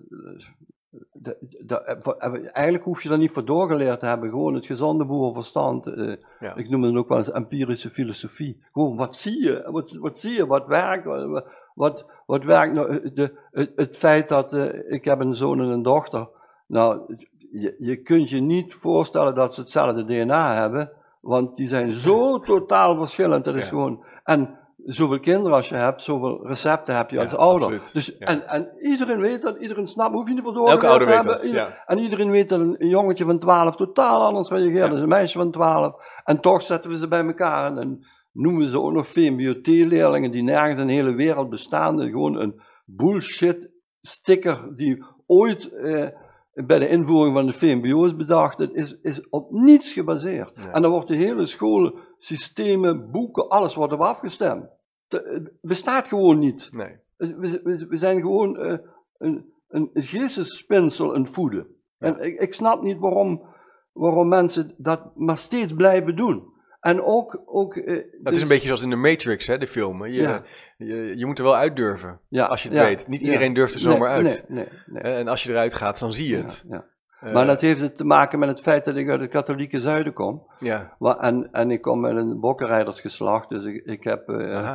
dat- 1.12 1.36
dat- 1.60 2.16
eigenlijk 2.52 2.84
hoef 2.84 3.02
je 3.02 3.08
daar 3.08 3.18
niet 3.18 3.30
voor 3.32 3.44
doorgeleerd 3.44 4.00
te 4.00 4.06
hebben. 4.06 4.28
Gewoon 4.28 4.54
het 4.54 4.66
gezonde 4.66 5.04
boerenverstand. 5.04 5.86
eh, 5.86 6.14
Ja. 6.40 6.54
Ik 6.54 6.68
noem 6.68 6.82
het 6.82 6.94
ook 6.96 7.08
wel 7.08 7.18
eens 7.18 7.30
empirische 7.30 7.90
filosofie. 7.90 8.62
Gewoon, 8.72 8.96
wat 8.96 9.16
zie 9.16 9.42
je? 9.42 9.68
Wat, 9.70 9.92
wat 10.00 10.18
zie 10.18 10.32
je? 10.32 10.46
Wat 10.46 10.66
werkt? 10.66 11.04
Wat, 11.04 11.44
wat, 11.74 12.04
wat 12.26 12.44
werkt 12.44 12.74
nou? 12.74 13.12
De, 13.14 13.32
het, 13.52 13.72
het 13.76 13.96
feit 13.96 14.28
dat, 14.28 14.52
eh, 14.52 14.92
ik 14.92 15.04
heb 15.04 15.20
een 15.20 15.34
zoon 15.34 15.60
en 15.60 15.68
een 15.68 15.82
dochter. 15.82 16.28
Nou, 16.66 17.16
je, 17.52 17.76
je 17.78 17.96
kunt 17.96 18.30
je 18.30 18.40
niet 18.40 18.74
voorstellen 18.74 19.34
dat 19.34 19.54
ze 19.54 19.60
hetzelfde 19.60 20.04
DNA 20.04 20.54
hebben. 20.60 20.90
Want 21.20 21.56
die 21.56 21.68
zijn 21.68 21.92
zo 21.92 22.38
totaal 22.38 22.96
verschillend. 22.96 23.44
Dat 23.44 23.54
is 23.54 23.60
Ja. 23.62 23.68
gewoon... 23.68 24.04
En 24.24 24.58
zoveel 24.84 25.20
kinderen 25.20 25.56
als 25.56 25.68
je 25.68 25.74
hebt, 25.74 26.02
zoveel 26.02 26.46
recepten 26.46 26.96
heb 26.96 27.10
je 27.10 27.20
als 27.20 27.30
Ja, 27.30 27.36
ouder. 27.36 27.62
absoluut. 27.62 27.92
Dus, 27.92 28.16
Ja. 28.18 28.26
en, 28.26 28.48
en 28.48 28.68
iedereen 28.80 29.20
weet 29.20 29.42
dat, 29.42 29.58
iedereen 29.58 29.86
snapt, 29.86 30.12
hoef 30.14 30.28
je 30.28 30.34
niet 30.34 30.42
voor 30.42 30.68
Elke 30.68 30.86
ouder 30.86 31.06
te 31.08 31.12
weet 31.14 31.14
hebben. 31.24 31.42
dat. 31.42 31.50
Ja. 31.50 31.82
en 31.86 31.98
iedereen 31.98 32.30
weet 32.30 32.48
dat 32.48 32.60
een, 32.60 32.76
jongetje 32.78 33.24
van 33.24 33.38
12 33.38 33.76
totaal 33.76 34.22
anders 34.22 34.48
reageert 34.48 34.90
dan 34.90 35.00
een 35.00 35.08
meisje 35.08 35.38
van 35.38 35.50
12. 35.50 35.94
En 36.24 36.40
toch 36.40 36.62
zetten 36.62 36.90
we 36.90 36.96
ze 36.96 37.08
bij 37.08 37.26
elkaar 37.26 37.76
en, 37.76 38.06
noemen 38.32 38.64
we 38.64 38.70
ze 38.70 38.80
ook 38.80 38.92
nog 38.92 39.08
VMBOT-leerlingen 39.08 40.30
die 40.30 40.42
nergens 40.42 40.80
in 40.80 40.86
de 40.86 40.92
hele 40.92 41.14
wereld 41.14 41.50
bestaan. 41.50 42.00
Gewoon 42.02 42.36
een 42.40 42.60
bullshit 42.84 43.70
sticker 44.00 44.74
die 44.76 45.04
ooit 45.26 45.72
eh, 45.72 46.06
bij 46.52 46.78
de 46.78 46.88
invoering 46.88 47.34
van 47.34 47.46
de 47.46 47.52
VMBO 47.52 48.04
is 48.04 48.16
bedacht. 48.16 48.58
Het 48.58 48.74
is, 48.74 48.98
is 49.02 49.28
op 49.28 49.50
niets 49.50 49.92
gebaseerd. 49.92 50.52
Ja. 50.54 50.72
En 50.72 50.82
dan 50.82 50.90
wordt 50.90 51.08
de 51.08 51.16
hele 51.16 51.46
school, 51.46 51.98
systemen, 52.18 53.10
boeken, 53.10 53.48
alles 53.48 53.74
wordt 53.74 53.92
op 53.92 54.00
afgestemd. 54.00 54.68
Het 55.08 55.52
bestaat 55.60 56.06
gewoon 56.06 56.38
niet. 56.38 56.68
Nee. 56.72 56.96
We, 57.16 57.60
we, 57.62 57.86
we 57.88 57.96
zijn 57.96 58.20
gewoon 58.20 58.58
eh, 58.58 58.78
een, 59.18 59.52
een 59.68 59.90
geestesspinsel 59.94 61.14
aan 61.14 61.22
het 61.22 61.30
voeden. 61.30 61.66
En 61.98 62.20
ik, 62.20 62.40
ik 62.40 62.54
snap 62.54 62.82
niet 62.82 62.98
waarom, 62.98 63.46
waarom 63.92 64.28
mensen 64.28 64.74
dat 64.76 65.16
maar 65.16 65.38
steeds 65.38 65.74
blijven 65.74 66.16
doen. 66.16 66.51
En 66.82 67.02
ook... 67.02 67.42
ook 67.46 67.76
eh, 67.76 68.04
dus- 68.22 68.34
is 68.36 68.42
een 68.42 68.48
beetje 68.48 68.66
zoals 68.66 68.82
in 68.82 68.90
de 68.90 68.96
Matrix, 68.96 69.46
hè, 69.46 69.58
de 69.58 69.66
film. 69.66 70.06
Je, 70.06 70.20
Ja. 70.20 70.42
je, 70.76 71.12
je 71.16 71.26
moet 71.26 71.38
er 71.38 71.44
wel 71.44 71.56
uit 71.56 71.76
durven, 71.76 72.20
ja, 72.28 72.44
als 72.46 72.62
je 72.62 72.68
het 72.68 72.78
ja, 72.78 72.84
weet. 72.84 73.08
Niet 73.08 73.20
iedereen 73.20 73.54
durft 73.54 73.74
er 73.74 73.80
zomaar 73.80 74.22
Nee, 74.22 74.30
uit. 74.30 74.44
Nee, 74.48 74.64
nee, 74.64 75.02
nee. 75.02 75.02
Eh, 75.12 75.18
En 75.18 75.28
als 75.28 75.42
je 75.42 75.50
eruit 75.50 75.74
gaat, 75.74 75.98
dan 75.98 76.12
zie 76.12 76.28
je 76.28 76.36
het. 76.36 76.64
Eh, 76.70 77.32
Maar 77.32 77.46
dat 77.46 77.60
heeft 77.60 77.80
het 77.80 77.96
te 77.96 78.04
maken 78.04 78.38
met 78.38 78.48
het 78.48 78.60
feit 78.60 78.84
dat 78.84 78.96
ik 78.96 79.10
uit 79.10 79.20
het 79.20 79.30
katholieke 79.30 79.80
zuiden 79.80 80.12
kom. 80.12 80.46
ja. 80.58 80.96
En, 81.20 81.48
en 81.52 81.70
ik 81.70 81.82
kom 81.82 82.06
uit 82.06 82.16
een 82.16 82.40
bokkenrijdersgeslacht, 82.40 83.48
dus 83.48 83.64
ik, 83.64 83.84
ik 83.84 84.04
heb, 84.04 84.26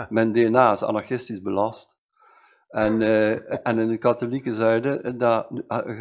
mijn 0.10 0.34
DNA 0.34 0.72
is 0.72 0.84
anarchistisch 0.84 1.42
belast. 1.42 1.96
En, 2.68 3.02
en 3.64 3.80
in 3.80 3.90
het 3.90 4.00
katholieke 4.00 4.56
zuiden, 4.56 5.18
daar 5.18 5.46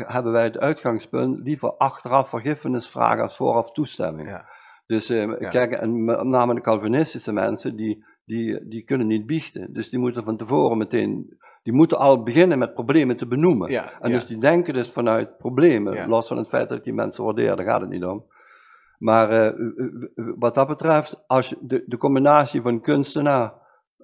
hebben 0.07 0.33
wij 0.33 0.45
het 0.45 0.59
uitgangspunt 0.59 1.39
liever 1.43 1.73
achteraf 1.73 2.29
vergiffenis 2.29 2.89
vragen 2.89 3.23
als 3.23 3.37
vooraf 3.37 3.73
toestemming. 3.73 4.29
Ja. 4.29 4.45
Dus 4.87 5.11
eh, 5.11 5.41
Ja. 5.41 5.49
kijk, 5.49 5.73
en 5.73 6.05
met 6.05 6.23
name 6.23 6.55
de 6.55 6.61
Calvinistische 6.61 7.33
mensen, 7.33 7.77
die, 7.77 8.05
die, 8.25 8.69
die 8.69 8.83
kunnen 8.83 9.07
niet 9.07 9.27
biechten. 9.27 9.73
Dus 9.73 9.89
die 9.89 9.99
moeten 9.99 10.25
van 10.25 10.37
tevoren 10.37 10.79
meteen, 10.79 11.39
die 11.63 11.73
moeten 11.73 11.99
al 11.99 12.23
beginnen 12.23 12.59
met 12.59 12.75
problemen 12.75 13.17
te 13.17 13.27
benoemen. 13.27 13.71
Ja, 13.71 13.93
En 14.01 14.11
ja. 14.11 14.15
dus 14.17 14.27
die 14.27 14.39
denken 14.39 14.75
dus 14.75 14.91
vanuit 14.91 15.39
problemen, 15.39 16.09
los 16.09 16.27
van 16.29 16.37
het 16.37 16.49
feit 16.49 16.69
dat 16.69 16.85
die 16.85 16.93
mensen 16.93 17.25
waardeer, 17.25 17.57
daar 17.57 17.67
gaat 17.67 17.81
het 17.81 17.91
niet 17.91 18.05
om. 18.05 18.25
Maar 18.99 19.31
eh, 19.31 19.53
wat 20.15 20.55
dat 20.55 20.67
betreft, 20.67 21.25
als 21.27 21.49
je 21.49 21.57
de, 21.61 21.83
de 21.87 21.97
combinatie 21.97 22.63
van 22.63 22.81
kunstenaar, 22.81 23.53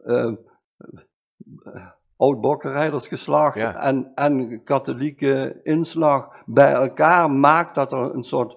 eh, 0.04 0.24
eh, 0.24 1.86
oud-bokkenrijdersgeslacht 2.16 3.58
en, 3.58 4.12
en 4.14 4.62
katholieke 4.64 5.60
inslag 5.62 6.28
bij 6.46 6.72
elkaar 6.72 7.30
maakt 7.30 7.74
dat 7.74 7.92
er 7.92 8.14
een 8.14 8.24
soort 8.24 8.56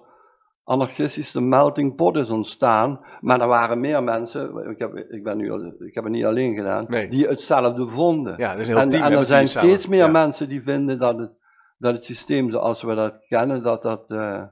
anarchistische 0.66 1.40
melting 1.40 1.94
pot 1.96 2.16
is 2.16 2.30
ontstaan. 2.30 3.00
Maar 3.20 3.40
er 3.40 3.46
waren 3.46 3.80
meer 3.80 4.02
mensen, 4.04 4.68
ik 4.70 4.78
heb, 4.78 4.94
ik 4.96 5.22
ben 5.22 5.36
nu, 5.36 5.52
ik 5.86 5.94
heb 5.94 6.04
het 6.04 6.12
niet 6.12 6.24
alleen 6.24 6.54
gedaan, 6.54 6.84
Nee. 6.88 7.08
die 7.08 7.26
hetzelfde 7.26 7.88
vonden. 7.88 8.34
ja, 8.36 8.56
een 8.58 8.64
heel 8.64 8.78
En, 8.78 8.88
team. 8.88 9.02
en 9.02 9.12
er 9.12 9.26
zijn 9.26 9.48
samen. 9.48 9.68
steeds 9.70 9.86
meer 9.86 10.04
Ja. 10.04 10.10
mensen 10.10 10.48
die 10.48 10.62
vinden 10.62 10.98
dat 10.98 11.18
het, 11.18 11.30
dat 11.78 11.94
het 11.94 12.04
systeem 12.04 12.50
zoals 12.50 12.82
we 12.82 12.94
dat 12.94 13.14
kennen, 13.28 13.62
dat 13.62 13.82
dat, 13.82 14.04
eh, 14.10 14.42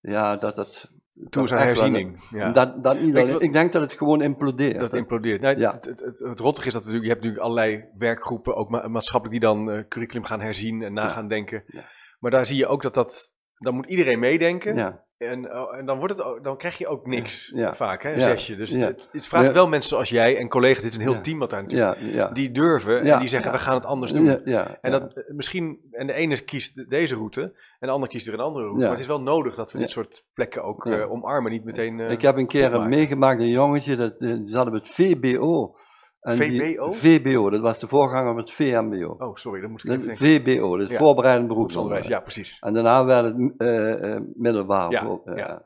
ja, 0.00 0.36
dat 0.36 0.56
dat... 0.56 0.90
Toe 1.30 1.44
is 1.44 1.52
aan 1.52 1.58
echt 1.58 1.66
wel- 1.80 1.90
herziening. 1.90 2.22
Ja. 2.30 2.50
Dat, 2.52 2.82
dat 2.84 3.00
niet 3.00 3.16
alleen- 3.16 3.32
wat- 3.32 3.42
ik 3.42 3.52
denk 3.52 3.72
dat 3.72 3.82
het 3.82 3.92
gewoon 3.92 4.22
implodeert. 4.22 4.80
Dat 4.80 4.94
implodeert. 4.94 5.40
Nee, 5.40 5.58
Ja. 5.58 5.72
het, 5.72 5.84
het, 5.84 6.00
het, 6.00 6.18
het 6.18 6.40
rottige 6.40 6.66
is 6.66 6.72
dat 6.72 6.84
we, 6.84 6.90
je 6.92 6.96
hebt 6.98 7.14
natuurlijk 7.14 7.42
allerlei 7.42 7.84
werkgroepen, 7.98 8.54
ook 8.56 8.68
ma- 8.68 8.88
maatschappelijk, 8.88 9.40
die 9.40 9.48
dan 9.50 9.70
eh, 9.70 9.84
curriculum 9.88 10.24
gaan 10.24 10.40
herzien 10.40 10.82
en 10.82 10.92
na 10.92 11.02
Ja. 11.02 11.10
gaan 11.10 11.28
denken. 11.28 11.62
Ja. 11.66 11.84
Maar 12.18 12.30
daar 12.30 12.46
zie 12.46 12.56
je 12.56 12.66
ook 12.66 12.82
dat 12.82 12.94
dat, 12.94 13.32
dan 13.58 13.74
moet 13.74 13.86
iedereen 13.90 14.18
meedenken. 14.18 14.76
En, 15.28 15.54
oh, 15.54 15.76
en 15.76 15.86
dan, 15.86 15.98
wordt 15.98 16.18
het, 16.18 16.44
dan 16.44 16.56
krijg 16.56 16.78
je 16.78 16.86
ook 16.88 17.06
niks 17.06 17.52
Ja. 17.54 17.74
vaak, 17.74 18.02
hè, 18.02 18.10
een 18.12 18.16
Ja. 18.18 18.22
zesje. 18.22 18.54
Dus 18.56 18.72
Ja. 18.72 18.78
het, 18.86 19.08
het 19.12 19.26
vraagt 19.26 19.46
Ja. 19.46 19.52
wel 19.52 19.68
mensen 19.68 19.88
zoals 19.90 20.08
jij 20.08 20.38
en 20.38 20.48
collega's, 20.48 20.82
dit 20.82 20.90
is 20.90 20.96
een 20.96 21.02
heel 21.02 21.12
Ja. 21.14 21.20
team 21.20 21.38
wat 21.38 21.50
daar 21.50 21.62
natuurlijk, 21.62 22.00
ja, 22.00 22.06
ja. 22.06 22.28
die 22.28 22.50
durven 22.50 23.04
Ja. 23.04 23.14
en 23.14 23.20
die 23.20 23.28
zeggen 23.28 23.50
Ja. 23.50 23.56
we 23.56 23.62
gaan 23.62 23.74
het 23.74 23.86
anders 23.86 24.12
doen. 24.12 24.24
ja, 24.24 24.40
ja, 24.44 24.78
En 24.80 24.90
dat 24.90 25.12
eh, 25.14 25.34
misschien, 25.34 25.78
en 25.90 26.06
de 26.06 26.12
ene 26.12 26.40
kiest 26.40 26.90
deze 26.90 27.14
route 27.14 27.40
en 27.42 27.86
de 27.86 27.90
ander 27.90 28.08
kiest 28.08 28.26
weer 28.26 28.34
een 28.34 28.40
andere 28.40 28.64
route. 28.64 28.80
Ja. 28.80 28.86
Maar 28.88 28.96
het 28.98 29.06
is 29.06 29.10
wel 29.12 29.22
nodig 29.22 29.54
dat 29.54 29.72
we 29.72 29.78
Ja. 29.78 29.84
dit 29.84 29.92
soort 29.92 30.24
plekken 30.34 30.62
ook 30.64 30.84
Ja. 30.84 30.98
eh, 30.98 31.10
omarmen, 31.10 31.52
niet 31.52 31.64
meteen. 31.64 32.00
eh, 32.00 32.10
ik 32.10 32.22
heb 32.22 32.36
een 32.36 32.46
keer 32.46 32.80
meegemaakt, 32.80 33.40
een 33.40 33.48
jongetje, 33.48 33.96
dat, 33.96 34.18
die 34.18 34.42
zat 34.44 34.66
op 34.66 34.72
het 34.72 34.88
VBO. 34.88 35.76
En 36.20 36.36
VBO? 36.36 36.92
VBO, 36.92 37.50
dat 37.50 37.60
was 37.60 37.78
de 37.78 37.88
voorganger 37.88 38.26
van 38.26 38.36
het 38.36 38.52
VMBO. 38.52 39.16
Oh, 39.18 39.34
sorry, 39.36 39.60
dat 39.60 39.70
moest 39.70 39.84
ik 39.84 39.90
even 39.90 40.06
denken. 40.06 40.26
VBO, 40.26 40.76
dat 40.76 40.86
is 40.86 40.92
Ja. 40.92 40.98
voorbereidend 40.98 41.48
Beroepsonderwijs, 41.48 42.06
ja, 42.06 42.20
precies. 42.20 42.58
En 42.58 42.74
daarna 42.74 43.04
werd 43.04 43.24
het 43.24 43.52
eh, 43.56 44.14
eh, 44.14 44.22
middelbaar, 44.34 44.90
Ja, 44.90 45.18
eh, 45.24 45.36
ja. 45.36 45.62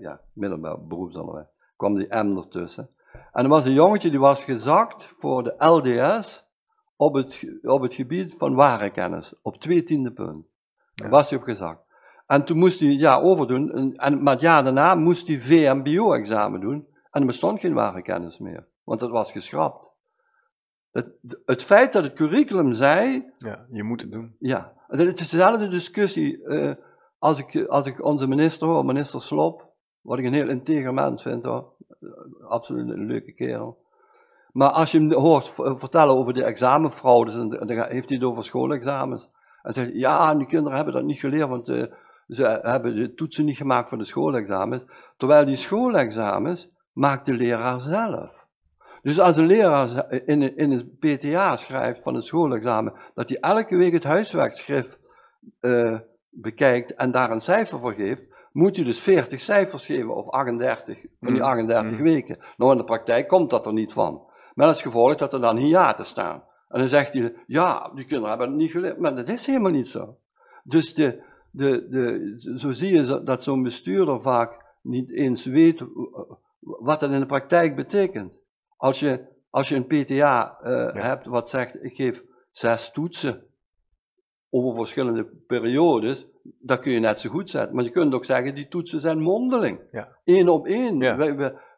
ja, 0.00 0.20
middelbaar 0.32 0.86
beroepsonderwijs. 0.86 1.46
kwam 1.76 1.94
die 1.96 2.06
M 2.22 2.36
ertussen. 2.36 2.90
En 3.32 3.42
er 3.44 3.48
was 3.48 3.64
een 3.64 3.72
jongetje 3.72 4.10
die 4.10 4.20
was 4.20 4.44
gezakt 4.44 5.14
voor 5.18 5.42
de 5.42 5.54
LDS 5.58 6.44
op 6.96 7.14
het, 7.14 7.44
op 7.62 7.82
het 7.82 7.94
gebied 7.94 8.34
van 8.36 8.54
ware 8.54 8.90
kennis, 8.90 9.34
op 9.42 9.56
twee 9.60 9.82
tiende 9.82 10.10
punt. 10.12 10.46
Daar 10.94 11.10
was 11.10 11.30
hij 11.30 11.38
op 11.38 11.44
gezakt. 11.44 11.82
En 12.26 12.44
toen 12.44 12.58
moest 12.58 12.80
hij 12.80 12.88
ja 12.88 13.20
overdoen, 13.20 13.72
en, 13.72 13.96
en, 13.96 14.22
maar 14.22 14.32
het 14.32 14.42
jaar 14.42 14.64
daarna 14.64 14.94
moest 14.94 15.26
hij 15.26 15.40
VMBO-examen 15.40 16.60
doen, 16.60 16.86
en 17.10 17.20
er 17.20 17.26
bestond 17.26 17.60
geen 17.60 17.74
ware 17.74 18.02
kennis 18.02 18.38
meer, 18.38 18.66
want 18.90 19.00
dat 19.02 19.10
was 19.10 19.32
geschrapt. 19.32 19.90
Het, 20.90 21.08
het 21.44 21.62
feit 21.62 21.92
dat 21.92 22.02
het 22.02 22.12
curriculum 22.12 22.74
zei, 22.74 23.30
Ja, 23.36 23.66
je 23.70 23.82
moet 23.82 24.00
het 24.00 24.12
doen. 24.12 24.36
ja, 24.38 24.72
het 24.88 25.00
is 25.00 25.14
dezelfde 25.30 25.68
discussie 25.68 26.44
eh, 26.44 26.72
als, 27.18 27.38
ik, 27.38 27.66
als 27.66 27.86
ik 27.86 28.04
onze 28.04 28.28
minister 28.28 28.66
hoor, 28.66 28.84
minister 28.84 29.22
Slop, 29.22 29.72
wat 30.00 30.18
ik 30.18 30.24
een 30.24 30.32
heel 30.32 30.48
integer 30.48 30.94
mens 30.94 31.22
vind 31.22 31.44
hoor, 31.44 31.72
Eh, 32.00 32.48
absoluut 32.48 32.88
een 32.90 33.06
leuke 33.06 33.32
kerel. 33.32 33.78
Maar 34.52 34.70
als 34.70 34.90
je 34.92 34.98
hem 34.98 35.12
hoort 35.12 35.48
v- 35.48 35.78
vertellen 35.78 36.14
over 36.16 36.32
de 36.34 36.44
examenfraudes, 36.44 37.34
en 37.34 37.48
dan 37.48 37.68
heeft 37.68 38.08
hij 38.08 38.18
het 38.18 38.26
over 38.26 38.44
schoolexamens. 38.44 39.28
En 39.62 39.74
zegt 39.74 39.90
ja, 39.92 40.30
en 40.30 40.38
die 40.38 40.46
kinderen 40.46 40.76
hebben 40.76 40.94
dat 40.94 41.04
niet 41.04 41.18
geleerd, 41.18 41.48
want 41.48 41.68
eh, 41.68 41.82
ze 42.28 42.60
hebben 42.62 42.96
de 42.96 43.14
toetsen 43.14 43.44
niet 43.44 43.56
gemaakt 43.56 43.88
voor 43.88 43.98
de 43.98 44.04
schoolexamens, 44.04 44.82
terwijl 45.16 45.44
die 45.46 45.56
schoolexamens 45.56 46.68
maakt 46.92 47.26
de 47.26 47.34
leraar 47.34 47.80
zelf. 47.80 48.39
Dus 49.02 49.20
als 49.20 49.36
een 49.36 49.46
leraar 49.46 50.12
in, 50.26 50.56
in 50.56 50.70
het 50.70 50.98
PTA 50.98 51.56
schrijft 51.56 52.02
van 52.02 52.14
het 52.14 52.24
schoolexamen, 52.24 52.92
dat 53.14 53.28
hij 53.28 53.38
elke 53.40 53.76
week 53.76 53.92
het 53.92 54.04
huiswerkschrift 54.04 54.98
uh, 55.60 55.98
bekijkt 56.30 56.94
en 56.94 57.10
daar 57.10 57.30
een 57.30 57.40
cijfer 57.40 57.78
voor 57.78 57.92
geeft, 57.92 58.22
moet 58.52 58.76
hij 58.76 58.84
dus 58.84 59.00
40 59.00 59.40
cijfers 59.40 59.86
geven 59.86 60.14
of 60.14 60.28
38 60.28 60.98
van 61.20 61.32
die 61.32 61.42
38 61.42 61.98
mm. 61.98 62.02
weken. 62.02 62.38
Nou, 62.56 62.72
in 62.72 62.78
de 62.78 62.84
praktijk 62.84 63.28
komt 63.28 63.50
dat 63.50 63.66
er 63.66 63.72
niet 63.72 63.92
van. 63.92 64.22
Met 64.54 64.66
als 64.66 64.82
gevolg 64.82 65.14
dat 65.14 65.32
er 65.32 65.40
dan 65.40 65.56
hiaten 65.56 66.06
staan. 66.06 66.42
En 66.68 66.78
dan 66.78 66.88
zegt 66.88 67.12
hij, 67.12 67.34
ja, 67.46 67.90
die 67.94 68.04
kinderen 68.04 68.28
hebben 68.28 68.48
het 68.48 68.56
niet 68.56 68.70
geleerd, 68.70 68.98
maar 68.98 69.16
dat 69.16 69.28
is 69.28 69.46
helemaal 69.46 69.70
niet 69.70 69.88
zo. 69.88 70.16
Dus 70.62 70.94
de, 70.94 71.22
de, 71.50 71.88
de, 71.88 72.54
zo 72.58 72.72
zie 72.72 72.92
je 72.92 73.22
dat 73.22 73.42
zo'n 73.42 73.62
bestuurder 73.62 74.20
vaak 74.20 74.64
niet 74.82 75.10
eens 75.10 75.44
weet 75.44 75.84
wat 76.60 77.00
dat 77.00 77.10
in 77.10 77.20
de 77.20 77.26
praktijk 77.26 77.76
betekent. 77.76 78.32
Als 78.80 79.00
je, 79.00 79.20
als 79.50 79.68
je 79.68 79.76
een 79.76 79.86
PTA 79.86 80.58
uh, 80.64 81.02
hebt 81.02 81.26
wat 81.26 81.48
zegt, 81.48 81.84
ik 81.84 81.94
geef 81.94 82.22
zes 82.50 82.90
toetsen 82.90 83.46
over 84.50 84.76
verschillende 84.76 85.24
periodes, 85.46 86.26
dat 86.42 86.80
kun 86.80 86.92
je 86.92 86.98
net 86.98 87.20
zo 87.20 87.30
goed 87.30 87.50
zetten. 87.50 87.74
Maar 87.74 87.84
je 87.84 87.90
kunt 87.90 88.14
ook 88.14 88.24
zeggen, 88.24 88.54
die 88.54 88.68
toetsen 88.68 89.00
zijn 89.00 89.18
mondeling. 89.18 89.80
Ja. 89.90 90.08
Eén 90.24 90.48
op 90.48 90.66
één. 90.66 90.98
Ja. 90.98 91.18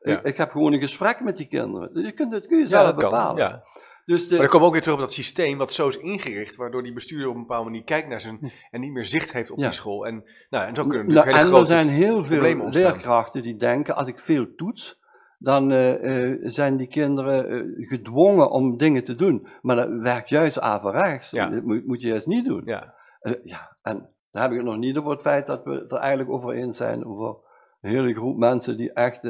ik, 0.00 0.22
ik, 0.22 0.36
heb 0.36 0.50
gewoon 0.50 0.72
een 0.72 0.80
gesprek 0.80 1.20
met 1.20 1.36
die 1.36 1.46
kinderen. 1.46 2.02
Je 2.02 2.12
kunt 2.12 2.32
het 2.32 2.46
kun 2.46 2.58
je 2.58 2.68
zelf 2.68 2.94
bepalen. 2.94 3.42
Ja. 3.42 3.62
Dus 4.04 4.28
de... 4.28 4.30
Maar 4.30 4.38
dan 4.38 4.46
komen 4.46 4.60
we 4.60 4.66
ook 4.66 4.72
weer 4.72 4.82
terug 4.82 4.96
op 4.96 5.02
dat 5.02 5.12
systeem 5.12 5.58
wat 5.58 5.72
zo 5.72 5.88
is 5.88 5.98
ingericht, 5.98 6.56
waardoor 6.56 6.82
die 6.82 6.92
bestuurder 6.92 7.28
op 7.28 7.34
een 7.34 7.40
bepaalde 7.40 7.70
manier 7.70 7.84
kijkt 7.84 8.08
naar 8.08 8.20
zijn 8.20 8.52
en 8.70 8.80
niet 8.80 8.92
meer 8.92 9.06
zicht 9.06 9.32
heeft 9.32 9.50
op 9.50 9.58
die 9.58 9.72
school. 9.72 10.06
En, 10.06 10.24
nou, 10.50 10.66
en 10.66 10.74
zo 10.74 10.86
kunnen 10.86 11.14
nou, 11.14 11.26
hele 11.26 11.38
En 11.38 11.54
er 11.54 11.66
zijn 11.66 11.88
heel 11.88 12.24
veel 12.24 12.68
leerkrachten 12.68 13.42
die 13.42 13.56
denken, 13.56 13.96
als 13.96 14.06
ik 14.06 14.18
veel 14.18 14.54
toets, 14.54 15.00
dan 15.42 15.72
uh, 15.72 16.02
uh, 16.02 16.38
zijn 16.50 16.76
die 16.76 16.86
kinderen 16.86 17.52
uh, 17.52 17.88
gedwongen 17.88 18.50
om 18.50 18.76
dingen 18.76 19.04
te 19.04 19.14
doen. 19.14 19.46
Maar 19.62 19.76
dat 19.76 19.88
werkt 19.88 20.28
juist 20.28 20.60
averechts. 20.60 21.30
Ja. 21.30 21.48
Dat 21.48 21.62
moet, 21.62 21.86
moet, 21.86 22.00
je 22.00 22.08
juist 22.08 22.26
niet 22.26 22.46
doen. 22.46 22.62
Ja. 22.64 22.94
ja. 23.42 23.76
En 23.82 24.08
dan 24.30 24.42
heb 24.42 24.50
ik 24.50 24.56
het 24.56 24.66
nog 24.66 24.76
niet 24.76 24.96
over 24.96 25.10
het 25.10 25.20
feit 25.20 25.46
dat 25.46 25.64
we 25.64 25.70
het 25.70 25.92
er 25.92 25.98
eigenlijk 25.98 26.30
over 26.30 26.54
eens 26.54 26.76
zijn 26.76 27.06
over 27.06 27.36
een 27.80 27.90
hele 27.90 28.14
groep 28.14 28.36
mensen 28.36 28.76
die 28.76 28.92
echt 28.92 29.22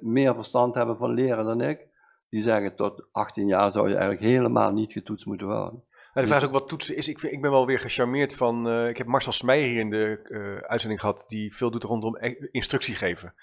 meer 0.00 0.34
verstand 0.34 0.74
hebben 0.74 0.96
van 0.96 1.14
leren 1.14 1.44
dan 1.44 1.60
ik. 1.60 1.90
Die 2.28 2.42
zeggen 2.42 2.76
tot 2.76 3.08
18 3.12 3.46
jaar 3.46 3.72
zou 3.72 3.88
je 3.88 3.94
eigenlijk 3.94 4.24
helemaal 4.24 4.72
niet 4.72 4.92
getoetst 4.92 5.26
moeten 5.26 5.46
worden. 5.46 5.84
de 6.12 6.26
vraag 6.26 6.40
is 6.40 6.46
ook 6.46 6.52
wat 6.52 6.68
toetsen 6.68 6.96
is. 6.96 7.08
Ik, 7.08 7.18
vind, 7.18 7.32
ik 7.32 7.40
ben 7.40 7.50
wel 7.50 7.66
weer 7.66 7.78
gecharmeerd 7.78 8.34
van. 8.34 8.68
Uh, 8.68 8.88
ik 8.88 8.96
heb 8.96 9.06
Marcel 9.06 9.32
Smeijer 9.32 9.68
hier 9.68 9.80
in 9.80 9.90
de 9.90 10.20
uh, 10.28 10.68
uitzending 10.68 11.00
gehad, 11.00 11.24
die 11.26 11.54
veel 11.54 11.70
doet 11.70 11.84
rondom 11.84 12.16
e-, 12.20 12.48
instructie 12.50 12.94
geven. 12.94 13.34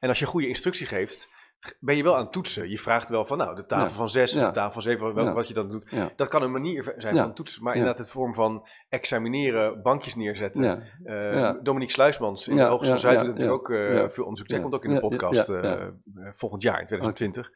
En 0.00 0.08
als 0.08 0.18
je 0.18 0.26
goede 0.26 0.48
instructie 0.48 0.86
geeft, 0.86 1.28
ben 1.80 1.96
je 1.96 2.02
wel 2.02 2.16
aan 2.16 2.22
het 2.22 2.32
toetsen. 2.32 2.70
Je 2.70 2.78
vraagt 2.78 3.08
wel 3.08 3.24
van, 3.24 3.38
nou, 3.38 3.54
de 3.54 3.64
tafel 3.64 3.96
van 3.96 4.10
zes, 4.10 4.32
de 4.32 4.50
tafel 4.50 4.72
van 4.72 4.82
zeven, 4.82 5.14
wel, 5.14 5.32
wat 5.32 5.48
je 5.48 5.54
dan 5.54 5.68
doet. 5.68 5.86
Dat 6.16 6.28
kan 6.28 6.42
een 6.42 6.52
manier 6.52 6.94
zijn 6.96 7.16
van 7.16 7.34
toetsen. 7.34 7.62
Maar 7.62 7.74
inderdaad, 7.74 7.98
het 7.98 8.10
vorm 8.10 8.34
van 8.34 8.66
examineren, 8.88 9.82
bankjes 9.82 10.14
neerzetten. 10.14 10.82
Uh, 11.04 11.52
Dominique 11.62 11.92
Sluismans 11.92 12.48
in 12.48 12.56
de 12.56 12.62
Hogeschool 12.62 12.98
Zuid 12.98 13.18
doet 13.18 13.28
natuurlijk 13.28 13.52
ook 13.52 13.68
uh, 13.68 14.08
veel 14.08 14.24
onderzoek. 14.24 14.50
Zij 14.50 14.60
komt 14.60 14.74
ook 14.74 14.84
in 14.84 14.94
de 14.94 15.00
podcast 15.00 15.48
uh, 15.48 15.82
volgend 16.32 16.62
jaar, 16.62 16.80
in 16.80 16.86
2020. 16.86 17.50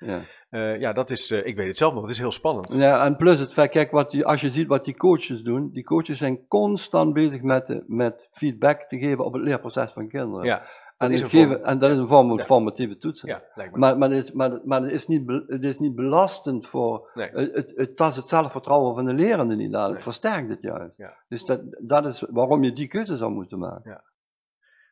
ja, 0.80 0.92
dat 0.92 1.10
is, 1.10 1.30
ik 1.30 1.56
weet 1.56 1.66
het 1.66 1.78
zelf 1.78 1.94
nog, 1.94 2.02
het 2.02 2.10
is 2.10 2.18
heel 2.18 2.32
spannend. 2.32 2.72
Ja, 2.72 3.04
en 3.04 3.16
plus 3.16 3.38
het 3.40 3.52
feit, 3.52 3.70
kijk, 3.70 3.90
wat 3.90 4.10
die, 4.10 4.24
als 4.24 4.40
je 4.40 4.50
ziet 4.50 4.66
wat 4.68 4.84
die 4.84 4.96
coaches 4.96 5.42
doen, 5.42 5.70
die 5.72 5.84
coaches 5.84 6.18
zijn 6.18 6.46
constant 6.48 7.12
bezig 7.12 7.42
met, 7.42 7.82
met 7.86 8.28
feedback 8.32 8.80
te 8.88 8.98
geven 8.98 9.24
op 9.24 9.32
het 9.32 9.42
leerproces 9.42 9.90
van 9.92 10.08
kinderen. 10.08 10.44
Ja. 10.44 10.62
En, 11.10 11.20
dat 11.20 11.30
geven, 11.30 11.64
en 11.64 11.78
dat 11.78 11.90
is 11.90 11.96
een 11.96 12.08
vorm 12.08 12.28
van 12.28 12.40
formatieve 12.40 12.96
toetsen. 12.96 13.28
Ja, 13.28 13.68
Maar, 13.72 13.98
maar, 13.98 14.10
het 14.10 14.24
is, 14.24 14.32
maar, 14.32 14.60
maar 14.64 14.82
het, 14.82 14.92
is 14.92 15.06
niet, 15.06 15.30
het 15.46 15.64
is 15.64 15.78
niet 15.78 15.94
belastend 15.94 16.66
voor. 16.66 17.10
Nee. 17.14 17.30
Het, 17.30 17.54
het, 17.54 17.72
het 17.76 17.96
tast 17.96 18.16
het 18.16 18.28
zelfvertrouwen 18.28 18.94
van 18.94 19.04
de 19.04 19.14
lerende 19.14 19.56
niet 19.56 19.74
aan. 19.74 19.92
Het 19.92 20.02
versterkt 20.02 20.48
het 20.48 20.62
juist. 20.62 20.96
Ja. 20.96 21.16
Dus 21.28 21.44
dat, 21.44 21.60
dat 21.80 22.06
is 22.06 22.24
waarom 22.30 22.64
je 22.64 22.72
die 22.72 22.88
keuze 22.88 23.16
zou 23.16 23.32
moeten 23.32 23.58
maken. 23.58 23.90
Ja. 23.90 24.04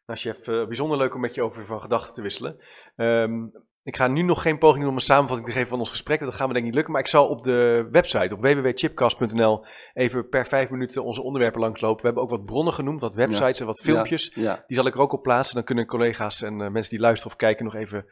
Nou, 0.07 0.19
chef, 0.19 0.47
uh, 0.47 0.67
bijzonder 0.67 0.99
leuk 0.99 1.15
om 1.15 1.21
met 1.21 1.35
je 1.35 1.43
over 1.43 1.65
van 1.65 1.81
gedachten 1.81 2.15
te 2.15 2.23
wisselen. 2.23 2.57
Um, 2.97 3.53
ik 3.83 3.97
ga 3.97 4.09
nu 4.09 4.23
nog 4.23 4.43
geen 4.43 4.59
poging 4.59 4.81
doen 4.81 4.91
om 4.91 4.97
een 4.97 5.03
samenvatting 5.03 5.47
te 5.47 5.53
geven 5.53 5.69
van 5.69 5.79
ons 5.79 5.91
gesprek. 5.91 6.21
Dat 6.21 6.35
gaan 6.35 6.47
we 6.47 6.53
denk 6.53 6.57
ik 6.57 6.65
niet 6.65 6.75
lukken. 6.75 6.93
Maar 6.93 7.03
ik 7.03 7.09
zal 7.09 7.29
op 7.29 7.43
de 7.43 7.89
website, 7.91 8.35
op 8.35 8.41
www.chipcast.nl, 8.41 9.65
even 9.93 10.29
per 10.29 10.47
vijf 10.47 10.71
minuten 10.71 11.05
onze 11.05 11.23
onderwerpen 11.23 11.61
langslopen. 11.61 12.01
We 12.01 12.07
hebben 12.07 12.23
ook 12.23 12.31
wat 12.31 12.45
bronnen 12.45 12.73
genoemd, 12.73 13.01
wat 13.01 13.15
websites 13.15 13.61
en 13.61 13.67
wat 13.67 13.81
filmpjes. 13.81 14.31
Die 14.35 14.77
zal 14.77 14.87
ik 14.87 14.95
er 14.95 15.01
ook 15.01 15.13
op 15.13 15.23
plaatsen. 15.23 15.55
Dan 15.55 15.65
kunnen 15.65 15.87
collega's 15.87 16.43
en 16.43 16.61
uh, 16.61 16.69
mensen 16.69 16.91
die 16.91 17.01
luisteren 17.01 17.33
of 17.33 17.39
kijken 17.39 17.65
nog 17.65 17.75
even 17.75 18.07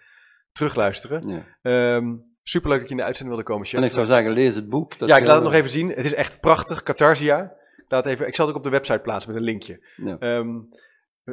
terugluisteren. 0.53 1.45
Um, 1.63 2.29
superleuk 2.43 2.79
dat 2.79 2.89
je 2.89 2.95
in 2.95 3.01
de 3.01 3.07
uitzending 3.07 3.37
wilde 3.37 3.53
komen, 3.53 3.67
chef. 3.67 3.81
En 3.81 3.87
ik 3.87 3.93
zou 3.93 4.07
zeggen, 4.07 4.33
lees 4.33 4.55
het 4.55 4.69
boek. 4.69 4.95
ja, 4.99 5.17
ik 5.17 5.27
laat 5.27 5.35
het 5.35 5.45
nog 5.45 5.55
even 5.55 5.71
zien. 5.71 5.89
Het 5.89 6.05
is 6.05 6.15
echt 6.15 6.41
prachtig. 6.41 6.83
Catharsia. 6.83 7.59
Laat 7.89 8.07
even, 8.07 8.27
ik 8.27 8.35
zal 8.35 8.47
het 8.47 8.55
ook 8.55 8.61
op 8.61 8.71
de 8.71 8.77
website 8.77 8.99
plaatsen 8.99 9.33
met 9.33 9.41
een 9.41 9.47
linkje. 9.47 9.81
Um, 10.21 10.69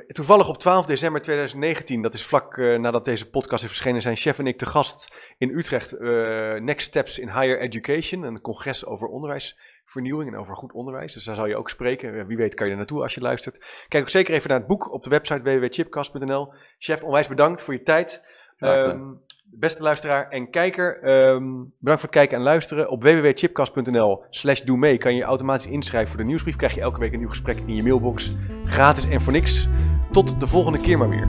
Toevallig 0.07 0.49
op 0.49 0.57
12 0.57 0.85
december 0.85 1.21
2019, 1.21 2.01
dat 2.01 2.13
is 2.13 2.25
vlak 2.25 2.57
uh, 2.57 2.79
nadat 2.79 3.05
deze 3.05 3.29
podcast 3.29 3.63
is 3.63 3.69
verschenen, 3.69 4.01
zijn 4.01 4.15
chef 4.15 4.39
en 4.39 4.47
ik 4.47 4.57
te 4.57 4.65
gast 4.65 5.15
in 5.37 5.49
Utrecht. 5.49 5.93
Uh, 5.93 6.53
Next 6.53 6.87
Steps 6.87 7.19
in 7.19 7.27
Higher 7.27 7.59
Education, 7.59 8.23
een 8.23 8.41
congres 8.41 8.85
over 8.85 9.07
onderwijsvernieuwing 9.07 10.31
en 10.31 10.39
over 10.39 10.55
goed 10.55 10.73
onderwijs. 10.73 11.13
Dus 11.13 11.23
daar 11.23 11.35
zal 11.35 11.45
je 11.45 11.57
ook 11.57 11.69
spreken. 11.69 12.27
Wie 12.27 12.37
weet 12.37 12.53
kan 12.53 12.65
je 12.65 12.71
er 12.71 12.77
naartoe 12.77 13.01
als 13.01 13.13
je 13.13 13.21
luistert. 13.21 13.85
Kijk 13.87 14.03
ook 14.03 14.09
zeker 14.09 14.33
even 14.33 14.49
naar 14.49 14.59
het 14.59 14.67
boek 14.67 14.93
op 14.93 15.03
de 15.03 15.09
website 15.09 15.41
www.chipcast.nl. 15.41 16.53
Chef, 16.79 17.03
onwijs 17.03 17.27
bedankt 17.27 17.61
voor 17.61 17.73
je 17.73 17.83
tijd. 17.83 18.23
Um, 18.59 19.21
Beste 19.51 19.81
luisteraar 19.81 20.29
en 20.29 20.49
kijker, 20.49 20.99
ehm, 20.99 21.43
bedankt 21.79 22.01
voor 22.01 22.09
het 22.09 22.09
kijken 22.09 22.37
en 22.37 22.43
luisteren. 22.43 22.89
Op 22.89 23.03
www.chipcast.nl 23.03 24.23
slash 24.29 24.61
doe 24.61 24.77
mee 24.77 24.97
kan 24.97 25.15
je 25.15 25.23
automatisch 25.23 25.71
inschrijven 25.71 26.09
voor 26.09 26.19
de 26.19 26.25
nieuwsbrief. 26.25 26.55
Krijg 26.55 26.73
je 26.73 26.81
elke 26.81 26.99
week 26.99 27.13
een 27.13 27.19
nieuw 27.19 27.29
gesprek 27.29 27.57
in 27.65 27.75
je 27.75 27.83
mailbox. 27.83 28.31
Gratis 28.65 29.09
en 29.09 29.21
voor 29.21 29.33
niks. 29.33 29.69
Tot 30.11 30.39
de 30.39 30.47
volgende 30.47 30.79
keer 30.79 30.97
maar 30.97 31.09
weer. 31.09 31.25